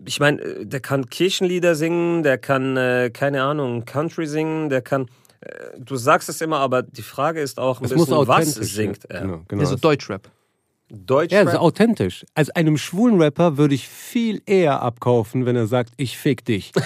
ich 0.04 0.20
meine, 0.20 0.40
äh, 0.40 0.66
der 0.66 0.80
kann 0.80 1.08
Kirchenlieder 1.08 1.74
singen, 1.74 2.22
der 2.22 2.38
kann, 2.38 2.76
äh, 2.76 3.10
keine 3.12 3.42
Ahnung, 3.42 3.84
Country 3.84 4.26
singen, 4.26 4.68
der 4.68 4.82
kann, 4.82 5.08
äh, 5.40 5.78
du 5.78 5.96
sagst 5.96 6.28
es 6.28 6.40
immer, 6.40 6.58
aber 6.58 6.82
die 6.82 7.02
Frage 7.02 7.40
ist 7.40 7.58
auch 7.58 7.80
ein 7.80 7.86
es 7.86 7.94
muss 7.94 8.06
bisschen, 8.06 8.28
was 8.28 8.54
singt 8.54 9.04
er? 9.10 9.22
Genau, 9.22 9.44
genau. 9.48 9.62
Nee, 9.62 9.68
so 9.68 9.76
Deutschrap. 10.90 11.06
Deutsch 11.06 11.32
Ja, 11.32 11.42
ist 11.42 11.56
authentisch. 11.56 12.26
Als 12.34 12.50
einem 12.50 12.76
schwulen 12.76 13.20
Rapper 13.22 13.56
würde 13.56 13.74
ich 13.74 13.88
viel 13.88 14.42
eher 14.46 14.82
abkaufen, 14.82 15.46
wenn 15.46 15.56
er 15.56 15.66
sagt, 15.66 15.92
ich 15.96 16.18
fick 16.18 16.44
dich. 16.44 16.72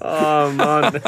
Oh 0.00 0.50
Mann. 0.54 0.92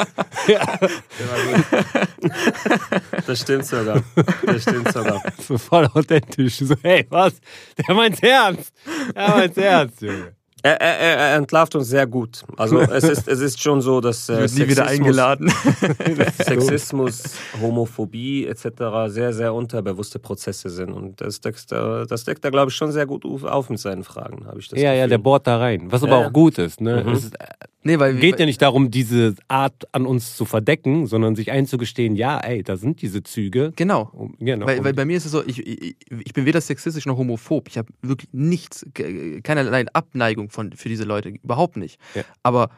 Das 3.26 3.40
stimmt 3.40 3.66
sogar. 3.66 4.02
Das 4.46 4.62
stimmt 4.62 4.90
sogar. 4.92 5.22
So 5.38 5.58
voll 5.58 5.86
authentisch. 5.92 6.56
So, 6.58 6.74
hey, 6.82 7.06
was? 7.10 7.34
Der 7.76 7.94
meint's 7.94 8.20
ernst. 8.20 8.72
Der 9.14 9.28
meint's 9.28 9.56
ernst, 9.58 10.00
Junge. 10.00 10.34
Er, 10.62 10.80
er, 10.80 11.16
er 11.16 11.36
entlarvt 11.36 11.74
uns 11.74 11.88
sehr 11.88 12.06
gut. 12.06 12.42
Also 12.56 12.80
es 12.80 13.04
ist, 13.04 13.26
es 13.28 13.40
ist 13.40 13.62
schon 13.62 13.80
so, 13.80 14.00
dass 14.00 14.28
äh, 14.28 14.46
nie 14.46 14.68
wieder 14.68 14.84
Sexismus- 14.84 14.88
eingeladen. 14.88 15.52
Sexismus, 16.44 17.22
Homophobie 17.60 18.46
etc. 18.46 18.64
sehr, 19.08 19.32
sehr 19.32 19.54
unterbewusste 19.54 20.18
Prozesse 20.18 20.68
sind. 20.68 20.92
Und 20.92 21.20
das 21.20 21.40
deckt, 21.40 21.70
er- 21.72 22.06
das 22.06 22.24
deckt 22.24 22.44
er, 22.44 22.50
glaube 22.50 22.70
ich, 22.70 22.76
schon 22.76 22.92
sehr 22.92 23.06
gut 23.06 23.24
auf- 23.24 23.70
mit 23.70 23.78
seinen 23.78 24.04
Fragen, 24.04 24.46
habe 24.46 24.60
ich 24.60 24.68
das 24.68 24.78
Ja, 24.78 24.92
ja, 24.92 24.94
Gefühl. 25.04 25.08
der 25.10 25.18
bohrt 25.18 25.46
da 25.46 25.58
rein. 25.58 25.90
Was 25.90 26.02
aber 26.02 26.12
Ja, 26.12 26.20
ja. 26.22 26.26
auch 26.28 26.32
gut 26.32 26.58
ist. 26.58 26.80
Ne? 26.80 27.04
Mhm. 27.04 27.12
Es 27.12 27.24
ist, 27.24 27.36
nee, 27.82 27.98
weil 27.98 28.16
geht 28.16 28.38
ja 28.40 28.46
nicht 28.46 28.60
darum, 28.62 28.90
diese 28.90 29.34
Art 29.48 29.84
an 29.92 30.06
uns 30.06 30.36
zu 30.36 30.44
verdecken, 30.44 31.06
sondern 31.06 31.34
sich 31.36 31.50
einzugestehen, 31.50 32.14
ja, 32.16 32.38
ey, 32.38 32.62
da 32.62 32.76
sind 32.76 33.02
diese 33.02 33.22
Züge. 33.22 33.72
Genau. 33.76 34.10
Um, 34.12 34.36
genau. 34.38 34.66
Weil, 34.66 34.78
um- 34.78 34.84
weil 34.84 34.94
bei 34.94 35.04
mir 35.04 35.16
ist 35.16 35.24
es 35.26 35.32
so, 35.32 35.44
ich, 35.46 35.66
ich, 35.66 35.96
ich 36.24 36.32
bin 36.32 36.44
weder 36.46 36.60
sexistisch 36.60 37.06
noch 37.06 37.16
homophob. 37.16 37.68
Ich 37.68 37.78
habe 37.78 37.92
wirklich 38.02 38.28
nichts, 38.32 38.86
ke- 38.94 39.40
keinerlei 39.42 39.84
Abneigung 39.92 40.50
von, 40.50 40.72
für 40.72 40.88
diese 40.88 41.04
Leute. 41.04 41.30
Überhaupt 41.30 41.76
nicht. 41.76 41.98
Ja. 42.14 42.22
Aber 42.42 42.70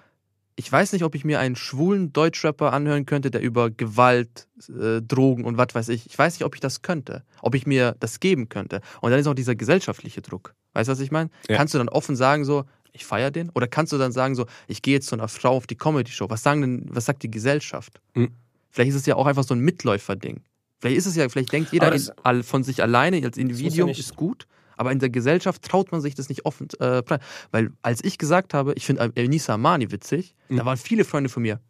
ich 0.54 0.70
weiß 0.70 0.92
nicht, 0.92 1.02
ob 1.02 1.14
ich 1.14 1.24
mir 1.24 1.40
einen 1.40 1.56
schwulen 1.56 2.12
Deutschrapper 2.12 2.74
anhören 2.74 3.06
könnte, 3.06 3.30
der 3.30 3.40
über 3.40 3.70
Gewalt, 3.70 4.48
äh, 4.68 5.00
Drogen 5.00 5.44
und 5.44 5.56
was 5.56 5.68
weiß 5.74 5.88
ich. 5.88 6.04
Ich 6.06 6.18
weiß 6.18 6.34
nicht, 6.34 6.44
ob 6.44 6.54
ich 6.54 6.60
das 6.60 6.82
könnte. 6.82 7.24
Ob 7.40 7.54
ich 7.54 7.66
mir 7.66 7.96
das 8.00 8.20
geben 8.20 8.50
könnte. 8.50 8.82
Und 9.00 9.10
dann 9.10 9.18
ist 9.18 9.26
auch 9.26 9.34
dieser 9.34 9.54
gesellschaftliche 9.54 10.20
Druck. 10.20 10.54
Weißt 10.74 10.88
du, 10.88 10.92
was 10.92 11.00
ich 11.00 11.10
meine? 11.10 11.30
Ja. 11.48 11.56
Kannst 11.56 11.72
du 11.72 11.78
dann 11.78 11.88
offen 11.88 12.16
sagen, 12.16 12.44
so, 12.44 12.64
ich 12.92 13.04
feiere 13.04 13.30
den? 13.30 13.50
Oder 13.50 13.66
kannst 13.68 13.92
du 13.92 13.98
dann 13.98 14.12
sagen, 14.12 14.34
so, 14.34 14.46
ich 14.68 14.82
gehe 14.82 14.94
jetzt 14.94 15.08
zu 15.08 15.14
einer 15.16 15.28
Frau 15.28 15.56
auf 15.56 15.66
die 15.66 15.76
Comedy-Show? 15.76 16.28
Was 16.30 16.42
sagen 16.42 16.60
denn, 16.60 16.86
was 16.90 17.06
sagt 17.06 17.22
die 17.22 17.30
Gesellschaft? 17.30 18.00
Mhm. 18.14 18.30
Vielleicht 18.70 18.90
ist 18.90 18.96
es 18.96 19.06
ja 19.06 19.16
auch 19.16 19.26
einfach 19.26 19.44
so 19.44 19.54
ein 19.54 19.60
Mitläufer-Ding. 19.60 20.42
Vielleicht 20.80 20.96
ist 20.98 21.06
es 21.06 21.16
ja, 21.16 21.28
vielleicht 21.28 21.52
denkt 21.52 21.72
jeder 21.72 21.86
in, 21.88 21.92
das- 21.94 22.10
all, 22.24 22.42
von 22.42 22.64
sich 22.64 22.82
alleine 22.82 23.16
als 23.24 23.36
ja 23.36 23.42
Individuum 23.42 23.88
nicht- 23.88 24.00
ist 24.00 24.16
gut, 24.16 24.46
aber 24.76 24.90
in 24.92 24.98
der 24.98 25.10
Gesellschaft 25.10 25.62
traut 25.62 25.92
man 25.92 26.00
sich 26.00 26.14
das 26.14 26.28
nicht 26.28 26.44
offen. 26.44 26.68
Äh, 26.80 27.02
weil 27.50 27.70
als 27.82 28.02
ich 28.02 28.18
gesagt 28.18 28.52
habe, 28.54 28.72
ich 28.74 28.84
finde 28.86 29.12
Elnisa 29.14 29.54
Amani 29.54 29.90
witzig, 29.92 30.34
da 30.48 30.64
waren 30.64 30.76
viele 30.76 31.04
Freunde 31.04 31.28
von 31.30 31.42
mir. 31.42 31.60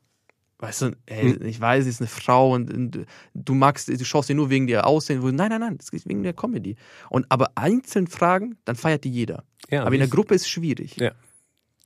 Weißt 0.63 0.83
du, 0.83 0.97
ey, 1.07 1.37
ich 1.45 1.61
weiß, 1.61 1.83
sie 1.83 1.91
ist 1.91 2.01
eine 2.01 2.07
Frau 2.07 2.55
und, 2.55 2.73
und 2.73 3.07
du 3.35 3.55
magst, 3.55 3.89
du 3.89 4.05
schaust 4.05 4.29
sie 4.29 4.35
nur 4.35 4.49
wegen 4.49 4.69
ihr 4.69 4.87
Aussehen. 4.87 5.21
Nein, 5.21 5.49
nein, 5.49 5.59
nein, 5.59 5.77
das 5.77 5.89
ist 5.89 6.09
wegen 6.09 6.23
der 6.23 6.35
Comedy. 6.35 6.77
Und 7.11 7.27
aber 7.31 7.51
einzeln 7.57 8.07
Fragen, 8.07 8.57
dann 8.65 8.77
feiert 8.77 9.03
die 9.03 9.11
jeder. 9.11 9.43
ja, 9.71 9.83
aber 9.83 9.95
in 9.95 9.99
der 9.99 10.09
Gruppe 10.09 10.37
ist 10.37 10.43
es 10.43 10.49
schwierig. 10.49 10.97
Ja. 10.99 11.11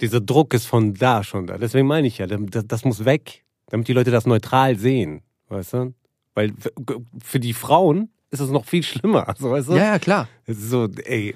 Dieser 0.03 0.21
Druck 0.21 0.53
ist 0.53 0.67
von 0.67 0.93
da 0.93 1.25
schon 1.25 1.47
da. 1.47 1.57
Deswegen 1.57 1.87
meine 1.87 2.07
ich 2.07 2.19
ja, 2.19 2.27
das, 2.27 2.67
das 2.67 2.85
muss 2.85 3.07
weg, 3.07 3.47
damit 3.69 3.89
die 3.89 3.95
Leute 3.95 4.11
das 4.11 4.27
neutral 4.27 4.77
sehen. 4.77 5.23
Weißt 5.49 5.73
du? 5.73 5.95
Weil 6.35 6.53
für 7.25 7.41
die 7.41 7.55
Frauen 7.55 8.11
ist 8.31 8.41
es 8.41 8.51
noch 8.51 8.67
viel 8.67 8.83
schlimmer. 8.83 9.27
Also, 9.29 9.53
weißt 9.53 9.69
du? 9.69 9.73
Ja, 9.73 9.85
ja, 9.85 9.99
klar. 9.99 10.29
Es 10.45 10.59
ist 10.59 10.69
so, 10.69 10.87
ey, 11.05 11.35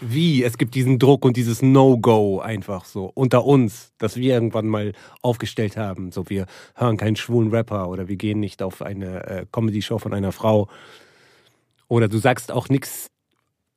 wie? 0.00 0.42
Es 0.42 0.58
gibt 0.58 0.74
diesen 0.74 0.98
Druck 0.98 1.24
und 1.24 1.36
dieses 1.36 1.62
No-Go 1.62 2.40
einfach 2.40 2.84
so 2.84 3.10
unter 3.14 3.44
uns, 3.44 3.92
dass 3.98 4.16
wir 4.16 4.34
irgendwann 4.34 4.66
mal 4.66 4.92
aufgestellt 5.22 5.76
haben. 5.76 6.12
So, 6.12 6.28
wir 6.28 6.46
hören 6.74 6.96
keinen 6.96 7.16
schwulen 7.16 7.50
Rapper 7.50 7.88
oder 7.88 8.08
wir 8.08 8.16
gehen 8.16 8.40
nicht 8.40 8.62
auf 8.62 8.82
eine 8.82 9.26
äh, 9.26 9.46
Comedy-Show 9.50 9.98
von 9.98 10.14
einer 10.14 10.32
Frau. 10.32 10.68
Oder 11.88 12.08
du 12.08 12.18
sagst 12.18 12.52
auch 12.52 12.68
nichts 12.68 13.10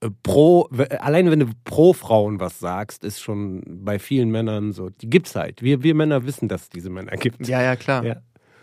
äh, 0.02 0.10
pro, 0.24 0.70
alleine 1.00 1.32
wenn 1.32 1.40
du 1.40 1.48
pro 1.64 1.94
Frauen 1.94 2.40
was 2.40 2.60
sagst, 2.60 3.04
ist 3.04 3.22
schon 3.22 3.64
bei 3.84 4.00
vielen 4.00 4.30
Männern 4.30 4.72
so, 4.72 4.90
die 4.90 5.10
gibt's 5.10 5.36
halt. 5.36 5.62
Wir, 5.62 5.84
wir 5.84 5.96
Männer 5.96 6.26
wissen, 6.26 6.48
dass 6.48 6.64
es 6.64 6.70
diese 6.70 6.90
Männer 6.90 7.18
gibt. 7.18 7.48
Ja, 7.48 7.62
ja, 7.62 7.76
klar. 7.76 8.06
Ja. 8.06 8.16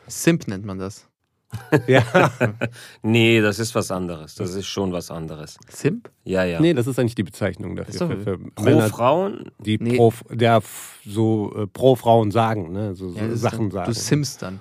Simp 0.07 0.49
nennt 0.49 0.65
man 0.65 0.79
das. 0.79 1.10
Ja. 1.87 2.03
Nee, 3.03 3.41
das 3.41 3.59
ist 3.59 3.75
was 3.75 3.91
anderes. 3.91 4.35
Das 4.37 4.55
ist 4.55 4.67
schon 4.67 4.93
was 4.93 5.11
anderes. 5.11 5.57
Simp? 5.69 6.11
Ja, 6.25 6.45
ja. 6.45 6.61
Nee, 6.61 6.75
das 6.75 6.87
ist 6.87 6.99
eigentlich 6.99 7.15
die 7.15 7.23
Bezeichnung 7.23 7.77
dafür. 7.77 7.93
Ist 7.95 8.01
doch- 8.01 8.09
für, 8.09 8.21
für 8.21 8.39
Pro 8.39 8.65
Männer, 8.65 8.89
Frauen, 8.89 9.51
die 9.59 9.79
Nee. 9.79 9.97
pro, 9.97 10.13
der 10.31 10.63
so 11.07 11.53
äh, 11.57 11.67
pro 11.67 11.97
Frauen 11.97 12.31
sagen, 12.31 12.73
ne? 12.73 12.95
So, 12.95 13.11
so 13.11 13.19
Ja, 13.19 13.35
Sachen 13.37 13.71
dann, 13.71 13.71
sagen. 13.71 13.93
Du 13.93 13.99
simpst 13.99 14.43
dann. 14.43 14.61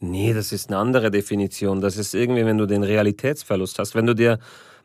Nee, 0.00 0.32
das 0.32 0.52
ist 0.52 0.68
eine 0.70 0.78
andere 0.78 1.10
Definition. 1.10 1.80
Das 1.80 1.96
ist 1.96 2.14
irgendwie, 2.14 2.44
wenn 2.46 2.56
du 2.56 2.66
den 2.66 2.84
Realitätsverlust 2.84 3.80
hast. 3.80 3.96
Wenn 3.96 4.06
du 4.06 4.14
dir, 4.14 4.38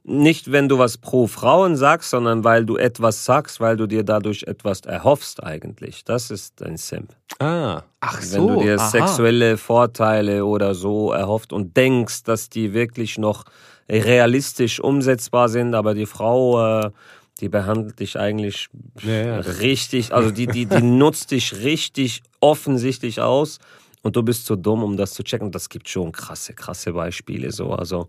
nicht 0.04 0.52
wenn 0.52 0.68
du 0.68 0.78
was 0.78 0.98
pro 0.98 1.28
Frauen 1.28 1.76
sagst, 1.76 2.10
sondern 2.10 2.44
weil 2.44 2.66
du 2.66 2.76
etwas 2.76 3.24
sagst, 3.24 3.62
weil 3.62 3.78
du 3.78 3.88
dir 3.88 4.04
dadurch 4.04 4.44
etwas 4.44 4.82
erhoffst 4.82 5.42
eigentlich. 5.44 6.04
Das 6.04 6.30
ist 6.30 6.62
ein 6.62 6.78
Simp. 6.78 7.16
Ah, 7.40 7.84
Ach 8.02 8.20
Wenn 8.20 8.28
so. 8.28 8.48
du 8.50 8.62
dir 8.64 8.80
aha. 8.80 8.90
sexuelle 8.90 9.58
Vorteile 9.58 10.46
oder 10.46 10.76
so 10.76 11.12
erhofft 11.12 11.54
und 11.54 11.78
denkst, 11.78 12.24
dass 12.24 12.50
die 12.50 12.74
wirklich 12.74 13.18
noch 13.18 13.46
realistisch 13.90 14.80
umsetzbar 14.80 15.50
sind, 15.50 15.74
aber 15.74 15.94
die 15.94 16.06
Frau, 16.06 16.82
äh, 16.86 16.92
die 17.40 17.50
behandelt 17.50 18.00
dich 18.00 18.20
eigentlich 18.20 18.70
Ja, 19.02 19.12
ja, 19.26 19.40
richtig, 19.40 20.14
also 20.14 20.32
die, 20.32 20.48
die, 20.48 20.66
die 20.68 20.82
nutzt 20.82 21.32
dich 21.32 21.64
richtig 21.64 22.24
offensichtlich 22.42 23.22
aus 23.22 23.60
und 24.02 24.16
du 24.16 24.24
bist 24.24 24.46
zu 24.46 24.56
dumm, 24.58 24.84
um 24.84 24.98
das 24.98 25.14
zu 25.14 25.24
checken. 25.24 25.52
Das 25.52 25.70
gibt 25.70 25.88
schon 25.88 26.12
krasse, 26.12 26.54
krasse 26.54 26.92
Beispiele 26.94 27.52
so. 27.52 27.72
Also, 27.72 28.08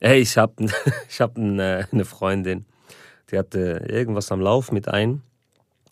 ey, 0.00 0.20
ich 0.20 0.36
habe 0.36 0.66
ich 1.08 1.20
hab 1.20 1.36
eine, 1.36 1.88
eine 1.92 2.04
Freundin, 2.04 2.66
die 3.30 3.38
hatte 3.38 3.84
irgendwas 3.88 4.30
am 4.32 4.40
Lauf 4.40 4.72
mit 4.72 4.88
ein 4.88 5.22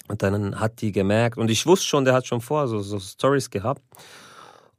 und 0.08 0.22
dann 0.22 0.60
hat 0.60 0.80
die 0.80 0.92
gemerkt 0.92 1.38
und 1.38 1.50
ich 1.50 1.66
wusste 1.66 1.86
schon, 1.86 2.04
der 2.04 2.14
hat 2.14 2.26
schon 2.26 2.40
vorher 2.40 2.68
so, 2.68 2.80
so 2.80 2.98
Stories 2.98 3.50
gehabt 3.50 3.82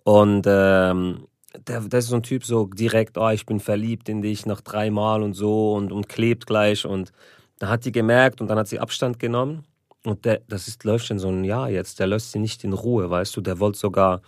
und 0.03 0.45
ähm, 0.47 1.27
der, 1.67 1.81
der 1.81 1.99
ist 1.99 2.07
so 2.07 2.15
ein 2.15 2.23
Typ, 2.23 2.45
so 2.45 2.65
direkt, 2.65 3.17
oh, 3.17 3.29
ich 3.29 3.45
bin 3.45 3.59
verliebt 3.59 4.09
in 4.09 4.21
dich 4.21 4.45
nach 4.45 4.61
dreimal 4.61 5.21
und 5.21 5.33
so 5.33 5.73
und, 5.73 5.91
und 5.91 6.09
klebt 6.09 6.47
gleich. 6.47 6.85
Und 6.85 7.11
dann 7.59 7.69
hat 7.69 7.85
die 7.85 7.91
gemerkt 7.91 8.41
und 8.41 8.47
dann 8.47 8.57
hat 8.57 8.67
sie 8.67 8.79
Abstand 8.79 9.19
genommen. 9.19 9.65
Und 10.03 10.25
der, 10.25 10.41
das 10.49 10.67
ist, 10.67 10.83
läuft 10.83 11.05
schon 11.05 11.19
so 11.19 11.29
ein 11.29 11.45
Jahr 11.45 11.69
jetzt, 11.69 11.99
der 11.99 12.07
lässt 12.07 12.31
sie 12.31 12.39
nicht 12.39 12.63
in 12.65 12.73
Ruhe, 12.73 13.09
weißt 13.09 13.37
du, 13.37 13.41
der 13.41 13.59
wollte 13.59 13.79
sogar, 13.79 14.21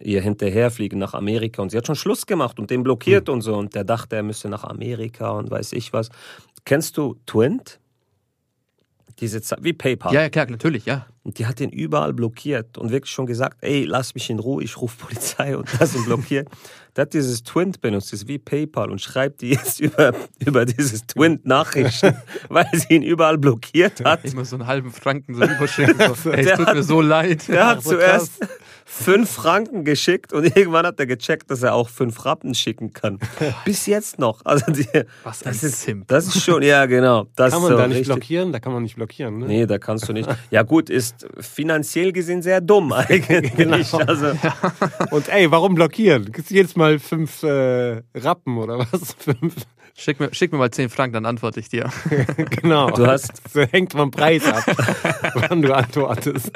ihr 0.00 0.20
hinterherfliegen 0.20 0.98
nach 0.98 1.14
Amerika 1.14 1.62
und 1.62 1.70
sie 1.70 1.76
hat 1.76 1.86
schon 1.86 1.96
Schluss 1.96 2.26
gemacht 2.26 2.58
und 2.58 2.70
den 2.70 2.82
blockiert 2.82 3.28
und 3.28 3.42
so 3.42 3.56
und 3.56 3.74
der 3.74 3.84
dachte, 3.84 4.16
er 4.16 4.22
müsse 4.22 4.48
nach 4.48 4.64
Amerika 4.64 5.30
und 5.30 5.50
weiß 5.50 5.72
ich 5.72 5.92
was. 5.92 6.10
Kennst 6.64 6.96
du 6.96 7.16
Twint? 7.26 7.78
Diese 9.20 9.40
Ze- 9.40 9.56
wie 9.60 9.72
PayPal. 9.72 10.12
Ja, 10.12 10.22
ja, 10.22 10.28
klar, 10.28 10.46
natürlich, 10.50 10.86
ja. 10.86 11.06
Und 11.24 11.38
die 11.38 11.46
hat 11.46 11.58
den 11.58 11.70
überall 11.70 12.12
blockiert 12.12 12.76
und 12.76 12.90
wirklich 12.92 13.10
schon 13.10 13.24
gesagt, 13.24 13.56
ey, 13.62 13.84
lass 13.84 14.14
mich 14.14 14.28
in 14.28 14.38
Ruhe, 14.38 14.62
ich 14.62 14.76
rufe 14.80 14.96
Polizei 15.06 15.56
und 15.56 15.66
das 15.80 15.94
ihn 15.96 16.04
blockiert. 16.04 16.48
Der 16.96 17.02
hat 17.02 17.14
dieses 17.14 17.42
Twint 17.42 17.80
benutzt, 17.80 18.12
das 18.12 18.20
ist 18.22 18.28
wie 18.28 18.38
PayPal 18.38 18.90
und 18.90 19.00
schreibt 19.00 19.40
die 19.40 19.48
jetzt 19.50 19.80
über, 19.80 20.12
über 20.38 20.64
dieses 20.66 21.06
Twint 21.06 21.44
Nachrichten, 21.46 22.14
weil 22.50 22.66
sie 22.74 22.94
ihn 22.96 23.02
überall 23.02 23.38
blockiert 23.38 24.04
hat. 24.04 24.24
Immer 24.26 24.44
so 24.44 24.56
einen 24.56 24.66
halben 24.66 24.92
Franken 24.92 25.34
so 25.34 25.42
überschicken. 25.44 25.96
So, 26.14 26.30
ey, 26.30 26.44
es 26.46 26.56
tut 26.58 26.66
hat- 26.66 26.74
mir 26.76 26.82
so 26.82 27.00
leid. 27.00 27.48
Der 27.48 27.66
hat 27.68 27.82
zuerst 27.82 28.32
fünf 28.84 29.30
Franken 29.30 29.84
geschickt 29.84 30.32
und 30.32 30.44
irgendwann 30.56 30.86
hat 30.86 31.00
er 31.00 31.06
gecheckt, 31.06 31.50
dass 31.50 31.62
er 31.62 31.74
auch 31.74 31.88
fünf 31.88 32.24
Rappen 32.26 32.54
schicken 32.54 32.92
kann. 32.92 33.18
Bis 33.64 33.86
jetzt 33.86 34.18
noch. 34.20 34.44
Also 34.44 34.70
die, 34.70 34.86
Was 35.24 35.40
das 35.40 35.64
ist, 35.64 35.80
Simp. 35.82 36.06
das 36.08 36.26
ist 36.28 36.44
schon, 36.44 36.62
ja 36.62 36.86
genau. 36.86 37.26
Das 37.34 37.52
Kann 37.54 37.62
man 37.62 37.70
so 37.72 37.76
da 37.78 37.86
nicht 37.88 37.96
richtig. 38.00 38.14
blockieren? 38.14 38.52
Da 38.52 38.60
kann 38.60 38.72
man 38.72 38.82
nicht 38.84 38.94
blockieren, 38.96 39.38
ne? 39.38 39.46
Nee, 39.46 39.66
da 39.66 39.78
kannst 39.78 40.08
du 40.08 40.12
nicht. 40.12 40.28
Ja 40.50 40.62
gut, 40.62 40.90
ist 40.90 41.13
finanziell 41.40 42.12
gesehen 42.12 42.42
sehr 42.42 42.60
dumm 42.60 42.92
eigentlich. 42.92 43.54
Genau. 43.56 43.76
Also, 44.06 44.32
Und 45.10 45.28
ey, 45.28 45.50
warum 45.50 45.74
blockieren? 45.74 46.32
Gibt's 46.32 46.50
jedes 46.50 46.76
Mal 46.76 46.98
fünf 46.98 47.42
äh, 47.42 48.02
Rappen 48.14 48.58
oder 48.58 48.78
was? 48.90 49.14
Fünf. 49.18 49.54
Schick 49.96 50.18
mir, 50.18 50.34
schick 50.34 50.50
mir 50.50 50.58
mal 50.58 50.72
10 50.72 50.88
Franken, 50.90 51.14
dann 51.14 51.26
antworte 51.26 51.60
ich 51.60 51.68
dir. 51.68 51.88
Genau. 52.50 52.90
Du 52.90 53.06
hast- 53.06 53.42
Das 53.52 53.70
hängt 53.70 53.92
vom 53.92 54.10
Preis 54.10 54.44
ab, 54.44 54.64
wann 55.34 55.62
du 55.62 55.72
antwortest. 55.72 56.50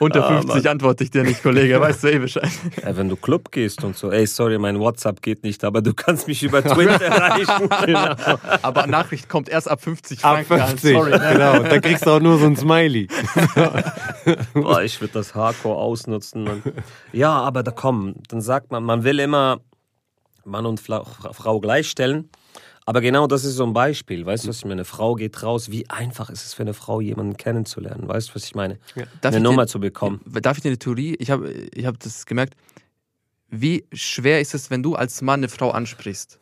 Unter 0.00 0.24
Ah, 0.28 0.40
50 0.42 0.68
antworte 0.70 1.04
ich 1.04 1.10
dir 1.10 1.24
nicht, 1.24 1.42
Kollege. 1.42 1.80
Weißt 1.80 2.04
du 2.04 2.08
eh 2.12 2.18
Bescheid. 2.18 2.48
ja, 2.82 2.96
wenn 2.96 3.08
du 3.08 3.16
Club 3.16 3.50
gehst 3.50 3.82
und 3.84 3.96
so, 3.96 4.10
ey, 4.12 4.26
sorry, 4.26 4.58
mein 4.58 4.78
WhatsApp 4.78 5.20
geht 5.22 5.42
nicht, 5.42 5.64
aber 5.64 5.82
du 5.82 5.92
kannst 5.94 6.28
mich 6.28 6.42
über 6.42 6.62
Twitter 6.62 7.00
erreichen. 7.04 7.68
Aber 8.62 8.86
Nachricht 8.86 9.28
kommt 9.28 9.48
erst 9.48 9.68
ab 9.68 9.82
50 9.82 10.24
Ab 10.24 10.44
Franken 10.46 10.62
an. 10.62 10.68
50. 10.78 10.92
Sorry. 10.94 11.10
ne? 11.10 11.30
Genau. 11.32 11.58
Da 11.62 11.80
kriegst 11.80 12.06
du 12.06 12.10
auch 12.10 12.20
nur 12.20 12.38
so 12.38 12.46
ein 12.46 12.56
Smiley. 12.56 13.08
Boah, 14.54 14.82
ich 14.82 15.00
würde 15.00 15.14
das 15.14 15.34
Hardcore 15.34 15.76
ausnutzen. 15.76 16.48
Und 16.48 16.62
ja, 17.12 17.30
aber 17.32 17.62
da 17.62 17.70
komm, 17.70 18.14
dann 18.28 18.40
sagt 18.40 18.70
man, 18.70 18.84
man 18.84 19.04
will 19.04 19.18
immer 19.20 19.60
Mann 20.44 20.66
und 20.66 20.80
Frau 20.80 21.60
gleichstellen. 21.60 22.30
Aber 22.88 23.02
genau 23.02 23.26
das 23.26 23.44
ist 23.44 23.56
so 23.56 23.64
ein 23.66 23.74
Beispiel. 23.74 24.24
Weißt 24.24 24.44
du, 24.44 24.48
was 24.48 24.56
ich 24.58 24.64
meine? 24.64 24.76
Eine 24.76 24.84
Frau 24.86 25.14
geht 25.14 25.42
raus. 25.42 25.70
Wie 25.70 25.90
einfach 25.90 26.30
ist 26.30 26.42
es 26.46 26.54
für 26.54 26.62
eine 26.62 26.72
Frau, 26.72 27.02
jemanden 27.02 27.36
kennenzulernen? 27.36 28.08
Weißt 28.08 28.30
du, 28.30 28.34
was 28.36 28.44
ich 28.46 28.54
meine? 28.54 28.78
Darf 29.20 29.34
eine 29.34 29.44
Nummer 29.44 29.64
dir- 29.66 29.68
zu 29.72 29.78
bekommen. 29.78 30.22
Darf 30.24 30.56
ich 30.56 30.62
dir 30.62 30.70
eine 30.70 30.78
Theorie? 30.78 31.14
Ich 31.18 31.30
habe 31.30 31.50
ich 31.52 31.84
hab 31.84 31.98
das 32.00 32.24
gemerkt. 32.24 32.54
Wie 33.50 33.84
schwer 33.92 34.40
ist 34.40 34.54
es, 34.54 34.70
wenn 34.70 34.82
du 34.82 34.94
als 34.94 35.20
Mann 35.20 35.40
eine 35.40 35.50
Frau 35.50 35.70
ansprichst? 35.70 36.38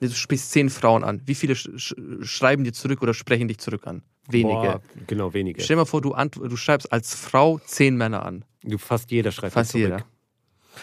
Du 0.00 0.10
sprichst 0.10 0.50
zehn 0.50 0.68
Frauen 0.68 1.04
an. 1.04 1.22
Wie 1.24 1.34
viele 1.34 1.54
sch 1.56 1.70
sch 1.76 1.94
schreiben 2.20 2.64
dir 2.64 2.74
zurück 2.74 3.00
oder 3.00 3.14
sprechen 3.14 3.48
dich 3.48 3.56
zurück 3.58 3.86
an? 3.86 4.02
Wenige. 4.28 4.54
Boah, 4.54 4.82
genau, 5.06 5.32
wenige. 5.32 5.62
Stell 5.62 5.76
dir 5.76 5.80
mal 5.80 5.86
vor, 5.86 6.02
du, 6.02 6.10
du 6.14 6.56
schreibst 6.56 6.92
als 6.92 7.14
Frau 7.14 7.58
zehn 7.64 7.96
Männer 7.96 8.26
an. 8.26 8.44
Du, 8.62 8.76
fast 8.76 9.10
jeder 9.10 9.32
schreibt 9.32 9.54
Fast 9.54 9.70
zurück. 9.70 9.84
jeder. 9.84 10.04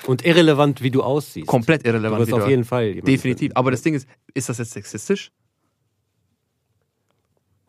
Und 0.06 0.26
irrelevant, 0.26 0.82
wie 0.82 0.92
du 0.92 1.04
aussiehst. 1.04 1.48
Komplett 1.48 1.84
Du 1.86 1.90
irrelevant. 1.90 2.22
wirst 2.22 2.32
wie 2.32 2.36
auf 2.36 2.48
jeden 2.48 2.64
Fall 2.64 2.96
Definitiv. 2.96 3.40
finden. 3.40 3.56
Aber 3.56 3.72
das 3.72 3.82
Ding 3.82 3.94
ist, 3.96 4.08
ist 4.34 4.50
das 4.50 4.58
jetzt 4.60 4.72
sexistisch? 4.72 5.32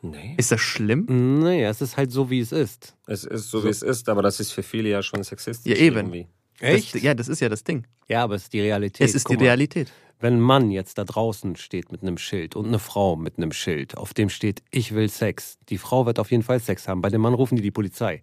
Nee. 0.02 0.34
Ist 0.38 0.50
das 0.50 0.60
schlimm? 0.60 1.06
Naja, 1.40 1.68
es 1.68 1.82
ist 1.82 1.96
halt 1.96 2.10
so, 2.10 2.30
wie 2.30 2.40
es 2.40 2.52
ist. 2.52 2.96
Es 3.06 3.24
ist 3.24 3.50
so, 3.50 3.62
wie 3.64 3.68
es 3.68 3.82
ist, 3.82 4.08
aber 4.08 4.22
das 4.22 4.40
ist 4.40 4.52
für 4.52 4.62
viele 4.62 4.88
ja 4.88 5.02
schon 5.02 5.22
sexistisch. 5.22 5.70
Ja, 5.70 5.78
eben. 5.78 5.96
Irgendwie. 5.96 6.26
Echt? 6.60 6.94
Das, 6.94 7.02
ja, 7.02 7.14
das 7.14 7.28
ist 7.28 7.40
ja 7.40 7.48
das 7.50 7.64
Ding. 7.64 7.86
Ja, 8.08 8.22
aber 8.24 8.34
es 8.36 8.44
ist 8.44 8.52
die 8.52 8.60
Realität. 8.60 9.06
Es 9.06 9.14
ist 9.14 9.24
Guck 9.24 9.36
die 9.36 9.44
mal, 9.44 9.48
Realität. 9.48 9.92
Wenn 10.18 10.34
ein 10.34 10.40
Mann 10.40 10.70
jetzt 10.70 10.96
da 10.98 11.04
draußen 11.04 11.56
steht 11.56 11.92
mit 11.92 12.02
einem 12.02 12.18
Schild 12.18 12.56
und 12.56 12.66
eine 12.66 12.78
Frau 12.78 13.16
mit 13.16 13.36
einem 13.38 13.52
Schild, 13.52 13.96
auf 13.96 14.12
dem 14.14 14.28
steht, 14.30 14.62
ich 14.70 14.94
will 14.94 15.08
Sex. 15.08 15.58
Die 15.68 15.78
Frau 15.78 16.06
wird 16.06 16.18
auf 16.18 16.30
jeden 16.30 16.42
Fall 16.42 16.60
Sex 16.60 16.88
haben. 16.88 17.00
Bei 17.02 17.08
dem 17.10 17.20
Mann 17.22 17.34
rufen 17.34 17.56
die 17.56 17.62
die 17.62 17.70
Polizei. 17.70 18.22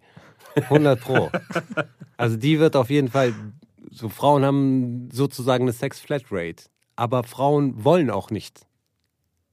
100 0.56 1.00
Pro. 1.00 1.30
Also 2.20 2.36
die 2.36 2.58
wird 2.58 2.74
auf 2.74 2.90
jeden 2.90 3.06
Fall, 3.06 3.32
so 3.90 4.08
Frauen 4.08 4.44
haben 4.44 5.08
sozusagen 5.10 5.64
eine 5.64 5.72
Sex-Flatrate. 5.72 6.64
Aber 6.96 7.22
Frauen 7.22 7.84
wollen 7.84 8.10
auch 8.10 8.30
nicht 8.30 8.66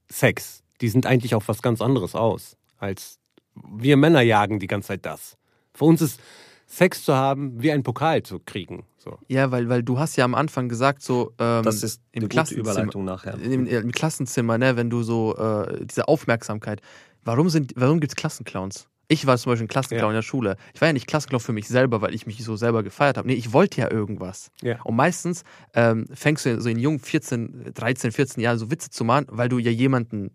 Sex. 0.08 0.62
Die 0.80 0.88
sind 0.88 1.06
eigentlich 1.06 1.34
auf 1.34 1.48
was 1.48 1.62
ganz 1.62 1.80
anderes 1.80 2.14
aus. 2.14 2.56
Als 2.78 3.18
wir 3.54 3.96
Männer 3.96 4.20
jagen 4.20 4.58
die 4.58 4.66
ganze 4.66 4.88
Zeit 4.88 5.06
das. 5.06 5.36
Für 5.72 5.84
uns 5.84 6.02
ist 6.02 6.20
Sex 6.66 7.04
zu 7.04 7.14
haben, 7.14 7.62
wie 7.62 7.70
ein 7.70 7.82
Pokal 7.82 8.22
zu 8.22 8.40
kriegen. 8.40 8.84
So. 8.98 9.18
Ja, 9.28 9.52
weil, 9.52 9.68
weil 9.68 9.82
du 9.82 9.98
hast 9.98 10.16
ja 10.16 10.24
am 10.24 10.34
Anfang 10.34 10.68
gesagt, 10.68 11.02
so 11.02 11.32
ähm, 11.38 11.62
Das 11.62 11.82
ist 11.82 12.02
im 12.10 12.22
eine 12.22 12.28
Klassenzimmer, 12.28 12.72
Überleitung 12.72 13.04
nachher. 13.04 13.38
im, 13.38 13.66
im 13.66 13.92
Klassenzimmer, 13.92 14.58
ne, 14.58 14.76
wenn 14.76 14.90
du 14.90 15.02
so 15.02 15.36
äh, 15.36 15.86
diese 15.86 16.08
Aufmerksamkeit. 16.08 16.82
Warum 17.24 17.48
sind, 17.48 17.72
warum 17.76 18.00
gibt's 18.00 18.16
Klassenclowns? 18.16 18.88
Ich 19.08 19.26
war 19.26 19.38
zum 19.38 19.52
Beispiel 19.52 19.66
ein 19.66 19.68
Klassenclown 19.68 20.10
in 20.10 20.16
der 20.16 20.22
Schule. 20.22 20.56
Ich 20.74 20.80
war 20.80 20.88
ja 20.88 20.92
nicht 20.92 21.06
Klassenclown 21.06 21.40
für 21.40 21.52
mich 21.52 21.68
selber, 21.68 22.00
weil 22.00 22.14
ich 22.14 22.26
mich 22.26 22.42
so 22.42 22.56
selber 22.56 22.82
gefeiert 22.82 23.16
habe. 23.16 23.28
Nee, 23.28 23.34
ich 23.34 23.52
wollte 23.52 23.80
ja 23.80 23.90
irgendwas. 23.90 24.50
Ja. 24.62 24.80
Und 24.82 24.96
meistens 24.96 25.44
ähm, 25.74 26.06
fängst 26.12 26.46
du 26.46 26.60
so 26.60 26.68
in 26.68 26.78
jungen 26.78 26.98
14, 26.98 27.72
13, 27.74 28.12
14 28.12 28.42
Jahren 28.42 28.58
so 28.58 28.70
Witze 28.70 28.90
zu 28.90 29.04
machen, 29.04 29.26
weil 29.30 29.48
du 29.48 29.58
ja 29.58 29.70
jemanden 29.70 30.30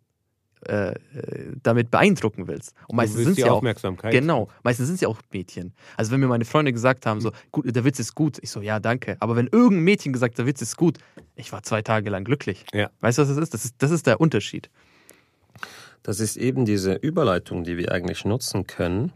äh, 0.67 0.91
äh, 0.91 0.95
damit 1.63 1.89
beeindrucken 1.89 2.47
willst. 2.47 2.75
Und 2.87 2.95
meistens 2.95 3.23
sind 3.23 3.35
sie 3.35 3.45
auch 3.45 3.57
Aufmerksamkeit. 3.57 4.11
Genau, 4.11 4.47
meistens 4.63 4.87
sind 4.87 4.99
sie 4.99 5.07
auch 5.07 5.19
Mädchen. 5.31 5.73
Also 5.97 6.11
wenn 6.11 6.19
mir 6.19 6.27
meine 6.27 6.45
Freunde 6.45 6.71
gesagt 6.71 7.07
haben, 7.07 7.19
so, 7.19 7.31
gut, 7.51 7.75
der 7.75 7.83
Witz 7.83 7.99
ist 7.99 8.13
gut, 8.13 8.37
ich 8.41 8.51
so, 8.51 8.61
ja, 8.61 8.79
danke. 8.79 9.17
Aber 9.21 9.35
wenn 9.35 9.47
irgendein 9.47 9.85
Mädchen 9.85 10.13
gesagt, 10.13 10.37
der 10.37 10.45
Witz 10.45 10.61
ist 10.61 10.77
gut, 10.77 10.99
ich 11.33 11.51
war 11.51 11.63
zwei 11.63 11.81
Tage 11.81 12.11
lang 12.11 12.25
glücklich. 12.25 12.63
Ja. 12.73 12.91
Weißt 12.99 13.17
du, 13.17 13.23
was 13.23 13.29
das 13.29 13.37
ist? 13.39 13.53
Das 13.55 13.65
ist, 13.65 13.75
das 13.79 13.89
ist 13.89 14.05
der 14.05 14.21
Unterschied. 14.21 14.69
Das 16.03 16.19
ist 16.19 16.35
eben 16.37 16.65
diese 16.65 16.93
Überleitung, 16.93 17.63
die 17.63 17.77
wir 17.77 17.91
eigentlich 17.91 18.25
nutzen 18.25 18.65
können. 18.65 19.11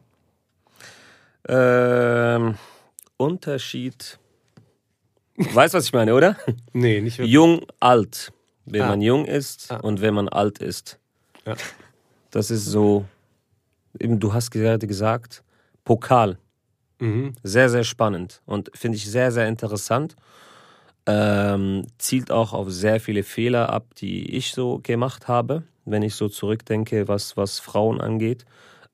Ähm, 1.47 2.55
Unterschied. 3.17 4.19
Weißt 5.37 5.73
du, 5.73 5.77
was 5.77 5.85
ich 5.85 5.93
meine, 5.93 6.13
oder? 6.13 6.37
Nee, 6.73 7.01
nicht 7.01 7.17
wirklich. 7.17 7.33
Jung, 7.33 7.65
alt. 7.79 8.31
Wenn 8.65 8.81
Ah. 8.81 8.89
man 8.89 9.01
jung 9.01 9.25
ist 9.25 9.71
Ah. 9.71 9.77
und 9.77 10.01
wenn 10.01 10.13
man 10.13 10.27
alt 10.29 10.59
ist. 10.59 10.99
Ja. 11.45 11.55
Das 12.31 12.51
ist 12.51 12.65
so, 12.65 13.05
eben 13.99 14.19
du 14.19 14.33
hast 14.33 14.51
gerade 14.51 14.87
gesagt, 14.87 15.43
Pokal. 15.83 16.37
Mhm. 16.99 17.33
Sehr, 17.43 17.69
sehr 17.69 17.83
spannend 17.83 18.41
und 18.45 18.71
finde 18.73 18.97
ich 18.97 19.09
sehr, 19.09 19.31
sehr 19.31 19.47
interessant. 19.47 20.15
Ähm, 21.05 21.85
zielt 21.99 22.31
auch 22.31 22.53
auf 22.53 22.71
sehr 22.71 22.99
viele 22.99 23.21
Fehler 23.23 23.69
ab, 23.69 23.93
die 23.95 24.35
ich 24.35 24.53
so 24.53 24.79
gemacht 24.81 25.27
habe, 25.27 25.63
wenn 25.85 26.03
ich 26.03 26.15
so 26.15 26.27
zurückdenke, 26.27 27.07
was, 27.07 27.37
was 27.37 27.59
Frauen 27.59 28.01
angeht. 28.01 28.45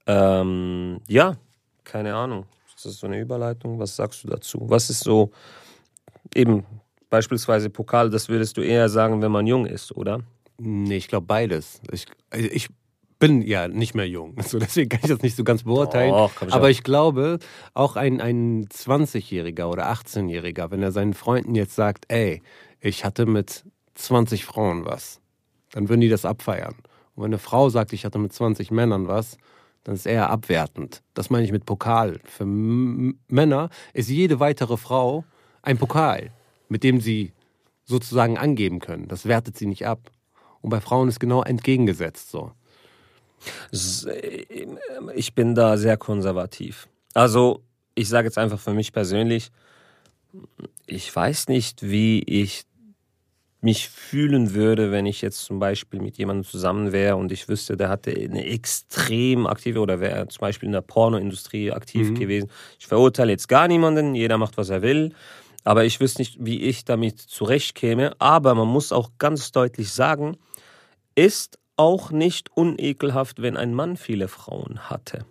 Ähm, 0.08 1.00
ja, 1.08 1.38
keine 1.84 2.16
Ahnung. 2.16 2.46
Ist 2.76 2.86
das 2.86 2.98
so 2.98 3.08
eine 3.08 3.20
Überleitung? 3.20 3.80
Was 3.80 3.96
sagst 3.96 4.24
du 4.24 4.28
dazu? 4.28 4.60
Was 4.64 4.90
ist 4.90 5.04
so, 5.04 5.32
eben 6.34 6.66
beispielsweise 7.10 7.70
Pokal, 7.70 8.10
das 8.10 8.30
würdest 8.30 8.58
du 8.58 8.62
eher 8.62 8.90
sagen, 8.90 9.22
wenn 9.22 9.32
man 9.32 9.46
jung 9.46 9.66
ist, 9.66 9.96
oder? 9.96 10.22
Nee, 10.58 10.98
ich 10.98 11.08
glaube 11.08 11.28
beides. 11.28 11.82
Ich, 11.92 12.06
also 12.30 12.48
ich 12.52 12.70
bin 13.20 13.42
ja 13.42 13.68
nicht 13.68 13.94
mehr 13.94 14.08
jung, 14.08 14.36
so 14.44 14.60
deswegen 14.60 14.90
kann 14.90 15.02
ich 15.04 15.10
das 15.10 15.22
nicht 15.22 15.36
so 15.36 15.44
ganz 15.44 15.64
beurteilen. 15.64 16.30
Schon. 16.38 16.52
Aber 16.52 16.70
ich 16.70 16.84
glaube, 16.84 17.40
auch 17.74 17.96
ein, 17.96 18.20
ein 18.20 18.66
20-Jähriger 18.66 19.66
oder 19.70 19.92
18-Jähriger, 19.92 20.72
wenn 20.72 20.82
er 20.82 20.92
seinen 20.92 21.14
Freunden 21.14 21.54
jetzt 21.56 21.76
sagt, 21.76 22.06
ey, 22.08 22.42
ich 22.80 23.06
hatte 23.06 23.26
mit 23.26 23.64
20 23.94 24.46
Frauen 24.46 24.86
was, 24.86 25.21
dann 25.72 25.90
würden 25.90 26.02
die 26.02 26.10
das 26.10 26.26
abfeiern. 26.26 26.76
Und 27.16 27.24
wenn 27.24 27.32
eine 27.32 27.38
Frau 27.38 27.70
sagt, 27.70 27.94
ich 27.94 28.06
hatte 28.06 28.20
mit 28.20 28.34
20 28.34 28.72
Männern 28.72 29.08
was, 29.08 29.38
dann 29.84 29.96
ist 29.96 30.06
eher 30.06 30.30
abwertend. 30.30 31.02
Das 31.14 31.30
meine 31.30 31.46
ich 31.46 31.52
mit 31.52 31.66
Pokal. 31.66 32.20
Für 32.24 32.46
Männer 32.46 33.70
ist 33.94 34.10
jede 34.10 34.40
weitere 34.40 34.78
Frau 34.78 35.26
ein 35.62 35.78
Pokal, 35.78 36.32
mit 36.70 36.84
dem 36.84 37.02
sie 37.02 37.34
sozusagen 37.84 38.38
angeben 38.38 38.80
können. 38.80 39.08
Das 39.08 39.26
wertet 39.26 39.58
sie 39.58 39.66
nicht 39.66 39.86
ab. 39.88 40.12
Und 40.62 40.70
bei 40.70 40.80
Frauen 40.80 41.10
ist 41.10 41.20
genau 41.20 41.42
entgegengesetzt 41.42 42.30
so. 42.32 42.52
Äh, 43.74 44.68
Ich 45.16 45.34
bin 45.34 45.56
da 45.56 45.78
sehr 45.78 45.98
konservativ. 45.98 46.88
Also, 47.14 47.64
ich 47.96 48.08
sage 48.08 48.28
jetzt 48.28 48.38
einfach 48.38 48.60
für 48.60 48.74
mich 48.74 48.94
persönlich, 48.94 49.52
ich 50.86 51.14
weiß 51.14 51.48
nicht, 51.48 51.82
wie 51.84 52.22
ich 52.22 52.64
mich 53.62 53.90
fühlen 53.90 54.54
würde, 54.56 54.92
wenn 54.92 55.06
ich 55.06 55.22
jetzt 55.22 55.44
zum 55.44 55.60
Beispiel 55.60 56.02
mit 56.02 56.18
jemandem 56.18 56.44
zusammen 56.44 56.92
wäre 56.92 57.16
und 57.16 57.32
ich 57.32 57.48
wüsste, 57.48 57.78
der 57.78 57.90
hatte 57.90 58.12
eine 58.12 58.46
extrem 58.46 59.46
aktive 59.46 59.80
oder 59.80 60.00
wäre 60.00 60.28
zum 60.28 60.42
Beispiel 60.42 60.68
in 60.68 60.74
der 60.74 60.82
Pornoindustrie 60.82 61.72
aktiv 61.72 62.14
gewesen. 62.16 62.50
Ich 62.80 62.88
verurteile 62.88 63.32
jetzt 63.32 63.48
gar 63.48 63.68
niemanden, 63.68 64.16
jeder 64.16 64.40
macht, 64.40 64.58
was 64.58 64.70
er 64.70 64.82
will. 64.82 65.14
Aber 65.64 65.86
ich 65.86 66.00
wüsste 66.00 66.22
nicht, 66.22 66.38
wie 66.40 66.62
ich 66.62 66.86
damit 66.86 67.20
zurechtkäme. 67.20 68.16
Aber 68.20 68.56
man 68.56 68.68
muss 68.68 68.92
auch 68.92 69.12
ganz 69.20 69.52
deutlich 69.52 69.92
sagen, 69.92 70.38
ist 71.14 71.60
auch 71.78 72.10
nicht 72.10 72.50
unekelhaft, 72.56 73.42
wenn 73.42 73.58
ein 73.58 73.74
Mann 73.74 73.96
viele 73.96 74.28
Frauen 74.28 74.90
hatte. 74.90 75.26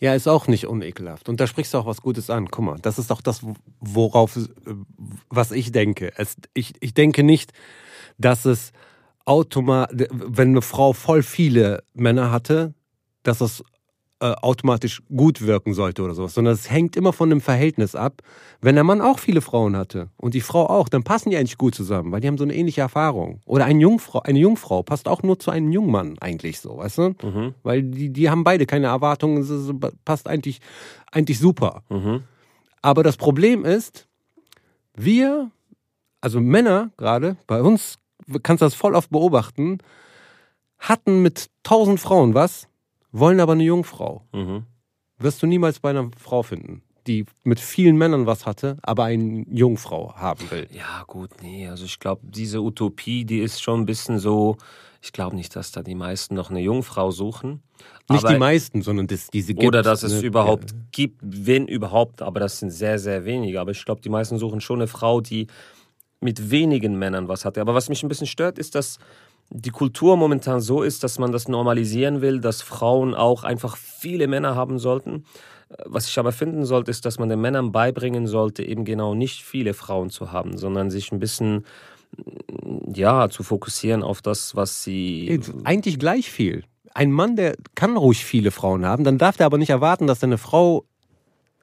Ja, 0.00 0.14
ist 0.14 0.26
auch 0.26 0.48
nicht 0.48 0.66
unekelhaft. 0.66 1.28
Und 1.28 1.40
da 1.40 1.46
sprichst 1.46 1.74
du 1.74 1.78
auch 1.78 1.86
was 1.86 2.00
Gutes 2.00 2.30
an. 2.30 2.50
Guck 2.50 2.64
mal, 2.64 2.78
das 2.80 2.98
ist 2.98 3.10
doch 3.10 3.20
das, 3.20 3.42
worauf, 3.80 4.36
äh, 4.36 4.40
was 5.28 5.52
ich 5.52 5.72
denke. 5.72 6.12
Es, 6.16 6.36
ich, 6.54 6.72
ich 6.80 6.94
denke 6.94 7.22
nicht, 7.22 7.52
dass 8.16 8.46
es 8.46 8.72
automatisch, 9.26 10.08
wenn 10.10 10.48
eine 10.48 10.62
Frau 10.62 10.94
voll 10.94 11.22
viele 11.22 11.84
Männer 11.92 12.30
hatte, 12.32 12.74
dass 13.22 13.38
das 13.38 13.62
äh, 14.20 14.32
automatisch 14.42 15.02
gut 15.08 15.40
wirken 15.40 15.72
sollte 15.72 16.02
oder 16.02 16.14
sowas, 16.14 16.34
sondern 16.34 16.52
es 16.54 16.70
hängt 16.70 16.94
immer 16.94 17.12
von 17.12 17.30
dem 17.30 17.40
Verhältnis 17.40 17.94
ab. 17.94 18.22
Wenn 18.60 18.74
der 18.74 18.84
Mann 18.84 19.00
auch 19.00 19.18
viele 19.18 19.40
Frauen 19.40 19.76
hatte 19.76 20.10
und 20.18 20.34
die 20.34 20.42
Frau 20.42 20.66
auch, 20.66 20.90
dann 20.90 21.02
passen 21.02 21.30
die 21.30 21.38
eigentlich 21.38 21.56
gut 21.56 21.74
zusammen, 21.74 22.12
weil 22.12 22.20
die 22.20 22.28
haben 22.28 22.36
so 22.36 22.44
eine 22.44 22.54
ähnliche 22.54 22.82
Erfahrung. 22.82 23.40
Oder 23.46 23.64
eine 23.64 23.80
Jungfrau, 23.80 24.20
eine 24.20 24.38
Jungfrau 24.38 24.82
passt 24.82 25.08
auch 25.08 25.22
nur 25.22 25.38
zu 25.38 25.50
einem 25.50 25.72
Jungmann 25.72 26.18
eigentlich 26.20 26.60
so, 26.60 26.76
weißt 26.76 26.98
du? 26.98 27.14
Mhm. 27.22 27.54
Weil 27.62 27.82
die, 27.82 28.10
die 28.10 28.28
haben 28.28 28.44
beide 28.44 28.66
keine 28.66 28.88
Erwartungen, 28.88 29.38
es 29.38 29.72
passt 30.04 30.28
eigentlich, 30.28 30.60
eigentlich 31.10 31.38
super. 31.38 31.82
Mhm. 31.88 32.24
Aber 32.82 33.02
das 33.02 33.16
Problem 33.16 33.64
ist, 33.64 34.06
wir, 34.94 35.50
also 36.20 36.40
Männer 36.40 36.90
gerade, 36.98 37.36
bei 37.46 37.62
uns 37.62 37.98
kannst 38.42 38.60
du 38.60 38.66
das 38.66 38.74
voll 38.74 38.94
oft 38.94 39.10
beobachten, 39.10 39.78
hatten 40.78 41.22
mit 41.22 41.50
tausend 41.62 42.00
Frauen 42.00 42.34
was, 42.34 42.68
wollen 43.12 43.40
aber 43.40 43.52
eine 43.52 43.64
Jungfrau. 43.64 44.26
Mhm. 44.32 44.64
Wirst 45.18 45.42
du 45.42 45.46
niemals 45.46 45.80
bei 45.80 45.90
einer 45.90 46.10
Frau 46.18 46.42
finden, 46.42 46.82
die 47.06 47.26
mit 47.44 47.60
vielen 47.60 47.96
Männern 47.96 48.26
was 48.26 48.46
hatte, 48.46 48.78
aber 48.82 49.04
eine 49.04 49.44
Jungfrau 49.48 50.14
haben 50.14 50.50
will. 50.50 50.66
Ja, 50.72 51.04
gut, 51.06 51.30
nee, 51.42 51.68
also 51.68 51.84
ich 51.84 51.98
glaube, 51.98 52.22
diese 52.24 52.60
Utopie, 52.60 53.24
die 53.24 53.40
ist 53.40 53.62
schon 53.62 53.80
ein 53.80 53.86
bisschen 53.86 54.18
so, 54.18 54.56
ich 55.02 55.12
glaube 55.12 55.36
nicht, 55.36 55.54
dass 55.56 55.72
da 55.72 55.82
die 55.82 55.94
meisten 55.94 56.34
noch 56.34 56.50
eine 56.50 56.60
Jungfrau 56.60 57.10
suchen. 57.10 57.62
Nicht 58.08 58.24
aber, 58.24 58.34
die 58.34 58.38
meisten, 58.38 58.82
sondern 58.82 59.06
das, 59.06 59.28
diese 59.28 59.54
gibt, 59.54 59.66
Oder 59.66 59.82
dass 59.82 60.02
es 60.02 60.20
ne? 60.20 60.26
überhaupt 60.26 60.74
gibt, 60.92 61.20
wenn 61.22 61.66
überhaupt, 61.66 62.22
aber 62.22 62.40
das 62.40 62.58
sind 62.58 62.70
sehr, 62.70 62.98
sehr 62.98 63.24
wenige. 63.24 63.60
Aber 63.60 63.70
ich 63.70 63.84
glaube, 63.84 64.00
die 64.00 64.08
meisten 64.08 64.38
suchen 64.38 64.60
schon 64.60 64.80
eine 64.80 64.88
Frau, 64.88 65.20
die 65.20 65.46
mit 66.20 66.50
wenigen 66.50 66.98
Männern 66.98 67.28
was 67.28 67.44
hatte. 67.44 67.60
Aber 67.60 67.74
was 67.74 67.88
mich 67.88 68.02
ein 68.02 68.08
bisschen 68.08 68.26
stört, 68.26 68.58
ist, 68.58 68.74
dass 68.74 68.98
die 69.50 69.70
Kultur 69.70 70.16
momentan 70.16 70.60
so 70.60 70.82
ist, 70.82 71.02
dass 71.02 71.18
man 71.18 71.32
das 71.32 71.48
normalisieren 71.48 72.20
will, 72.20 72.40
dass 72.40 72.62
Frauen 72.62 73.14
auch 73.14 73.42
einfach 73.44 73.76
viele 73.76 74.28
Männer 74.28 74.54
haben 74.54 74.78
sollten. 74.78 75.24
Was 75.84 76.08
ich 76.08 76.18
aber 76.18 76.32
finden 76.32 76.64
sollte, 76.64 76.90
ist, 76.90 77.04
dass 77.04 77.18
man 77.18 77.28
den 77.28 77.40
Männern 77.40 77.72
beibringen 77.72 78.26
sollte, 78.26 78.64
eben 78.64 78.84
genau 78.84 79.14
nicht 79.14 79.42
viele 79.42 79.74
Frauen 79.74 80.10
zu 80.10 80.32
haben, 80.32 80.56
sondern 80.56 80.90
sich 80.90 81.12
ein 81.12 81.18
bisschen 81.18 81.64
ja 82.92 83.28
zu 83.28 83.42
fokussieren 83.42 84.02
auf 84.02 84.22
das, 84.22 84.56
was 84.56 84.82
sie 84.82 85.40
Eigentlich 85.64 85.98
gleich 85.98 86.30
viel. 86.30 86.64
Ein 86.92 87.12
Mann, 87.12 87.36
der 87.36 87.54
kann 87.76 87.96
ruhig 87.96 88.24
viele 88.24 88.50
Frauen 88.50 88.84
haben, 88.84 89.04
dann 89.04 89.18
darf 89.18 89.36
der 89.36 89.46
aber 89.46 89.58
nicht 89.58 89.70
erwarten, 89.70 90.06
dass 90.08 90.22
er 90.22 90.28
eine 90.28 90.38
Frau 90.38 90.84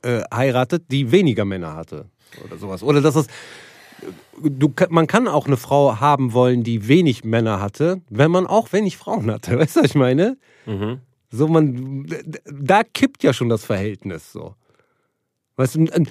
äh, 0.04 0.22
heiratet, 0.34 0.86
die 0.90 1.12
weniger 1.12 1.44
Männer 1.44 1.74
hatte. 1.74 2.06
Oder 2.46 2.58
sowas. 2.58 2.84
Oder 2.84 3.02
dass 3.02 3.16
es. 3.16 3.28
Du, 4.42 4.72
man 4.90 5.08
kann 5.08 5.28
auch 5.28 5.48
eine 5.48 5.58
Frau 5.58 6.00
haben 6.00 6.34
wollen, 6.34 6.64
die 6.64 6.88
wenig 6.88 7.24
Männer 7.24 7.60
hatte, 7.60 8.02
wenn 8.10 8.32
man 8.32 8.46
auch 8.46 8.72
wenig 8.72 8.98
Frauen 8.98 9.32
hatte. 9.32 9.58
Weißt 9.60 9.76
du, 9.76 9.80
was 9.82 9.88
ich 9.88 9.96
meine? 9.96 10.38
Mhm. 10.66 11.02
So, 11.30 11.48
man. 11.48 12.06
Da 12.46 12.84
kippt 12.84 13.24
ja 13.24 13.34
schon 13.34 13.50
das 13.50 13.66
Verhältnis 13.66 14.32
so. 14.32 14.56
Weißt 15.56 15.76
du, 15.76 15.86
ein, 15.92 16.10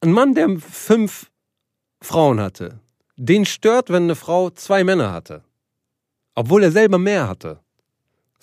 ein 0.00 0.12
Mann, 0.12 0.34
der 0.34 0.48
fünf 0.58 1.30
Frauen 2.00 2.40
hatte, 2.40 2.80
den 3.16 3.44
stört, 3.44 3.90
wenn 3.90 4.04
eine 4.04 4.14
Frau 4.14 4.50
zwei 4.50 4.84
Männer 4.84 5.12
hatte. 5.12 5.42
Obwohl 6.34 6.62
er 6.62 6.72
selber 6.72 6.98
mehr 6.98 7.28
hatte. 7.28 7.60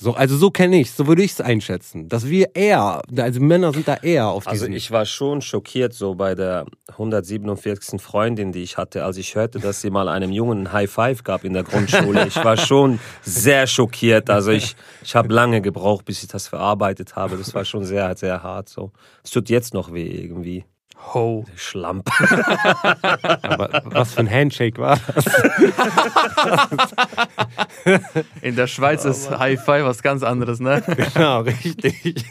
So, 0.02 0.16
also 0.16 0.36
so 0.36 0.50
kenne 0.50 0.80
ich 0.82 0.92
so 0.92 1.06
würde 1.06 1.22
ich 1.22 1.34
es 1.34 1.42
einschätzen. 1.42 2.10
Dass 2.10 2.28
wir 2.28 2.56
eher, 2.56 3.04
also 3.16 3.40
Männer 3.40 3.72
sind 3.72 3.88
da 3.88 3.98
eher 3.98 4.30
auf 4.30 4.48
Also 4.48 4.66
ich 4.66 4.90
war 4.90 5.06
schon 5.06 5.44
schockiert 5.44 5.94
so 5.94 6.16
bei 6.16 6.34
der 6.34 6.66
147. 6.88 8.02
Freundin, 8.02 8.52
die 8.52 8.64
ich 8.64 8.78
hatte, 8.78 9.06
als 9.06 9.18
ich 9.18 9.36
hörte, 9.36 9.60
dass 9.60 9.82
sie 9.82 9.92
mal 9.92 10.08
einem 10.08 10.32
Jungen 10.32 10.64
ein 10.64 10.74
High 10.74 10.90
Five 10.90 11.24
gab 11.24 11.44
in 11.44 11.54
der 11.54 11.64
Grundschule. 11.64 12.26
Ich 12.26 12.36
war 12.36 12.58
schon 12.58 13.00
sehr 13.22 13.68
schockiert. 13.68 14.32
Also 14.32 14.50
ich, 14.50 14.76
ich 15.04 15.14
habe 15.16 15.32
lange 15.32 15.62
gebraucht, 15.62 16.06
bis 16.06 16.24
ich 16.24 16.30
das 16.30 16.48
verarbeitet 16.48 17.16
habe. 17.16 17.38
Das 17.38 17.54
war 17.54 17.64
schon 17.64 17.86
sehr, 17.86 18.18
sehr 18.18 18.42
hart 18.42 18.70
so. 18.70 18.92
Es 19.24 19.30
tut 19.30 19.50
jetzt 19.50 19.76
noch 19.76 19.94
weh 19.94 20.10
irgendwie. 20.10 20.66
Ho. 21.14 21.46
Schlamp. 21.56 22.10
aber 23.42 23.82
was 23.86 24.14
für 24.14 24.22
ein 24.22 24.30
Handshake 24.30 24.78
war 24.78 25.00
das? 25.14 25.26
In 28.42 28.56
der 28.56 28.68
Schweiz 28.68 29.04
ist 29.06 29.30
High 29.30 29.60
Five 29.62 29.86
was 29.86 30.02
ganz 30.02 30.24
anderes, 30.24 30.60
ne? 30.60 30.82
genau, 31.14 31.42
richtig. 31.42 32.26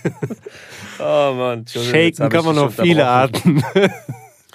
Oh 0.99 1.33
Mann. 1.35 1.67
Shaken 1.67 2.29
kann 2.29 2.45
man 2.45 2.59
auf 2.59 2.77
viele. 2.77 3.07
Arten. 3.07 3.63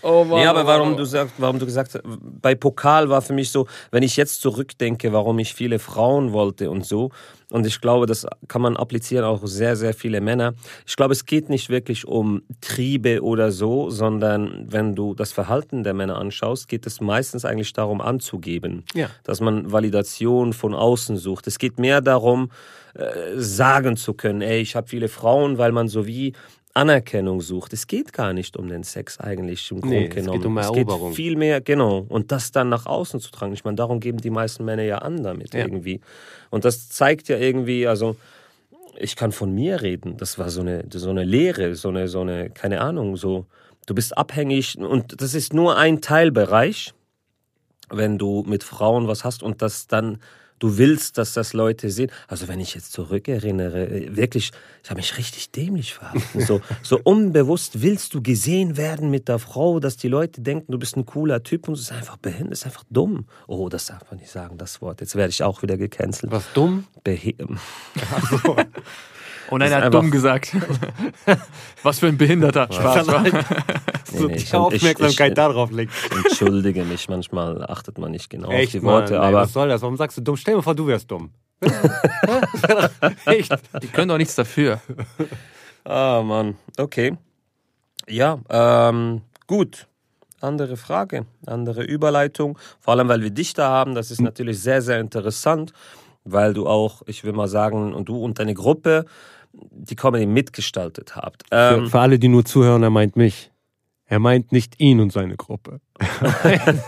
Oh 0.02 0.24
Mann. 0.24 0.42
Ja, 0.42 0.52
aber 0.52 0.66
warum 0.66 0.98
du 0.98 1.06
sagst, 1.06 1.36
warum 1.38 1.60
du 1.60 1.66
gesagt 1.66 1.96
hast, 1.96 2.04
bei 2.42 2.56
Pokal 2.56 3.10
war 3.10 3.22
für 3.22 3.34
mich 3.34 3.52
so, 3.52 3.68
wenn 3.92 4.04
ich 4.04 4.18
jetzt 4.18 4.42
zurückdenke, 4.42 5.14
warum 5.14 5.40
ich 5.40 5.54
viele 5.54 5.80
Frauen 5.80 6.32
wollte 6.32 6.70
und 6.70 6.86
so, 6.86 7.12
und 7.52 7.66
ich 7.68 7.80
glaube, 7.82 8.06
das 8.06 8.26
kann 8.48 8.62
man 8.62 8.76
applizieren 8.78 9.24
auch 9.26 9.46
sehr, 9.46 9.76
sehr 9.76 9.94
viele 9.94 10.22
Männer. 10.22 10.54
Ich 10.88 10.96
glaube, 10.96 11.14
es 11.14 11.26
geht 11.26 11.50
nicht 11.50 11.70
wirklich 11.70 12.08
um 12.08 12.42
Triebe 12.62 13.22
oder 13.24 13.52
so, 13.52 13.90
sondern 13.90 14.66
wenn 14.72 14.96
du 14.96 15.14
das 15.14 15.32
Verhalten 15.32 15.84
der 15.84 15.94
Männer 15.94 16.18
anschaust, 16.18 16.68
geht 16.68 16.86
es 16.88 17.02
meistens 17.02 17.46
eigentlich 17.46 17.74
darum 17.74 18.02
anzugeben, 18.02 18.84
Ja. 18.94 19.10
dass 19.24 19.42
man 19.42 19.72
Validation 19.72 20.54
von 20.54 20.74
außen 20.74 21.18
sucht. 21.18 21.48
Es 21.48 21.60
geht 21.60 21.80
mehr 21.80 22.02
darum, 22.02 22.50
äh, 22.96 23.04
sagen 23.36 23.98
zu 23.98 24.14
können, 24.14 24.42
ey, 24.42 24.62
ich 24.62 24.76
habe 24.76 24.88
viele 24.88 25.10
Frauen, 25.10 25.58
weil 25.58 25.72
man 25.72 25.88
so 25.88 26.08
wie 26.08 26.34
Anerkennung 26.76 27.42
sucht. 27.42 27.74
Es 27.74 27.88
geht 27.88 28.14
gar 28.14 28.34
nicht 28.34 28.58
um 28.58 28.68
den 28.68 28.84
Sex 28.84 29.20
eigentlich 29.20 29.72
im 29.72 29.78
Nee, 29.80 29.82
Grund 29.82 29.94
es 29.94 30.14
geht 30.16 30.26
genommen. 30.26 30.46
um 30.46 30.58
es 30.58 30.66
Eroberung. 30.68 31.08
geht 31.10 31.16
viel 31.16 31.36
mehr, 31.38 31.62
genau. 31.62 32.06
Und 32.10 32.32
das 32.32 32.52
dann 32.52 32.70
nach 32.70 32.86
außen 32.86 33.20
zu 33.20 33.32
tragen. 33.32 33.54
Ich 33.54 33.64
meine, 33.64 33.76
darum 33.76 34.00
geben 34.00 34.20
die 34.20 34.30
meisten 34.30 34.66
Männer 34.66 34.84
ja 34.84 34.98
an 35.00 35.24
damit 35.24 35.54
Ja. 35.54 35.62
irgendwie. 35.62 36.02
Und 36.50 36.66
das 36.66 36.90
zeigt 36.90 37.28
ja 37.30 37.38
irgendwie, 37.38 37.88
also 37.88 38.16
ich 38.98 39.16
kann 39.16 39.32
von 39.32 39.54
mir 39.54 39.82
reden. 39.82 40.18
Das 40.18 40.38
war 40.38 40.50
so 40.50 40.62
eine, 40.62 40.86
so 40.94 41.10
eine 41.10 41.24
Lehre, 41.24 41.76
so 41.76 41.90
eine, 41.90 42.08
so 42.08 42.22
eine, 42.22 42.50
keine 42.50 42.82
Ahnung, 42.82 43.16
so. 43.18 43.46
Du 43.88 43.94
bist 43.96 44.18
abhängig 44.18 44.78
und 44.78 45.22
das 45.22 45.34
ist 45.36 45.54
nur 45.54 45.78
ein 45.78 46.02
Teilbereich, 46.02 46.94
wenn 47.90 48.18
du 48.18 48.44
mit 48.48 48.64
Frauen 48.64 49.08
was 49.08 49.24
hast 49.24 49.44
und 49.44 49.62
das 49.62 49.88
dann, 49.88 50.18
du 50.66 50.78
willst, 50.80 51.20
dass 51.20 51.34
das 51.34 51.54
Leute 51.54 51.92
sehen. 51.92 52.10
Also 52.28 52.48
wenn 52.48 52.60
ich 52.60 52.74
jetzt 52.74 52.92
zurückerinnere, 52.92 53.88
äh, 53.88 54.16
wirklich, 54.16 54.52
ich 54.84 54.90
habe 54.90 55.00
mich 55.00 55.18
richtig 55.18 55.52
dämlich 55.52 55.94
verhalten. 55.94 56.42
So, 56.42 56.62
so 56.82 57.00
unbewusst 57.04 57.84
willst 57.84 58.16
du 58.16 58.22
gesehen 58.24 58.76
werden 58.76 59.12
mit 59.12 59.28
der 59.28 59.38
Frau, 59.38 59.80
dass 59.80 59.96
die 59.96 60.08
Leute 60.08 60.42
denken, 60.42 60.72
du 60.72 60.80
bist 60.80 60.98
ein 60.98 61.06
cooler 61.06 61.44
Typ 61.44 61.68
und 61.68 61.76
es 61.76 61.82
ist 61.82 61.92
einfach 61.92 62.18
behindert, 62.18 62.54
ist 62.54 62.66
einfach 62.66 62.84
dumm. 62.90 63.26
Oh, 63.48 63.70
das 63.70 63.86
darf 63.88 64.10
man 64.10 64.20
nicht 64.20 64.32
sagen, 64.32 64.58
das 64.58 64.82
Wort. 64.82 65.02
Jetzt 65.02 65.16
werde 65.16 65.30
ich 65.30 65.44
auch 65.44 65.62
wieder 65.62 65.78
gecancelt. 65.78 66.32
Was 66.32 66.46
dumm? 66.54 66.86
Behe 67.04 67.16
Oh 69.52 69.58
nein, 69.58 69.70
Das 69.70 69.72
er 69.72 69.78
ist 69.80 69.86
hat 69.86 69.94
dumm 69.94 70.12
gesagt. 70.12 70.56
Was 71.84 72.00
für 72.00 72.08
ein 72.08 72.18
Behinderter. 72.18 72.68
Spaß. 72.72 73.08
Halt 73.08 73.34
Nee, 74.12 74.20
so 74.22 74.28
nee, 74.28 74.34
die 74.36 74.44
ich- 74.44 74.54
Aufmerksamkeit 74.54 75.10
ich- 75.12 75.20
ich- 75.28 75.34
darauf 75.34 75.72
liegt. 75.72 75.92
Entschuldige 76.26 76.84
mich, 76.86 77.10
manchmal 77.10 77.64
achtet 77.70 77.98
man 77.98 78.12
nicht 78.12 78.30
genau 78.30 78.48
auf 78.48 78.54
Echt, 78.54 78.74
die 78.74 78.84
Worte, 78.84 79.14
Mann, 79.16 79.22
ey, 79.24 79.28
aber 79.30 79.38
was 79.42 79.52
soll 79.54 79.68
das? 79.68 79.82
Warum 79.82 79.98
sagst 79.98 80.18
du 80.18 80.22
dumm? 80.22 80.38
Stell 80.38 80.54
dir 80.54 80.58
mal 80.58 80.62
vor, 80.64 80.76
du 80.76 80.88
wärst 80.88 81.10
dumm. 81.12 81.32
Echt? 83.26 83.54
Die 83.82 83.88
können 83.88 84.10
doch 84.10 84.18
nichts 84.18 84.36
dafür. 84.36 84.80
Ah, 85.84 86.22
Mann. 86.24 86.56
Okay. 86.78 87.18
Ja, 88.08 88.40
ähm, 88.50 89.22
gut. 89.48 89.88
Andere 90.42 90.78
Frage, 90.78 91.26
andere 91.48 91.84
Überleitung. 91.84 92.58
Vor 92.80 92.94
allem, 92.94 93.08
weil 93.08 93.22
wir 93.22 93.32
dich 93.32 93.54
da 93.54 93.70
haben. 93.70 93.96
Das 93.96 94.12
ist 94.12 94.22
natürlich 94.22 94.62
sehr, 94.62 94.82
sehr 94.82 95.00
interessant, 95.00 95.74
weil 96.24 96.54
du 96.54 96.68
auch, 96.68 97.02
ich 97.08 97.24
will 97.24 97.34
mal 97.34 97.48
sagen, 97.48 97.94
und 97.94 98.10
du 98.10 98.24
und 98.24 98.38
deine 98.38 98.54
Gruppe 98.54 99.06
die 99.72 99.96
Comedy 99.96 100.26
mitgestaltet 100.26 101.16
habt. 101.16 101.44
Für, 101.50 101.78
Ähm, 101.78 101.90
für 101.90 102.00
alle, 102.00 102.20
die 102.20 102.28
nur 102.28 102.46
zuhören, 102.46 102.84
er 102.84 102.90
meint 102.90 103.16
mich. 103.16 103.52
Er 104.08 104.20
meint 104.20 104.52
nicht 104.52 104.80
ihn 104.80 105.00
und 105.00 105.12
seine 105.12 105.36
Gruppe. 105.36 105.80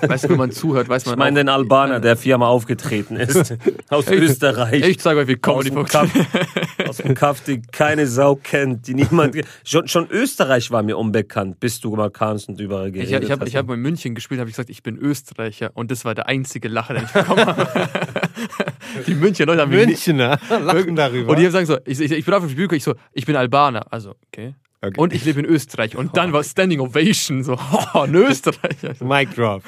Weißt 0.01 0.25
du, 0.25 0.29
wenn 0.29 0.37
man 0.37 0.51
zuhört, 0.51 0.87
weiß 0.87 1.05
man 1.05 1.13
ich 1.13 1.17
meine 1.17 1.39
den 1.39 1.49
Albaner, 1.49 1.99
der 1.99 2.15
viermal 2.15 2.49
aufgetreten 2.49 3.15
ist. 3.15 3.55
aus 3.89 4.07
Österreich. 4.07 4.85
Ich 4.85 4.99
zeige 4.99 5.21
euch, 5.21 5.27
wie 5.27 5.37
Comedy 5.37 5.71
funktioniert. 5.71 6.13
Kaff, 6.13 6.89
aus 6.89 6.97
dem 6.97 7.15
Kaff, 7.15 7.41
die 7.41 7.61
keine 7.61 8.05
Sau 8.05 8.35
kennt, 8.35 8.87
die 8.87 8.93
niemand. 8.93 9.35
Schon, 9.63 9.87
schon 9.87 10.07
Österreich 10.11 10.69
war 10.69 10.83
mir 10.83 10.97
unbekannt, 10.97 11.59
bis 11.59 11.79
du 11.79 11.95
mal 11.95 12.11
kamst 12.11 12.49
und 12.49 12.59
überall 12.59 12.89
Ich, 12.89 12.93
geredet 12.93 13.23
ich 13.23 13.31
habe 13.31 13.41
hast. 13.41 13.47
ich 13.47 13.55
hab 13.55 13.69
in 13.69 13.79
München 13.79 14.13
gespielt, 14.13 14.39
habe 14.39 14.49
ich 14.49 14.55
gesagt, 14.55 14.69
ich 14.69 14.83
bin 14.83 14.97
Österreicher. 14.97 15.71
Und 15.73 15.89
das 15.89 16.05
war 16.05 16.13
der 16.13 16.27
einzige 16.27 16.67
Lacher, 16.67 16.95
den 16.95 17.05
ich 17.05 17.11
bekommen 17.11 17.45
habe. 17.45 17.67
Die 19.07 19.15
Münchner 19.15 19.45
Leute 19.47 19.61
haben 19.61 19.71
Münchner 19.71 20.39
lachen 20.49 20.95
darüber. 20.95 21.31
Und 21.31 21.39
die 21.39 21.45
haben 21.45 21.51
gesagt 21.51 21.67
so, 21.67 21.77
ich, 21.85 21.99
ich, 21.99 22.11
ich 22.11 22.25
bin 22.25 22.33
auf 22.33 22.43
dem 22.43 22.49
Spiel, 22.49 22.67
ich 22.73 22.83
so, 22.83 22.93
ich 23.11 23.25
bin 23.25 23.35
Albaner. 23.35 23.91
Also, 23.91 24.15
okay. 24.27 24.53
Okay. 24.81 24.99
Und 24.99 25.11
ich 25.13 25.25
lebe 25.25 25.39
in 25.39 25.45
Österreich. 25.45 25.95
Und 25.95 26.15
dann 26.17 26.33
war 26.33 26.43
Standing 26.45 26.79
Ovation. 26.79 27.43
So, 27.43 27.53
oh, 27.93 27.99
ein 27.99 28.13
Österreicher. 28.13 28.93
Mic 29.03 29.33
drop. 29.35 29.63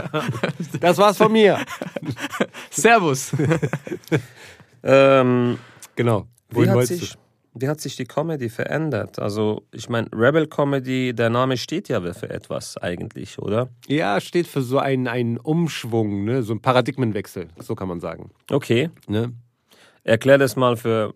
das 0.80 0.98
war's 0.98 1.16
von 1.16 1.32
mir. 1.32 1.58
Servus. 2.70 3.32
ähm, 4.82 5.58
Genau. 5.96 6.26
wie 6.50 6.56
Wohin 6.56 6.70
hat 6.70 6.76
wolltest 6.76 7.00
sich 7.00 7.14
wie 7.54 7.68
hat 7.68 7.80
sich 7.80 7.96
die 7.96 8.04
Comedy 8.04 8.48
verändert? 8.48 9.18
Also, 9.18 9.66
ich 9.72 9.88
meine, 9.88 10.08
Rebel 10.12 10.46
Comedy, 10.46 11.12
der 11.12 11.30
Name 11.30 11.56
steht 11.56 11.88
ja 11.88 12.00
für 12.12 12.30
etwas 12.30 12.76
eigentlich, 12.76 13.38
oder? 13.38 13.68
Ja, 13.88 14.20
steht 14.20 14.46
für 14.46 14.62
so 14.62 14.78
einen, 14.78 15.08
einen 15.08 15.36
Umschwung, 15.36 16.24
ne? 16.24 16.42
so 16.42 16.54
ein 16.54 16.60
Paradigmenwechsel, 16.60 17.48
so 17.58 17.74
kann 17.74 17.88
man 17.88 18.00
sagen. 18.00 18.30
Okay. 18.50 18.90
Ne? 19.08 19.32
Erklär 20.04 20.38
das 20.38 20.56
mal 20.56 20.76
für 20.76 21.12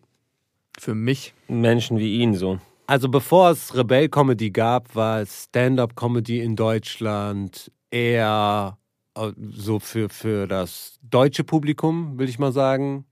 Für 0.77 0.95
mich. 0.95 1.35
Menschen 1.47 1.99
wie 1.99 2.19
ihn 2.19 2.35
so. 2.35 2.59
Also 2.87 3.09
bevor 3.09 3.51
es 3.51 3.75
Rebell-Comedy 3.75 4.51
gab, 4.51 4.95
war 4.95 5.25
Stand-up-Comedy 5.25 6.41
in 6.41 6.55
Deutschland 6.55 7.73
eher 7.91 8.77
äh, 9.17 9.33
so 9.39 9.79
für, 9.79 10.09
für 10.09 10.47
das 10.47 10.99
deutsche 11.03 11.45
Publikum, 11.45 12.19
will 12.19 12.29
ich 12.29 12.39
mal 12.39 12.53
sagen. 12.53 13.07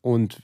Und 0.00 0.42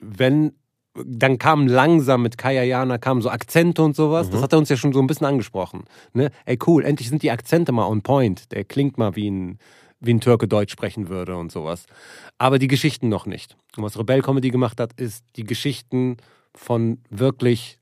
wenn, 0.00 0.52
dann 0.94 1.38
kamen 1.38 1.68
langsam 1.68 2.22
mit 2.22 2.36
Kaya 2.36 2.64
Jana, 2.64 2.98
kamen 2.98 3.22
so 3.22 3.30
Akzente 3.30 3.82
und 3.82 3.96
sowas. 3.96 4.28
Das 4.28 4.42
hat 4.42 4.52
er 4.52 4.58
uns 4.58 4.68
ja 4.68 4.76
schon 4.76 4.92
so 4.92 5.00
ein 5.00 5.06
bisschen 5.06 5.26
angesprochen. 5.26 5.84
Ne? 6.12 6.30
Ey, 6.44 6.58
cool, 6.66 6.84
endlich 6.84 7.08
sind 7.08 7.22
die 7.22 7.30
Akzente 7.30 7.72
mal 7.72 7.86
on 7.86 8.02
point. 8.02 8.52
Der 8.52 8.64
klingt 8.64 8.98
mal 8.98 9.16
wie 9.16 9.30
ein, 9.30 9.58
wie 10.00 10.12
ein 10.12 10.20
Türke 10.20 10.48
Deutsch 10.48 10.72
sprechen 10.72 11.08
würde 11.08 11.36
und 11.36 11.50
sowas. 11.50 11.86
Aber 12.36 12.58
die 12.58 12.68
Geschichten 12.68 13.08
noch 13.08 13.24
nicht. 13.24 13.56
Und 13.76 13.84
was 13.84 13.98
Rebell 13.98 14.20
Comedy 14.20 14.50
gemacht 14.50 14.80
hat, 14.80 14.92
ist 15.00 15.24
die 15.36 15.44
Geschichten 15.44 16.18
von 16.54 16.98
wirklich 17.08 17.77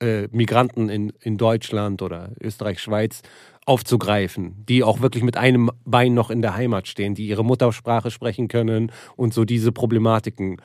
äh, 0.00 0.28
Migranten 0.30 0.88
in, 0.88 1.12
in 1.20 1.36
Deutschland 1.36 2.02
oder 2.02 2.30
Österreich, 2.40 2.80
Schweiz 2.80 3.22
aufzugreifen, 3.66 4.64
die 4.68 4.82
auch 4.82 5.00
wirklich 5.00 5.22
mit 5.22 5.36
einem 5.36 5.70
Bein 5.84 6.14
noch 6.14 6.30
in 6.30 6.40
der 6.40 6.56
Heimat 6.56 6.88
stehen, 6.88 7.14
die 7.14 7.26
ihre 7.26 7.44
Muttersprache 7.44 8.10
sprechen 8.10 8.48
können 8.48 8.90
und 9.16 9.34
so 9.34 9.44
diese 9.44 9.72
Problematiken 9.72 10.56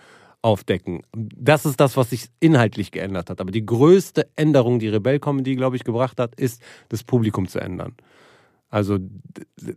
aufdecken. 0.42 1.02
Das 1.14 1.66
ist 1.66 1.80
das, 1.80 1.98
was 1.98 2.12
sich 2.12 2.28
inhaltlich 2.40 2.92
geändert 2.92 3.30
hat. 3.30 3.42
Aber 3.42 3.52
die 3.52 3.66
größte 3.66 4.28
Änderung, 4.36 4.80
die 4.80 4.90
Rebell 4.90 5.20
Comedy, 5.20 5.56
glaube 5.56 5.76
ich, 5.76 5.84
gebracht 5.84 6.20
hat, 6.20 6.36
ist, 6.36 6.62
das 6.90 7.04
Publikum 7.04 7.48
zu 7.48 7.60
ändern. 7.60 7.96
Also 8.74 8.98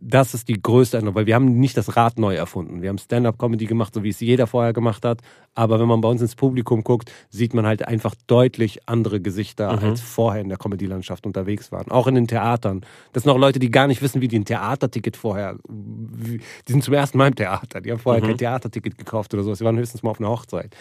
das 0.01 0.33
ist 0.33 0.49
die 0.49 0.63
größte 0.63 0.97
Änderung, 0.97 1.17
weil 1.17 1.27
wir 1.27 1.35
haben 1.35 1.61
nicht 1.61 1.77
das 1.77 1.99
Rad 1.99 2.19
neu 2.19 2.35
erfunden. 2.35 2.81
Wir 2.81 2.89
haben 2.89 2.97
Stand-up-Comedy 2.97 3.67
gemacht, 3.67 3.93
so 3.93 4.03
wie 4.03 4.09
es 4.09 4.21
jeder 4.21 4.47
vorher 4.47 4.73
gemacht 4.73 5.05
hat. 5.05 5.21
Aber 5.55 5.79
wenn 5.79 5.87
man 5.87 6.01
bei 6.01 6.09
uns 6.09 6.23
ins 6.23 6.35
Publikum 6.35 6.83
guckt, 6.83 7.13
sieht 7.29 7.53
man 7.53 7.67
halt 7.67 7.87
einfach 7.87 8.15
deutlich 8.27 8.89
andere 8.89 9.21
Gesichter, 9.21 9.69
als 9.83 10.01
vorher 10.01 10.41
in 10.41 10.49
der 10.49 10.57
Comedy-Landschaft 10.57 11.27
unterwegs 11.27 11.71
waren. 11.73 11.91
Auch 11.91 12.07
in 12.07 12.15
den 12.15 12.27
Theatern. 12.27 12.87
Das 13.13 13.25
sind 13.25 13.33
auch 13.33 13.39
Leute, 13.39 13.59
die 13.59 13.71
gar 13.71 13.87
nicht 13.87 14.01
wissen, 14.01 14.23
wie 14.23 14.29
die 14.29 14.39
ein 14.39 14.47
Theaterticket 14.47 15.19
vorher, 15.19 15.59
die 15.69 16.41
sind 16.67 16.83
zum 16.83 16.95
ersten 16.95 17.19
Mal 17.19 17.29
im 17.29 17.35
Theater. 17.35 17.83
Die 17.83 17.93
haben 17.93 17.99
vorher 17.99 18.23
kein 18.23 18.39
Theaterticket 18.39 18.97
gekauft 18.97 19.35
oder 19.35 19.43
so. 19.43 19.53
Sie 19.53 19.65
waren 19.67 19.77
höchstens 19.77 20.03
mal 20.03 20.13
auf 20.13 20.21
einer 20.21 20.31
Hochzeit. 20.31 20.75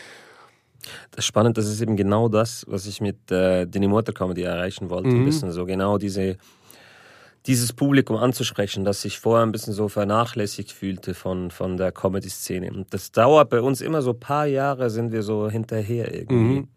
Das 1.12 1.20
ist 1.20 1.26
spannend, 1.26 1.58
das 1.58 1.68
ist 1.68 1.82
eben 1.82 1.98
genau 1.98 2.30
das, 2.30 2.64
was 2.70 2.86
ich 2.86 3.02
mit 3.02 3.30
äh, 3.30 3.66
Denny 3.66 3.90
Motor 3.90 4.14
Comedy 4.14 4.44
erreichen 4.44 4.90
wollte. 4.90 5.10
Ein 5.10 5.26
bisschen 5.26 5.52
so 5.52 5.66
genau 5.66 5.98
diese, 5.98 6.38
dieses 7.48 7.74
Publikum 7.74 8.18
anzusprechen, 8.18 8.86
das 8.86 9.02
sich 9.02 9.20
vorher 9.20 9.46
ein 9.46 9.52
bisschen 9.52 9.74
so 9.74 9.88
vernachlässigt 9.88 10.72
fühlte 10.72 11.14
von, 11.14 11.52
von 11.52 11.78
der 11.78 11.92
Comedy-Szene. 11.92 12.72
Und 12.72 12.94
das 12.94 13.12
dauert 13.12 13.50
bei 13.50 13.62
uns 13.62 13.82
immer 13.82 14.02
so 14.02 14.12
ein 14.12 14.20
paar 14.20 14.46
Jahre, 14.46 14.90
sind 14.90 15.12
wir 15.12 15.24
so 15.24 15.50
hinterher 15.50 16.14
irgendwie. 16.14 16.68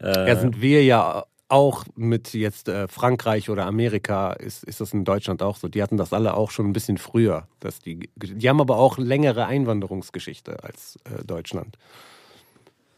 Äh, 0.00 0.28
Ja, 0.28 0.36
sind 0.36 0.60
wir 0.60 0.84
ja 0.84 1.24
auch 1.48 1.84
mit 1.96 2.32
jetzt 2.32 2.68
äh, 2.68 2.88
Frankreich 2.88 3.50
oder 3.50 3.66
Amerika, 3.66 4.32
ist, 4.32 4.64
ist 4.64 4.80
das 4.80 4.94
in 4.94 5.04
Deutschland 5.04 5.42
auch 5.42 5.56
so. 5.56 5.68
Die 5.68 5.82
hatten 5.82 5.98
das 5.98 6.12
alle 6.14 6.34
auch 6.34 6.50
schon 6.50 6.66
ein 6.66 6.72
bisschen 6.72 6.96
früher. 6.96 7.46
Dass 7.60 7.78
die, 7.78 8.08
die 8.16 8.48
haben 8.48 8.60
aber 8.60 8.78
auch 8.78 8.96
längere 8.96 9.46
Einwanderungsgeschichte 9.46 10.64
als 10.64 10.98
äh, 11.04 11.24
Deutschland. 11.24 11.76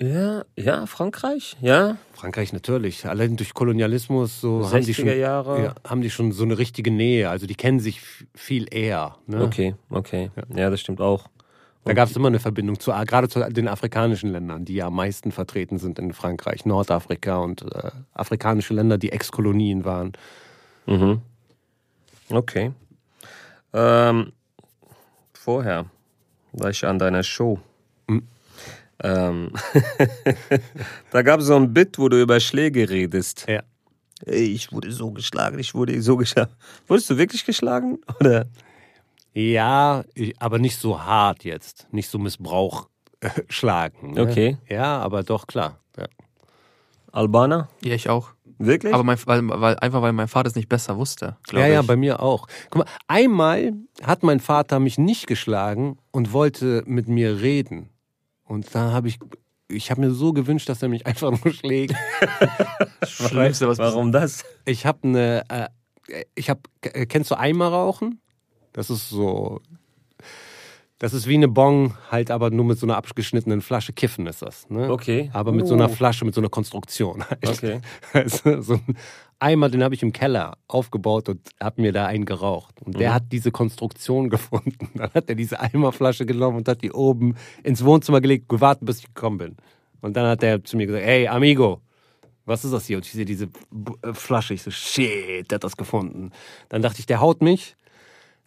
Ja, 0.01 0.45
ja, 0.57 0.87
Frankreich, 0.87 1.57
ja. 1.61 1.97
Frankreich 2.13 2.53
natürlich. 2.53 3.07
Allein 3.07 3.37
durch 3.37 3.55
Kolonialismus 3.55 4.41
so 4.41 4.69
haben 4.71 4.85
die 4.85 4.93
60er 4.93 4.95
schon, 4.95 5.19
Jahre. 5.19 5.63
ja, 5.63 5.75
haben 5.89 6.01
die 6.01 6.11
schon 6.11 6.33
so 6.33 6.45
eine 6.45 6.59
richtige 6.59 6.91
Nähe. 6.91 7.31
Also 7.31 7.47
die 7.47 7.55
kennen 7.55 7.81
sich 7.81 8.01
viel 8.35 8.67
eher. 8.71 9.17
Ne? 9.27 9.43
Okay, 9.43 9.75
okay. 9.91 10.31
Ja, 10.55 10.71
das 10.71 10.81
stimmt 10.81 11.01
auch. 11.01 11.29
Da 11.85 11.93
gab 11.93 12.09
es 12.09 12.17
immer 12.17 12.29
eine 12.29 12.41
Verbindung 12.41 12.81
zu, 12.81 12.93
gerade 12.93 13.29
zu 13.29 13.41
den 13.51 13.69
afrikanischen 13.69 14.31
Ländern, 14.31 14.65
die 14.65 14.75
ja 14.75 14.87
am 14.87 14.97
meisten 14.97 15.33
vertreten 15.33 15.79
sind 15.79 15.99
in 15.99 16.15
Frankreich, 16.15 16.65
Nordafrika 16.65 17.37
und 17.37 17.63
äh, 17.63 17.91
afrikanische 18.15 18.73
Länder, 18.73 18.97
die 18.97 19.13
Ex-Kolonien 19.13 19.85
waren. 19.85 20.13
Mhm. 20.87 21.21
Okay. 22.31 22.73
Ähm, 23.75 24.33
vorher 25.35 25.87
war 26.53 26.71
ich 26.71 26.87
an 26.87 26.99
deiner 26.99 27.23
Show. 27.23 27.59
Ähm, 29.03 29.51
da 31.11 31.23
gab 31.23 31.41
es 31.41 31.47
so 31.47 31.57
ein 31.57 31.73
Bit, 31.75 31.99
wo 31.99 32.09
du 32.09 32.21
über 32.21 32.41
Schläge 32.41 32.89
redest. 32.89 33.47
Ja. 33.49 33.63
Ey, 34.27 34.45
ich 34.53 34.73
wurde 34.73 34.91
so 34.93 35.11
geschlagen, 35.11 35.59
ich 35.59 35.75
wurde 35.75 36.01
so 36.01 36.17
geschlagen. 36.17 36.53
Wurdest 36.87 37.11
du 37.11 37.19
wirklich 37.19 37.45
geschlagen? 37.45 37.99
Oder? 38.21 38.47
Ja, 39.33 40.05
ich- 40.15 40.41
aber 40.41 40.59
nicht 40.59 40.79
so 40.79 41.03
hart 41.03 41.45
jetzt, 41.45 41.89
nicht 41.93 42.09
so 42.09 42.19
Missbrauch 42.19 42.89
äh, 43.21 43.31
schlagen. 43.49 44.13
Ne? 44.13 44.23
Okay. 44.23 44.59
Ja, 44.69 44.99
aber 45.01 45.23
doch 45.25 45.47
klar. 45.47 45.81
Ja. 45.99 46.07
Albaner? 47.13 47.69
Ja, 47.83 47.95
ich 47.95 48.09
auch. 48.09 48.31
Wirklich? 48.59 48.95
Aber 48.95 49.03
mein, 49.03 49.19
weil, 49.27 49.47
weil, 49.49 49.77
einfach 49.81 50.01
weil 50.01 50.13
mein 50.13 50.29
Vater 50.29 50.49
es 50.49 50.55
nicht 50.55 50.69
besser 50.69 50.97
wusste, 50.97 51.37
Ja, 51.53 51.67
ja, 51.67 51.81
ich. 51.81 51.87
bei 51.87 51.97
mir 51.97 52.21
auch. 52.23 52.47
Guck 52.71 52.85
mal, 52.85 52.93
einmal 53.09 53.73
hat 54.03 54.23
mein 54.23 54.39
Vater 54.39 54.79
mich 54.79 54.97
nicht 54.97 55.27
geschlagen 55.27 55.99
und 56.13 56.33
wollte 56.33 56.85
mit 56.87 57.09
mir 57.09 57.41
reden. 57.41 57.91
Und 58.45 58.75
da 58.75 58.93
habe 58.93 59.09
ich, 59.09 59.19
ich 59.69 59.91
habe 59.91 60.01
mir 60.01 60.11
so 60.11 60.33
gewünscht, 60.33 60.69
dass 60.69 60.83
er 60.83 60.89
mich 60.89 61.07
einfach 61.07 61.31
nur 61.31 61.53
schlägt. 61.53 61.95
Schlimmste, 63.07 63.69
was 63.69 63.79
Warum 63.79 64.13
das? 64.13 64.45
Ich 64.65 64.87
habe 64.87 65.09
eine, 65.09 65.43
äh, 65.49 66.25
ich 66.35 66.51
habe, 66.51 66.61
kennst 67.09 67.31
du 67.31 67.39
Eimer 67.39 67.69
rauchen? 67.69 68.21
Das 68.73 68.91
ist 68.91 69.09
so, 69.09 69.61
das 70.99 71.13
ist 71.13 71.27
wie 71.27 71.35
eine 71.35 71.49
Bong, 71.49 71.95
halt 72.11 72.31
aber 72.31 72.51
nur 72.51 72.65
mit 72.65 72.79
so 72.79 72.87
einer 72.87 72.97
abgeschnittenen 72.97 73.61
Flasche. 73.61 73.93
Kiffen 73.93 74.27
ist 74.27 74.43
das. 74.43 74.69
Ne? 74.71 74.91
Okay. 74.91 75.31
Aber 75.33 75.53
mit 75.53 75.67
so 75.67 75.75
einer 75.75 75.87
Oh. 75.91 75.93
Flasche, 75.93 76.25
mit 76.25 76.35
so 76.35 76.41
einer 76.41 76.49
Konstruktion. 76.49 77.25
Halt. 77.29 77.49
Okay. 77.49 77.81
Also, 78.13 78.63
so 78.63 78.75
ein 78.75 78.97
Eimer, 79.41 79.69
den 79.69 79.83
habe 79.83 79.95
ich 79.95 80.03
im 80.03 80.13
Keller 80.13 80.57
aufgebaut 80.69 81.29
und 81.29 81.41
habe 81.61 81.83
mir 81.83 81.93
da 81.93 82.07
einen 82.07 82.25
geraucht. 82.25 82.81
Und 82.83 82.99
der 82.99 83.13
hat 83.13 83.25
diese 83.33 83.51
Konstruktion 83.51 84.31
gefunden. 84.31 84.91
Dann 84.95 85.11
hat 85.13 85.29
er 85.29 85.35
diese 85.35 85.61
Eimerflasche 85.61 86.25
genommen 86.27 86.59
und 86.59 86.69
hat 86.69 86.83
die 86.83 86.93
oben 86.93 87.35
ins 87.65 87.85
Wohnzimmer 87.85 88.21
gelegt, 88.21 88.49
gewartet, 88.49 88.87
bis 88.87 89.01
ich 89.01 89.07
gekommen 89.13 89.39
bin. 89.39 89.57
Und 90.01 90.17
dann 90.17 90.27
hat 90.27 90.43
er 90.43 90.63
zu 90.65 90.77
mir 90.77 90.87
gesagt, 90.87 91.05
hey, 91.05 91.27
Amigo, 91.29 91.81
was 92.47 92.65
ist 92.65 92.73
das 92.73 92.87
hier? 92.87 92.99
Und 92.99 93.07
ich 93.07 93.13
sehe 93.13 93.25
diese 93.25 93.49
B- 93.71 93.93
äh, 94.03 94.15
Flasche. 94.15 94.55
Ich 94.55 94.63
so, 94.63 94.71
shit, 94.71 95.51
der 95.51 95.57
hat 95.57 95.65
das 95.65 95.77
gefunden. 95.77 96.31
Dann 96.69 96.83
dachte 96.83 97.01
ich, 97.01 97.07
der 97.07 97.21
haut 97.21 97.43
mich. 97.43 97.75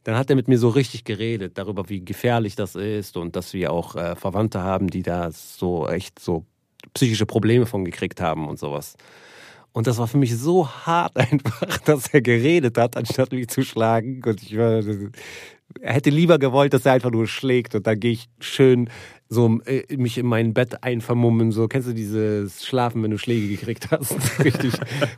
Dann 0.07 0.15
hat 0.15 0.29
er 0.29 0.37
mit 0.37 0.47
mir 0.47 0.57
so 0.57 0.69
richtig 0.69 1.03
geredet 1.03 1.57
darüber, 1.57 1.89
wie 1.89 1.99
gefährlich 1.99 2.55
das 2.55 2.75
ist 2.75 3.17
und 3.17 3.35
dass 3.35 3.51
wir 3.51 3.73
auch 3.73 3.97
äh, 3.97 4.15
Verwandte 4.15 4.61
haben, 4.61 4.89
die 4.89 5.03
da 5.03 5.31
so 5.33 5.85
echt 5.85 6.17
so 6.19 6.45
psychische 6.93 7.25
Probleme 7.25 7.65
von 7.65 7.83
gekriegt 7.83 8.21
haben 8.21 8.47
und 8.47 8.57
sowas. 8.57 8.95
Und 9.73 9.85
das 9.85 9.97
war 9.97 10.07
für 10.07 10.17
mich 10.17 10.37
so 10.37 10.65
hart 10.69 11.17
einfach, 11.17 11.79
dass 11.79 12.07
er 12.13 12.21
geredet 12.21 12.77
hat, 12.77 12.95
anstatt 12.95 13.33
mich 13.33 13.49
zu 13.49 13.63
schlagen. 13.63 14.21
Und 14.25 14.41
ich 14.41 14.57
war, 14.57 14.81
er 15.81 15.93
hätte 15.93 16.09
lieber 16.09 16.39
gewollt, 16.39 16.73
dass 16.73 16.85
er 16.85 16.93
einfach 16.93 17.11
nur 17.11 17.27
schlägt. 17.27 17.75
Und 17.75 17.85
dann 17.85 17.99
gehe 17.99 18.13
ich 18.13 18.29
schön 18.39 18.89
so 19.27 19.59
äh, 19.65 19.93
mich 19.97 20.17
in 20.17 20.25
mein 20.25 20.53
Bett 20.53 20.85
einvermummen. 20.85 21.51
So 21.51 21.67
kennst 21.67 21.89
du 21.89 21.93
dieses 21.93 22.65
Schlafen, 22.65 23.03
wenn 23.03 23.11
du 23.11 23.17
Schläge 23.17 23.49
gekriegt 23.49 23.91
hast, 23.91 24.15
richtig, 24.41 24.71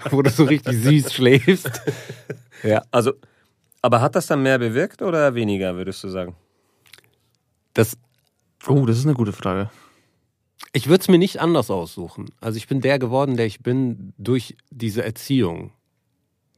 wo 0.10 0.24
du 0.24 0.32
so 0.32 0.46
richtig 0.46 0.78
süß 0.78 1.14
schläfst. 1.14 1.80
Ja, 2.64 2.82
Also, 2.90 3.14
aber 3.82 4.02
hat 4.02 4.16
das 4.16 4.28
dann 4.28 4.44
mehr 4.44 4.60
bewirkt 4.60 5.02
oder 5.02 5.36
weniger, 5.36 5.76
würdest 5.76 6.04
du 6.04 6.10
sagen? 6.10 6.36
das 7.74 7.98
Oh, 8.68 8.86
das 8.86 8.98
ist 8.98 9.06
eine 9.06 9.16
gute 9.16 9.32
Frage. 9.32 9.70
Ich 10.74 10.88
würde 10.88 11.02
es 11.02 11.08
mir 11.08 11.18
nicht 11.18 11.40
anders 11.40 11.72
aussuchen. 11.72 12.26
Also 12.42 12.58
ich 12.58 12.68
bin 12.68 12.82
der 12.82 13.00
geworden, 13.00 13.38
der 13.38 13.46
ich 13.46 13.62
bin 13.64 14.14
durch 14.18 14.58
diese 14.70 15.04
Erziehung. 15.04 15.72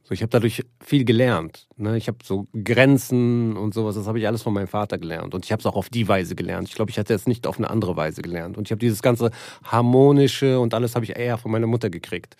So, 0.02 0.12
ich 0.12 0.20
habe 0.20 0.30
dadurch 0.30 0.64
viel 0.84 1.04
gelernt. 1.04 1.68
Ne? 1.76 1.96
Ich 1.96 2.08
habe 2.08 2.18
so 2.24 2.48
Grenzen 2.64 3.56
und 3.56 3.72
sowas, 3.72 3.94
das 3.94 4.08
habe 4.08 4.18
ich 4.18 4.26
alles 4.26 4.42
von 4.42 4.52
meinem 4.52 4.66
Vater 4.66 4.98
gelernt. 4.98 5.32
Und 5.32 5.44
ich 5.44 5.52
habe 5.52 5.60
es 5.60 5.66
auch 5.66 5.76
auf 5.76 5.88
die 5.88 6.08
Weise 6.08 6.34
gelernt. 6.34 6.68
Ich 6.68 6.74
glaube, 6.74 6.90
ich 6.90 6.96
hätte 6.96 7.14
es 7.14 7.28
nicht 7.28 7.46
auf 7.46 7.58
eine 7.58 7.70
andere 7.70 7.96
Weise 7.96 8.20
gelernt. 8.20 8.58
Und 8.58 8.66
ich 8.66 8.72
habe 8.72 8.80
dieses 8.80 9.00
ganze 9.00 9.30
harmonische 9.62 10.58
und 10.58 10.74
alles 10.74 10.96
habe 10.96 11.04
ich 11.04 11.16
eher 11.16 11.38
von 11.38 11.52
meiner 11.52 11.68
Mutter 11.68 11.88
gekriegt. 11.88 12.36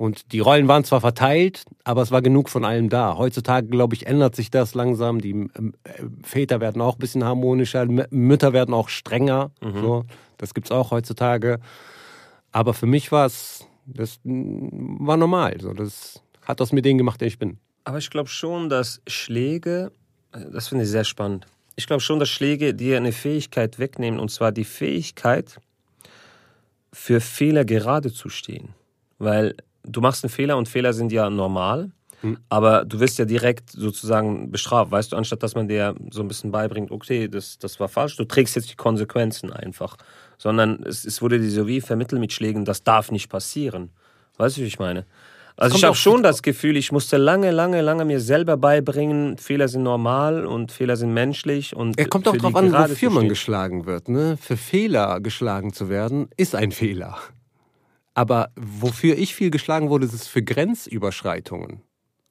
Und 0.00 0.32
die 0.32 0.40
Rollen 0.40 0.66
waren 0.66 0.82
zwar 0.82 1.02
verteilt, 1.02 1.64
aber 1.84 2.00
es 2.00 2.10
war 2.10 2.22
genug 2.22 2.48
von 2.48 2.64
allem 2.64 2.88
da. 2.88 3.18
Heutzutage, 3.18 3.66
glaube 3.66 3.94
ich, 3.94 4.06
ändert 4.06 4.34
sich 4.34 4.50
das 4.50 4.74
langsam. 4.74 5.20
Die 5.20 5.32
ähm, 5.32 5.74
äh, 5.84 6.04
Väter 6.22 6.58
werden 6.58 6.80
auch 6.80 6.94
ein 6.94 7.00
bisschen 7.00 7.22
harmonischer, 7.22 7.84
Mütter 7.84 8.54
werden 8.54 8.72
auch 8.72 8.88
strenger. 8.88 9.50
So, 9.60 10.06
das 10.38 10.54
gibt's 10.54 10.70
auch 10.70 10.90
heutzutage. 10.90 11.60
Aber 12.50 12.72
für 12.72 12.86
mich 12.86 13.12
war 13.12 13.26
es, 13.26 13.66
das 13.84 14.20
war 14.24 15.18
normal. 15.18 15.60
So, 15.60 15.74
das 15.74 16.22
hat 16.46 16.62
aus 16.62 16.72
mir 16.72 16.80
den 16.80 16.96
gemacht, 16.96 17.20
der 17.20 17.28
ich 17.28 17.38
bin. 17.38 17.58
Aber 17.84 17.98
ich 17.98 18.08
glaube 18.08 18.30
schon, 18.30 18.70
dass 18.70 19.02
Schläge, 19.06 19.92
äh, 20.32 20.46
das 20.50 20.68
finde 20.68 20.84
ich 20.84 20.90
sehr 20.90 21.04
spannend. 21.04 21.46
Ich 21.76 21.86
glaube 21.86 22.00
schon, 22.00 22.18
dass 22.18 22.30
Schläge 22.30 22.72
dir 22.72 22.96
eine 22.96 23.12
Fähigkeit 23.12 23.78
wegnehmen, 23.78 24.18
und 24.18 24.30
zwar 24.30 24.50
die 24.50 24.64
Fähigkeit, 24.64 25.60
für 26.90 27.20
Fehler 27.20 27.66
gerade 27.66 28.10
zu 28.10 28.30
stehen. 28.30 28.70
Weil 29.18 29.56
du 29.84 30.00
machst 30.00 30.24
einen 30.24 30.30
Fehler 30.30 30.56
und 30.56 30.68
Fehler 30.68 30.92
sind 30.92 31.12
ja 31.12 31.28
normal, 31.30 31.90
Hm. 32.22 32.36
aber 32.50 32.84
du 32.84 33.00
wirst 33.00 33.18
ja 33.18 33.24
direkt 33.24 33.70
sozusagen 33.70 34.50
bestraft. 34.50 34.90
Weißt 34.90 35.12
du, 35.12 35.16
anstatt 35.16 35.42
dass 35.42 35.54
man 35.54 35.68
dir 35.68 35.94
so 36.10 36.20
ein 36.20 36.28
bisschen 36.28 36.50
beibringt, 36.50 36.90
okay, 36.90 37.28
das, 37.28 37.58
das 37.58 37.80
war 37.80 37.88
falsch, 37.88 38.16
du 38.16 38.24
trägst 38.24 38.56
jetzt 38.56 38.70
die 38.70 38.76
Konsequenzen 38.76 39.52
einfach. 39.52 39.96
Sondern 40.36 40.82
es, 40.84 41.04
es 41.04 41.22
wurde 41.22 41.38
dir 41.40 41.50
so 41.50 41.66
wie 41.66 41.80
vermittelt 41.80 42.20
mit 42.20 42.32
Schlägen, 42.32 42.64
das 42.64 42.82
darf 42.82 43.10
nicht 43.10 43.28
passieren. 43.30 43.90
Weißt 44.36 44.56
du, 44.58 44.60
wie 44.62 44.66
ich 44.66 44.78
meine? 44.78 45.06
Also 45.56 45.76
ich 45.76 45.84
habe 45.84 45.92
auch- 45.92 45.96
schon 45.96 46.22
das 46.22 46.42
Gefühl, 46.42 46.76
ich 46.78 46.92
musste 46.92 47.16
lange, 47.18 47.50
lange, 47.50 47.80
lange 47.82 48.04
mir 48.06 48.20
selber 48.20 48.56
beibringen, 48.56 49.36
Fehler 49.36 49.68
sind 49.68 49.82
normal 49.82 50.46
und 50.46 50.72
Fehler 50.72 50.96
sind 50.96 51.12
menschlich. 51.12 51.76
Und 51.76 51.98
Er 51.98 52.08
kommt 52.08 52.26
auch 52.28 52.36
drauf 52.36 52.54
an, 52.54 52.72
wofür 52.72 53.10
man 53.10 53.28
geschlagen 53.28 53.84
wird. 53.86 54.08
Ne? 54.08 54.38
Für 54.40 54.56
Fehler 54.56 55.20
geschlagen 55.20 55.72
zu 55.74 55.88
werden, 55.90 56.28
ist 56.38 56.54
ein 56.54 56.72
Fehler. 56.72 57.18
Aber 58.14 58.50
wofür 58.56 59.16
ich 59.16 59.34
viel 59.34 59.50
geschlagen 59.50 59.88
wurde, 59.88 60.04
ist 60.06 60.12
es 60.14 60.26
für 60.26 60.42
Grenzüberschreitungen. 60.42 61.82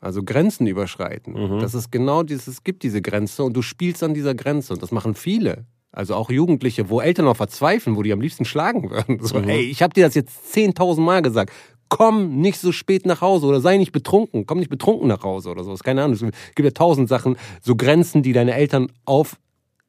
Also 0.01 0.23
Grenzen 0.23 0.67
überschreiten. 0.67 1.33
Mhm. 1.33 1.59
Das 1.59 1.73
ist 1.73 1.91
genau 1.91 2.23
dieses, 2.23 2.47
es 2.47 2.63
gibt 2.63 2.83
diese 2.83 3.01
Grenze 3.01 3.43
und 3.43 3.53
du 3.53 3.61
spielst 3.61 4.01
an 4.03 4.13
dieser 4.13 4.33
Grenze. 4.35 4.73
Und 4.73 4.81
das 4.81 4.91
machen 4.91 5.13
viele. 5.13 5.65
Also 5.91 6.15
auch 6.15 6.29
Jugendliche, 6.29 6.89
wo 6.89 7.01
Eltern 7.01 7.27
auch 7.27 7.35
verzweifeln, 7.35 7.95
wo 7.95 8.03
die 8.03 8.13
am 8.13 8.21
liebsten 8.21 8.45
schlagen 8.45 8.89
würden. 8.91 9.19
So, 9.21 9.39
Mhm. 9.39 9.49
ey, 9.49 9.61
ich 9.61 9.81
habe 9.81 9.93
dir 9.93 10.05
das 10.05 10.15
jetzt 10.15 10.53
10.000 10.53 11.03
Mal 11.05 11.21
gesagt. 11.21 11.51
Komm 11.89 12.39
nicht 12.39 12.59
so 12.59 12.71
spät 12.71 13.05
nach 13.07 13.21
Hause 13.21 13.47
oder 13.47 13.59
sei 13.61 13.77
nicht 13.77 13.91
betrunken. 13.91 14.45
Komm 14.45 14.59
nicht 14.59 14.69
betrunken 14.69 15.07
nach 15.07 15.23
Hause 15.23 15.49
oder 15.49 15.63
so. 15.63 15.73
Ist 15.73 15.83
keine 15.83 16.03
Ahnung. 16.03 16.13
Es 16.13 16.21
gibt 16.55 16.65
ja 16.65 16.71
tausend 16.71 17.09
Sachen, 17.09 17.35
so 17.61 17.75
Grenzen, 17.75 18.21
die 18.21 18.31
deine 18.31 18.53
Eltern 18.53 18.91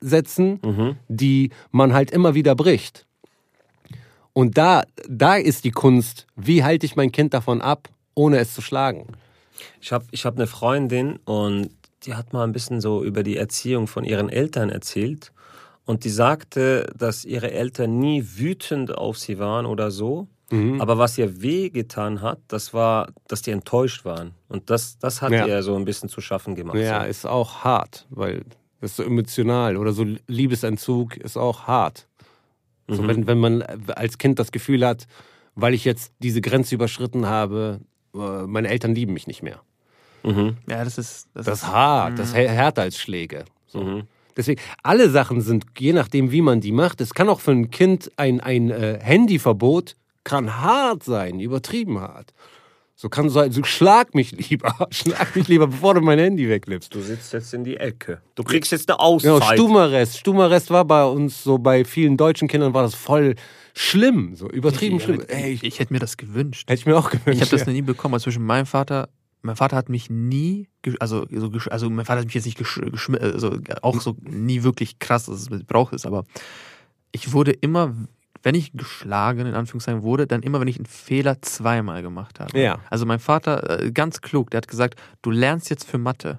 aufsetzen, 0.01 0.61
Mhm. 0.64 0.97
die 1.09 1.51
man 1.70 1.93
halt 1.93 2.11
immer 2.11 2.34
wieder 2.34 2.55
bricht. 2.55 3.07
Und 4.33 4.57
da, 4.59 4.85
da 5.09 5.37
ist 5.37 5.64
die 5.64 5.70
Kunst, 5.70 6.26
wie 6.37 6.62
halte 6.64 6.87
ich 6.87 6.97
mein 6.97 7.12
Kind 7.12 7.35
davon 7.35 7.61
ab, 7.61 7.89
ohne 8.14 8.39
es 8.39 8.55
zu 8.55 8.62
schlagen. 8.62 9.07
Ich 9.81 9.93
habe 9.93 10.07
ich 10.11 10.24
hab 10.24 10.37
eine 10.37 10.47
Freundin 10.47 11.16
und 11.24 11.70
die 12.05 12.14
hat 12.14 12.33
mal 12.33 12.45
ein 12.45 12.53
bisschen 12.53 12.81
so 12.81 13.05
über 13.05 13.22
die 13.22 13.37
Erziehung 13.37 13.87
von 13.87 14.05
ihren 14.05 14.28
Eltern 14.28 14.70
erzählt. 14.70 15.33
Und 15.85 16.05
die 16.05 16.11
sagte, 16.11 16.91
dass 16.97 17.24
ihre 17.24 17.51
Eltern 17.51 17.99
nie 17.99 18.24
wütend 18.37 18.97
auf 18.97 19.18
sie 19.18 19.39
waren 19.39 19.66
oder 19.66 19.91
so. 19.91 20.28
Aber 20.81 20.99
was 20.99 21.16
ihr 21.16 21.43
wehgetan 21.43 22.22
hat, 22.22 22.41
das 22.49 22.74
war, 22.74 23.12
dass 23.28 23.41
die 23.43 23.53
enttäuscht 23.53 24.05
waren. 24.05 24.33
Und 24.49 24.68
das, 24.68 24.99
das 24.99 25.22
hat 25.22 25.31
Ja. 25.31 25.47
ihr 25.47 25.62
so 25.62 25.76
ein 25.76 25.85
bisschen 25.85 26.09
zu 26.09 26.20
schaffen 26.20 26.57
gemacht. 26.57 26.76
Ja, 26.76 27.03
so. 27.03 27.07
ist 27.09 27.24
auch 27.24 27.62
hart, 27.62 28.07
weil 28.11 28.43
das 28.81 28.91
ist 28.91 28.97
so 28.97 29.05
emotional 29.05 29.76
oder 29.76 29.93
so 29.93 30.05
Liebesentzug 30.26 31.16
ist 31.18 31.37
auch 31.37 31.68
hart. 31.68 32.09
So, 32.91 33.07
wenn, 33.07 33.26
wenn 33.26 33.38
man 33.38 33.62
als 33.62 34.18
Kind 34.18 34.38
das 34.38 34.51
Gefühl 34.53 34.84
hat, 34.86 35.07
weil 35.55 35.74
ich 35.74 35.84
jetzt 35.84 36.12
diese 36.18 36.41
Grenze 36.41 36.74
überschritten 36.74 37.26
habe, 37.26 37.80
äh, 38.14 38.18
meine 38.47 38.68
Eltern 38.68 38.95
lieben 38.95 39.12
mich 39.12 39.26
nicht 39.26 39.43
mehr. 39.43 39.61
Mhm. 40.22 40.57
Ja, 40.68 40.84
das 40.84 40.99
ist. 40.99 41.28
Das, 41.34 41.47
Das 41.47 41.59
ist 41.62 41.66
hart, 41.68 42.18
das 42.18 42.28
ist 42.28 42.34
hä- 42.36 42.49
härter 42.49 42.82
als 42.82 42.99
Schläge. 42.99 43.45
So. 43.66 43.80
Mhm. 43.82 44.03
Deswegen, 44.36 44.61
alle 44.82 45.09
Sachen 45.11 45.41
sind, 45.41 45.64
je 45.78 45.93
nachdem, 45.93 46.30
wie 46.30 46.41
man 46.43 46.61
die 46.61 46.72
macht, 46.72 47.01
es 47.01 47.14
kann 47.14 47.28
auch 47.28 47.41
für 47.41 47.51
ein 47.53 47.70
Kind 47.70 48.11
ein, 48.16 48.41
ein 48.41 48.70
äh, 48.70 48.99
Handyverbot, 49.03 49.97
kann 50.24 50.61
hart 50.61 51.03
sein, 51.03 51.41
übertrieben 51.41 51.99
hart. 52.01 52.32
So 53.01 53.09
kann 53.09 53.31
sein, 53.31 53.51
so 53.51 53.65
schlag 53.65 54.15
mich 54.15 54.33
lieber, 54.33 54.75
schlag 54.91 55.35
mich 55.35 55.49
lieber, 55.49 55.69
bevor 55.69 55.95
du 55.95 56.03
mein 56.03 56.19
Handy 56.19 56.47
wegnimmst. 56.51 56.95
Du 56.95 57.01
sitzt 57.01 57.33
jetzt 57.33 57.55
in 57.55 57.65
die 57.65 57.79
Ecke. 57.79 58.21
Du 58.35 58.43
kriegst 58.43 58.73
jetzt 58.73 58.91
eine 58.91 58.99
Genau, 58.99 59.37
Auszeit. 59.39 59.55
Stummerrest. 59.57 60.19
Stummerrest 60.19 60.69
war 60.71 60.85
bei 60.85 61.07
uns 61.07 61.43
so, 61.43 61.57
bei 61.57 61.87
vielen 61.87 62.19
deutschen 62.19 62.47
Kindern 62.47 62.75
war 62.75 62.83
das 62.83 62.95
voll 62.95 63.37
schlimm, 63.73 64.37
so 64.37 64.51
übertrieben 64.51 65.01
schlimm. 65.01 65.23
Ey, 65.29 65.53
ich, 65.53 65.63
ich, 65.63 65.69
ich 65.69 65.79
hätte 65.79 65.95
mir 65.95 65.99
das 65.99 66.19
gewünscht. 66.19 66.69
hätte 66.69 66.79
ich 66.79 66.85
mir 66.85 66.95
auch 66.99 67.09
gewünscht. 67.09 67.37
Ich 67.37 67.41
habe 67.41 67.51
das 67.51 67.67
ja. 67.67 67.73
nie 67.73 67.81
bekommen. 67.81 68.13
Also 68.13 68.25
zwischen 68.25 68.45
meinem 68.45 68.67
Vater, 68.67 69.09
mein 69.41 69.57
Vater 69.57 69.77
hat 69.77 69.89
mich 69.89 70.11
nie, 70.11 70.69
also, 70.99 71.25
so, 71.31 71.51
also 71.71 71.89
mein 71.89 72.05
Vater 72.05 72.19
hat 72.21 72.27
mich 72.27 72.35
jetzt 72.35 72.45
nicht 72.45 72.61
gesch- 72.61 72.85
geschmi- 72.91 73.17
also 73.19 73.57
auch 73.81 73.99
so 74.03 74.15
nie 74.29 74.63
wirklich 74.63 74.99
krass, 74.99 75.25
dass 75.25 75.37
es 75.41 75.49
Missbrauch 75.49 75.95
ist, 75.95 76.05
aber 76.05 76.27
ich 77.13 77.33
wurde 77.33 77.53
immer, 77.53 77.95
wenn 78.43 78.55
ich 78.55 78.72
geschlagen 78.72 79.47
in 79.47 79.55
Anführungszeichen 79.55 80.03
wurde, 80.03 80.26
dann 80.26 80.43
immer, 80.43 80.61
wenn 80.61 80.68
ich 80.68 80.76
einen 80.76 80.86
Fehler 80.86 81.43
zweimal 81.43 82.03
gemacht 82.03 82.41
habe. 82.41 82.59
Ja. 82.59 82.78
Also 82.91 83.05
mein 83.07 83.18
Vater, 83.18 83.80
äh, 83.82 83.91
ganz 83.93 84.20
klug, 84.20 84.51
der 84.51 84.59
hat 84.59 84.68
gesagt, 84.68 84.99
du 85.22 85.30
lernst 85.30 85.68
jetzt 85.70 85.84
für 85.88 85.99
Mathe. 85.99 86.38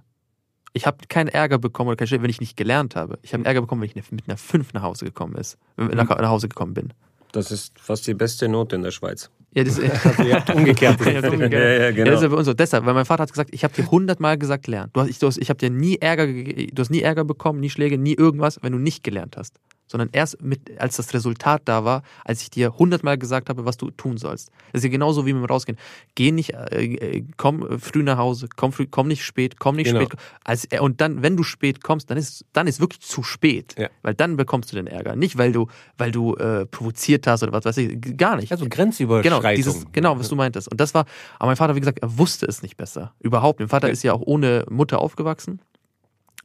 Ich 0.73 0.85
habe 0.87 0.97
keinen 1.09 1.27
Ärger 1.27 1.57
bekommen 1.57 1.89
oder 1.89 1.97
keinen 1.97 2.07
Stress, 2.07 2.21
wenn 2.21 2.29
ich 2.29 2.39
nicht 2.39 2.55
gelernt 2.57 2.95
habe. 2.95 3.19
Ich 3.23 3.33
habe 3.33 3.43
Ärger 3.45 3.61
bekommen, 3.61 3.81
wenn 3.81 3.89
ich 3.89 3.95
ne- 3.95 4.03
mit 4.11 4.27
einer 4.27 4.37
5 4.37 4.73
nach 4.73 4.81
Hause 4.83 5.05
gekommen 5.05 5.35
ist, 5.35 5.57
äh, 5.77 5.83
nach, 5.83 6.07
nach 6.09 6.29
Hause 6.29 6.47
gekommen 6.47 6.73
bin. 6.73 6.93
Das 7.33 7.51
ist 7.51 7.79
fast 7.79 8.07
die 8.07 8.13
beste 8.13 8.47
Note 8.49 8.75
in 8.75 8.81
der 8.83 8.91
Schweiz. 8.91 9.29
Ja, 9.53 9.63
das, 9.65 9.79
Also, 10.05 10.23
ihr 10.23 10.35
habt 10.35 10.49
umgekehrt. 10.49 10.99
Ja, 11.05 11.13
das 11.21 11.23
ist 11.25 11.29
umgekehrt. 11.33 11.53
Ja, 11.53 11.59
ja, 11.69 11.83
Ja, 11.83 11.91
genau. 11.91 12.05
das 12.11 12.19
ist 12.19 12.23
ja 12.23 12.29
bei 12.29 12.35
uns 12.37 12.45
so. 12.45 12.53
Deshalb, 12.53 12.85
weil 12.85 12.93
mein 12.93 13.05
Vater 13.05 13.23
hat 13.23 13.29
gesagt, 13.31 13.49
ich 13.53 13.63
habe 13.65 13.73
dir 13.73 13.89
hundertmal 13.91 14.37
gesagt, 14.37 14.67
lern. 14.67 14.89
Du 14.93 15.01
hast, 15.01 15.09
ich, 15.09 15.19
du 15.19 15.27
hast, 15.27 15.37
ich 15.37 15.49
habe 15.49 15.57
dir 15.57 15.69
nie 15.69 15.97
Ärger, 15.97 16.25
ge- 16.27 16.67
du 16.73 16.79
hast 16.81 16.89
nie 16.89 17.01
Ärger 17.01 17.25
bekommen, 17.25 17.59
nie 17.59 17.69
Schläge, 17.69 17.97
nie 17.97 18.13
irgendwas, 18.15 18.59
wenn 18.63 18.71
du 18.71 18.79
nicht 18.79 19.03
gelernt 19.03 19.35
hast. 19.37 19.59
Sondern 19.91 20.07
erst 20.13 20.41
mit, 20.41 20.79
als 20.79 20.95
das 20.95 21.13
Resultat 21.13 21.63
da 21.65 21.83
war, 21.83 22.03
als 22.23 22.41
ich 22.41 22.49
dir 22.49 22.77
hundertmal 22.77 23.17
gesagt 23.17 23.49
habe, 23.49 23.65
was 23.65 23.75
du 23.75 23.91
tun 23.91 24.15
sollst. 24.17 24.49
Das 24.71 24.79
ist 24.79 24.83
ja 24.85 24.89
genauso 24.89 25.25
wie 25.25 25.33
mit 25.33 25.41
dem 25.43 25.45
Rausgehen. 25.45 25.77
Geh 26.15 26.31
nicht, 26.31 26.53
äh, 26.53 26.85
äh, 26.85 27.23
komm 27.35 27.67
äh, 27.67 27.77
früh 27.77 28.01
nach 28.01 28.17
Hause, 28.17 28.47
komm 28.55 28.71
früh, 28.71 28.87
komm 28.89 29.09
nicht 29.09 29.23
spät, 29.25 29.59
komm 29.59 29.75
nicht 29.75 29.87
Genau. 29.87 30.01
spät. 30.05 30.17
Als, 30.45 30.65
äh, 30.71 30.79
und 30.79 31.01
dann, 31.01 31.21
wenn 31.23 31.35
du 31.35 31.43
spät 31.43 31.83
kommst, 31.83 32.09
dann 32.09 32.17
ist, 32.17 32.45
dann 32.53 32.67
ist 32.67 32.79
wirklich 32.79 33.01
zu 33.01 33.21
spät. 33.21 33.75
Ja. 33.77 33.89
Weil 34.01 34.13
dann 34.13 34.37
bekommst 34.37 34.71
du 34.71 34.77
den 34.77 34.87
Ärger. 34.87 35.17
Nicht, 35.17 35.37
weil 35.37 35.51
du, 35.51 35.67
weil 35.97 36.11
du 36.13 36.35
äh, 36.35 36.65
provoziert 36.65 37.27
hast 37.27 37.43
oder 37.43 37.51
was 37.51 37.65
weiß 37.65 37.75
ich. 37.77 37.99
Gar 38.17 38.37
nicht. 38.37 38.51
Also 38.53 38.65
Grenzüberschreitung. 38.69 39.41
Genau, 39.41 39.53
dieses, 39.55 39.85
genau, 39.91 40.17
was 40.17 40.29
du 40.29 40.35
meintest. 40.37 40.69
Und 40.71 40.79
das 40.79 40.93
war, 40.93 41.05
aber 41.37 41.47
mein 41.47 41.57
Vater, 41.57 41.75
wie 41.75 41.81
gesagt, 41.81 41.99
er 41.99 42.17
wusste 42.17 42.45
es 42.45 42.61
nicht 42.63 42.77
besser. 42.77 43.13
Überhaupt. 43.19 43.59
Mein 43.59 43.67
Vater 43.67 43.87
Ja. 43.87 43.93
ist 43.93 44.03
ja 44.03 44.13
auch 44.13 44.21
ohne 44.21 44.65
Mutter 44.69 44.99
aufgewachsen. 44.99 45.59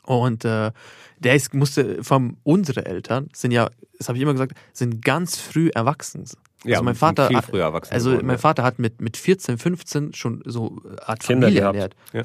Und 0.07 0.44
äh, 0.44 0.70
der 1.18 1.34
ist, 1.34 1.52
musste 1.54 2.02
von 2.04 2.36
unsere 2.44 2.86
Eltern 2.86 3.28
sind 3.34 3.50
ja, 3.52 3.68
das 3.98 4.09
habe 4.09 4.18
ich 4.18 4.22
immer 4.22 4.32
gesagt, 4.32 4.52
sind 4.72 5.02
ganz 5.04 5.36
früh 5.38 5.70
erwachsen. 5.74 6.20
Also 6.20 6.36
Ja, 6.64 6.82
mein 6.82 6.94
Vater, 6.94 7.28
viel 7.28 7.36
hat- 7.36 7.44
früher 7.46 7.62
erwachsen 7.64 7.92
also 7.92 8.11
geworden, 8.11 8.26
mein 8.26 8.36
ja. 8.36 8.40
Vater 8.40 8.62
hat 8.64 8.78
mit, 8.78 9.00
mit 9.00 9.16
14, 9.16 9.57
15 9.59 10.12
schon 10.14 10.42
so 10.44 10.80
Art 11.04 11.20
Kinder 11.20 11.46
Familie 11.48 11.61
gehabt. 11.72 11.76
ernährt. 11.76 11.96
Ja. 12.12 12.22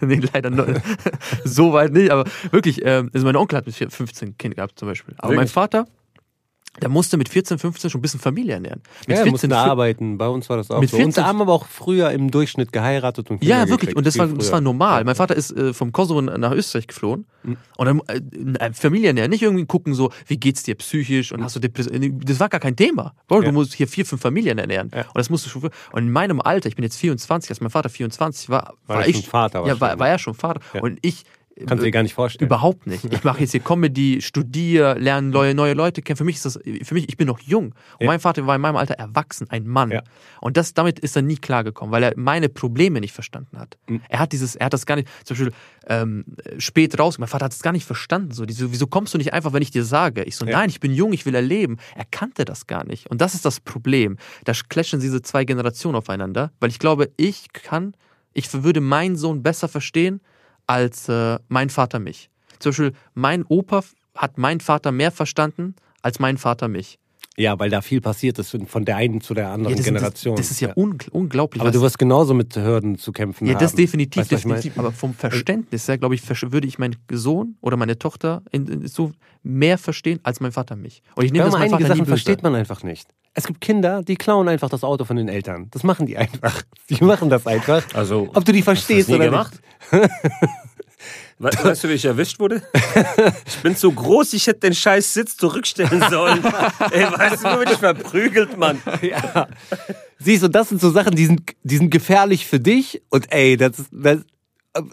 nee, 0.06 0.20
leider 0.32 0.50
noch, 0.50 0.66
so 1.44 1.72
weit 1.72 1.92
nicht, 1.92 2.10
aber 2.10 2.24
wirklich, 2.50 2.80
ähm, 2.84 3.10
also 3.12 3.26
mein 3.26 3.36
Onkel 3.36 3.58
hat 3.58 3.66
mit 3.66 3.74
15 3.74 4.38
Kinder 4.38 4.54
gehabt 4.56 4.78
zum 4.78 4.88
Beispiel. 4.88 5.14
Aber 5.18 5.28
mein 5.34 5.48
Wirklich? 5.48 5.52
Vater, 6.72 6.80
der 6.80 6.88
musste 6.88 7.16
mit 7.16 7.28
14, 7.28 7.58
15 7.58 7.90
schon 7.90 7.98
ein 7.98 8.02
bisschen 8.02 8.20
Familie 8.20 8.54
ernähren. 8.54 8.80
Mit 9.06 9.18
Ja, 9.18 9.24
wir 9.24 9.30
mussten 9.32 9.48
14, 9.50 9.52
arbeiten. 9.70 10.18
Bei 10.18 10.28
uns 10.28 10.48
war 10.48 10.56
das 10.56 10.70
auch 10.70 10.80
Mit 10.80 10.90
so. 10.90 10.96
Und 10.96 11.02
14 11.04 11.24
haben 11.26 11.40
aber 11.40 11.52
auch 11.52 11.66
früher 11.66 12.10
im 12.10 12.30
Durchschnitt 12.30 12.72
geheiratet 12.72 13.30
und 13.30 13.40
Kinder 13.40 13.54
Ja, 13.54 13.60
wirklich. 13.62 13.80
gekriegt. 13.80 13.96
Und 13.96 14.06
das 14.06 14.18
war, 14.18 14.28
das 14.28 14.52
war 14.52 14.60
normal. 14.60 15.04
Mein 15.04 15.14
Vater 15.16 15.34
ist 15.34 15.50
äh, 15.56 15.72
vom 15.74 15.92
Kosovo 15.92 16.20
nach 16.22 16.52
Österreich 16.52 16.86
geflohen. 16.86 17.26
Mhm. 17.42 17.56
Und 17.76 17.86
dann 17.86 18.00
äh, 18.08 18.64
äh, 18.66 18.72
Familiennähe, 18.72 19.28
nicht 19.28 19.42
irgendwie 19.42 19.66
gucken, 19.66 19.94
so, 19.94 20.10
wie 20.26 20.36
geht's 20.38 20.62
dir 20.62 20.74
psychisch 20.76 21.32
und 21.32 21.42
hast 21.42 21.56
du 21.56 21.60
Depression. 21.60 22.20
Das 22.24 22.38
war 22.40 22.48
gar 22.48 22.60
kein 22.60 22.76
Thema. 22.76 23.14
Bro, 23.26 23.40
Ja. 23.42 23.46
Du 23.48 23.52
musst 23.52 23.74
hier 23.74 23.88
vier, 23.88 24.06
fünf 24.06 24.20
Familien 24.22 24.58
ernähren. 24.58 24.90
Ja. 24.94 25.02
Und 25.02 25.16
das 25.18 25.30
musst 25.30 25.46
du 25.46 25.50
schon. 25.50 25.62
Und 25.62 25.72
in 25.94 26.10
meinem 26.12 26.40
Alter, 26.40 26.68
ich 26.68 26.76
bin 26.76 26.82
jetzt 26.84 26.96
24, 26.96 27.50
als 27.50 27.60
mein 27.60 27.70
Vater 27.70 27.88
24 27.88 28.48
war, 28.50 28.74
War 28.86 28.96
war, 28.96 29.02
er 29.02 29.08
ich. 29.08 29.16
schon 29.16 29.24
Vater 29.24 29.66
ja, 29.66 29.80
war, 29.80 29.98
war 29.98 30.08
er 30.08 30.18
schon 30.18 30.34
Vater. 30.34 30.60
Und 30.82 30.98
ich. 31.02 31.24
Kannst 31.66 31.80
du 31.82 31.84
dir 31.86 31.90
gar 31.90 32.02
nicht 32.02 32.14
vorstellen. 32.14 32.46
Überhaupt 32.46 32.86
nicht. 32.86 33.04
Ich 33.12 33.24
mache 33.24 33.40
jetzt 33.40 33.52
hier 33.52 33.60
Comedy, 33.60 34.20
studiere, 34.22 34.98
lerne 34.98 35.28
neue, 35.28 35.54
neue 35.54 35.74
Leute 35.74 36.02
kennen. 36.02 36.16
Für 36.16 36.24
mich 36.24 36.36
ist 36.36 36.44
das, 36.46 36.58
für 36.82 36.94
mich, 36.94 37.08
ich 37.08 37.16
bin 37.16 37.26
noch 37.26 37.40
jung. 37.40 37.66
Und 37.66 37.74
Ja. 38.00 38.06
mein 38.06 38.20
Vater 38.20 38.46
war 38.46 38.54
in 38.56 38.60
meinem 38.60 38.76
Alter 38.76 38.94
erwachsen, 38.94 39.48
ein 39.50 39.66
Mann. 39.66 39.90
Ja. 39.90 40.02
Und 40.40 40.56
das, 40.56 40.74
damit 40.74 40.98
ist 41.00 41.16
er 41.16 41.22
nie 41.22 41.36
klargekommen, 41.36 41.92
weil 41.92 42.02
er 42.02 42.12
meine 42.16 42.48
Probleme 42.48 43.00
nicht 43.00 43.12
verstanden 43.12 43.58
hat. 43.58 43.76
Mhm. 43.88 44.00
Er 44.08 44.18
hat 44.20 44.32
dieses, 44.32 44.56
er 44.56 44.66
hat 44.66 44.72
das 44.72 44.86
gar 44.86 44.96
nicht, 44.96 45.08
zum 45.24 45.36
Beispiel 45.36 45.52
ähm, 45.88 46.24
spät 46.58 46.98
raus, 46.98 47.18
mein 47.18 47.28
Vater 47.28 47.46
hat 47.46 47.52
es 47.52 47.62
gar 47.62 47.72
nicht 47.72 47.86
verstanden. 47.86 48.32
So, 48.32 48.44
diese, 48.46 48.70
wieso 48.72 48.86
kommst 48.86 49.14
du 49.14 49.18
nicht 49.18 49.32
einfach, 49.32 49.52
wenn 49.52 49.62
ich 49.62 49.70
dir 49.70 49.84
sage? 49.84 50.22
Ich 50.24 50.36
so, 50.36 50.46
Ja. 50.46 50.58
nein, 50.58 50.68
ich 50.68 50.80
bin 50.80 50.92
jung, 50.92 51.12
ich 51.12 51.26
will 51.26 51.34
erleben. 51.34 51.78
Er 51.96 52.04
kannte 52.10 52.44
das 52.44 52.66
gar 52.66 52.84
nicht. 52.84 53.10
Und 53.10 53.20
das 53.20 53.34
ist 53.34 53.44
das 53.44 53.60
Problem. 53.60 54.16
Da 54.44 54.52
clashen 54.68 55.00
diese 55.00 55.22
zwei 55.22 55.44
Generationen 55.44 55.96
aufeinander, 55.96 56.52
weil 56.60 56.70
ich 56.70 56.78
glaube, 56.78 57.10
ich 57.16 57.52
kann, 57.52 57.94
ich 58.34 58.52
würde 58.62 58.80
meinen 58.80 59.16
Sohn 59.16 59.42
besser 59.42 59.68
verstehen, 59.68 60.20
als 60.68 61.08
äh, 61.08 61.38
mein 61.48 61.70
Vater 61.70 61.98
mich. 61.98 62.30
Zum 62.60 62.70
Beispiel, 62.70 62.92
mein 63.14 63.44
Opa 63.44 63.82
hat 64.14 64.38
mein 64.38 64.60
Vater 64.60 64.92
mehr 64.92 65.10
verstanden 65.10 65.74
als 66.02 66.20
mein 66.20 66.38
Vater 66.38 66.68
mich. 66.68 66.98
Ja, 67.38 67.56
weil 67.58 67.70
da 67.70 67.80
viel 67.82 68.00
passiert 68.00 68.38
ist 68.40 68.56
von 68.66 68.84
der 68.84 68.96
einen 68.96 69.20
zu 69.20 69.32
der 69.32 69.50
anderen 69.50 69.76
das, 69.76 69.84
Generation. 69.84 70.34
Das, 70.36 70.46
das 70.48 70.50
ist 70.56 70.60
ja, 70.60 70.72
ungl- 70.72 71.08
unglaublich. 71.10 71.60
aber 71.60 71.68
was- 71.68 71.76
du 71.76 71.82
wirst 71.82 71.98
genauso 71.98 72.34
mit 72.34 72.56
Hürden 72.56 72.98
zu 72.98 73.12
kämpfen 73.12 73.46
ja, 73.46 73.54
haben. 73.54 73.60
das 73.60 73.74
definitiv, 73.74 74.22
Weißt 74.22 74.32
ich 74.32 74.42
definitiv. 74.42 74.76
Aber 74.78 74.90
vom 74.90 75.14
Verständnis 75.14 75.86
her, 75.86 75.98
glaube 75.98 76.16
ich, 76.16 76.22
würde 76.52 76.66
ich 76.66 76.78
meinen 76.80 76.96
Sohn 77.12 77.56
oder 77.60 77.76
meine 77.76 77.96
Tochter 77.96 78.42
in, 78.50 78.66
in, 78.66 78.86
so 78.88 79.12
mehr 79.44 79.78
verstehen 79.78 80.18
als 80.24 80.40
mein 80.40 80.50
Vater 80.50 80.74
mich. 80.74 81.02
Und 81.14 81.24
ich 81.24 81.32
nehme 81.32 81.44
Ja, 81.44 81.50
das 81.52 81.60
einige 81.60 81.76
Vater 81.78 81.86
Sachen 81.94 82.06
versteht 82.06 82.42
man 82.42 82.56
einfach 82.56 82.82
nicht. 82.82 83.08
Es 83.34 83.46
gibt 83.46 83.60
Kinder, 83.60 84.02
die 84.02 84.16
klauen 84.16 84.48
einfach 84.48 84.68
das 84.68 84.82
Auto 84.82 85.04
von 85.04 85.16
den 85.16 85.28
Eltern. 85.28 85.68
Das 85.70 85.84
machen 85.84 86.06
die 86.06 86.16
einfach. 86.16 86.62
Die 86.90 87.04
machen 87.04 87.30
das 87.30 87.46
einfach. 87.46 87.84
Also, 87.94 88.30
Ob 88.34 88.44
du 88.44 88.50
die 88.52 88.64
hast 88.66 88.66
du 88.66 88.94
das 88.96 89.06
verstehst 89.06 89.08
nie 89.10 89.14
oder 89.14 89.24
gemacht? 89.26 89.60
nicht. 89.92 90.10
We 91.38 91.50
weißt 91.50 91.84
du, 91.84 91.88
wie 91.88 91.92
ich 91.92 92.04
erwischt 92.04 92.40
wurde? 92.40 92.62
Ich 93.46 93.62
bin 93.62 93.76
zu 93.76 93.92
groß, 93.92 94.32
ich 94.34 94.46
hätte 94.46 94.60
den 94.60 94.74
scheiß 94.74 95.14
Sitz 95.14 95.36
zurückstellen 95.36 96.02
sollen. 96.10 96.44
Ey, 96.90 97.04
weißt 97.04 97.44
du, 97.44 97.52
wo 97.52 97.58
bin 97.58 97.68
ich 97.72 97.78
verprügelt, 97.78 98.56
Mann? 98.56 98.80
Ja. 99.02 99.48
Siehst 100.18 100.42
du, 100.42 100.48
das 100.48 100.68
sind 100.68 100.80
so 100.80 100.90
Sachen, 100.90 101.14
die 101.14 101.26
sind, 101.26 101.54
die 101.62 101.76
sind 101.76 101.90
gefährlich 101.90 102.46
für 102.46 102.60
dich. 102.60 103.02
Und 103.08 103.32
ey, 103.32 103.56
das 103.56 103.78
ist. 103.78 103.88
Das, 103.92 104.24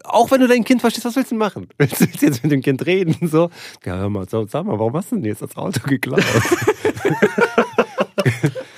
auch 0.04 0.32
wenn 0.32 0.42
du 0.42 0.48
dein 0.48 0.64
Kind 0.64 0.82
verstehst, 0.82 1.06
was 1.06 1.16
willst 1.16 1.32
du 1.32 1.36
machen? 1.36 1.68
Willst 1.78 2.00
du 2.00 2.26
jetzt 2.26 2.42
mit 2.42 2.52
dem 2.52 2.62
Kind 2.62 2.86
reden? 2.86 3.28
So, 3.28 3.52
ja, 3.86 3.98
hör 3.98 4.10
mal, 4.10 4.28
sag 4.28 4.52
mal, 4.54 4.80
warum 4.80 4.94
hast 4.96 5.12
du 5.12 5.16
denn 5.16 5.26
jetzt 5.26 5.42
das 5.44 5.56
Auto 5.56 5.82
geklaut? 5.86 6.24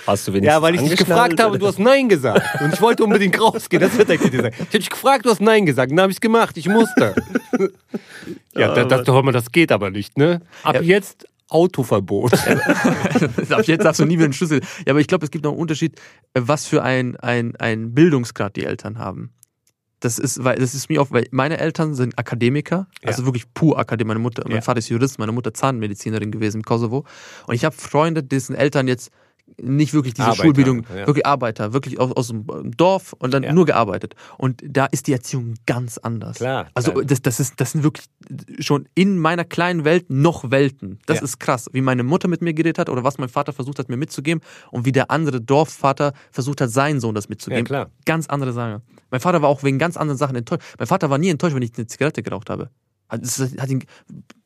Hast 0.07 0.27
du 0.27 0.31
wenigstens 0.33 0.53
Ja, 0.55 0.61
weil 0.61 0.75
ich 0.75 0.81
dich 0.81 0.97
gefragt 0.97 1.39
habe, 1.41 1.59
du 1.59 1.67
hast 1.67 1.79
Nein 1.79 2.07
gesagt. 2.09 2.61
Und 2.61 2.73
ich 2.73 2.81
wollte 2.81 3.03
unbedingt 3.03 3.39
rausgehen. 3.41 3.81
Das 3.81 3.95
wird 3.97 4.07
Kind 4.07 4.33
dir 4.33 4.41
sagen. 4.41 4.55
Ich 4.57 4.59
habe 4.67 4.79
dich 4.79 4.89
gefragt, 4.89 5.25
du 5.25 5.29
hast 5.29 5.41
Nein 5.41 5.65
gesagt. 5.65 5.91
Dann 5.91 5.99
habe 5.99 6.11
ich 6.11 6.17
es 6.17 6.21
gemacht. 6.21 6.55
Ich 6.57 6.67
musste. 6.67 7.13
ja, 8.55 8.73
das, 8.73 9.03
das, 9.05 9.23
mal, 9.23 9.31
das 9.31 9.51
geht 9.51 9.71
aber 9.71 9.89
nicht, 9.89 10.17
ne? 10.17 10.41
Ab 10.63 10.75
Ja. 10.75 10.81
jetzt 10.81 11.27
Autoverbot. 11.49 12.33
Ab 13.49 13.63
jetzt 13.65 13.85
darfst 13.85 13.99
du 14.01 14.05
nie 14.05 14.15
wieder 14.15 14.25
einen 14.25 14.33
Schlüssel. 14.33 14.61
Ja, 14.85 14.91
aber 14.93 14.99
ich 14.99 15.07
glaube, 15.07 15.23
es 15.25 15.31
gibt 15.31 15.43
noch 15.45 15.51
einen 15.51 15.59
Unterschied, 15.61 15.99
äh, 16.33 16.41
was 16.43 16.65
für 16.65 16.83
ein, 16.83 17.15
ein, 17.17 17.55
ein 17.57 17.93
Bildungsgrad 17.93 18.55
die 18.55 18.65
Eltern 18.65 18.97
haben. 18.99 19.31
Das 20.01 20.19
ist, 20.19 20.43
weil, 20.43 20.57
das 20.57 20.75
ist 20.75 20.89
mir 20.89 21.01
auch, 21.01 21.07
weil 21.09 21.25
meine 21.31 21.57
Eltern 21.57 21.95
sind 21.95 22.19
Akademiker, 22.19 22.87
also 23.03 23.25
wirklich 23.25 23.51
pur 23.53 23.79
Akademiker. 23.79 24.09
Meine 24.09 24.19
Mutter, 24.19 24.43
mein 24.45 24.57
Ja. 24.57 24.61
Vater 24.61 24.77
ist 24.79 24.89
Jurist, 24.89 25.17
meine 25.19 25.31
Mutter 25.31 25.53
Zahnmedizinerin 25.53 26.31
gewesen 26.31 26.57
im 26.57 26.63
Kosovo. 26.63 27.05
Und 27.47 27.55
ich 27.55 27.65
habe 27.65 27.75
Freunde, 27.75 28.21
dessen 28.23 28.55
Eltern 28.55 28.87
jetzt 28.87 29.09
nicht 29.61 29.93
wirklich 29.93 30.13
diese 30.13 30.27
Arbeiter, 30.27 30.43
Schulbildung, 30.43 30.85
ja. 30.95 31.07
wirklich 31.07 31.25
Arbeiter, 31.25 31.73
wirklich 31.73 31.99
aus, 31.99 32.11
aus 32.11 32.27
dem 32.27 32.45
Dorf 32.77 33.13
und 33.13 33.33
dann 33.33 33.43
Ja. 33.43 33.53
nur 33.53 33.65
gearbeitet. 33.65 34.15
Und 34.37 34.61
da 34.63 34.85
ist 34.85 35.07
die 35.07 35.13
Erziehung 35.13 35.55
ganz 35.65 35.97
anders. 35.97 36.37
Klar, 36.37 36.67
Also 36.75 37.01
das, 37.01 37.21
das, 37.21 37.39
ist, 37.39 37.59
das 37.59 37.71
sind 37.71 37.83
wirklich 37.83 38.05
schon 38.59 38.87
in 38.93 39.17
meiner 39.17 39.43
kleinen 39.45 39.83
Welt 39.83 40.09
noch 40.09 40.51
Welten. 40.51 40.99
Das 41.07 41.17
Ja. 41.17 41.23
ist 41.23 41.39
krass, 41.39 41.69
wie 41.73 41.81
meine 41.81 42.03
Mutter 42.03 42.27
mit 42.27 42.41
mir 42.41 42.53
geredet 42.53 42.77
hat 42.77 42.89
oder 42.89 43.03
was 43.03 43.17
mein 43.17 43.29
Vater 43.29 43.51
versucht 43.53 43.79
hat, 43.79 43.89
mir 43.89 43.97
mitzugeben 43.97 44.41
und 44.71 44.85
wie 44.85 44.91
der 44.91 45.09
andere 45.09 45.41
Dorfvater 45.41 46.13
versucht 46.31 46.61
hat, 46.61 46.69
seinen 46.69 46.99
Sohn 46.99 47.15
das 47.15 47.27
mitzugeben. 47.29 47.65
Ja, 47.65 47.65
klar. 47.65 47.91
Ganz 48.05 48.27
andere 48.27 48.53
Sache. 48.53 48.81
Mein 49.09 49.21
Vater 49.21 49.41
war 49.41 49.49
auch 49.49 49.63
wegen 49.63 49.79
ganz 49.79 49.97
anderen 49.97 50.17
Sachen 50.17 50.35
enttäuscht. 50.35 50.63
Mein 50.77 50.87
Vater 50.87 51.09
war 51.09 51.17
nie 51.17 51.29
enttäuscht, 51.29 51.55
wenn 51.55 51.63
ich 51.63 51.71
eine 51.77 51.87
Zigarette 51.87 52.21
geraucht 52.21 52.49
habe. 52.49 52.69
Hat, 53.09 53.23
es 53.23 53.39
hat 53.39 53.69
ihn, 53.69 53.83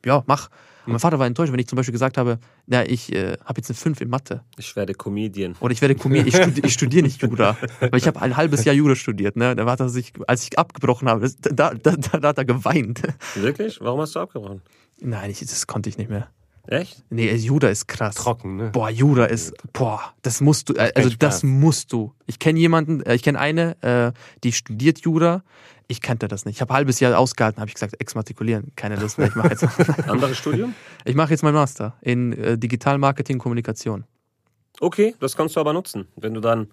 ja, 0.06 0.22
mach. 0.26 0.48
Und 0.86 0.92
mein 0.92 1.00
Vater 1.00 1.18
war 1.18 1.26
enttäuscht, 1.26 1.52
wenn 1.52 1.60
ich 1.60 1.68
zum 1.68 1.76
Beispiel 1.76 1.92
gesagt 1.92 2.18
habe, 2.18 2.38
na, 2.66 2.84
ich 2.84 3.12
äh, 3.12 3.36
habe 3.44 3.58
jetzt 3.58 3.70
eine 3.70 3.76
5 3.76 4.00
in 4.00 4.08
Mathe. 4.08 4.42
Ich 4.58 4.74
werde 4.74 4.94
Comedian. 4.94 5.54
Oder 5.60 5.72
ich 5.72 5.80
werde 5.80 5.94
Comedian, 5.94 6.26
ich, 6.28 6.36
studi 6.36 6.60
ich 6.64 6.72
studiere 6.72 7.02
nicht 7.04 7.22
Jura. 7.22 7.56
Weil 7.80 7.96
ich 7.96 8.06
habe 8.06 8.20
ein 8.20 8.36
halbes 8.36 8.64
Jahr 8.64 8.74
Jura 8.74 8.96
studiert. 8.96 9.36
Ne? 9.36 9.54
Da 9.54 9.64
hat 9.66 9.80
er 9.80 9.88
sich, 9.88 10.12
als 10.26 10.44
ich 10.44 10.58
abgebrochen 10.58 11.08
habe, 11.08 11.20
das, 11.20 11.36
da, 11.36 11.72
da, 11.74 11.74
da, 11.74 12.18
da 12.18 12.28
hat 12.28 12.38
er 12.38 12.44
geweint. 12.44 13.02
Wirklich? 13.34 13.80
Warum 13.80 14.00
hast 14.00 14.14
du 14.14 14.20
abgebrochen? 14.20 14.62
Nein, 15.00 15.30
ich, 15.30 15.40
das 15.40 15.66
konnte 15.66 15.88
ich 15.88 15.98
nicht 15.98 16.10
mehr. 16.10 16.28
Echt? 16.66 17.02
Nee, 17.10 17.34
Jura 17.34 17.68
ist 17.68 17.88
krass. 17.88 18.14
Trocken, 18.14 18.56
ne? 18.56 18.70
Boah, 18.70 18.88
Jura 18.88 19.24
ist, 19.24 19.52
boah, 19.72 20.00
das 20.22 20.40
musst 20.40 20.68
du, 20.68 20.74
äh, 20.74 20.92
also 20.94 21.10
das 21.18 21.42
musst 21.42 21.92
du. 21.92 22.14
Ich 22.26 22.38
kenne 22.38 22.60
jemanden, 22.60 23.02
äh, 23.02 23.16
ich 23.16 23.22
kenne 23.22 23.40
eine, 23.40 23.82
äh, 23.82 24.12
die 24.44 24.52
studiert 24.52 25.00
Jura. 25.00 25.42
Ich 25.88 26.00
kannte 26.00 26.28
das 26.28 26.44
nicht. 26.44 26.56
Ich 26.56 26.60
habe 26.60 26.72
ein 26.72 26.76
halbes 26.76 27.00
Jahr 27.00 27.18
ausgehalten, 27.18 27.60
habe 27.60 27.68
ich 27.68 27.74
gesagt, 27.74 28.00
exmatrikulieren, 28.00 28.72
keine 28.76 28.96
Lust 28.96 29.18
mehr. 29.18 29.28
Ich 29.28 29.34
mache 29.34 29.48
jetzt, 29.48 29.62
Anderes 30.08 30.38
Studium? 30.38 30.74
ich 31.04 31.14
mache 31.14 31.30
jetzt 31.30 31.42
meinen 31.42 31.54
Master 31.54 31.94
in 32.00 32.32
äh, 32.32 32.58
Digital 32.58 32.98
Marketing 32.98 33.38
Kommunikation. 33.38 34.04
Okay, 34.80 35.14
das 35.20 35.36
kannst 35.36 35.56
du 35.56 35.60
aber 35.60 35.72
nutzen. 35.72 36.08
Wenn 36.16 36.34
du 36.34 36.40
dann 36.40 36.68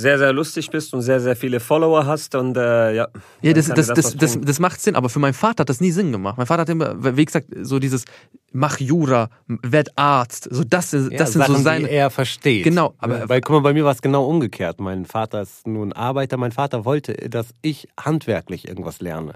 sehr, 0.00 0.16
sehr 0.16 0.32
lustig 0.32 0.70
bist 0.70 0.94
und 0.94 1.02
sehr, 1.02 1.18
sehr 1.20 1.34
viele 1.34 1.58
Follower 1.58 2.06
hast 2.06 2.36
und 2.36 2.56
äh, 2.56 2.94
ja. 2.94 3.08
Ja, 3.42 3.52
das, 3.52 3.66
das, 3.66 3.88
das, 3.88 4.16
das, 4.16 4.38
das 4.40 4.58
macht 4.60 4.80
Sinn, 4.80 4.94
aber 4.94 5.08
für 5.08 5.18
meinen 5.18 5.34
Vater 5.34 5.62
hat 5.62 5.68
das 5.68 5.80
nie 5.80 5.90
Sinn 5.90 6.12
gemacht. 6.12 6.38
Mein 6.38 6.46
Vater 6.46 6.62
hat 6.62 6.68
immer, 6.68 7.16
wie 7.16 7.24
gesagt, 7.24 7.48
so 7.62 7.80
dieses 7.80 8.04
mach 8.52 8.78
Jura, 8.78 9.28
werd 9.48 9.88
Arzt, 9.96 10.48
so 10.52 10.62
das, 10.64 10.92
ist- 10.94 11.10
Ja, 11.10 11.18
das 11.18 11.32
sind 11.32 11.42
Sachen, 11.42 11.56
so 11.56 11.62
seine. 11.62 11.88
die 11.88 11.94
er 11.94 12.10
versteht. 12.10 12.62
Genau, 12.62 12.94
aber- 12.98 13.28
Weil, 13.28 13.40
guck 13.40 13.54
mal, 13.56 13.60
bei 13.62 13.72
mir 13.74 13.84
war 13.84 13.92
es 13.92 14.00
genau 14.00 14.24
umgekehrt. 14.26 14.78
Mein 14.80 15.04
Vater 15.04 15.42
ist 15.42 15.66
nun 15.66 15.92
Arbeiter. 15.92 16.36
Mein 16.36 16.52
Vater 16.52 16.84
wollte, 16.84 17.14
dass 17.28 17.48
ich 17.60 17.88
handwerklich 17.98 18.68
irgendwas 18.68 19.00
lerne. 19.00 19.34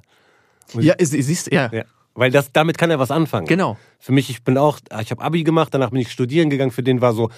Ja, 0.74 0.94
ist- 0.94 1.10
siehst 1.10 1.48
du, 1.50 1.54
ja. 1.56 1.70
Ja. 1.72 1.82
Weil 2.14 2.30
das, 2.30 2.52
damit 2.52 2.76
kann 2.78 2.90
er 2.90 2.98
was 2.98 3.10
anfangen. 3.10 3.46
Genau. 3.46 3.76
Für 3.98 4.12
mich, 4.12 4.28
ich 4.30 4.44
bin 4.44 4.56
auch, 4.58 4.78
ich 5.00 5.10
habe 5.10 5.22
Abi 5.22 5.42
gemacht, 5.44 5.72
danach 5.72 5.90
bin 5.90 6.00
ich 6.00 6.10
studieren 6.12 6.50
gegangen. 6.50 6.70
Für 6.70 6.82
den 6.82 7.00
war 7.00 7.14
so, 7.14 7.30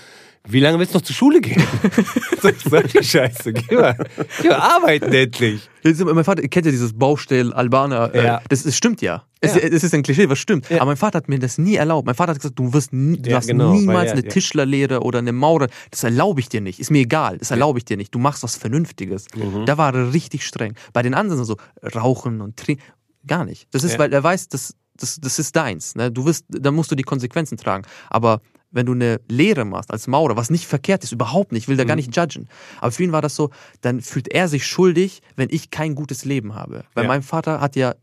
wie 0.46 0.60
lange 0.60 0.78
willst 0.78 0.92
du 0.92 0.98
noch 0.98 1.04
zur 1.04 1.16
Schule 1.16 1.40
gehen? 1.40 1.62
so, 2.42 2.50
solche 2.68 3.02
Scheiße. 3.02 3.52
Geh 3.54 3.74
mal, 3.76 3.96
geh 4.42 4.48
mal 4.48 4.56
arbeiten 4.56 5.10
endlich. 5.12 5.68
Mein 5.82 6.24
Vater 6.24 6.42
kennt 6.48 6.66
ja 6.66 6.72
dieses 6.72 6.92
Baustell 6.92 7.52
Albaner. 7.54 8.14
Äh, 8.14 8.24
Ja. 8.24 8.42
das, 8.50 8.62
das 8.64 8.76
stimmt 8.76 9.00
ja. 9.00 9.24
Es, 9.40 9.54
Ja. 9.54 9.62
es 9.62 9.82
ist 9.84 9.94
ein 9.94 10.02
Klischee, 10.02 10.28
was 10.28 10.38
stimmt. 10.38 10.68
Ja. 10.68 10.76
Aber 10.78 10.86
mein 10.90 10.96
Vater 10.98 11.16
hat 11.18 11.28
mir 11.28 11.38
das 11.38 11.56
nie 11.56 11.76
erlaubt. 11.76 12.04
Mein 12.06 12.14
Vater 12.14 12.32
hat 12.32 12.38
gesagt, 12.40 12.58
du 12.58 12.72
wirst 12.74 12.92
nie, 12.92 13.16
du 13.16 13.30
Ja, 13.30 13.36
darfst 13.36 13.48
genau, 13.48 13.72
niemals 13.72 14.10
weil 14.10 14.18
eine 14.18 14.24
ja. 14.24 14.28
Tischlerlehre 14.30 15.00
oder 15.00 15.18
eine 15.20 15.32
Maurer. 15.32 15.68
Das 15.90 16.04
erlaube 16.04 16.40
ich 16.40 16.48
dir 16.50 16.60
nicht. 16.60 16.78
Ist 16.78 16.90
mir 16.90 17.00
egal. 17.00 17.38
Das 17.38 17.50
erlaube 17.50 17.78
ich 17.78 17.86
dir 17.86 17.96
nicht. 17.96 18.14
Du 18.14 18.18
machst 18.18 18.42
was 18.42 18.56
Vernünftiges. 18.56 19.26
Mhm. 19.34 19.64
Da 19.64 19.78
war 19.78 19.94
er 19.94 20.12
richtig 20.12 20.44
streng. 20.46 20.74
Bei 20.92 21.00
den 21.02 21.14
anderen 21.14 21.42
so 21.44 21.56
rauchen 21.94 22.42
und 22.42 22.58
trinken. 22.58 22.82
Gar 23.26 23.46
nicht. 23.46 23.66
Das 23.70 23.82
ist, 23.82 23.92
Ja. 23.94 23.98
weil 24.00 24.12
er 24.12 24.22
weiß, 24.22 24.48
das, 24.48 24.74
das, 24.98 25.18
das 25.20 25.38
ist 25.38 25.56
deins. 25.56 25.94
Ne? 25.94 26.12
Du 26.12 26.26
wirst, 26.26 26.44
da 26.50 26.70
musst 26.70 26.90
du 26.90 26.94
die 26.94 27.02
Konsequenzen 27.02 27.56
tragen. 27.56 27.84
Aber 28.10 28.40
wenn 28.74 28.86
du 28.86 28.92
eine 28.92 29.20
Lehre 29.28 29.64
machst 29.64 29.90
als 29.90 30.06
Maurer, 30.06 30.36
was 30.36 30.50
nicht 30.50 30.66
verkehrt 30.66 31.04
ist, 31.04 31.12
überhaupt 31.12 31.52
nicht, 31.52 31.62
ich 31.64 31.68
will 31.68 31.76
da 31.76 31.84
Mhm. 31.84 31.88
gar 31.88 31.96
nicht 31.96 32.14
judgen. 32.14 32.48
Aber 32.80 32.90
für 32.92 33.02
ihn 33.04 33.12
war 33.12 33.22
das 33.22 33.34
so, 33.36 33.50
dann 33.80 34.00
fühlt 34.02 34.28
er 34.28 34.48
sich 34.48 34.66
schuldig, 34.66 35.22
wenn 35.36 35.48
ich 35.50 35.70
kein 35.70 35.94
gutes 35.94 36.24
Leben 36.24 36.54
habe. 36.54 36.84
Weil 36.94 37.04
Ja. 37.04 37.08
mein 37.08 37.22
Vater 37.22 37.60
hat 37.60 37.76
ja 37.76 37.94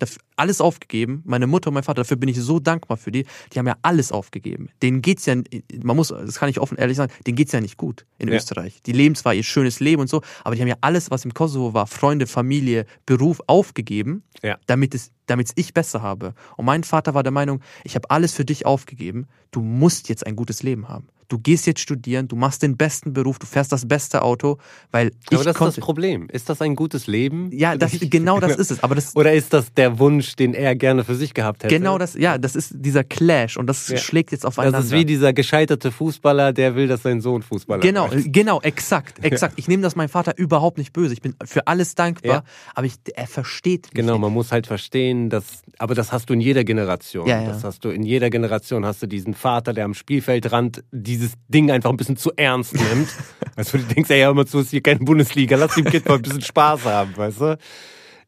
alles 0.41 0.59
aufgegeben, 0.59 1.21
meine 1.25 1.45
Mutter 1.45 1.67
und 1.67 1.75
mein 1.75 1.83
Vater, 1.83 2.01
dafür 2.01 2.17
bin 2.17 2.27
ich 2.27 2.39
so 2.41 2.59
dankbar 2.59 2.97
für 2.97 3.11
die, 3.11 3.25
die 3.53 3.59
haben 3.59 3.67
ja 3.67 3.75
alles 3.83 4.11
aufgegeben. 4.11 4.69
Denen 4.81 5.03
geht's 5.03 5.27
ja, 5.27 5.35
man 5.83 5.95
muss, 5.95 6.07
das 6.07 6.39
kann 6.39 6.49
ich 6.49 6.59
offen 6.59 6.77
ehrlich 6.79 6.97
sagen, 6.97 7.13
denen 7.27 7.35
geht's 7.35 7.51
ja 7.51 7.61
nicht 7.61 7.77
gut 7.77 8.05
in 8.17 8.27
Ja. 8.27 8.35
Österreich. 8.35 8.81
Die 8.81 8.91
leben 8.91 9.13
zwar 9.13 9.35
ihr 9.35 9.43
schönes 9.43 9.79
Leben 9.79 10.01
und 10.01 10.09
so, 10.09 10.23
aber 10.43 10.55
die 10.55 10.61
haben 10.61 10.67
ja 10.67 10.77
alles, 10.81 11.11
was 11.11 11.25
im 11.25 11.33
Kosovo 11.35 11.75
war, 11.75 11.85
Freunde, 11.85 12.25
Familie, 12.25 12.87
Beruf 13.05 13.39
aufgegeben, 13.45 14.23
Ja. 14.41 14.57
damit 14.65 14.95
es 14.95 15.11
damit 15.27 15.51
ich 15.55 15.73
besser 15.73 16.01
habe. 16.01 16.33
Und 16.57 16.65
mein 16.65 16.83
Vater 16.83 17.13
war 17.13 17.23
der 17.23 17.31
Meinung, 17.31 17.61
ich 17.85 17.95
habe 17.95 18.09
alles 18.09 18.33
für 18.33 18.43
dich 18.43 18.65
aufgegeben. 18.65 19.27
Du 19.51 19.61
musst 19.61 20.09
jetzt 20.09 20.25
ein 20.27 20.35
gutes 20.35 20.61
Leben 20.61 20.89
haben. 20.89 21.07
Du 21.31 21.39
gehst 21.39 21.65
jetzt 21.65 21.79
studieren, 21.79 22.27
du 22.27 22.35
machst 22.35 22.61
den 22.61 22.75
besten 22.75 23.13
Beruf, 23.13 23.39
du 23.39 23.45
fährst 23.47 23.71
das 23.71 23.87
beste 23.87 24.21
Auto, 24.21 24.57
weil 24.91 25.11
ich 25.29 25.35
Aber 25.37 25.45
das 25.45 25.55
konnte. 25.55 25.69
ist 25.69 25.77
das 25.77 25.85
Problem. 25.85 26.27
Ist 26.29 26.49
das 26.49 26.61
ein 26.61 26.75
gutes 26.75 27.07
Leben? 27.07 27.49
ja, 27.53 27.77
das, 27.77 27.91
genau 28.01 28.41
das 28.41 28.55
ist 28.57 28.69
es. 28.71 28.83
Aber 28.83 28.95
das, 28.95 29.15
Oder 29.15 29.31
ist 29.33 29.53
das 29.53 29.73
der 29.73 29.97
Wunsch, 29.97 30.35
den 30.35 30.53
er 30.53 30.75
gerne 30.75 31.05
für 31.05 31.15
sich 31.15 31.33
gehabt 31.33 31.63
hätte? 31.63 31.73
genau 31.73 31.97
das, 31.97 32.15
ja, 32.15 32.37
das 32.37 32.57
ist 32.57 32.73
dieser 32.75 33.05
Clash 33.05 33.55
und 33.55 33.67
das 33.67 33.87
Ja. 33.87 33.97
schlägt 33.97 34.33
jetzt 34.33 34.45
aufeinander. 34.45 34.79
Das 34.79 34.87
ist 34.87 34.91
wie 34.91 35.05
dieser 35.05 35.31
gescheiterte 35.31 35.89
Fußballer, 35.91 36.51
der 36.51 36.75
will, 36.75 36.89
dass 36.89 37.03
sein 37.03 37.21
Sohn 37.21 37.43
Fußballer 37.43 37.79
Genau, 37.81 38.11
wird. 38.11 38.33
genau, 38.33 38.59
exakt, 38.59 39.19
exakt. 39.23 39.53
Ich 39.55 39.69
nehme 39.69 39.83
das 39.83 39.95
meinem 39.95 40.09
Vater 40.09 40.37
überhaupt 40.37 40.77
nicht 40.77 40.91
böse. 40.91 41.13
Ich 41.13 41.21
bin 41.21 41.33
für 41.45 41.65
alles 41.65 41.95
dankbar, 41.95 42.31
Ja. 42.33 42.43
aber 42.75 42.87
ich, 42.87 42.95
er 43.15 43.27
versteht 43.27 43.85
mich 43.85 43.93
Genau, 43.93 44.17
man 44.17 44.33
muss 44.33 44.51
halt 44.51 44.67
verstehen, 44.67 45.29
dass, 45.29 45.61
aber 45.77 45.95
das 45.95 46.11
hast 46.11 46.29
du 46.29 46.33
in 46.33 46.41
jeder 46.41 46.65
Generation. 46.65 47.25
Ja, 47.25 47.41
ja. 47.41 47.47
Das 47.47 47.63
hast 47.63 47.85
du 47.85 47.89
in 47.89 48.03
jeder 48.03 48.29
Generation 48.29 48.85
hast 48.85 49.01
du 49.01 49.07
diesen 49.07 49.33
Vater, 49.33 49.71
der 49.73 49.85
am 49.85 49.93
Spielfeldrand 49.93 50.83
dieses 51.21 51.35
Ding 51.47 51.71
einfach 51.71 51.89
ein 51.89 51.97
bisschen 51.97 52.17
zu 52.17 52.31
ernst 52.35 52.73
nimmt. 52.73 53.09
weißt 53.55 53.73
du, 53.73 53.77
denkst, 53.77 54.09
ey, 54.09 54.21
hör 54.21 54.33
mal 54.33 54.45
zu, 54.45 54.59
ist 54.59 54.71
hier 54.71 54.81
keine 54.81 54.99
Bundesliga, 54.99 55.55
lass 55.55 55.75
dem 55.75 55.85
Kind 55.85 56.07
mal 56.07 56.15
ein 56.15 56.21
bisschen 56.21 56.41
Spaß 56.41 56.85
haben, 56.85 57.15
weißt 57.15 57.41
du? 57.41 57.57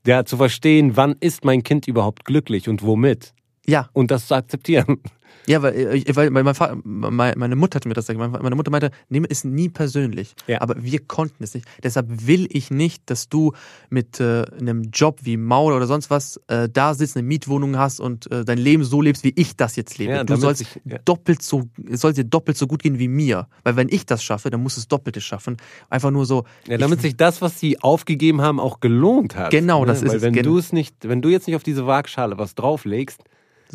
Der 0.05 0.25
zu 0.25 0.37
verstehen, 0.37 0.95
wann 0.95 1.15
ist 1.19 1.45
mein 1.45 1.63
Kind 1.63 1.87
überhaupt 1.87 2.25
glücklich 2.25 2.69
und 2.69 2.83
womit? 2.83 3.33
Ja, 3.66 3.89
Und 3.93 4.11
das 4.11 4.28
zu 4.28 4.36
akzeptieren. 4.36 4.99
Ja, 5.45 5.61
weil, 5.61 5.76
äh, 5.76 6.16
weil, 6.16 6.30
mein 6.30 6.55
Vater, 6.55 6.78
meine 6.84 7.55
Mutter 7.55 7.76
hat 7.78 7.86
mir 7.86 7.93
das 7.93 8.07
gesagt. 8.07 8.20
Meine 8.41 8.55
Mutter 8.55 8.72
meinte, 8.72 8.91
nimm 9.09 9.26
es 9.30 9.43
nie 9.43 9.68
persönlich. 9.70 10.36
Ja. 10.47 10.61
Aber 10.61 10.82
wir 10.82 10.99
konnten 10.99 11.43
es 11.43 11.53
nicht. 11.53 11.66
Deshalb 11.84 12.28
will 12.28 12.47
ich 12.49 12.72
nicht, 12.72 13.09
dass 13.09 13.28
du 13.28 13.51
mit 13.89 14.20
äh, 14.20 14.43
einem 14.57 14.84
Job 14.93 15.20
wie 15.24 15.36
Mauer 15.36 15.76
oder 15.76 15.88
sonst 15.88 16.09
was 16.09 16.39
äh, 16.47 16.70
da 16.72 16.93
sitzt, 16.93 17.18
eine 17.18 17.28
Mietwohnung 17.28 17.78
hast 17.78 17.99
und 17.99 18.32
äh, 18.32 18.45
dein 18.45 18.57
Leben 18.57 18.84
so 18.84 19.01
lebst, 19.01 19.24
wie 19.24 19.34
ich 19.36 19.57
das 19.57 19.76
jetzt 19.76 19.97
lebe. 19.97 20.14
Ja, 20.14 20.24
du 20.24 20.36
sollst 20.38 20.59
sich- 20.59 20.82
ja. 20.86 20.97
doppelt 21.03 21.41
so, 21.41 21.64
es 21.89 22.01
soll 22.01 22.14
dir 22.14 22.24
doppelt 22.24 22.57
so 22.57 22.66
gut 22.68 22.82
gehen 22.82 22.97
wie 22.99 23.07
mir. 23.09 23.47
Weil 23.64 23.76
wenn 23.76 23.89
ich 23.89 24.05
das 24.05 24.24
schaffe, 24.24 24.49
dann 24.49 24.64
muss 24.64 24.78
es 24.78 24.88
Doppelte 24.88 25.20
schaffen. 25.20 25.57
Einfach 25.89 26.11
nur 26.11 26.26
so. 26.26 26.45
Ja, 26.68 26.78
damit 26.78 27.01
sich 27.01 27.18
das, 27.18 27.41
was 27.41 27.59
sie 27.59 27.82
aufgegeben 27.82 28.41
haben, 28.41 28.59
auch 28.61 28.80
gelohnt 28.80 29.36
hat. 29.36 29.51
Genau, 29.51 29.84
das 29.84 30.01
ist 30.03 30.09
Weil 30.09 30.18
es, 30.18 30.22
wenn 30.24 30.34
du 30.34 30.57
es 30.57 30.72
nicht, 30.72 30.95
wenn 31.01 31.22
du 31.22 31.30
jetzt 31.30 31.47
nicht 31.47 31.55
auf 31.57 31.64
diese 31.64 31.86
Waagschale 31.86 32.38
was 32.38 32.55
drauflegst, 32.55 33.22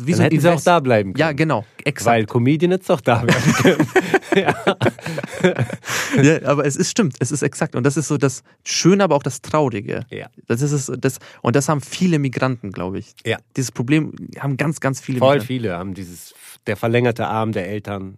wie 0.05 0.11
dann 0.11 0.17
so 0.17 0.23
hätten 0.23 0.39
sie 0.39 0.49
auch 0.49 0.61
da 0.61 0.79
bleiben 0.79 1.13
können. 1.13 1.19
Ja, 1.19 1.31
genau. 1.33 1.65
Exakt. 1.83 2.15
Weil 2.15 2.25
Comedian 2.25 2.71
jetzt 2.71 2.89
auch 2.89 3.01
da 3.01 3.23
werden 3.25 3.53
können. 3.53 3.87
ja, 6.23 6.41
aber 6.45 6.65
es 6.65 6.75
ist 6.75 6.91
stimmt, 6.91 7.15
es 7.19 7.31
ist 7.31 7.41
exakt. 7.41 7.75
Und 7.75 7.83
das 7.83 7.97
ist 7.97 8.07
so 8.07 8.17
das 8.17 8.43
Schöne, 8.63 9.03
aber 9.03 9.15
auch 9.15 9.23
das 9.23 9.41
Traurige. 9.41 10.05
Ja. 10.09 10.27
Das 10.47 10.61
ist 10.61 10.71
es, 10.71 10.91
das, 10.99 11.19
und 11.41 11.55
das 11.55 11.69
haben 11.69 11.81
viele 11.81 12.19
Migranten, 12.19 12.71
glaube 12.71 12.99
ich. 12.99 13.13
Dieses 13.55 13.71
Problem 13.71 14.13
haben 14.39 14.57
ganz, 14.57 14.79
ganz 14.79 14.99
viele 14.99 15.19
Voll 15.19 15.35
Migranten. 15.35 15.47
viele 15.47 15.77
haben 15.77 15.93
dieses, 15.93 16.33
der 16.67 16.77
verlängerte 16.77 17.27
Arm 17.27 17.51
der 17.51 17.67
Eltern 17.67 18.17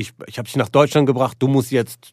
ich, 0.00 0.12
ich 0.26 0.38
habe 0.38 0.46
dich 0.46 0.56
nach 0.56 0.68
Deutschland 0.68 1.06
gebracht, 1.06 1.36
du 1.38 1.46
musst 1.48 1.70
jetzt 1.70 2.12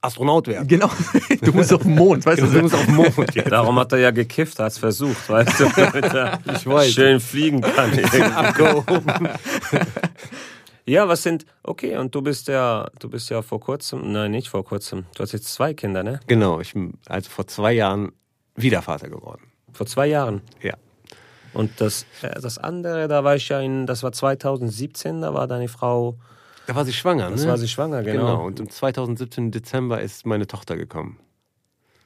Astronaut 0.00 0.46
werden. 0.46 0.68
Genau. 0.68 0.90
Du 1.42 1.52
musst 1.52 1.72
auf 1.72 1.82
den 1.82 1.94
Mond, 1.94 2.24
weißt 2.24 2.40
Du 2.42 2.46
du? 2.46 2.62
musst 2.62 2.74
auf 2.74 2.84
den 2.86 2.94
Mond 2.94 3.34
jetzt. 3.34 3.50
Darum 3.50 3.78
hat 3.78 3.92
er 3.92 3.98
ja 3.98 4.10
gekifft, 4.10 4.58
hat 4.58 4.72
es 4.72 4.78
versucht, 4.78 5.28
weißt 5.28 5.60
du, 5.60 5.68
damit 5.76 6.04
er 6.14 6.38
Ich 6.54 6.66
weiß. 6.66 6.92
schön 6.92 7.20
fliegen 7.20 7.60
kann. 7.60 7.92
Abgehoben. 8.34 9.28
ja, 10.86 11.08
was 11.08 11.22
sind, 11.22 11.44
okay, 11.62 11.96
und 11.96 12.14
du 12.14 12.22
bist 12.22 12.48
ja, 12.48 12.88
du 12.98 13.08
bist 13.10 13.30
ja 13.30 13.42
vor 13.42 13.60
kurzem, 13.60 14.12
nein, 14.12 14.30
nicht 14.30 14.48
vor 14.48 14.64
kurzem, 14.64 15.06
du 15.14 15.22
hast 15.22 15.32
jetzt 15.32 15.52
zwei 15.52 15.74
Kinder, 15.74 16.02
ne? 16.02 16.20
Genau, 16.26 16.60
ich 16.60 16.72
bin 16.74 16.94
also 17.06 17.30
vor 17.30 17.46
zwei 17.46 17.72
Jahren 17.72 18.12
wieder 18.56 18.82
Vater 18.82 19.08
geworden. 19.08 19.42
Vor 19.72 19.86
zwei 19.86 20.06
Jahren. 20.06 20.42
Ja. 20.62 20.74
Und 21.52 21.80
das, 21.80 22.06
äh, 22.22 22.40
das 22.40 22.58
andere, 22.58 23.08
da 23.08 23.24
war 23.24 23.36
ich 23.36 23.48
ja 23.48 23.60
in, 23.60 23.86
das 23.86 24.02
war 24.02 24.12
2017, 24.12 25.20
da 25.20 25.34
war 25.34 25.46
deine 25.46 25.68
Frau, 25.68 26.16
Da 26.66 26.74
war 26.74 26.84
sie 26.84 26.92
schwanger, 26.92 27.30
das 27.30 27.42
ne? 27.42 27.48
war 27.48 27.58
sie 27.58 27.68
schwanger, 27.68 28.02
genau. 28.02 28.26
Genau. 28.26 28.46
Und 28.46 28.60
im 28.60 28.70
2017 28.70 29.50
Dezember 29.50 30.00
ist 30.00 30.26
meine 30.26 30.46
Tochter 30.46 30.76
gekommen. 30.76 31.18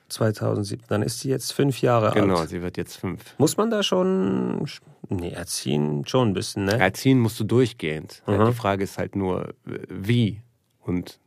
2007, 0.09 0.87
dann 0.89 1.03
ist 1.03 1.21
sie 1.21 1.29
jetzt 1.29 1.53
fünf 1.53 1.83
Jahre 1.83 2.13
Genau, 2.13 2.39
alt. 2.39 2.49
sie 2.49 2.63
wird 2.63 2.77
jetzt 2.77 2.97
fünf. 2.97 3.35
Muss 3.39 3.57
man 3.57 3.71
da 3.71 3.83
schon, 3.83 4.67
nee, 5.11 5.31
erziehen 5.31 6.07
schon 6.07 6.31
ein 6.31 6.33
bisschen, 6.33 6.65
ne? 6.65 6.79
Erziehen 6.79 7.19
musst 7.21 7.39
du 7.41 7.45
durchgehend. 7.45 8.23
Mhm. 8.27 8.47
Die 8.47 8.53
Frage 8.53 8.85
ist 8.85 8.97
halt 8.99 9.17
nur, 9.17 9.55
wie 9.65 10.41
und, 10.81 11.21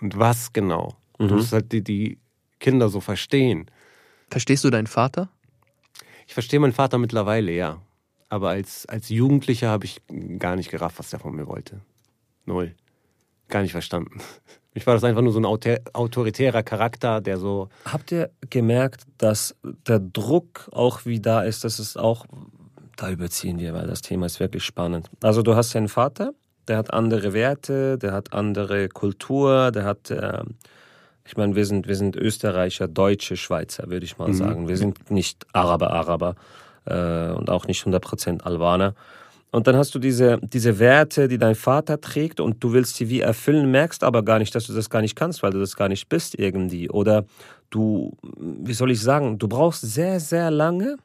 und 0.00 0.18
was 0.18 0.52
genau. 0.52 0.96
Mhm. 1.18 1.28
Du 1.28 1.34
musst 1.36 1.52
halt 1.52 1.72
die, 1.72 1.82
die 1.82 2.18
Kinder 2.60 2.88
so 2.90 3.00
verstehen. 3.00 3.70
Verstehst 4.30 4.64
du 4.64 4.70
deinen 4.70 4.86
Vater? 4.86 5.30
Ich 6.26 6.34
verstehe 6.34 6.60
meinen 6.60 6.72
Vater 6.72 6.98
mittlerweile, 6.98 7.52
ja. 7.52 7.80
Aber 8.28 8.50
als, 8.50 8.86
als 8.86 9.08
Jugendlicher 9.08 9.68
habe 9.68 9.86
ich 9.86 10.02
gar 10.38 10.56
nicht 10.56 10.70
gerafft, 10.70 10.98
was 10.98 11.10
der 11.10 11.20
von 11.20 11.34
mir 11.34 11.46
wollte. 11.46 11.80
Null. 12.46 12.74
Gar 13.48 13.62
nicht 13.62 13.72
verstanden. 13.72 14.20
Ich 14.76 14.88
war 14.88 14.94
das 14.94 15.04
einfach 15.04 15.22
nur 15.22 15.32
so 15.32 15.38
ein 15.38 15.44
autor- 15.44 15.78
autoritärer 15.92 16.64
Charakter, 16.64 17.20
der 17.20 17.36
so. 17.38 17.68
Habt 17.84 18.10
ihr 18.10 18.30
gemerkt, 18.50 19.02
dass 19.18 19.54
der 19.62 20.00
Druck 20.00 20.68
auch 20.72 21.06
wie 21.06 21.20
da 21.20 21.42
ist, 21.44 21.62
dass 21.62 21.78
es 21.78 21.96
auch, 21.96 22.26
da 22.96 23.08
überziehen 23.08 23.60
wir, 23.60 23.72
weil 23.72 23.86
das 23.86 24.02
Thema 24.02 24.26
ist 24.26 24.40
wirklich 24.40 24.64
spannend. 24.64 25.08
Also 25.22 25.42
du 25.42 25.54
hast 25.54 25.76
einen 25.76 25.86
Vater, 25.86 26.32
der 26.66 26.76
hat 26.76 26.92
andere 26.92 27.32
Werte, 27.32 27.98
der 27.98 28.10
hat 28.10 28.32
andere 28.32 28.88
Kultur, 28.88 29.70
der 29.70 29.84
hat, 29.84 30.10
äh, 30.10 30.42
ich 31.24 31.36
meine, 31.36 31.54
wir 31.54 31.66
sind, 31.66 31.86
wir 31.86 31.94
sind 31.94 32.16
Österreicher, 32.16 32.88
Deutsche, 32.88 33.36
Schweizer, 33.36 33.88
würde 33.90 34.04
ich 34.06 34.18
mal 34.18 34.34
sagen. 34.34 34.66
Wir 34.66 34.76
sind 34.76 35.08
nicht 35.08 35.46
Araber, 35.52 35.92
Araber 35.92 36.34
äh, 36.86 37.30
und 37.30 37.48
auch 37.48 37.68
nicht 37.68 37.84
100% 37.86 38.42
Albaner. 38.42 38.96
Und 39.54 39.68
dann 39.68 39.76
hast 39.76 39.94
du 39.94 40.00
diese, 40.00 40.40
diese 40.42 40.80
Werte, 40.80 41.28
die 41.28 41.38
dein 41.38 41.54
Vater 41.54 42.00
trägt 42.00 42.40
und 42.40 42.64
du 42.64 42.72
willst 42.72 42.96
sie 42.96 43.08
wie 43.08 43.20
erfüllen, 43.20 43.70
merkst 43.70 44.02
aber 44.02 44.24
gar 44.24 44.40
nicht, 44.40 44.52
dass 44.52 44.66
du 44.66 44.72
das 44.72 44.90
gar 44.90 45.00
nicht 45.00 45.14
kannst, 45.14 45.44
weil 45.44 45.52
du 45.52 45.60
das 45.60 45.76
gar 45.76 45.88
nicht 45.88 46.08
bist 46.08 46.36
irgendwie. 46.36 46.90
Oder 46.90 47.24
du, 47.70 48.16
wie 48.36 48.72
soll 48.72 48.90
ich 48.90 49.00
sagen, 49.00 49.38
du 49.38 49.46
brauchst 49.46 49.82
sehr, 49.82 50.18
sehr 50.18 50.50
lange, 50.50 50.96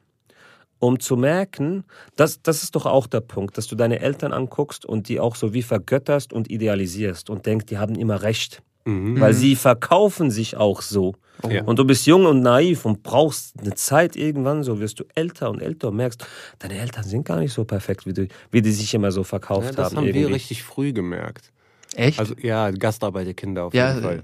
um 0.80 0.98
zu 0.98 1.16
merken, 1.16 1.84
das, 2.16 2.42
das 2.42 2.64
ist 2.64 2.74
doch 2.74 2.86
auch 2.86 3.06
der 3.06 3.20
Punkt, 3.20 3.56
dass 3.56 3.68
du 3.68 3.76
deine 3.76 4.00
Eltern 4.00 4.32
anguckst 4.32 4.84
und 4.84 5.08
die 5.08 5.20
auch 5.20 5.36
so 5.36 5.54
wie 5.54 5.62
vergötterst 5.62 6.32
und 6.32 6.50
idealisierst 6.50 7.30
und 7.30 7.46
denkst, 7.46 7.66
die 7.66 7.78
haben 7.78 7.94
immer 7.94 8.22
recht. 8.22 8.64
Weil 8.84 9.34
sie 9.34 9.56
verkaufen 9.56 10.30
sich 10.30 10.56
auch 10.56 10.82
so. 10.82 11.14
Ja. 11.48 11.62
Und 11.64 11.78
du 11.78 11.84
bist 11.84 12.06
jung 12.06 12.26
und 12.26 12.40
naiv 12.42 12.84
und 12.84 13.02
brauchst 13.02 13.58
eine 13.60 13.74
Zeit 13.74 14.14
irgendwann, 14.16 14.62
so 14.62 14.78
wirst 14.80 15.00
du 15.00 15.04
älter 15.14 15.50
und 15.50 15.60
älter 15.62 15.88
und 15.88 15.96
merkst, 15.96 16.26
deine 16.58 16.78
Eltern 16.78 17.04
sind 17.04 17.24
gar 17.24 17.38
nicht 17.38 17.52
so 17.52 17.64
perfekt, 17.64 18.04
wie, 18.06 18.12
du, 18.12 18.28
wie 18.50 18.60
die 18.60 18.72
sich 18.72 18.92
immer 18.94 19.10
so 19.10 19.24
verkauft 19.24 19.68
Ja, 19.70 19.72
das 19.72 19.86
haben. 19.86 19.96
haben 19.98 20.04
wir 20.06 20.14
irgendwie. 20.14 20.34
richtig 20.34 20.62
früh 20.62 20.92
gemerkt. 20.92 21.50
Echt? 21.94 22.18
Also 22.18 22.34
ja, 22.42 22.70
Gastarbeiterkinder 22.70 23.64
auf 23.64 23.74
Ja, 23.74 23.90
jeden 23.90 24.02
Fall. 24.02 24.22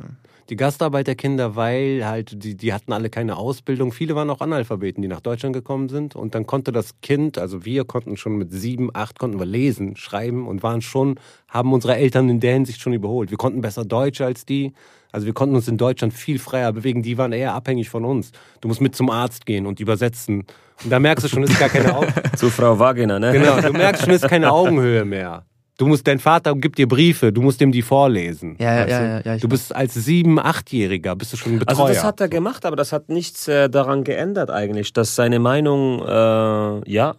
Die 0.49 0.57
Gastarbeiterkinder, 0.57 1.57
weil 1.57 2.07
halt, 2.07 2.45
die, 2.45 2.57
die 2.57 2.73
hatten 2.73 2.93
alle 2.93 3.11
keine 3.11 3.37
Ausbildung. 3.37 3.93
Viele 3.93 4.15
waren 4.15 4.31
auch 4.31 4.41
Analphabeten, 4.41 5.03
die 5.03 5.09
nach 5.09 5.21
Deutschland 5.21 5.55
gekommen 5.55 5.89
sind. 5.89 6.15
Und 6.15 6.37
dann 6.37 6.47
konnte 6.47 6.71
das 6.71 7.01
Kind, 7.01 7.37
also 7.37 7.65
wir 7.65 7.85
konnten 7.85 8.17
schon 8.17 8.37
mit 8.37 8.53
sieben, 8.53 8.91
acht, 8.95 9.19
konnten 9.19 9.41
wir 9.41 9.47
lesen, 9.47 9.97
schreiben 9.97 10.47
und 10.47 10.63
waren 10.63 10.83
schon, 10.83 11.19
haben 11.49 11.73
unsere 11.73 11.97
Eltern 11.97 12.29
in 12.29 12.39
der 12.39 12.55
Hinsicht 12.55 12.81
schon 12.81 12.93
überholt. 12.93 13.31
Wir 13.31 13.39
konnten 13.39 13.61
besser 13.61 13.85
Deutsch 13.85 14.21
als 14.21 14.47
die. 14.47 14.73
Also 15.11 15.27
wir 15.27 15.35
konnten 15.35 15.57
uns 15.57 15.67
in 15.67 15.79
Deutschland 15.79 16.15
viel 16.15 16.39
freier 16.39 16.73
bewegen. 16.73 17.03
Die 17.03 17.19
waren 17.19 17.33
eher 17.33 17.55
abhängig 17.55 17.89
von 17.89 18.05
uns. 18.05 18.33
Du 18.61 18.69
musst 18.69 18.81
mit 18.81 18.95
zum 18.95 19.11
Arzt 19.11 19.47
gehen 19.47 19.67
und 19.67 19.81
übersetzen. 19.81 20.45
Und 20.85 20.91
da 20.91 21.01
merkst 21.01 21.25
du 21.25 21.29
schon, 21.29 21.43
ist 21.43 21.59
gar 21.59 21.71
keine 21.71 21.97
Augen. 21.97 22.13
Zu 22.37 22.51
Frau 22.51 22.79
Wagner, 22.79 23.19
ne? 23.19 23.33
Genau, 23.33 23.61
du 23.61 23.73
merkst 23.73 24.05
schon, 24.05 24.13
ist 24.13 24.29
keine 24.29 24.53
Augenhöhe 24.53 25.05
mehr. 25.05 25.45
Du 25.79 25.87
musst, 25.87 26.07
dein 26.07 26.18
Vater 26.18 26.55
gibt 26.55 26.79
dir 26.79 26.89
Briefe, 26.89 27.33
du 27.33 27.43
musst 27.43 27.61
ihm 27.61 27.70
die 27.70 27.83
vorlesen. 27.83 28.57
Ja, 28.59 28.74
ja, 28.74 28.87
ja, 28.87 28.99
du? 28.99 29.05
ja, 29.29 29.35
ja, 29.35 29.39
du 29.39 29.49
bist 29.49 29.74
als 29.74 29.93
sieben, 29.95 30.39
achtjähriger, 30.39 31.14
bist 31.16 31.35
du 31.35 31.37
schon 31.37 31.53
ein 31.55 31.59
Betreuer. 31.59 31.79
Also 31.81 31.93
das 31.95 32.03
hat 32.05 32.20
er 32.20 32.29
gemacht, 32.29 32.64
aber 32.64 32.77
das 32.77 32.93
hat 32.93 33.11
nichts 33.11 33.47
äh, 33.47 33.68
daran 33.68 34.03
geändert 34.03 34.51
eigentlich, 34.51 34.95
dass 34.95 35.14
seine 35.14 35.39
Meinung, 35.39 36.01
äh, 36.03 36.91
ja, 36.91 37.14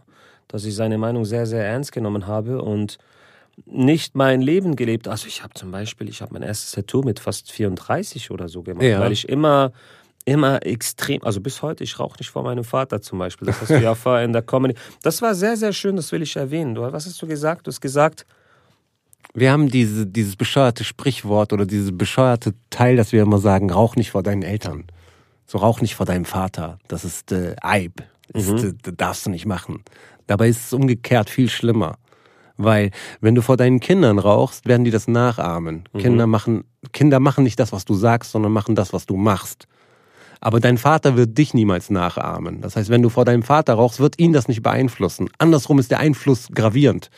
dass 0.48 0.66
ich 0.66 0.74
seine 0.76 0.98
Meinung 0.98 1.26
sehr, 1.26 1.46
sehr 1.46 1.66
ernst 1.66 1.92
genommen 1.92 2.26
habe 2.26 2.62
und 2.64 2.98
nicht 3.66 4.16
mein 4.16 4.42
Leben 4.42 4.76
gelebt. 4.76 5.08
Also 5.08 5.28
ich 5.28 5.44
habe 5.44 5.54
zum 5.54 5.70
Beispiel, 5.72 6.10
ich 6.10 6.22
habe 6.22 6.34
mein 6.34 6.42
erstes 6.44 6.72
Tattoo 6.72 7.02
mit 7.04 7.20
fast 7.20 7.52
34 7.52 8.32
oder 8.32 8.50
so 8.50 8.64
gemacht, 8.64 8.84
Ja. 8.86 9.00
weil 9.00 9.12
ich 9.12 9.30
immer 9.30 9.72
immer 10.26 10.66
extrem, 10.66 11.24
also 11.24 11.40
bis 11.40 11.62
heute, 11.62 11.86
ich 11.86 12.00
rauche 12.00 12.18
nicht 12.20 12.30
vor 12.30 12.44
meinem 12.44 12.66
Vater 12.66 13.02
zum 13.02 13.18
Beispiel. 13.18 13.46
Das 13.46 13.62
hast 13.62 13.70
du 13.70 13.80
ja 13.82 13.96
vorher 13.96 14.26
in 14.26 14.34
der 14.34 14.42
Comedy. 14.42 14.76
Das 15.02 15.22
war 15.22 15.34
sehr, 15.34 15.56
sehr 15.56 15.72
schön, 15.72 15.96
das 15.96 16.12
will 16.12 16.22
ich 16.22 16.36
erwähnen. 16.36 16.76
Du, 16.76 16.82
was 16.82 17.06
hast 17.06 17.22
du 17.22 17.28
gesagt? 17.28 17.66
Du 17.66 17.70
hast 17.72 17.80
gesagt, 17.80 18.26
wir 19.34 19.52
haben 19.52 19.70
diese, 19.70 20.08
dieses 20.08 20.36
bescheuerte 20.36 20.84
Sprichwort 20.84 21.54
oder 21.54 21.66
dieses 21.66 21.96
bescheuerte 21.96 22.56
Teil, 22.70 22.96
dass 22.96 23.12
wir 23.12 23.22
immer 23.22 23.38
sagen, 23.38 23.70
rauch 23.70 23.96
nicht 23.96 24.12
vor 24.12 24.24
deinen 24.24 24.42
Eltern. 24.42 24.86
So 25.46 25.60
rauch 25.60 25.80
nicht 25.80 25.96
vor 25.96 26.06
deinem 26.06 26.26
Vater. 26.26 26.80
Das 26.88 27.06
ist 27.06 27.32
äh, 27.32 27.56
Eib. 27.62 28.04
Das, 28.34 28.48
ist, 28.48 28.64
äh, 28.64 28.74
das 28.82 28.94
darfst 28.98 29.26
du 29.26 29.30
nicht 29.30 29.46
machen. 29.46 29.84
Dabei 30.26 30.50
ist 30.50 30.66
es 30.66 30.74
umgekehrt 30.74 31.30
viel 31.30 31.50
schlimmer. 31.50 31.98
Weil 32.58 32.90
wenn 33.22 33.36
du 33.36 33.42
vor 33.42 33.56
deinen 33.56 33.80
Kindern 33.80 34.18
rauchst, 34.18 34.68
werden 34.68 34.84
die 34.84 34.92
das 34.92 35.08
nachahmen. 35.08 35.84
Kinder, 36.02 36.26
machen, 36.26 36.64
Kinder 36.92 37.20
machen 37.20 37.44
nicht 37.44 37.60
das, 37.60 37.72
was 37.72 37.86
du 37.86 37.94
sagst, 37.94 38.32
sondern 38.32 38.52
machen 38.52 38.74
das, 38.74 38.92
was 38.92 39.06
du 39.06 39.16
machst. 39.16 39.68
Aber 40.42 40.60
dein 40.60 40.78
Vater 40.78 41.16
wird 41.16 41.38
dich 41.38 41.54
niemals 41.54 41.90
nachahmen. 41.90 42.62
Das 42.62 42.76
heißt, 42.76 42.90
wenn 42.90 43.02
du 43.02 43.10
vor 43.10 43.26
deinem 43.26 43.44
Vater 43.44 43.76
rauchst, 43.76 44.00
wird 44.00 44.20
ihn 44.20 44.34
das 44.34 44.48
nicht 44.48 44.64
beeinflussen. 44.64 45.30
Andersrum 45.38 45.80
ist 45.80 45.92
der 45.92 46.00
Einfluss 46.00 46.50
gravierend. 46.54 47.10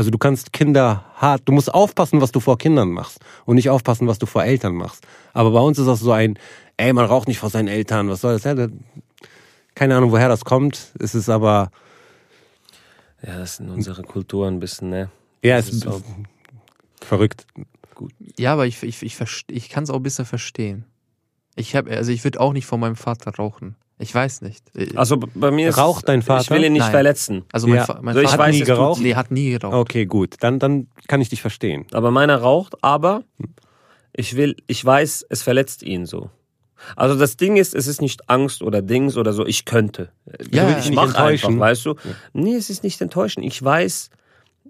Also 0.00 0.10
du 0.10 0.16
kannst 0.16 0.54
Kinder 0.54 1.04
hart, 1.16 1.42
du 1.44 1.52
musst 1.52 1.74
aufpassen, 1.74 2.22
was 2.22 2.32
du 2.32 2.40
vor 2.40 2.56
Kindern 2.56 2.90
machst 2.90 3.18
und 3.44 3.56
nicht 3.56 3.68
aufpassen, 3.68 4.08
was 4.08 4.18
du 4.18 4.24
vor 4.24 4.42
Eltern 4.42 4.74
machst. 4.74 5.06
Aber 5.34 5.50
bei 5.50 5.60
uns 5.60 5.78
ist 5.78 5.84
das 5.84 6.00
so 6.00 6.10
ein, 6.10 6.38
ey, 6.78 6.94
man 6.94 7.04
raucht 7.04 7.28
nicht 7.28 7.38
vor 7.38 7.50
seinen 7.50 7.68
Eltern, 7.68 8.08
was 8.08 8.22
soll 8.22 8.32
das? 8.38 8.44
Ja, 8.44 8.66
keine 9.74 9.98
Ahnung, 9.98 10.10
woher 10.10 10.30
das 10.30 10.46
kommt. 10.46 10.94
Es 10.98 11.14
ist 11.14 11.28
aber, 11.28 11.70
ja, 13.22 13.40
das 13.40 13.56
sind 13.56 13.68
unsere 13.68 14.00
Kulturen 14.02 14.54
ein 14.54 14.60
bisschen, 14.60 14.88
ne? 14.88 15.10
ja, 15.42 15.58
es 15.58 15.66
ist 15.66 15.74
ist 15.74 15.82
so. 15.82 16.02
verrückt. 17.02 17.46
Ja, 18.38 18.54
aber 18.54 18.66
ich, 18.66 18.82
ich, 18.82 19.02
ich, 19.02 19.18
ich 19.48 19.68
kann 19.68 19.84
es 19.84 19.90
auch 19.90 19.96
ein 19.96 20.02
bisschen 20.02 20.24
verstehen. 20.24 20.86
Ich 21.56 21.76
hab, 21.76 21.86
also 21.86 22.10
ich 22.10 22.24
würde 22.24 22.40
auch 22.40 22.54
nicht 22.54 22.64
vor 22.64 22.78
meinem 22.78 22.96
Vater 22.96 23.32
rauchen. 23.34 23.76
Ich 24.02 24.14
weiß 24.14 24.40
nicht. 24.42 24.64
Äh, 24.74 24.96
Also 24.96 25.18
bei 25.18 25.50
mir 25.50 25.68
ist 25.68 25.78
Raucht 25.78 26.08
dein 26.08 26.22
Vater? 26.22 26.40
Ich 26.42 26.50
will 26.50 26.64
ihn 26.64 26.72
nicht 26.72 26.80
Nein. 26.82 26.90
verletzen. 26.90 27.44
Also 27.52 27.66
mein, 27.68 27.76
Ja. 27.76 27.84
Fa 27.84 27.98
mein 28.00 28.14
So, 28.14 28.20
ich 28.20 28.28
Vater 28.30 28.42
weiß, 28.44 28.54
nie 28.54 28.58
tut- 28.60 28.66
geraucht? 28.66 29.00
nee, 29.02 29.14
hat 29.14 29.30
nie 29.30 29.50
geraucht. 29.50 29.74
Okay, 29.74 30.06
gut. 30.06 30.36
Dann, 30.40 30.58
dann 30.58 30.88
kann 31.06 31.20
ich 31.20 31.28
dich 31.28 31.42
verstehen. 31.42 31.86
Aber 31.92 32.10
meiner 32.10 32.38
raucht, 32.38 32.74
aber 32.82 33.22
ich 34.12 34.36
will, 34.36 34.56
ich 34.66 34.84
weiß, 34.84 35.26
es 35.28 35.42
verletzt 35.42 35.82
ihn 35.82 36.06
so. 36.06 36.30
Also 36.96 37.14
das 37.18 37.36
Ding 37.36 37.56
ist, 37.56 37.74
es 37.74 37.86
ist 37.86 38.00
nicht 38.00 38.30
Angst 38.30 38.62
oder 38.62 38.80
Dings 38.80 39.18
oder 39.18 39.34
so, 39.34 39.44
ich 39.44 39.66
könnte. 39.66 40.10
Ja, 40.50 40.66
ich 40.70 40.76
dich 40.76 40.84
nicht 40.86 40.94
mach 40.96 41.08
enttäuschen. 41.08 41.48
einfach, 41.50 41.60
weißt 41.60 41.84
du? 41.86 41.94
Nee, 42.32 42.54
es 42.54 42.70
ist 42.70 42.82
nicht 42.82 42.98
enttäuschen. 43.02 43.42
Ich 43.42 43.62
weiß, 43.62 44.08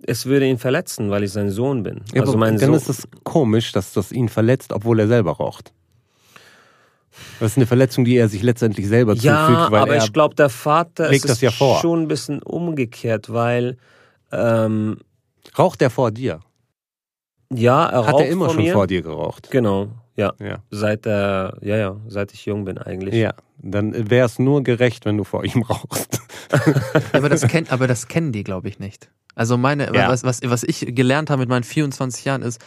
es 0.07 0.26
würde 0.26 0.49
ihn 0.49 0.59
verletzen, 0.59 1.11
weil 1.11 1.22
ich 1.22 1.31
sein 1.31 1.51
Sohn 1.51 1.85
bin. 1.85 2.01
Ja, 2.12 2.22
also 2.22 2.37
mein 2.37 2.57
dann 2.59 2.70
Sohn. 2.70 2.74
ist 2.74 2.89
es 2.89 3.09
komisch, 3.22 3.70
dass 3.70 3.93
das 3.93 4.11
ihn 4.11 4.28
verletzt, 4.28 4.72
obwohl 4.72 4.99
er 4.99 5.07
selber 5.07 5.33
raucht. 5.37 5.72
Das 7.41 7.53
ist 7.53 7.57
eine 7.59 7.66
Verletzung, 7.66 8.05
die 8.05 8.16
er 8.16 8.29
sich 8.29 8.43
letztendlich 8.43 8.87
selber 8.89 9.14
ja, 9.14 9.47
zufügt, 9.47 9.71
weil 9.73 9.83
aber 9.83 9.95
er 9.97 10.05
ich 10.05 10.12
glaube, 10.12 10.35
der 10.35 10.49
Vater 10.51 11.09
legt 11.11 11.25
das 11.25 11.33
ist 11.33 11.41
ja 11.43 11.51
vor. 11.51 11.81
schon 11.81 12.03
ein 12.03 12.09
bisschen 12.09 12.43
umgekehrt, 12.43 13.33
weil 13.33 13.77
ähm, 14.33 14.99
raucht 15.59 15.83
er 15.83 15.91
vor 15.91 16.11
dir. 16.11 16.41
ja, 17.53 17.87
er 17.87 18.07
Hat 18.07 18.14
raucht 18.14 18.25
er 18.25 18.29
immer 18.31 18.45
vor 18.47 18.55
schon 18.55 18.62
mir. 18.64 18.73
vor 18.73 18.87
dir 18.87 19.03
geraucht. 19.03 19.51
Genau, 19.51 19.89
ja. 20.16 20.33
Ja. 20.39 20.59
Seit 20.71 21.07
er, 21.07 21.57
ja, 21.62 21.77
ja, 21.77 21.97
seit 22.09 22.33
ich 22.33 22.45
jung 22.47 22.64
bin 22.64 22.79
eigentlich. 22.79 23.14
Ja, 23.14 23.35
dann 23.59 24.11
wäre 24.11 24.27
es 24.27 24.39
nur 24.39 24.62
gerecht, 24.62 25.05
wenn 25.05 25.16
du 25.16 25.25
vor 25.25 25.45
ihm 25.45 25.62
rauchst. 25.62 26.21
Aber 27.12 27.29
das 27.29 27.47
kennt, 27.47 27.71
aber 27.73 27.87
das 27.87 28.09
kennen 28.09 28.33
die, 28.33 28.43
glaube 28.43 28.68
ich, 28.68 28.79
nicht. 28.81 29.09
Also 29.37 29.57
meine, 29.57 29.95
Ja. 29.95 30.09
was, 30.09 30.25
was, 30.25 30.41
was 30.45 30.64
ich 30.64 30.85
gelernt 30.97 31.31
habe 31.31 31.41
mit 31.41 31.49
meinen 31.49 31.62
24 31.62 32.25
Jahren 32.25 32.43
ist, 32.43 32.61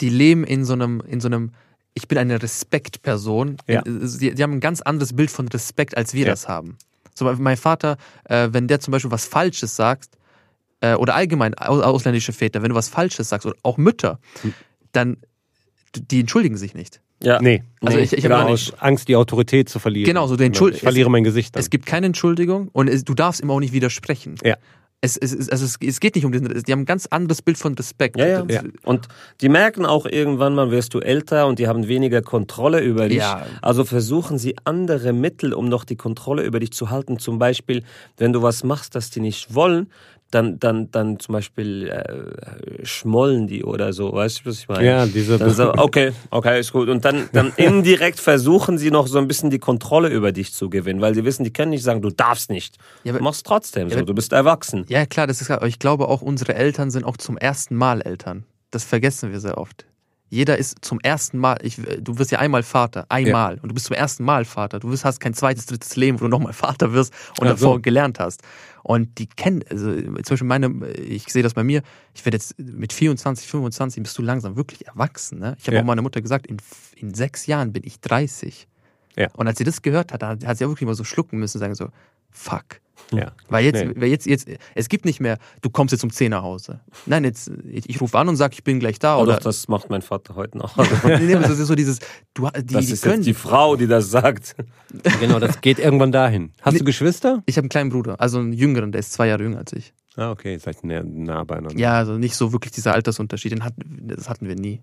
die 0.00 0.08
leben 0.08 0.42
in 0.44 0.64
so 0.64 0.72
einem, 0.72 1.00
in 1.06 1.20
so 1.20 1.28
einem, 1.28 1.52
ich 1.96 2.06
bin 2.08 2.18
eine 2.18 2.40
Respektperson. 2.42 3.56
Ja. 3.66 3.82
Die, 3.82 4.34
die 4.34 4.42
haben 4.42 4.52
ein 4.52 4.60
ganz 4.60 4.80
anderes 4.82 5.16
Bild 5.16 5.30
von 5.30 5.48
Respekt, 5.48 5.96
als 5.96 6.14
wir 6.14 6.26
Ja. 6.26 6.30
das 6.30 6.46
haben. 6.46 6.76
So, 7.14 7.24
mein 7.38 7.56
Vater, 7.56 7.96
äh, 8.24 8.48
wenn 8.52 8.68
der 8.68 8.78
zum 8.80 8.92
Beispiel 8.92 9.10
was 9.10 9.24
Falsches 9.26 9.74
sagt, 9.74 10.10
äh, 10.80 10.94
oder 10.94 11.14
allgemein 11.14 11.54
au- 11.58 11.80
ausländische 11.80 12.32
Väter, 12.34 12.62
wenn 12.62 12.68
du 12.68 12.74
was 12.76 12.88
Falsches 12.90 13.30
sagst 13.30 13.46
oder 13.46 13.56
auch 13.62 13.78
Mütter, 13.78 14.20
dann 14.92 15.16
die 15.96 16.20
entschuldigen 16.20 16.58
sich 16.58 16.74
nicht. 16.74 17.00
Ja. 17.22 17.40
Nee. 17.40 17.62
Also 17.80 17.96
ich- 17.98 18.12
ich 18.12 18.24
hab 18.24 18.28
gar 18.30 18.44
auch 18.44 18.50
nicht. 18.50 18.74
Aus 18.74 18.80
Angst, 18.82 19.08
die 19.08 19.16
Autorität 19.16 19.70
zu 19.70 19.78
verlieren. 19.78 20.04
Genau, 20.04 20.26
so 20.26 20.36
den. 20.36 20.52
Schuld- 20.54 20.74
Ich 20.74 20.82
verliere 20.82 21.08
mein 21.10 21.24
Gesicht 21.24 21.56
dann. 21.56 21.60
Es 21.60 21.70
gibt 21.70 21.86
keine 21.86 22.04
Entschuldigung 22.06 22.68
und 22.72 22.88
es, 22.88 23.04
du 23.04 23.14
darfst 23.14 23.40
immer 23.40 23.54
auch 23.54 23.60
nicht 23.60 23.72
widersprechen. 23.72 24.34
Ja. 24.44 24.56
Es, 25.02 25.16
es, 25.16 25.32
es, 25.34 25.50
also 25.50 25.64
es, 25.66 26.00
geht 26.00 26.14
nicht 26.16 26.24
um 26.24 26.32
den, 26.32 26.62
die 26.66 26.72
haben 26.72 26.80
ein 26.80 26.84
ganz 26.86 27.06
anderes 27.06 27.42
Bild 27.42 27.58
von 27.58 27.74
Respekt. 27.74 28.16
Ja, 28.18 28.26
ja. 28.26 28.42
Das- 28.42 28.64
Und 28.82 29.08
die 29.40 29.48
merken 29.48 29.84
auch 29.84 30.06
irgendwann 30.06 30.54
mal, 30.54 30.70
wirst 30.70 30.94
du 30.94 31.00
älter 31.00 31.46
und 31.46 31.58
die 31.58 31.68
haben 31.68 31.86
weniger 31.86 32.22
Kontrolle 32.22 32.80
über 32.80 33.08
dich. 33.08 33.18
Ja. 33.18 33.44
Also 33.60 33.84
versuchen 33.84 34.38
sie 34.38 34.56
andere 34.64 35.12
Mittel, 35.12 35.52
um 35.52 35.68
noch 35.68 35.84
die 35.84 35.96
Kontrolle 35.96 36.42
über 36.44 36.60
dich 36.60 36.72
zu 36.72 36.90
halten. 36.90 37.18
Zum 37.18 37.38
Beispiel, 37.38 37.84
wenn 38.16 38.32
du 38.32 38.42
was 38.42 38.64
machst, 38.64 38.94
das 38.94 39.10
die 39.10 39.20
nicht 39.20 39.54
wollen, 39.54 39.90
dann, 40.30 40.58
dann, 40.58 40.90
dann 40.90 41.18
zum 41.20 41.32
Beispiel 41.34 41.88
äh, 41.88 42.84
schmollen 42.84 43.46
die 43.46 43.64
oder 43.64 43.92
so. 43.92 44.12
Weißt 44.12 44.40
du, 44.40 44.50
was 44.50 44.58
ich 44.58 44.68
meine? 44.68 44.84
Ja, 44.86 45.06
diese- 45.06 45.38
Dann 45.38 45.50
so, 45.50 45.72
okay, 45.76 46.12
okay, 46.30 46.58
ist 46.60 46.72
gut. 46.72 46.88
Und 46.88 47.04
dann, 47.04 47.28
dann 47.32 47.52
indirekt 47.56 48.18
versuchen 48.20 48.76
sie 48.78 48.90
noch 48.90 49.06
so 49.06 49.18
ein 49.18 49.28
bisschen 49.28 49.50
die 49.50 49.58
Kontrolle 49.58 50.08
über 50.08 50.32
dich 50.32 50.52
zu 50.52 50.68
gewinnen, 50.68 51.00
weil 51.00 51.14
sie 51.14 51.24
wissen, 51.24 51.44
die 51.44 51.52
können 51.52 51.70
nicht 51.70 51.84
sagen, 51.84 52.02
du 52.02 52.10
darfst 52.10 52.50
nicht. 52.50 52.76
Ja, 53.04 53.12
du 53.12 53.18
aber- 53.18 53.24
machst 53.24 53.46
trotzdem 53.46 53.88
so, 53.88 53.96
aber- 53.96 54.04
du 54.06 54.14
bist 54.14 54.32
erwachsen. 54.32 54.84
Ja, 54.88 55.06
klar, 55.06 55.26
das 55.26 55.40
ist 55.40 55.46
klar. 55.46 55.58
Aber 55.58 55.68
ich 55.68 55.78
glaube 55.78 56.08
auch, 56.08 56.22
unsere 56.22 56.54
Eltern 56.54 56.90
sind 56.90 57.04
auch 57.04 57.16
zum 57.16 57.36
ersten 57.38 57.76
Mal 57.76 58.02
Eltern. 58.02 58.44
Das 58.70 58.84
vergessen 58.84 59.30
wir 59.32 59.40
sehr 59.40 59.58
oft. 59.58 59.86
Jeder 60.28 60.58
ist 60.58 60.78
zum 60.84 60.98
ersten 61.00 61.38
Mal, 61.38 61.56
ich, 61.62 61.76
du 62.00 62.18
wirst 62.18 62.32
ja 62.32 62.40
einmal 62.40 62.62
Vater, 62.64 63.06
einmal. 63.08 63.58
Und 63.62 63.68
du 63.68 63.74
bist 63.74 63.86
zum 63.86 63.94
ersten 63.94 64.24
Mal 64.24 64.44
Vater. 64.44 64.80
Du 64.80 64.90
wirst, 64.90 65.04
hast 65.04 65.20
kein 65.20 65.34
zweites, 65.34 65.66
drittes 65.66 65.94
Leben, 65.94 66.18
wo 66.20 66.24
du 66.24 66.28
nochmal 66.28 66.52
Vater 66.52 66.92
wirst 66.92 67.12
und 67.38 67.46
Ja, 67.46 67.52
davor 67.52 67.74
so. 67.74 67.80
gelernt 67.80 68.18
hast. 68.18 68.42
Und 68.82 69.18
die 69.18 69.26
kennen, 69.28 69.62
also 69.70 69.92
zum 69.94 70.14
Beispiel 70.14 70.46
meine, 70.46 70.88
ich 70.94 71.24
sehe 71.32 71.42
das 71.44 71.54
bei 71.54 71.62
mir, 71.64 71.82
ich 72.14 72.24
werde 72.24 72.36
jetzt 72.36 72.58
mit 72.58 72.92
24, 72.92 73.46
25 73.48 74.02
bist 74.02 74.18
du 74.18 74.22
langsam 74.22 74.56
wirklich 74.56 74.86
erwachsen. 74.86 75.38
Ne? 75.38 75.56
Ich 75.58 75.66
habe 75.68 75.76
Ja. 75.76 75.82
auch 75.82 75.86
meiner 75.86 76.02
Mutter 76.02 76.20
gesagt, 76.20 76.46
in, 76.46 76.56
in 76.96 77.14
sechs 77.14 77.46
Jahren 77.46 77.72
bin 77.72 77.82
ich 77.84 78.00
30. 78.00 78.66
Ja. 79.16 79.28
Und 79.34 79.46
als 79.46 79.58
sie 79.58 79.64
das 79.64 79.80
gehört 79.82 80.12
hat, 80.12 80.22
hat 80.22 80.58
sie 80.58 80.64
auch 80.64 80.70
wirklich 80.70 80.86
mal 80.86 80.94
so 80.94 81.04
schlucken 81.04 81.38
müssen 81.38 81.56
und 81.58 81.60
sagen 81.60 81.74
so, 81.74 81.88
fuck. 82.36 82.80
ja. 83.12 83.32
Weil 83.48 83.64
jetzt, 83.64 83.84
Nee. 83.84 83.92
weil 83.96 84.08
jetzt, 84.08 84.26
jetzt, 84.26 84.48
es 84.74 84.88
gibt 84.88 85.04
nicht 85.04 85.20
mehr, 85.20 85.38
du 85.62 85.70
kommst 85.70 85.92
jetzt 85.92 86.02
um 86.02 86.10
10 86.10 86.30
nach 86.30 86.42
Hause. 86.42 86.80
Nein, 87.06 87.22
jetzt, 87.24 87.50
ich, 87.70 87.88
ich 87.88 88.00
rufe 88.00 88.18
an 88.18 88.28
und 88.28 88.34
sage, 88.36 88.54
ich 88.54 88.64
bin 88.64 88.80
gleich 88.80 88.98
da. 88.98 89.16
Oh, 89.16 89.22
oder, 89.22 89.34
doch, 89.34 89.44
das 89.44 89.68
macht 89.68 89.90
mein 89.90 90.02
Vater 90.02 90.34
heute 90.34 90.58
noch. 90.58 90.76
nee, 91.04 91.18
nee, 91.18 91.34
das 91.34 91.58
ist 91.58 91.68
so 91.68 91.74
dieses, 91.76 92.00
du, 92.34 92.48
die, 92.56 92.74
Das 92.74 92.86
die 92.86 92.92
ist 92.92 93.02
können. 93.02 93.16
jetzt 93.16 93.26
die 93.26 93.34
Frau, 93.34 93.76
die 93.76 93.86
das 93.86 94.10
sagt. 94.10 94.56
Genau, 95.20 95.38
das 95.38 95.60
geht 95.60 95.78
irgendwann 95.78 96.10
dahin. 96.12 96.52
Hast 96.62 96.80
du 96.80 96.84
Geschwister? 96.84 97.42
ich 97.46 97.56
habe 97.56 97.64
einen 97.64 97.68
kleinen 97.70 97.90
Bruder, 97.90 98.20
also 98.20 98.38
einen 98.40 98.52
jüngeren, 98.52 98.90
der 98.92 98.98
ist 99.00 99.12
zwei 99.12 99.28
Jahre 99.28 99.44
jünger 99.44 99.58
als 99.58 99.72
ich. 99.72 99.92
Ah, 100.16 100.30
okay, 100.30 100.56
seid 100.58 100.82
nah, 100.82 101.02
nah 101.04 101.44
beieinander. 101.44 101.78
Ja, 101.78 101.92
also 101.98 102.16
nicht 102.18 102.34
so 102.34 102.50
wirklich 102.52 102.72
dieser 102.72 102.94
Altersunterschied, 102.94 103.52
den 103.52 103.62
hat, 103.64 103.74
das 103.76 104.28
hatten 104.28 104.48
wir 104.48 104.56
nie. 104.56 104.80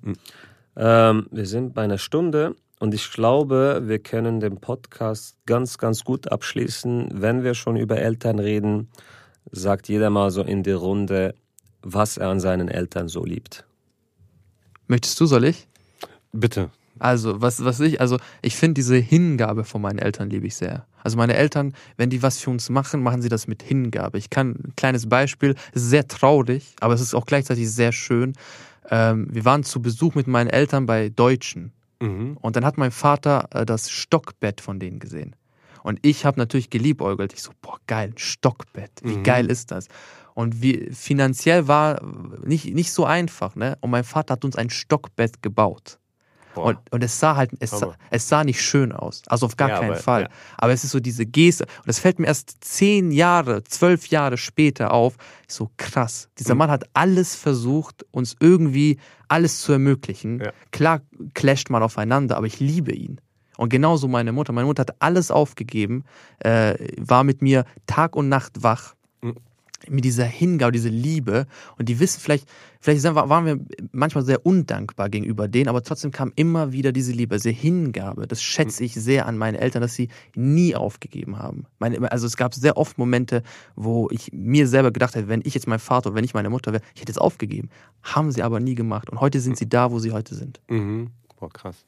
Ähm, 0.76 1.28
wir 1.32 1.46
sind 1.46 1.74
bei 1.74 1.84
einer 1.84 1.98
Stunde 1.98 2.56
und 2.80 2.94
ich 2.94 3.12
glaube, 3.12 3.84
wir 3.86 4.00
können 4.00 4.40
den 4.40 4.58
Podcast 4.58 5.38
ganz, 5.46 5.78
ganz 5.78 6.04
gut 6.04 6.32
abschließen. 6.32 7.10
Wenn 7.14 7.44
wir 7.44 7.54
schon 7.54 7.76
über 7.76 7.98
Eltern 7.98 8.40
reden, 8.40 8.90
sagt 9.52 9.88
jeder 9.88 10.10
mal 10.10 10.32
so 10.32 10.42
in 10.42 10.64
die 10.64 10.72
Runde, 10.72 11.36
was 11.82 12.18
er 12.18 12.30
an 12.30 12.40
seinen 12.40 12.70
Eltern 12.70 13.08
so 13.08 13.24
liebt. 13.24 13.66
Möchtest 14.88 15.20
du, 15.20 15.26
soll 15.26 15.46
ich? 15.46 15.68
Bitte. 16.32 16.72
Also, 17.00 17.42
was, 17.42 17.64
was 17.64 17.80
ich, 17.80 18.00
also 18.00 18.18
ich 18.42 18.56
finde 18.56 18.76
diese 18.76 18.96
Hingabe 18.96 19.64
von 19.64 19.82
meinen 19.82 20.00
Eltern 20.00 20.30
liebe 20.30 20.48
ich 20.48 20.56
sehr. 20.56 20.86
Also 21.04 21.18
meine 21.18 21.36
Eltern, 21.36 21.74
wenn 21.98 22.10
die 22.10 22.22
was 22.22 22.40
für 22.40 22.50
uns 22.50 22.70
machen, 22.70 23.02
machen 23.02 23.22
sie 23.22 23.30
das 23.30 23.48
mit 23.48 23.62
Hingabe. 23.64 24.18
Ich 24.18 24.30
kann 24.30 24.52
ein 24.52 24.74
kleines 24.78 25.10
Beispiel, 25.10 25.56
es 25.74 25.84
ist 25.84 25.90
sehr 25.90 26.08
traurig, 26.08 26.76
aber 26.80 26.94
es 26.94 27.02
ist 27.02 27.14
auch 27.14 27.26
gleichzeitig 27.26 27.70
sehr 27.70 27.92
schön. 27.92 28.34
Ähm, 28.90 29.28
wir 29.32 29.46
waren 29.46 29.64
zu 29.64 29.82
Besuch 29.82 30.16
mit 30.16 30.28
meinen 30.28 30.50
Eltern 30.50 30.86
bei 30.86 31.10
Deutschen 31.10 31.72
Mhm. 32.02 32.38
und 32.42 32.56
dann 32.56 32.66
hat 32.66 32.78
mein 32.78 32.92
Vater 32.92 33.48
äh, 33.52 33.66
das 33.66 33.90
Stockbett 33.90 34.60
von 34.62 34.80
denen 34.80 35.00
gesehen. 35.00 35.36
Und 35.84 36.00
ich 36.02 36.26
habe 36.26 36.40
natürlich 36.40 36.70
geliebäugelt. 36.70 37.34
Ich 37.34 37.42
so, 37.42 37.52
boah, 37.62 37.78
geil, 37.88 38.10
ein 38.10 38.18
Stockbett. 38.18 38.92
Wie 39.04 39.18
Mhm. 39.18 39.24
geil 39.24 39.46
ist 39.48 39.72
das? 39.72 39.88
Und 40.34 40.62
wie, 40.62 40.90
finanziell 40.92 41.68
war 41.68 42.02
nicht, 42.44 42.74
nicht 42.74 42.92
so 42.92 43.06
einfach, 43.06 43.56
ne? 43.56 43.78
Und 43.82 43.92
mein 43.92 44.04
Vater 44.04 44.34
hat 44.34 44.46
uns 44.46 44.56
ein 44.56 44.70
Stockbett 44.70 45.42
gebaut. 45.44 46.00
Boah. 46.56 46.66
Und, 46.66 46.78
und 46.92 47.04
es 47.04 47.20
sah 47.20 47.36
halt, 47.36 47.52
es 47.60 47.72
sah, 47.72 47.96
es 48.12 48.28
sah 48.30 48.44
nicht 48.44 48.62
schön 48.62 48.92
aus. 48.92 49.24
Also 49.28 49.46
auf 49.48 49.58
gar 49.58 49.70
Ja, 49.70 49.80
keinen 49.80 49.92
aber- 49.92 50.00
Fall. 50.00 50.22
ja. 50.24 50.30
Aber 50.58 50.72
es 50.74 50.84
ist 50.84 50.92
so 50.92 51.00
diese 51.00 51.26
Geste. 51.26 51.64
Und 51.66 51.88
das 51.88 52.00
fällt 52.00 52.20
mir 52.20 52.28
erst 52.28 52.64
zehn 52.64 53.12
Jahre, 53.12 53.64
zwölf 53.64 54.08
Jahre 54.08 54.38
später 54.38 54.92
auf. 54.94 55.16
So 55.48 55.72
krass. 55.78 56.30
Dieser 56.38 56.54
Mhm. 56.54 56.60
Mann 56.60 56.72
hat 56.72 56.84
alles 56.94 57.36
versucht, 57.36 58.06
uns 58.12 58.36
irgendwie 58.40 59.00
alles 59.28 59.62
zu 59.62 59.72
ermöglichen. 59.72 60.40
Ja. 60.40 60.52
Klar 60.72 61.02
clasht 61.34 61.70
man 61.70 61.82
aufeinander, 61.84 62.38
aber 62.38 62.46
ich 62.48 62.60
liebe 62.60 62.92
ihn. 62.94 63.20
Und 63.58 63.70
genauso 63.70 64.08
meine 64.08 64.32
Mutter. 64.32 64.52
Meine 64.54 64.66
Mutter 64.68 64.82
hat 64.82 64.96
alles 65.00 65.32
aufgegeben, 65.32 66.04
äh, 66.40 66.76
war 67.00 67.24
mit 67.24 67.42
mir 67.42 67.66
Tag 67.88 68.16
und 68.16 68.30
Nacht 68.30 68.64
wach. 68.64 68.96
Mhm. 69.22 69.36
Mit 69.90 70.06
dieser 70.06 70.26
Hingabe, 70.26 70.72
diese 70.72 70.90
Liebe. 70.90 71.48
Und 71.78 71.90
die 71.90 72.00
wissen 72.00 72.20
vielleicht, 72.22 72.48
vielleicht 72.80 73.04
waren 73.04 73.46
wir 73.46 73.60
manchmal 73.92 74.24
sehr 74.24 74.46
undankbar 74.46 75.10
gegenüber 75.10 75.48
denen, 75.48 75.68
aber 75.68 75.84
trotzdem 75.84 76.12
kam 76.12 76.32
immer 76.36 76.72
wieder 76.72 76.92
diese 76.92 77.12
Liebe, 77.12 77.36
diese 77.36 77.50
Hingabe. 77.50 78.28
Das 78.28 78.42
schätze 78.42 78.84
ich 78.84 78.94
sehr 78.94 79.26
an 79.26 79.38
meine 79.38 79.60
Eltern, 79.60 79.82
dass 79.82 79.94
sie 79.94 80.10
nie 80.36 80.76
aufgegeben 80.76 81.38
haben. 81.38 81.66
Meine, 81.80 82.12
also 82.12 82.28
es 82.28 82.38
gab 82.38 82.54
sehr 82.54 82.78
oft 82.78 82.98
Momente, 82.98 83.44
wo 83.76 84.10
ich 84.12 84.32
mir 84.34 84.68
selber 84.68 84.92
gedacht 84.92 85.16
hätte, 85.16 85.28
wenn 85.28 85.42
ich 85.44 85.54
jetzt 85.54 85.68
mein 85.68 85.80
Vater 85.80 86.08
oder 86.08 86.16
wenn 86.16 86.26
ich 86.26 86.34
meine 86.34 86.50
Mutter 86.50 86.72
wäre, 86.74 86.84
ich 86.96 87.02
hätte 87.02 87.12
es 87.12 87.18
aufgegeben. 87.18 87.70
Haben 88.02 88.32
sie 88.32 88.44
aber 88.44 88.60
nie 88.60 88.76
gemacht. 88.76 89.10
Und 89.10 89.20
heute 89.20 89.40
sind 89.40 89.58
sie 89.58 89.68
da, 89.68 89.92
wo 89.92 90.00
sie 90.00 90.12
heute 90.12 90.36
sind. 90.36 90.62
Mhm. 90.70 91.12
Boah, 91.40 91.50
krass. 91.50 91.86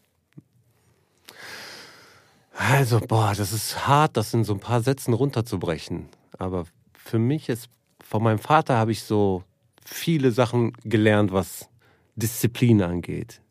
Also, 2.57 2.99
boah, 3.01 3.33
das 3.35 3.51
ist 3.51 3.85
hart, 3.87 4.15
das 4.15 4.33
in 4.33 4.45
so 4.45 4.53
ein 4.53 4.59
paar 4.59 4.81
Sätzen 4.81 5.13
runterzubrechen. 5.13 6.07
Aber 6.37 6.65
für 6.93 7.19
mich 7.19 7.49
ist, 7.49 7.69
von 8.05 8.21
meinem 8.21 8.39
Vater 8.39 8.77
habe 8.77 8.91
ich 8.91 9.03
so 9.03 9.43
viele 9.83 10.31
Sachen 10.31 10.73
gelernt, 10.83 11.31
was 11.33 11.69
Disziplin 12.15 12.83
angeht. 12.83 13.41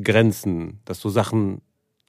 Grenzen, 0.00 0.80
dass 0.84 1.00
du 1.00 1.08
Sachen 1.08 1.60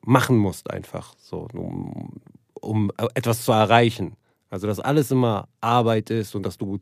machen 0.06 0.38
musst 0.38 0.70
einfach, 0.70 1.16
so, 1.20 1.48
um, 1.54 2.22
um 2.62 2.92
etwas 3.16 3.44
zu 3.44 3.52
erreichen. 3.52 4.16
Also, 4.52 4.68
dass 4.68 4.80
alles 4.80 5.10
immer 5.10 5.48
Arbeit 5.62 6.12
ist 6.12 6.36
und 6.36 6.44
dass 6.44 6.58
du 6.58 6.78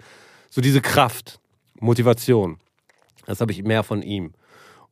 so 0.49 0.59
diese 0.59 0.81
Kraft, 0.81 1.39
Motivation, 1.79 2.57
das 3.25 3.39
habe 3.39 3.53
ich 3.53 3.63
mehr 3.63 3.83
von 3.83 4.01
ihm. 4.01 4.33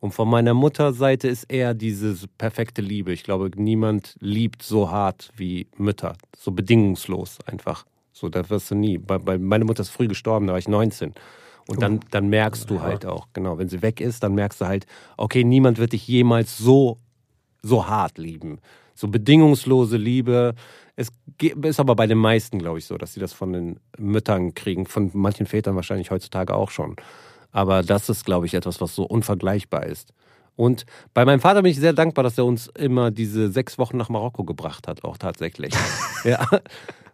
Und 0.00 0.12
von 0.12 0.28
meiner 0.28 0.54
Mutterseite 0.54 1.28
ist 1.28 1.44
eher 1.44 1.74
diese 1.74 2.16
perfekte 2.38 2.80
Liebe. 2.80 3.12
Ich 3.12 3.22
glaube, 3.22 3.50
niemand 3.56 4.16
liebt 4.20 4.62
so 4.62 4.90
hart 4.90 5.30
wie 5.36 5.68
Mütter. 5.76 6.16
So 6.36 6.52
bedingungslos 6.52 7.38
einfach. 7.46 7.84
So, 8.16 8.30
da 8.30 8.48
wirst 8.48 8.70
du 8.70 8.74
nie. 8.74 8.96
Bei, 8.96 9.18
bei, 9.18 9.36
meine 9.36 9.66
Mutter 9.66 9.82
ist 9.82 9.90
früh 9.90 10.08
gestorben, 10.08 10.46
da 10.46 10.54
war 10.54 10.58
ich 10.58 10.68
19. 10.68 11.12
Und 11.68 11.82
dann, 11.82 12.00
dann 12.10 12.28
merkst 12.28 12.70
du 12.70 12.80
halt 12.80 13.04
auch, 13.04 13.26
genau, 13.34 13.58
wenn 13.58 13.68
sie 13.68 13.82
weg 13.82 14.00
ist, 14.00 14.22
dann 14.22 14.34
merkst 14.34 14.62
du 14.62 14.66
halt, 14.66 14.86
okay, 15.18 15.44
niemand 15.44 15.76
wird 15.76 15.92
dich 15.92 16.08
jemals 16.08 16.56
so, 16.56 16.96
so 17.62 17.88
hart 17.88 18.16
lieben. 18.16 18.60
So 18.94 19.08
bedingungslose 19.08 19.98
Liebe. 19.98 20.54
Es 20.94 21.08
ist 21.42 21.78
aber 21.78 21.94
bei 21.94 22.06
den 22.06 22.16
meisten, 22.16 22.58
glaube 22.58 22.78
ich, 22.78 22.86
so, 22.86 22.96
dass 22.96 23.12
sie 23.12 23.20
das 23.20 23.34
von 23.34 23.52
den 23.52 23.80
Müttern 23.98 24.54
kriegen, 24.54 24.86
von 24.86 25.10
manchen 25.12 25.44
Vätern 25.44 25.76
wahrscheinlich 25.76 26.10
heutzutage 26.10 26.54
auch 26.54 26.70
schon. 26.70 26.96
Aber 27.52 27.82
das 27.82 28.08
ist, 28.08 28.24
glaube 28.24 28.46
ich, 28.46 28.54
etwas, 28.54 28.80
was 28.80 28.94
so 28.94 29.02
unvergleichbar 29.04 29.84
ist. 29.84 30.14
Und 30.54 30.86
bei 31.12 31.26
meinem 31.26 31.40
Vater 31.40 31.60
bin 31.60 31.70
ich 31.70 31.78
sehr 31.78 31.92
dankbar, 31.92 32.22
dass 32.24 32.38
er 32.38 32.46
uns 32.46 32.68
immer 32.68 33.10
diese 33.10 33.50
sechs 33.50 33.76
Wochen 33.76 33.98
nach 33.98 34.08
Marokko 34.08 34.44
gebracht 34.44 34.88
hat, 34.88 35.04
auch 35.04 35.18
tatsächlich. 35.18 35.74
ja. 36.24 36.48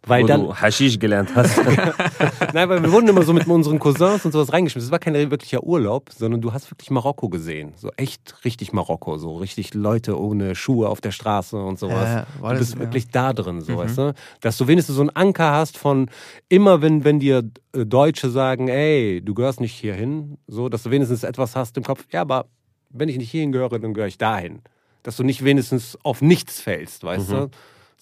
Weil 0.06 0.24
wo 0.24 0.26
dann, 0.26 0.40
du 0.42 0.54
Haschisch 0.54 0.98
gelernt 0.98 1.30
hast. 1.34 1.56
Nein, 2.52 2.68
weil 2.68 2.82
wir 2.82 2.90
wurden 2.90 3.06
immer 3.06 3.22
so 3.22 3.32
mit 3.32 3.46
unseren 3.46 3.78
Cousins 3.78 4.24
und 4.24 4.32
sowas 4.32 4.52
reingeschmissen. 4.52 4.88
Es 4.88 4.90
war 4.90 4.98
kein 4.98 5.14
wirklicher 5.14 5.62
Urlaub, 5.62 6.10
sondern 6.12 6.40
du 6.40 6.52
hast 6.52 6.70
wirklich 6.72 6.90
Marokko 6.90 7.28
gesehen. 7.28 7.72
So 7.76 7.90
echt 7.96 8.44
richtig 8.44 8.72
Marokko. 8.72 9.16
So 9.18 9.36
richtig 9.36 9.74
Leute 9.74 10.18
ohne 10.20 10.56
Schuhe 10.56 10.88
auf 10.88 11.00
der 11.00 11.12
Straße 11.12 11.56
und 11.56 11.78
sowas. 11.78 12.08
Ja, 12.08 12.26
war 12.40 12.54
du 12.54 12.58
das- 12.58 12.68
bist 12.70 12.74
ja. 12.74 12.80
wirklich 12.80 13.08
da 13.10 13.32
drin, 13.32 13.60
so 13.60 13.76
weißt 13.76 13.98
du? 13.98 14.14
Dass 14.40 14.56
du 14.58 14.66
wenigstens 14.66 14.96
so 14.96 15.02
einen 15.02 15.10
Anker 15.10 15.52
hast 15.52 15.78
von 15.78 16.10
immer, 16.48 16.82
wenn, 16.82 17.04
wenn 17.04 17.20
dir 17.20 17.44
äh, 17.72 17.86
Deutsche 17.86 18.28
sagen, 18.30 18.66
ey, 18.68 19.20
du 19.24 19.34
gehörst 19.34 19.60
nicht 19.60 19.74
hierhin, 19.74 20.36
so, 20.48 20.68
dass 20.68 20.82
du 20.82 20.90
wenigstens 20.90 21.22
etwas 21.22 21.54
hast 21.54 21.76
im 21.76 21.84
Kopf, 21.84 22.04
ja, 22.10 22.22
aber 22.22 22.46
wenn 22.90 23.08
ich 23.08 23.18
nicht 23.18 23.30
hierhin 23.30 23.52
gehöre, 23.52 23.78
dann 23.78 23.94
gehöre 23.94 24.08
ich 24.08 24.18
dahin. 24.18 24.62
Dass 25.04 25.16
du 25.16 25.22
nicht 25.22 25.44
wenigstens 25.44 25.96
auf 26.02 26.22
nichts 26.22 26.60
fällst, 26.60 27.04
weißt 27.04 27.30
du? 27.30 27.50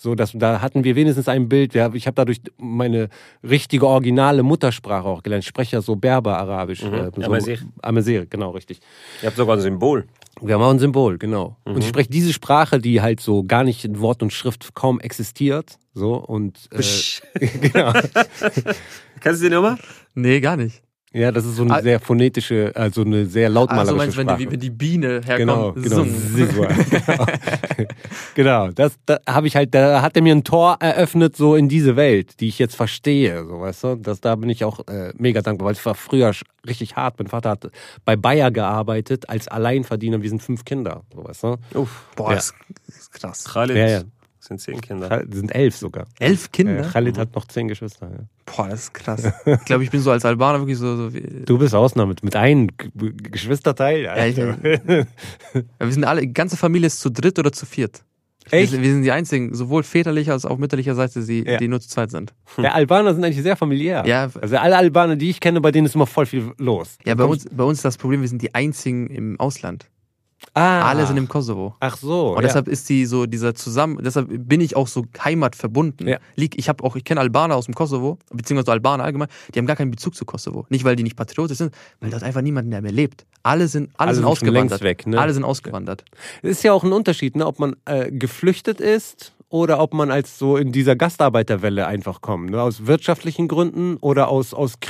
So, 0.03 0.15
dass, 0.15 0.33
da 0.33 0.63
hatten 0.63 0.83
wir 0.83 0.97
wenigstens 0.97 1.29
ein 1.29 1.51
Bild. 1.51 1.75
Wir, 1.75 1.91
ich 1.93 2.07
habe 2.07 2.15
dadurch 2.15 2.41
meine 2.57 3.11
richtige, 3.45 3.87
originale 3.87 4.43
Muttersprache 4.43 5.07
auch 5.07 5.23
gelernt. 5.23 5.45
Ich 5.45 5.49
spreche 5.49 5.77
ja 5.77 5.83
so 5.83 5.95
Berber-Arabisch. 5.95 6.83
äh, 6.85 7.11
so, 7.15 7.21
Amazigh. 7.21 7.61
Amazigh, 7.83 8.31
genau, 8.31 8.49
richtig. 8.53 8.81
Ihr 9.21 9.27
habt 9.27 9.37
sogar 9.37 9.59
ein 9.59 9.61
Symbol. 9.61 10.07
Wir 10.41 10.55
haben 10.55 10.63
auch 10.63 10.71
ein 10.71 10.79
Symbol, 10.79 11.19
genau. 11.19 11.59
Und 11.65 11.81
ich 11.81 11.89
spreche 11.89 12.09
diese 12.09 12.33
Sprache, 12.33 12.79
die 12.79 13.03
halt 13.03 13.21
so 13.21 13.43
gar 13.43 13.63
nicht 13.63 13.85
in 13.85 14.01
Wort 14.01 14.23
und 14.23 14.33
Schrift 14.33 14.75
kaum 14.75 15.01
existiert. 15.01 15.79
So, 15.93 16.15
und 16.15 16.71
äh, 16.73 17.47
genau. 17.61 17.93
Kannst 19.21 19.43
du 19.43 19.51
die 19.51 19.55
Nummer? 19.55 19.77
Nee, 20.15 20.41
gar 20.41 20.57
nicht. 20.57 20.83
Ja, 21.13 21.33
das 21.33 21.45
ist 21.45 21.57
so 21.57 21.63
eine 21.65 21.75
Ah. 21.75 21.83
sehr 21.83 21.99
phonetische, 21.99 22.71
also 22.77 23.03
eine 23.03 23.27
sehr 23.27 23.49
lautmalerische 23.49 23.91
Also 23.91 23.97
meinst 23.97 24.15
du, 24.15 24.19
wenn 24.21 24.27
Sprache. 24.29 24.39
die, 24.47 24.53
wenn 24.53 24.61
die 24.61 24.71
Biene 24.71 25.21
Genau, 25.37 25.75
herkommt, 25.75 25.83
genau. 25.85 26.05
Sigua, 26.05 26.67
genau. 26.69 27.27
genau, 28.35 28.69
das 28.71 28.93
da 29.07 29.19
habe 29.29 29.47
ich 29.49 29.57
halt, 29.57 29.75
da 29.75 30.03
hat 30.03 30.15
er 30.17 30.23
mir 30.23 30.35
ein 30.35 30.45
Tor 30.45 30.77
eröffnet 30.81 31.37
so 31.37 31.57
in 31.57 31.69
diese 31.69 31.97
Welt, 31.97 32.39
die 32.41 32.47
ich 32.49 32.59
jetzt 32.61 32.77
verstehe, 32.77 33.45
so 33.45 33.61
weißt 33.61 33.85
du. 33.85 33.95
Das, 33.97 34.21
da 34.21 34.37
bin 34.37 34.49
ich 34.51 34.65
auch 34.65 34.87
äh, 34.87 35.13
mega 35.17 35.43
dankbar, 35.43 35.67
weil 35.67 35.75
es 35.75 35.85
war 35.85 35.97
früher 35.97 36.33
richtig 36.67 36.95
hart. 36.97 37.19
Mein 37.19 37.27
Vater 37.27 37.51
hat 37.51 37.71
bei 38.05 38.15
Bayer 38.17 38.51
gearbeitet 38.53 39.29
als 39.29 39.49
Alleinverdiener. 39.49 40.23
Wir 40.23 40.29
sind 40.29 40.43
fünf 40.43 40.65
Kinder, 40.65 41.03
so 41.15 41.25
weißt 41.25 41.43
du. 41.43 41.57
Uff, 41.75 42.05
Boah, 42.15 42.31
Ja. 42.31 42.37
das 42.37 42.55
ist 42.87 43.13
krass. 43.13 43.45
Ja, 43.55 43.75
ja. 43.89 44.03
Sind 44.41 44.61
zehn 44.61 44.81
Kinder. 44.81 45.23
Wir 45.27 45.37
sind 45.37 45.55
elf 45.55 45.77
sogar. 45.77 46.07
Elf 46.19 46.51
Kinder? 46.51 46.81
Äh, 46.81 46.91
Khalid 46.91 47.19
hat 47.19 47.35
noch 47.35 47.45
zehn 47.47 47.69
Geschwister. 47.69 48.11
Ja. 48.11 48.19
Boah, 48.57 48.69
das 48.69 48.81
ist 48.85 48.95
krass. 48.95 49.23
Ich 49.47 49.65
glaube, 49.67 49.85
ich 49.85 49.91
bin 49.91 50.01
so 50.01 50.11
als 50.11 50.25
Albaner 50.25 50.59
wirklich 50.61 50.79
so. 50.79 50.97
so 50.97 51.13
wie, 51.15 51.45
Du 51.45 51.59
bist 51.59 51.75
Ausnahme 51.75 52.15
mit 52.23 52.35
einem 52.37 52.69
Geschwisterteil. 52.95 54.03
Ja, 54.03 54.25
ich- 54.27 54.39
Alter. 54.41 54.59
wir 55.79 55.93
sind 55.93 56.05
alle, 56.05 56.23
die 56.23 56.33
ganze 56.33 56.57
Familie 56.57 56.87
ist 56.87 57.01
zu 57.01 57.11
dritt 57.11 57.39
oder 57.39 57.53
zu 57.53 57.67
viert. 57.67 58.03
Wir 58.49 58.61
Echt? 58.61 58.71
sind, 58.73 58.83
wir 58.83 58.91
sind 58.91 59.03
die 59.03 59.13
einzigen, 59.13 59.55
sowohl 59.55 59.83
väterlicher 59.83 60.33
als 60.33 60.45
auch 60.45 60.57
mütterlicher 60.59 60.95
Seite, 60.95 61.25
die, 61.25 61.45
Ja. 61.45 61.59
die 61.59 61.69
nur 61.69 61.81
zu 61.81 61.89
zweit 61.89 62.11
sind. 62.11 62.33
Der 62.59 62.75
Albaner 62.75 63.15
sind 63.15 63.23
eigentlich 63.23 63.43
sehr 63.43 63.55
familiär. 63.57 64.03
Ja. 64.07 64.31
Also 64.41 64.57
alle 64.57 64.77
Albaner, 64.77 65.17
die 65.17 65.31
ich 65.31 65.39
kenne, 65.41 65.61
bei 65.61 65.71
denen 65.71 65.87
ist 65.87 65.95
immer 65.95 66.07
voll 66.07 66.27
viel 66.27 66.53
los. 66.59 66.97
Ja, 67.05 67.15
bei 67.15 67.25
uns, 67.25 67.45
bei 67.53 67.63
uns 67.63 67.79
ist 67.79 67.85
das 67.85 67.99
Problem, 67.99 68.23
wir 68.23 68.29
sind 68.29 68.43
die 68.43 68.55
einzigen 68.55 69.09
im 69.09 69.39
Ausland. 69.39 69.87
Ah. 70.55 70.89
Alle 70.89 71.07
sind 71.07 71.17
im 71.17 71.29
Kosovo. 71.29 71.77
Ach 71.81 71.97
so. 71.97 72.31
Und 72.31 72.37
ja. 72.37 72.43
deshalb 72.43 72.69
ist 72.69 72.89
die 72.89 73.07
so 73.07 73.27
dieser 73.27 73.55
zusammen, 73.55 73.99
deshalb 74.03 74.29
bin 74.31 74.61
ich 74.61 74.77
auch 74.77 74.89
so 74.89 75.05
heimatverbunden. 75.23 76.09
Ja. 76.09 76.19
Lieg, 76.35 76.59
ich 76.59 76.69
habe 76.69 76.83
auch, 76.83 76.97
ich 76.97 77.05
kenne 77.05 77.21
Albaner 77.21 77.55
aus 77.57 77.67
dem 77.67 77.75
Kosovo, 77.75 78.19
beziehungsweise 78.33 78.73
Albaner 78.73 79.05
allgemein, 79.05 79.29
die 79.55 79.59
haben 79.59 79.67
gar 79.67 79.77
keinen 79.77 79.91
Bezug 79.91 80.15
zu 80.15 80.25
Kosovo. 80.25 80.67
Nicht, 80.69 80.85
weil 80.85 80.97
die 80.97 81.03
nicht 81.03 81.17
patriotisch 81.17 81.59
sind, 81.59 81.73
weil 82.01 82.11
dort 82.11 82.23
einfach 82.23 82.43
niemand 82.43 82.69
mehr 82.69 82.81
lebt. 82.83 83.27
Alle 83.43 83.69
sind, 83.69 83.91
alle, 83.97 84.09
Alle 84.09 84.15
sind 84.15 84.23
sind 84.23 84.31
ausgewandert. 84.31 84.83
weg, 84.83 85.07
ne? 85.07 85.21
Alle 85.21 85.33
sind 85.33 85.45
ausgewandert. 85.45 86.05
ist 86.43 86.65
ja 86.65 86.73
auch 86.73 86.85
ein 86.85 86.93
Unterschied, 86.93 87.37
ne? 87.37 87.47
ob 87.47 87.59
man 87.59 87.77
äh, 87.85 88.11
geflüchtet 88.11 88.81
ist 88.81 89.33
oder 89.49 89.81
ob 89.81 89.95
man 89.95 90.11
als 90.11 90.39
so 90.39 90.57
in 90.57 90.73
dieser 90.73 90.97
Gastarbeiterwelle 90.97 91.87
einfach 91.87 92.21
kommt. 92.21 92.51
Ne? 92.51 92.63
Aus 92.63 92.87
wirtschaftlichen 92.87 93.49
Gründen 93.49 93.97
oder 93.97 94.29
aus, 94.29 94.55
aus 94.55 94.81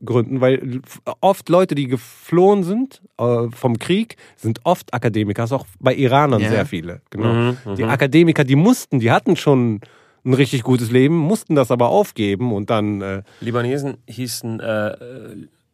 Kriegsgründen. 0.00 0.40
Weil 0.40 0.80
oft 1.20 1.48
Leute, 1.48 1.74
die 1.74 1.86
geflohen 1.86 2.62
sind 2.64 3.02
äh, 3.18 3.48
vom 3.50 3.78
Krieg, 3.78 4.16
sind 4.36 4.60
oft 4.64 4.92
Akademiker. 4.94 5.42
Das 5.42 5.50
ist 5.50 5.56
auch 5.56 5.66
bei 5.78 5.94
Iranern 5.94 6.40
Ja. 6.40 6.48
sehr 6.48 6.66
viele. 6.66 7.02
Genau. 7.10 7.32
Mhm, 7.32 7.76
Die 7.76 7.84
Akademiker, 7.84 8.44
die 8.44 8.56
mussten, 8.56 9.00
die 9.00 9.10
hatten 9.10 9.36
schon 9.36 9.80
ein 10.24 10.34
richtig 10.34 10.62
gutes 10.62 10.90
Leben, 10.90 11.16
mussten 11.16 11.54
das 11.54 11.70
aber 11.70 11.88
aufgeben 11.88 12.52
und 12.52 12.70
dann. 12.70 13.00
Äh, 13.00 13.22
Libanesen 13.40 13.96
hießen 14.06 14.60
äh, 14.60 14.90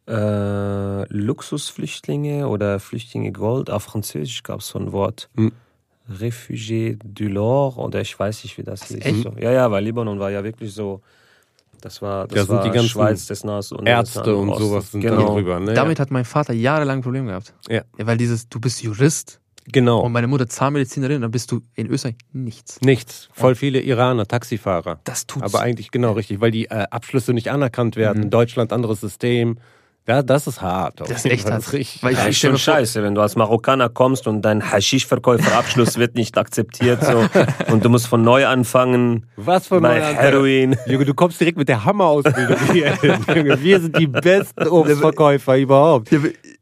äh, 0.09 1.05
Luxusflüchtlinge 1.13 2.47
oder 2.47 2.79
Flüchtlinge 2.79 3.31
Gold. 3.31 3.69
Auf 3.69 3.83
Französisch 3.83 4.43
gab 4.43 4.59
es 4.61 4.67
so 4.69 4.79
ein 4.79 4.91
Wort. 4.91 5.29
Hm. 5.35 5.51
Refugié 6.09 6.97
du 7.03 7.25
l'or 7.27 7.77
oder 7.77 7.99
ich 7.99 8.17
weiß 8.17 8.45
nicht, 8.45 8.57
wie 8.57 8.63
das 8.63 8.87
hieß. 8.87 9.23
So. 9.23 9.33
Ja, 9.37 9.51
ja, 9.51 9.69
weil 9.69 9.83
Libanon 9.83 10.19
war 10.19 10.31
ja 10.31 10.41
wirklich 10.43 10.73
so. 10.73 11.01
Das 11.81 12.01
war, 12.01 12.27
das 12.27 12.35
Da 12.35 12.45
sind 12.45 12.55
war 12.55 12.63
die 12.63 12.71
ganzen 12.71 12.89
Schweiz 12.89 13.25
des 13.27 13.43
Nahes 13.43 13.71
und 13.71 13.85
Ärzte 13.85 14.35
und 14.35 14.55
sowas 14.57 14.91
sind 14.91 15.03
da 15.03 15.09
genau. 15.09 15.33
drüber. 15.33 15.59
Ne? 15.59 15.73
Damit 15.73 15.99
hat 15.99 16.11
mein 16.11 16.25
Vater 16.25 16.53
jahrelang 16.53 16.99
ein 16.99 17.03
Problem 17.03 17.27
gehabt. 17.27 17.53
Ja. 17.69 17.81
weil 17.97 18.17
dieses, 18.17 18.49
du 18.49 18.59
bist 18.59 18.81
Jurist 18.81 19.39
genau. 19.71 20.01
und 20.01 20.11
meine 20.11 20.27
Mutter 20.27 20.47
Zahnmedizinerin, 20.47 21.21
dann 21.21 21.31
bist 21.31 21.51
du 21.51 21.61
in 21.75 21.87
Österreich 21.87 22.15
nichts. 22.33 22.81
Nichts. 22.81 23.29
Voll 23.33 23.55
viele 23.55 23.81
Iraner, 23.81 24.25
Taxifahrer. 24.25 24.99
Das 25.03 25.27
tut's. 25.27 25.43
Aber 25.43 25.61
eigentlich 25.61 25.91
genau 25.91 26.13
richtig, 26.13 26.41
weil 26.41 26.51
die 26.51 26.65
äh, 26.65 26.85
Abschlüsse 26.89 27.33
nicht 27.33 27.51
anerkannt 27.51 27.95
werden. 27.95 28.23
In 28.23 28.29
Deutschland 28.29 28.73
anderes 28.73 29.01
System. 29.01 29.59
Ja, 30.07 30.23
das 30.23 30.47
ist 30.47 30.61
hart. 30.61 31.01
Das 31.01 31.09
ist 31.11 31.25
echt 31.25 31.51
hart. 31.51 31.73
richtig. 31.73 32.01
Weil 32.01 32.13
ich- 32.13 32.17
Ja, 32.19 32.25
ist 32.27 32.37
schon 32.39 32.57
scheiße, 32.57 33.03
wenn 33.03 33.13
du 33.13 33.21
als 33.21 33.35
Marokkaner 33.35 33.89
kommst 33.89 34.25
und 34.27 34.41
dein 34.41 34.71
Haschisch-Verkäuferabschluss 34.71 35.97
wird 35.97 36.15
nicht 36.15 36.37
akzeptiert 36.37 37.03
so, 37.03 37.25
und 37.73 37.83
du 37.83 37.89
musst 37.89 38.07
von 38.07 38.21
neu 38.21 38.45
anfangen 38.47 39.25
Was 39.35 39.67
für 39.67 39.75
ein 39.77 40.15
Heroin. 40.15 40.77
Junge, 40.87 41.05
du 41.05 41.13
kommst 41.13 41.39
direkt 41.39 41.57
mit 41.57 41.67
der 41.69 41.83
Hammerausbildung 41.83 42.57
hier. 42.71 42.97
Junge, 43.35 43.61
wir 43.61 43.81
sind 43.81 43.97
die 43.97 44.07
besten 44.07 44.67
Obstverkäufer 44.67 45.57
überhaupt. 45.57 46.09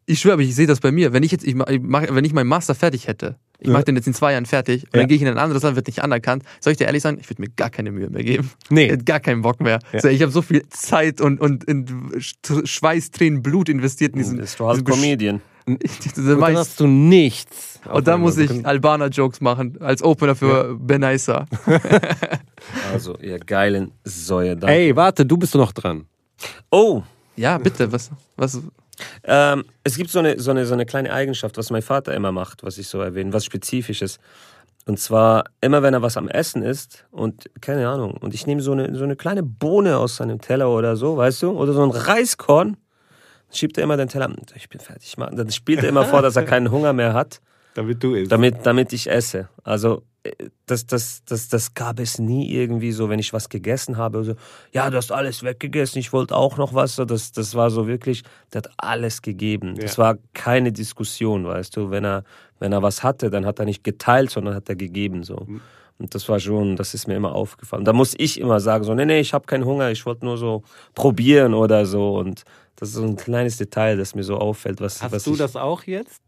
Ich 0.08 0.20
schwöre, 0.20 0.34
aber 0.34 0.42
ich 0.44 0.56
sehe 0.56 0.68
das 0.68 0.80
bei 0.80 0.92
mir. 0.92 1.14
Wenn 1.14 1.24
ich 1.24 1.32
jetzt, 1.32 1.46
ich 1.46 1.56
mach, 1.56 1.68
ich 1.68 1.80
mach, 1.82 2.04
wenn 2.10 2.26
ich 2.26 2.34
meinen 2.34 2.48
Master 2.48 2.76
fertig 2.76 3.08
hätte, 3.08 3.36
ich 3.66 3.70
Ja. 3.70 3.74
mache 3.74 3.86
den 3.86 3.96
jetzt 3.96 4.08
in 4.08 4.14
zwei 4.14 4.32
Jahren 4.34 4.46
fertig 4.46 4.84
und 4.86 4.94
Ja. 4.94 5.00
dann 5.02 5.08
gehe 5.08 5.16
ich 5.18 5.22
in 5.22 5.28
ein 5.28 5.38
anderes 5.38 5.64
Land, 5.64 5.76
wird 5.76 5.88
nicht 5.88 6.02
anerkannt. 6.04 6.44
Soll 6.60 6.72
ich 6.72 6.78
dir 6.78 6.86
ehrlich 6.86 7.02
sagen, 7.04 7.18
ich 7.20 7.30
würde 7.30 7.42
mir 7.42 7.50
gar 7.50 7.70
keine 7.70 7.92
Mühe 7.92 8.10
mehr 8.10 8.24
geben. 8.24 8.50
Nee. 8.70 8.86
Ich 8.86 8.92
hätte 8.92 9.04
gar 9.04 9.20
keinen 9.20 9.42
Bock 9.42 9.60
mehr. 9.60 9.80
Ja. 9.92 10.00
So, 10.02 10.08
ich 10.08 10.22
habe 10.22 10.32
so 10.32 10.42
viel 10.42 10.68
Zeit 10.70 11.20
und, 11.22 11.40
und 11.42 11.64
in 11.66 11.86
Sch- 12.20 12.66
Schweiß, 12.68 13.12
Tränen, 13.12 13.42
Blut 13.44 13.70
investiert 13.70 14.14
in 14.14 14.20
diesen. 14.20 14.38
Bist 14.38 14.60
du 14.60 14.70
diesen 14.72 14.86
Besch- 14.86 14.92
Comedian. 14.92 15.42
Und 15.68 15.82
dann 16.28 16.58
hast 16.58 16.80
du 16.80 16.86
nichts. 16.86 17.80
Und 17.92 18.06
dann 18.08 18.22
muss 18.22 18.38
ich 18.38 18.64
Albaner-Jokes 18.68 19.42
machen, 19.42 19.82
als 19.82 20.04
Opener 20.04 20.36
für 20.36 20.76
Ben 20.76 20.86
Benaisa. 21.02 21.48
Also, 22.94 23.18
ihr 23.20 23.40
geilen 23.40 23.92
Säue 24.04 24.56
da. 24.56 24.68
Ey, 24.68 24.96
warte, 24.96 25.26
du 25.26 25.38
bist 25.38 25.56
noch 25.56 25.72
dran. 25.72 26.06
Oh, 26.72 27.04
Ja, 27.36 27.58
bitte, 27.58 27.92
was, 27.92 28.12
was, 28.38 28.62
ähm, 29.24 29.66
es 29.84 29.98
gibt 29.98 30.10
so 30.10 30.20
eine, 30.20 30.40
so, 30.40 30.52
eine, 30.52 30.66
so 30.66 30.74
eine 30.74 30.86
kleine 30.86 31.12
Eigenschaft, 31.12 31.58
was 31.58 31.70
mein 31.70 31.82
Vater 31.82 32.14
immer 32.14 32.32
macht, 32.32 32.64
was 32.64 32.78
ich 32.78 32.88
so 32.88 33.02
erwähne, 33.02 33.34
was 33.34 33.46
Spezifisches. 33.46 34.20
Und 34.88 35.00
zwar, 35.00 35.46
immer 35.62 35.82
wenn 35.82 35.94
er 35.96 36.02
was 36.04 36.16
am 36.16 36.28
Essen 36.28 36.62
ist 36.62 37.06
und, 37.10 37.50
keine 37.60 37.88
Ahnung, 37.90 38.18
und 38.18 38.36
ich 38.36 38.46
nehme 38.46 38.62
so 38.62 38.72
eine, 38.72 38.96
so 38.96 39.04
eine 39.04 39.16
kleine 39.16 39.42
Bohne 39.42 39.98
aus 39.98 40.18
seinem 40.18 40.40
Teller 40.40 40.70
oder 40.70 40.96
so, 40.96 41.18
weißt 41.18 41.42
du, 41.42 41.52
oder 41.52 41.74
so 41.74 41.84
ein 41.84 41.90
Reiskorn, 41.90 42.78
schiebt 43.52 43.78
er 43.78 43.84
immer 43.84 43.98
den 43.98 44.10
Teller, 44.10 44.30
ich 44.56 44.70
bin 44.70 44.80
fertig, 44.80 45.18
Mann. 45.18 45.36
Dann 45.36 45.50
spielt 45.52 45.82
er 45.82 45.90
immer 45.90 46.06
vor, 46.06 46.22
dass 46.22 46.36
er 46.36 46.44
keinen 46.44 46.70
Hunger 46.72 46.94
mehr 46.94 47.14
hat. 47.14 47.42
Damit 47.74 48.02
du 48.02 48.16
isst. 48.16 48.32
damit, 48.32 48.66
damit 48.66 48.94
ich 48.94 49.12
esse. 49.12 49.50
Also 49.66 50.04
das, 50.66 50.86
das, 50.86 51.24
das, 51.26 51.48
das 51.50 51.74
gab 51.74 52.00
es 52.00 52.20
nie 52.20 52.52
irgendwie 52.52 52.92
so, 52.92 53.10
wenn 53.10 53.20
ich 53.20 53.34
was 53.34 53.50
gegessen 53.50 53.98
habe. 53.98 54.24
So, 54.24 54.36
ja, 54.74 54.90
du 54.90 54.98
hast 54.98 55.12
alles 55.12 55.44
weggegessen, 55.44 56.00
ich 56.00 56.14
wollte 56.14 56.36
auch 56.36 56.58
noch 56.58 56.74
was. 56.74 56.96
So, 56.96 57.06
das, 57.06 57.32
das 57.32 57.56
war 57.56 57.70
so 57.70 57.88
wirklich, 57.88 58.24
der 58.54 58.60
hat 58.64 58.70
alles 58.78 59.22
gegeben. 59.22 59.76
Das 59.76 59.98
Ja. 59.98 60.04
war 60.04 60.18
keine 60.34 60.72
Diskussion, 60.72 61.46
weißt 61.46 61.76
du. 61.78 61.92
Wenn 61.92 62.06
er, 62.06 62.24
wenn 62.60 62.72
er 62.72 62.82
was 62.82 63.04
hatte, 63.04 63.30
dann 63.30 63.46
hat 63.46 63.60
er 63.60 63.66
nicht 63.66 63.84
geteilt, 63.84 64.32
sondern 64.32 64.56
hat 64.56 64.70
er 64.70 64.76
gegeben. 64.76 65.24
So. 65.24 65.44
Mhm. 65.48 65.62
Und 65.98 66.14
das 66.14 66.28
war 66.28 66.40
schon, 66.40 66.76
das 66.76 66.94
ist 66.94 67.08
mir 67.08 67.16
immer 67.16 67.34
aufgefallen. 67.34 67.86
Da 67.86 67.94
muss 67.94 68.16
ich 68.18 68.40
immer 68.40 68.60
sagen, 68.60 68.84
so, 68.84 68.94
nee, 68.94 69.06
nee, 69.06 69.20
ich 69.22 69.34
habe 69.34 69.46
keinen 69.46 69.64
Hunger, 69.66 69.92
ich 69.92 70.06
wollte 70.06 70.26
nur 70.26 70.38
so 70.38 70.64
probieren 70.94 71.54
oder 71.54 71.86
so. 71.86 72.18
Und 72.18 72.44
das 72.76 72.90
ist 72.90 72.96
so 72.96 73.04
ein 73.04 73.16
kleines 73.16 73.58
Detail, 73.58 73.96
das 73.96 74.14
mir 74.16 74.24
so 74.24 74.38
auffällt. 74.38 74.82
Was, 74.82 75.02
Hast 75.02 75.12
was 75.14 75.24
du 75.24 75.32
ich, 75.34 75.38
das 75.38 75.56
auch 75.56 75.84
jetzt? 75.84 76.22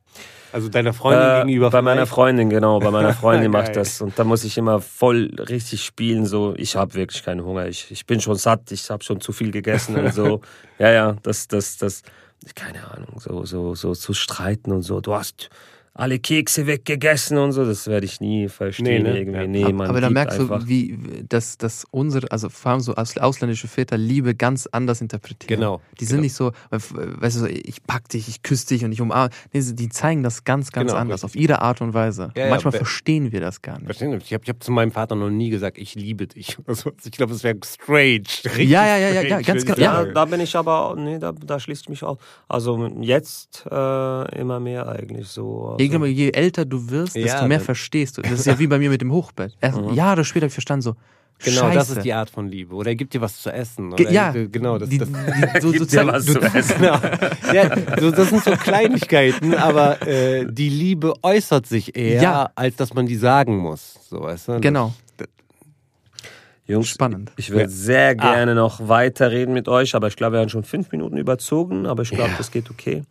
Also 0.52 0.70
deiner 0.70 0.94
Freundin 0.94 1.30
äh, 1.30 1.40
gegenüber? 1.42 1.70
Bei 1.70 1.82
meiner? 1.82 2.06
Freundin, 2.06 2.50
genau. 2.50 2.80
Bei 2.80 2.92
meiner 2.92 3.14
Freundin 3.22 3.52
macht 3.52 3.76
das. 3.76 4.02
Und 4.02 4.18
da 4.18 4.24
muss 4.24 4.44
ich 4.44 4.58
immer 4.58 4.82
voll 4.82 5.32
richtig 5.50 5.84
spielen. 5.84 6.26
So, 6.26 6.54
ich 6.58 6.76
habe 6.76 6.94
wirklich 6.96 7.24
keinen 7.24 7.44
Hunger. 7.44 7.68
Ich, 7.68 7.92
ich 7.92 8.06
bin 8.06 8.22
schon 8.22 8.36
satt. 8.36 8.72
Ich 8.72 8.90
habe 8.90 9.04
schon 9.04 9.22
zu 9.22 9.32
viel 9.32 9.52
gegessen 9.52 9.96
und 9.96 10.14
so. 10.14 10.42
Ja, 10.80 10.92
ja, 10.92 11.16
das, 11.24 11.48
das, 11.48 11.78
das, 11.78 12.04
keine 12.54 12.88
Ahnung, 12.92 13.20
so, 13.20 13.46
so, 13.46 13.74
so 13.74 13.96
zu 13.96 14.14
streiten 14.14 14.72
und 14.72 14.84
so. 14.84 15.02
Du 15.02 15.16
hast 15.16 15.50
alle 15.98 16.20
Kekse 16.20 16.68
weggegessen 16.68 17.38
und 17.38 17.52
so. 17.52 17.66
Das 17.66 17.88
werde 17.88 18.06
ich 18.06 18.22
nie 18.22 18.48
verstehen. 18.48 19.04
Nee, 19.04 19.10
ne? 19.12 19.18
irgendwie. 19.20 19.40
Ja. 19.40 19.48
Nee, 19.48 19.64
aber, 19.64 19.74
man 19.74 19.90
aber 19.90 20.02
da 20.02 20.10
merkst 20.10 20.40
einfach. 20.40 20.60
du, 20.64 20.68
wie, 20.68 20.98
dass, 21.28 21.58
dass 21.58 21.86
unsere, 21.92 22.32
also 22.32 22.50
vor 22.50 22.72
allem 22.72 22.80
so 22.82 22.96
aus, 22.96 23.18
ausländische 23.18 23.68
Väter 23.68 23.98
Liebe 23.98 24.36
ganz 24.36 24.68
anders 24.72 25.02
interpretieren. 25.02 25.60
Genau, 25.60 25.82
Die 26.00 26.06
sind 26.06 26.18
genau. 26.18 26.24
nicht 26.24 26.34
so, 26.36 26.52
weißt 26.70 27.36
du, 27.38 27.40
so, 27.42 27.46
ich 27.48 27.84
pack 27.84 28.10
dich, 28.10 28.28
ich 28.28 28.44
küsse 28.44 28.68
dich 28.68 28.86
und 28.86 28.92
ich 28.92 29.02
umarme. 29.02 29.30
Nee, 29.54 29.62
sie- 29.62 29.76
die 29.76 29.90
zeigen 29.90 30.24
das 30.24 30.44
ganz, 30.44 30.72
ganz 30.72 30.92
Genau, 30.92 31.02
anders, 31.02 31.24
auf 31.24 31.32
richtig. 31.34 31.42
ihre 31.50 31.62
Art 31.62 31.82
und 31.82 31.94
Weise. 31.94 32.32
Ja, 32.36 32.44
ja, 32.46 32.50
Manchmal 32.50 32.72
be- 32.72 32.78
verstehen 32.78 33.32
wir 33.32 33.42
das 33.42 33.62
gar 33.62 33.76
nicht. 33.78 33.86
Verstehen 33.86 34.12
Sie? 34.12 34.18
Ich 34.18 34.34
habe 34.34 34.44
ich 34.44 34.50
hab 34.50 34.64
zu 34.64 34.72
meinem 34.72 34.92
Vater 34.92 35.16
noch 35.16 35.30
nie 35.30 35.50
gesagt, 35.50 35.78
ich 35.78 35.96
liebe 35.96 36.28
dich. 36.28 36.58
Ich 37.04 37.12
glaube, 37.12 37.34
es 37.34 37.44
wäre 37.44 37.58
strange. 37.66 38.24
Richtig 38.46 38.70
Ja, 38.70 38.86
ja, 38.86 38.98
ja, 38.98 39.10
ja, 39.10 39.22
strange, 39.22 39.30
ja, 39.30 39.42
ganz 39.42 39.66
genau. 39.66 39.78
Ja, 39.80 40.06
da 40.06 40.26
bin 40.26 40.40
ich 40.42 40.56
aber, 40.56 40.96
nee, 40.98 41.18
da, 41.20 41.32
da 41.32 41.60
schließt 41.60 41.84
ich 41.84 41.90
mich 41.90 42.04
auch. 42.04 42.18
Also 42.48 42.88
jetzt 43.02 43.66
äh, 43.70 44.40
immer 44.40 44.60
mehr 44.60 44.88
eigentlich 44.88 45.28
so. 45.28 45.76
Also, 45.96 46.06
Irgendwann, 46.06 46.12
je 46.18 46.30
älter 46.32 46.66
du 46.66 46.90
wirst, 46.90 47.16
desto 47.16 47.28
Ja, 47.42 47.48
mehr 47.48 47.58
dann- 47.58 47.66
verstehst 47.66 48.18
du. 48.18 48.22
Das 48.22 48.32
ist 48.34 48.46
ja 48.48 48.58
wie 48.60 48.68
bei 48.68 48.78
mir 48.80 48.90
mit 48.90 49.02
dem 49.02 49.12
Hochbett. 49.12 49.56
Erst 49.62 49.80
Jahre 49.94 50.24
später 50.26 50.44
habe 50.44 50.48
ich 50.48 50.54
verstanden, 50.54 50.82
so, 50.84 50.96
Genau, 51.44 51.62
Scheiße. 51.62 51.76
das 51.78 51.90
ist 51.92 52.02
die 52.04 52.14
Art 52.14 52.32
von 52.32 52.48
Liebe. 52.48 52.74
Oder 52.74 52.90
er 52.90 52.96
gibt 52.96 53.14
dir 53.14 53.22
was 53.22 53.40
zu 53.40 53.52
essen. 53.54 53.94
Oder 53.94 54.10
ja, 54.10 54.32
genau. 54.32 54.80
Das, 54.80 54.90
die, 54.90 54.98
das, 54.98 55.08
die, 55.08 55.16
so, 55.62 55.68
so 55.72 55.78
Gib 55.78 55.88
dir 55.90 56.08
was 56.08 56.26
du, 56.26 56.34
zu 56.34 56.40
essen. 56.42 56.76
genau. 56.80 57.00
ja, 57.54 58.00
so, 58.00 58.10
das 58.10 58.30
sind 58.30 58.44
so 58.44 58.52
Kleinigkeiten, 58.54 59.54
aber 59.54 60.02
äh, 60.08 60.48
die 60.50 60.70
Liebe 60.70 61.14
äußert 61.22 61.68
sich 61.68 61.96
eher, 61.96 62.24
Ja. 62.24 62.50
als 62.56 62.76
dass 62.78 62.96
man 62.96 63.06
die 63.06 63.16
sagen 63.18 63.56
muss. 63.58 64.00
So, 64.10 64.22
weißt 64.22 64.48
du? 64.48 64.60
Genau, 64.62 64.94
Jungs, 66.66 66.90
spannend. 66.90 67.32
Ich 67.38 67.50
würde 67.52 67.64
Ja. 67.64 67.70
sehr 67.70 68.16
gerne 68.16 68.54
noch 68.54 68.88
weiterreden 68.90 69.54
mit 69.54 69.70
euch, 69.70 69.96
aber 69.96 70.08
ich 70.08 70.18
glaube, 70.18 70.34
wir 70.36 70.40
haben 70.42 70.50
schon 70.50 70.66
fünf 70.66 70.92
Minuten 70.92 71.16
überzogen, 71.18 71.86
aber 71.86 72.02
ich 72.04 72.10
glaube, 72.10 72.32
Ja. 72.32 72.38
das 72.38 72.52
geht 72.52 72.70
okay. 72.70 73.04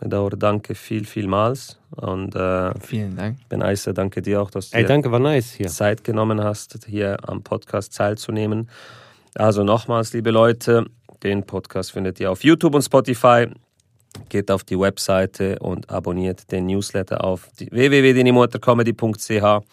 Bedauere, 0.00 0.36
danke 0.36 0.74
viel, 0.74 1.04
vielmals. 1.04 1.78
Und 1.94 2.34
äh, 2.34 2.72
Vielen 2.80 3.16
Dank. 3.16 3.36
Ben 3.48 3.62
Eise, 3.62 3.92
danke 3.92 4.22
dir 4.22 4.40
auch, 4.42 4.50
dass 4.50 4.70
du 4.70 4.76
Ey, 4.76 4.84
dir 4.84 4.88
danke, 4.88 5.12
war 5.12 5.18
nice 5.18 5.52
hier. 5.52 5.68
Zeit 5.68 6.04
genommen 6.04 6.42
hast, 6.42 6.86
hier 6.86 7.16
am 7.28 7.42
Podcast 7.42 7.96
teilzunehmen. 7.96 8.68
Also 9.34 9.62
nochmals, 9.62 10.12
liebe 10.12 10.30
Leute, 10.30 10.86
Den 11.22 11.44
Podcast 11.44 11.92
findet 11.92 12.18
ihr 12.18 12.30
auf 12.30 12.42
YouTube 12.42 12.74
und 12.74 12.82
Spotify. 12.82 13.46
Geht 14.30 14.50
auf 14.50 14.64
die 14.64 14.78
Webseite 14.78 15.58
und 15.60 15.90
abonniert 15.90 16.50
den 16.50 16.66
Newsletter 16.66 17.22
auf 17.22 17.48
www.denimotorcomedy.ch. 17.58 19.64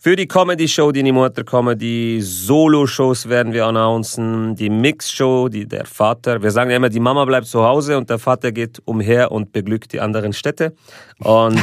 Für 0.00 0.14
die 0.14 0.28
Comedy-Show, 0.28 0.92
die 0.92 1.10
Motor 1.10 1.44
Comedy, 1.44 2.20
Solo-Shows 2.22 3.28
werden 3.28 3.52
wir 3.52 3.66
announcen, 3.66 4.54
die 4.54 4.70
Mix-Show, 4.70 5.48
die 5.48 5.66
der 5.66 5.86
Vater, 5.86 6.40
wir 6.40 6.52
sagen 6.52 6.70
ja 6.70 6.76
immer, 6.76 6.88
die 6.88 7.00
Mama 7.00 7.24
bleibt 7.24 7.48
zu 7.48 7.64
Hause 7.64 7.98
und 7.98 8.08
der 8.08 8.20
Vater 8.20 8.52
geht 8.52 8.80
umher 8.84 9.32
und 9.32 9.50
beglückt 9.50 9.92
die 9.92 9.98
anderen 9.98 10.32
Städte. 10.32 10.72
Und 11.18 11.60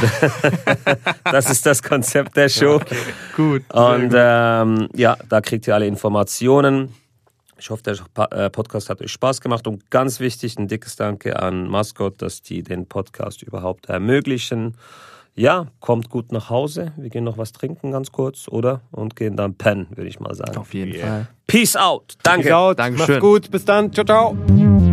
das 1.24 1.48
ist 1.48 1.64
das 1.64 1.82
Konzept 1.82 2.36
der 2.36 2.50
Show. 2.50 2.74
Okay, 2.74 2.96
gut. 3.34 3.62
Und 3.72 4.12
ähm, 4.14 4.88
ja, 4.94 5.16
da 5.30 5.40
kriegt 5.40 5.66
ihr 5.66 5.74
alle 5.74 5.86
Informationen. 5.86 6.94
Ich 7.58 7.70
hoffe, 7.70 7.84
der 7.84 7.96
äh, 8.32 8.50
Podcast 8.50 8.90
hat 8.90 9.00
euch 9.00 9.12
Spaß 9.12 9.40
gemacht 9.40 9.66
und 9.66 9.90
ganz 9.90 10.20
wichtig, 10.20 10.58
ein 10.58 10.68
dickes 10.68 10.96
Danke 10.96 11.40
an 11.40 11.68
Mascot, 11.68 12.20
dass 12.20 12.42
die 12.42 12.62
den 12.62 12.86
Podcast 12.86 13.42
überhaupt 13.42 13.86
ermöglichen 13.86 14.76
ja, 15.36 15.66
kommt 15.80 16.08
gut 16.10 16.32
nach 16.32 16.50
Hause. 16.50 16.92
Wir 16.96 17.10
gehen 17.10 17.24
noch 17.24 17.38
was 17.38 17.52
trinken 17.52 17.92
ganz 17.92 18.10
kurz, 18.10 18.48
oder? 18.48 18.80
Und 18.90 19.16
gehen 19.16 19.36
dann 19.36 19.54
pennen, 19.54 19.86
würde 19.94 20.08
ich 20.08 20.18
mal 20.18 20.34
sagen. 20.34 20.56
Auf 20.56 20.74
jeden 20.74 20.94
yeah. 20.94 21.06
Fall. 21.06 21.28
Peace 21.46 21.76
out. 21.76 22.14
Danke. 22.22 22.44
Peace 22.44 22.52
out. 22.52 22.78
Dankeschön. 22.78 23.06
Macht's 23.06 23.20
gut. 23.20 23.50
Bis 23.50 23.64
dann. 23.64 23.92
Ciao, 23.92 24.04
ciao. 24.04 24.85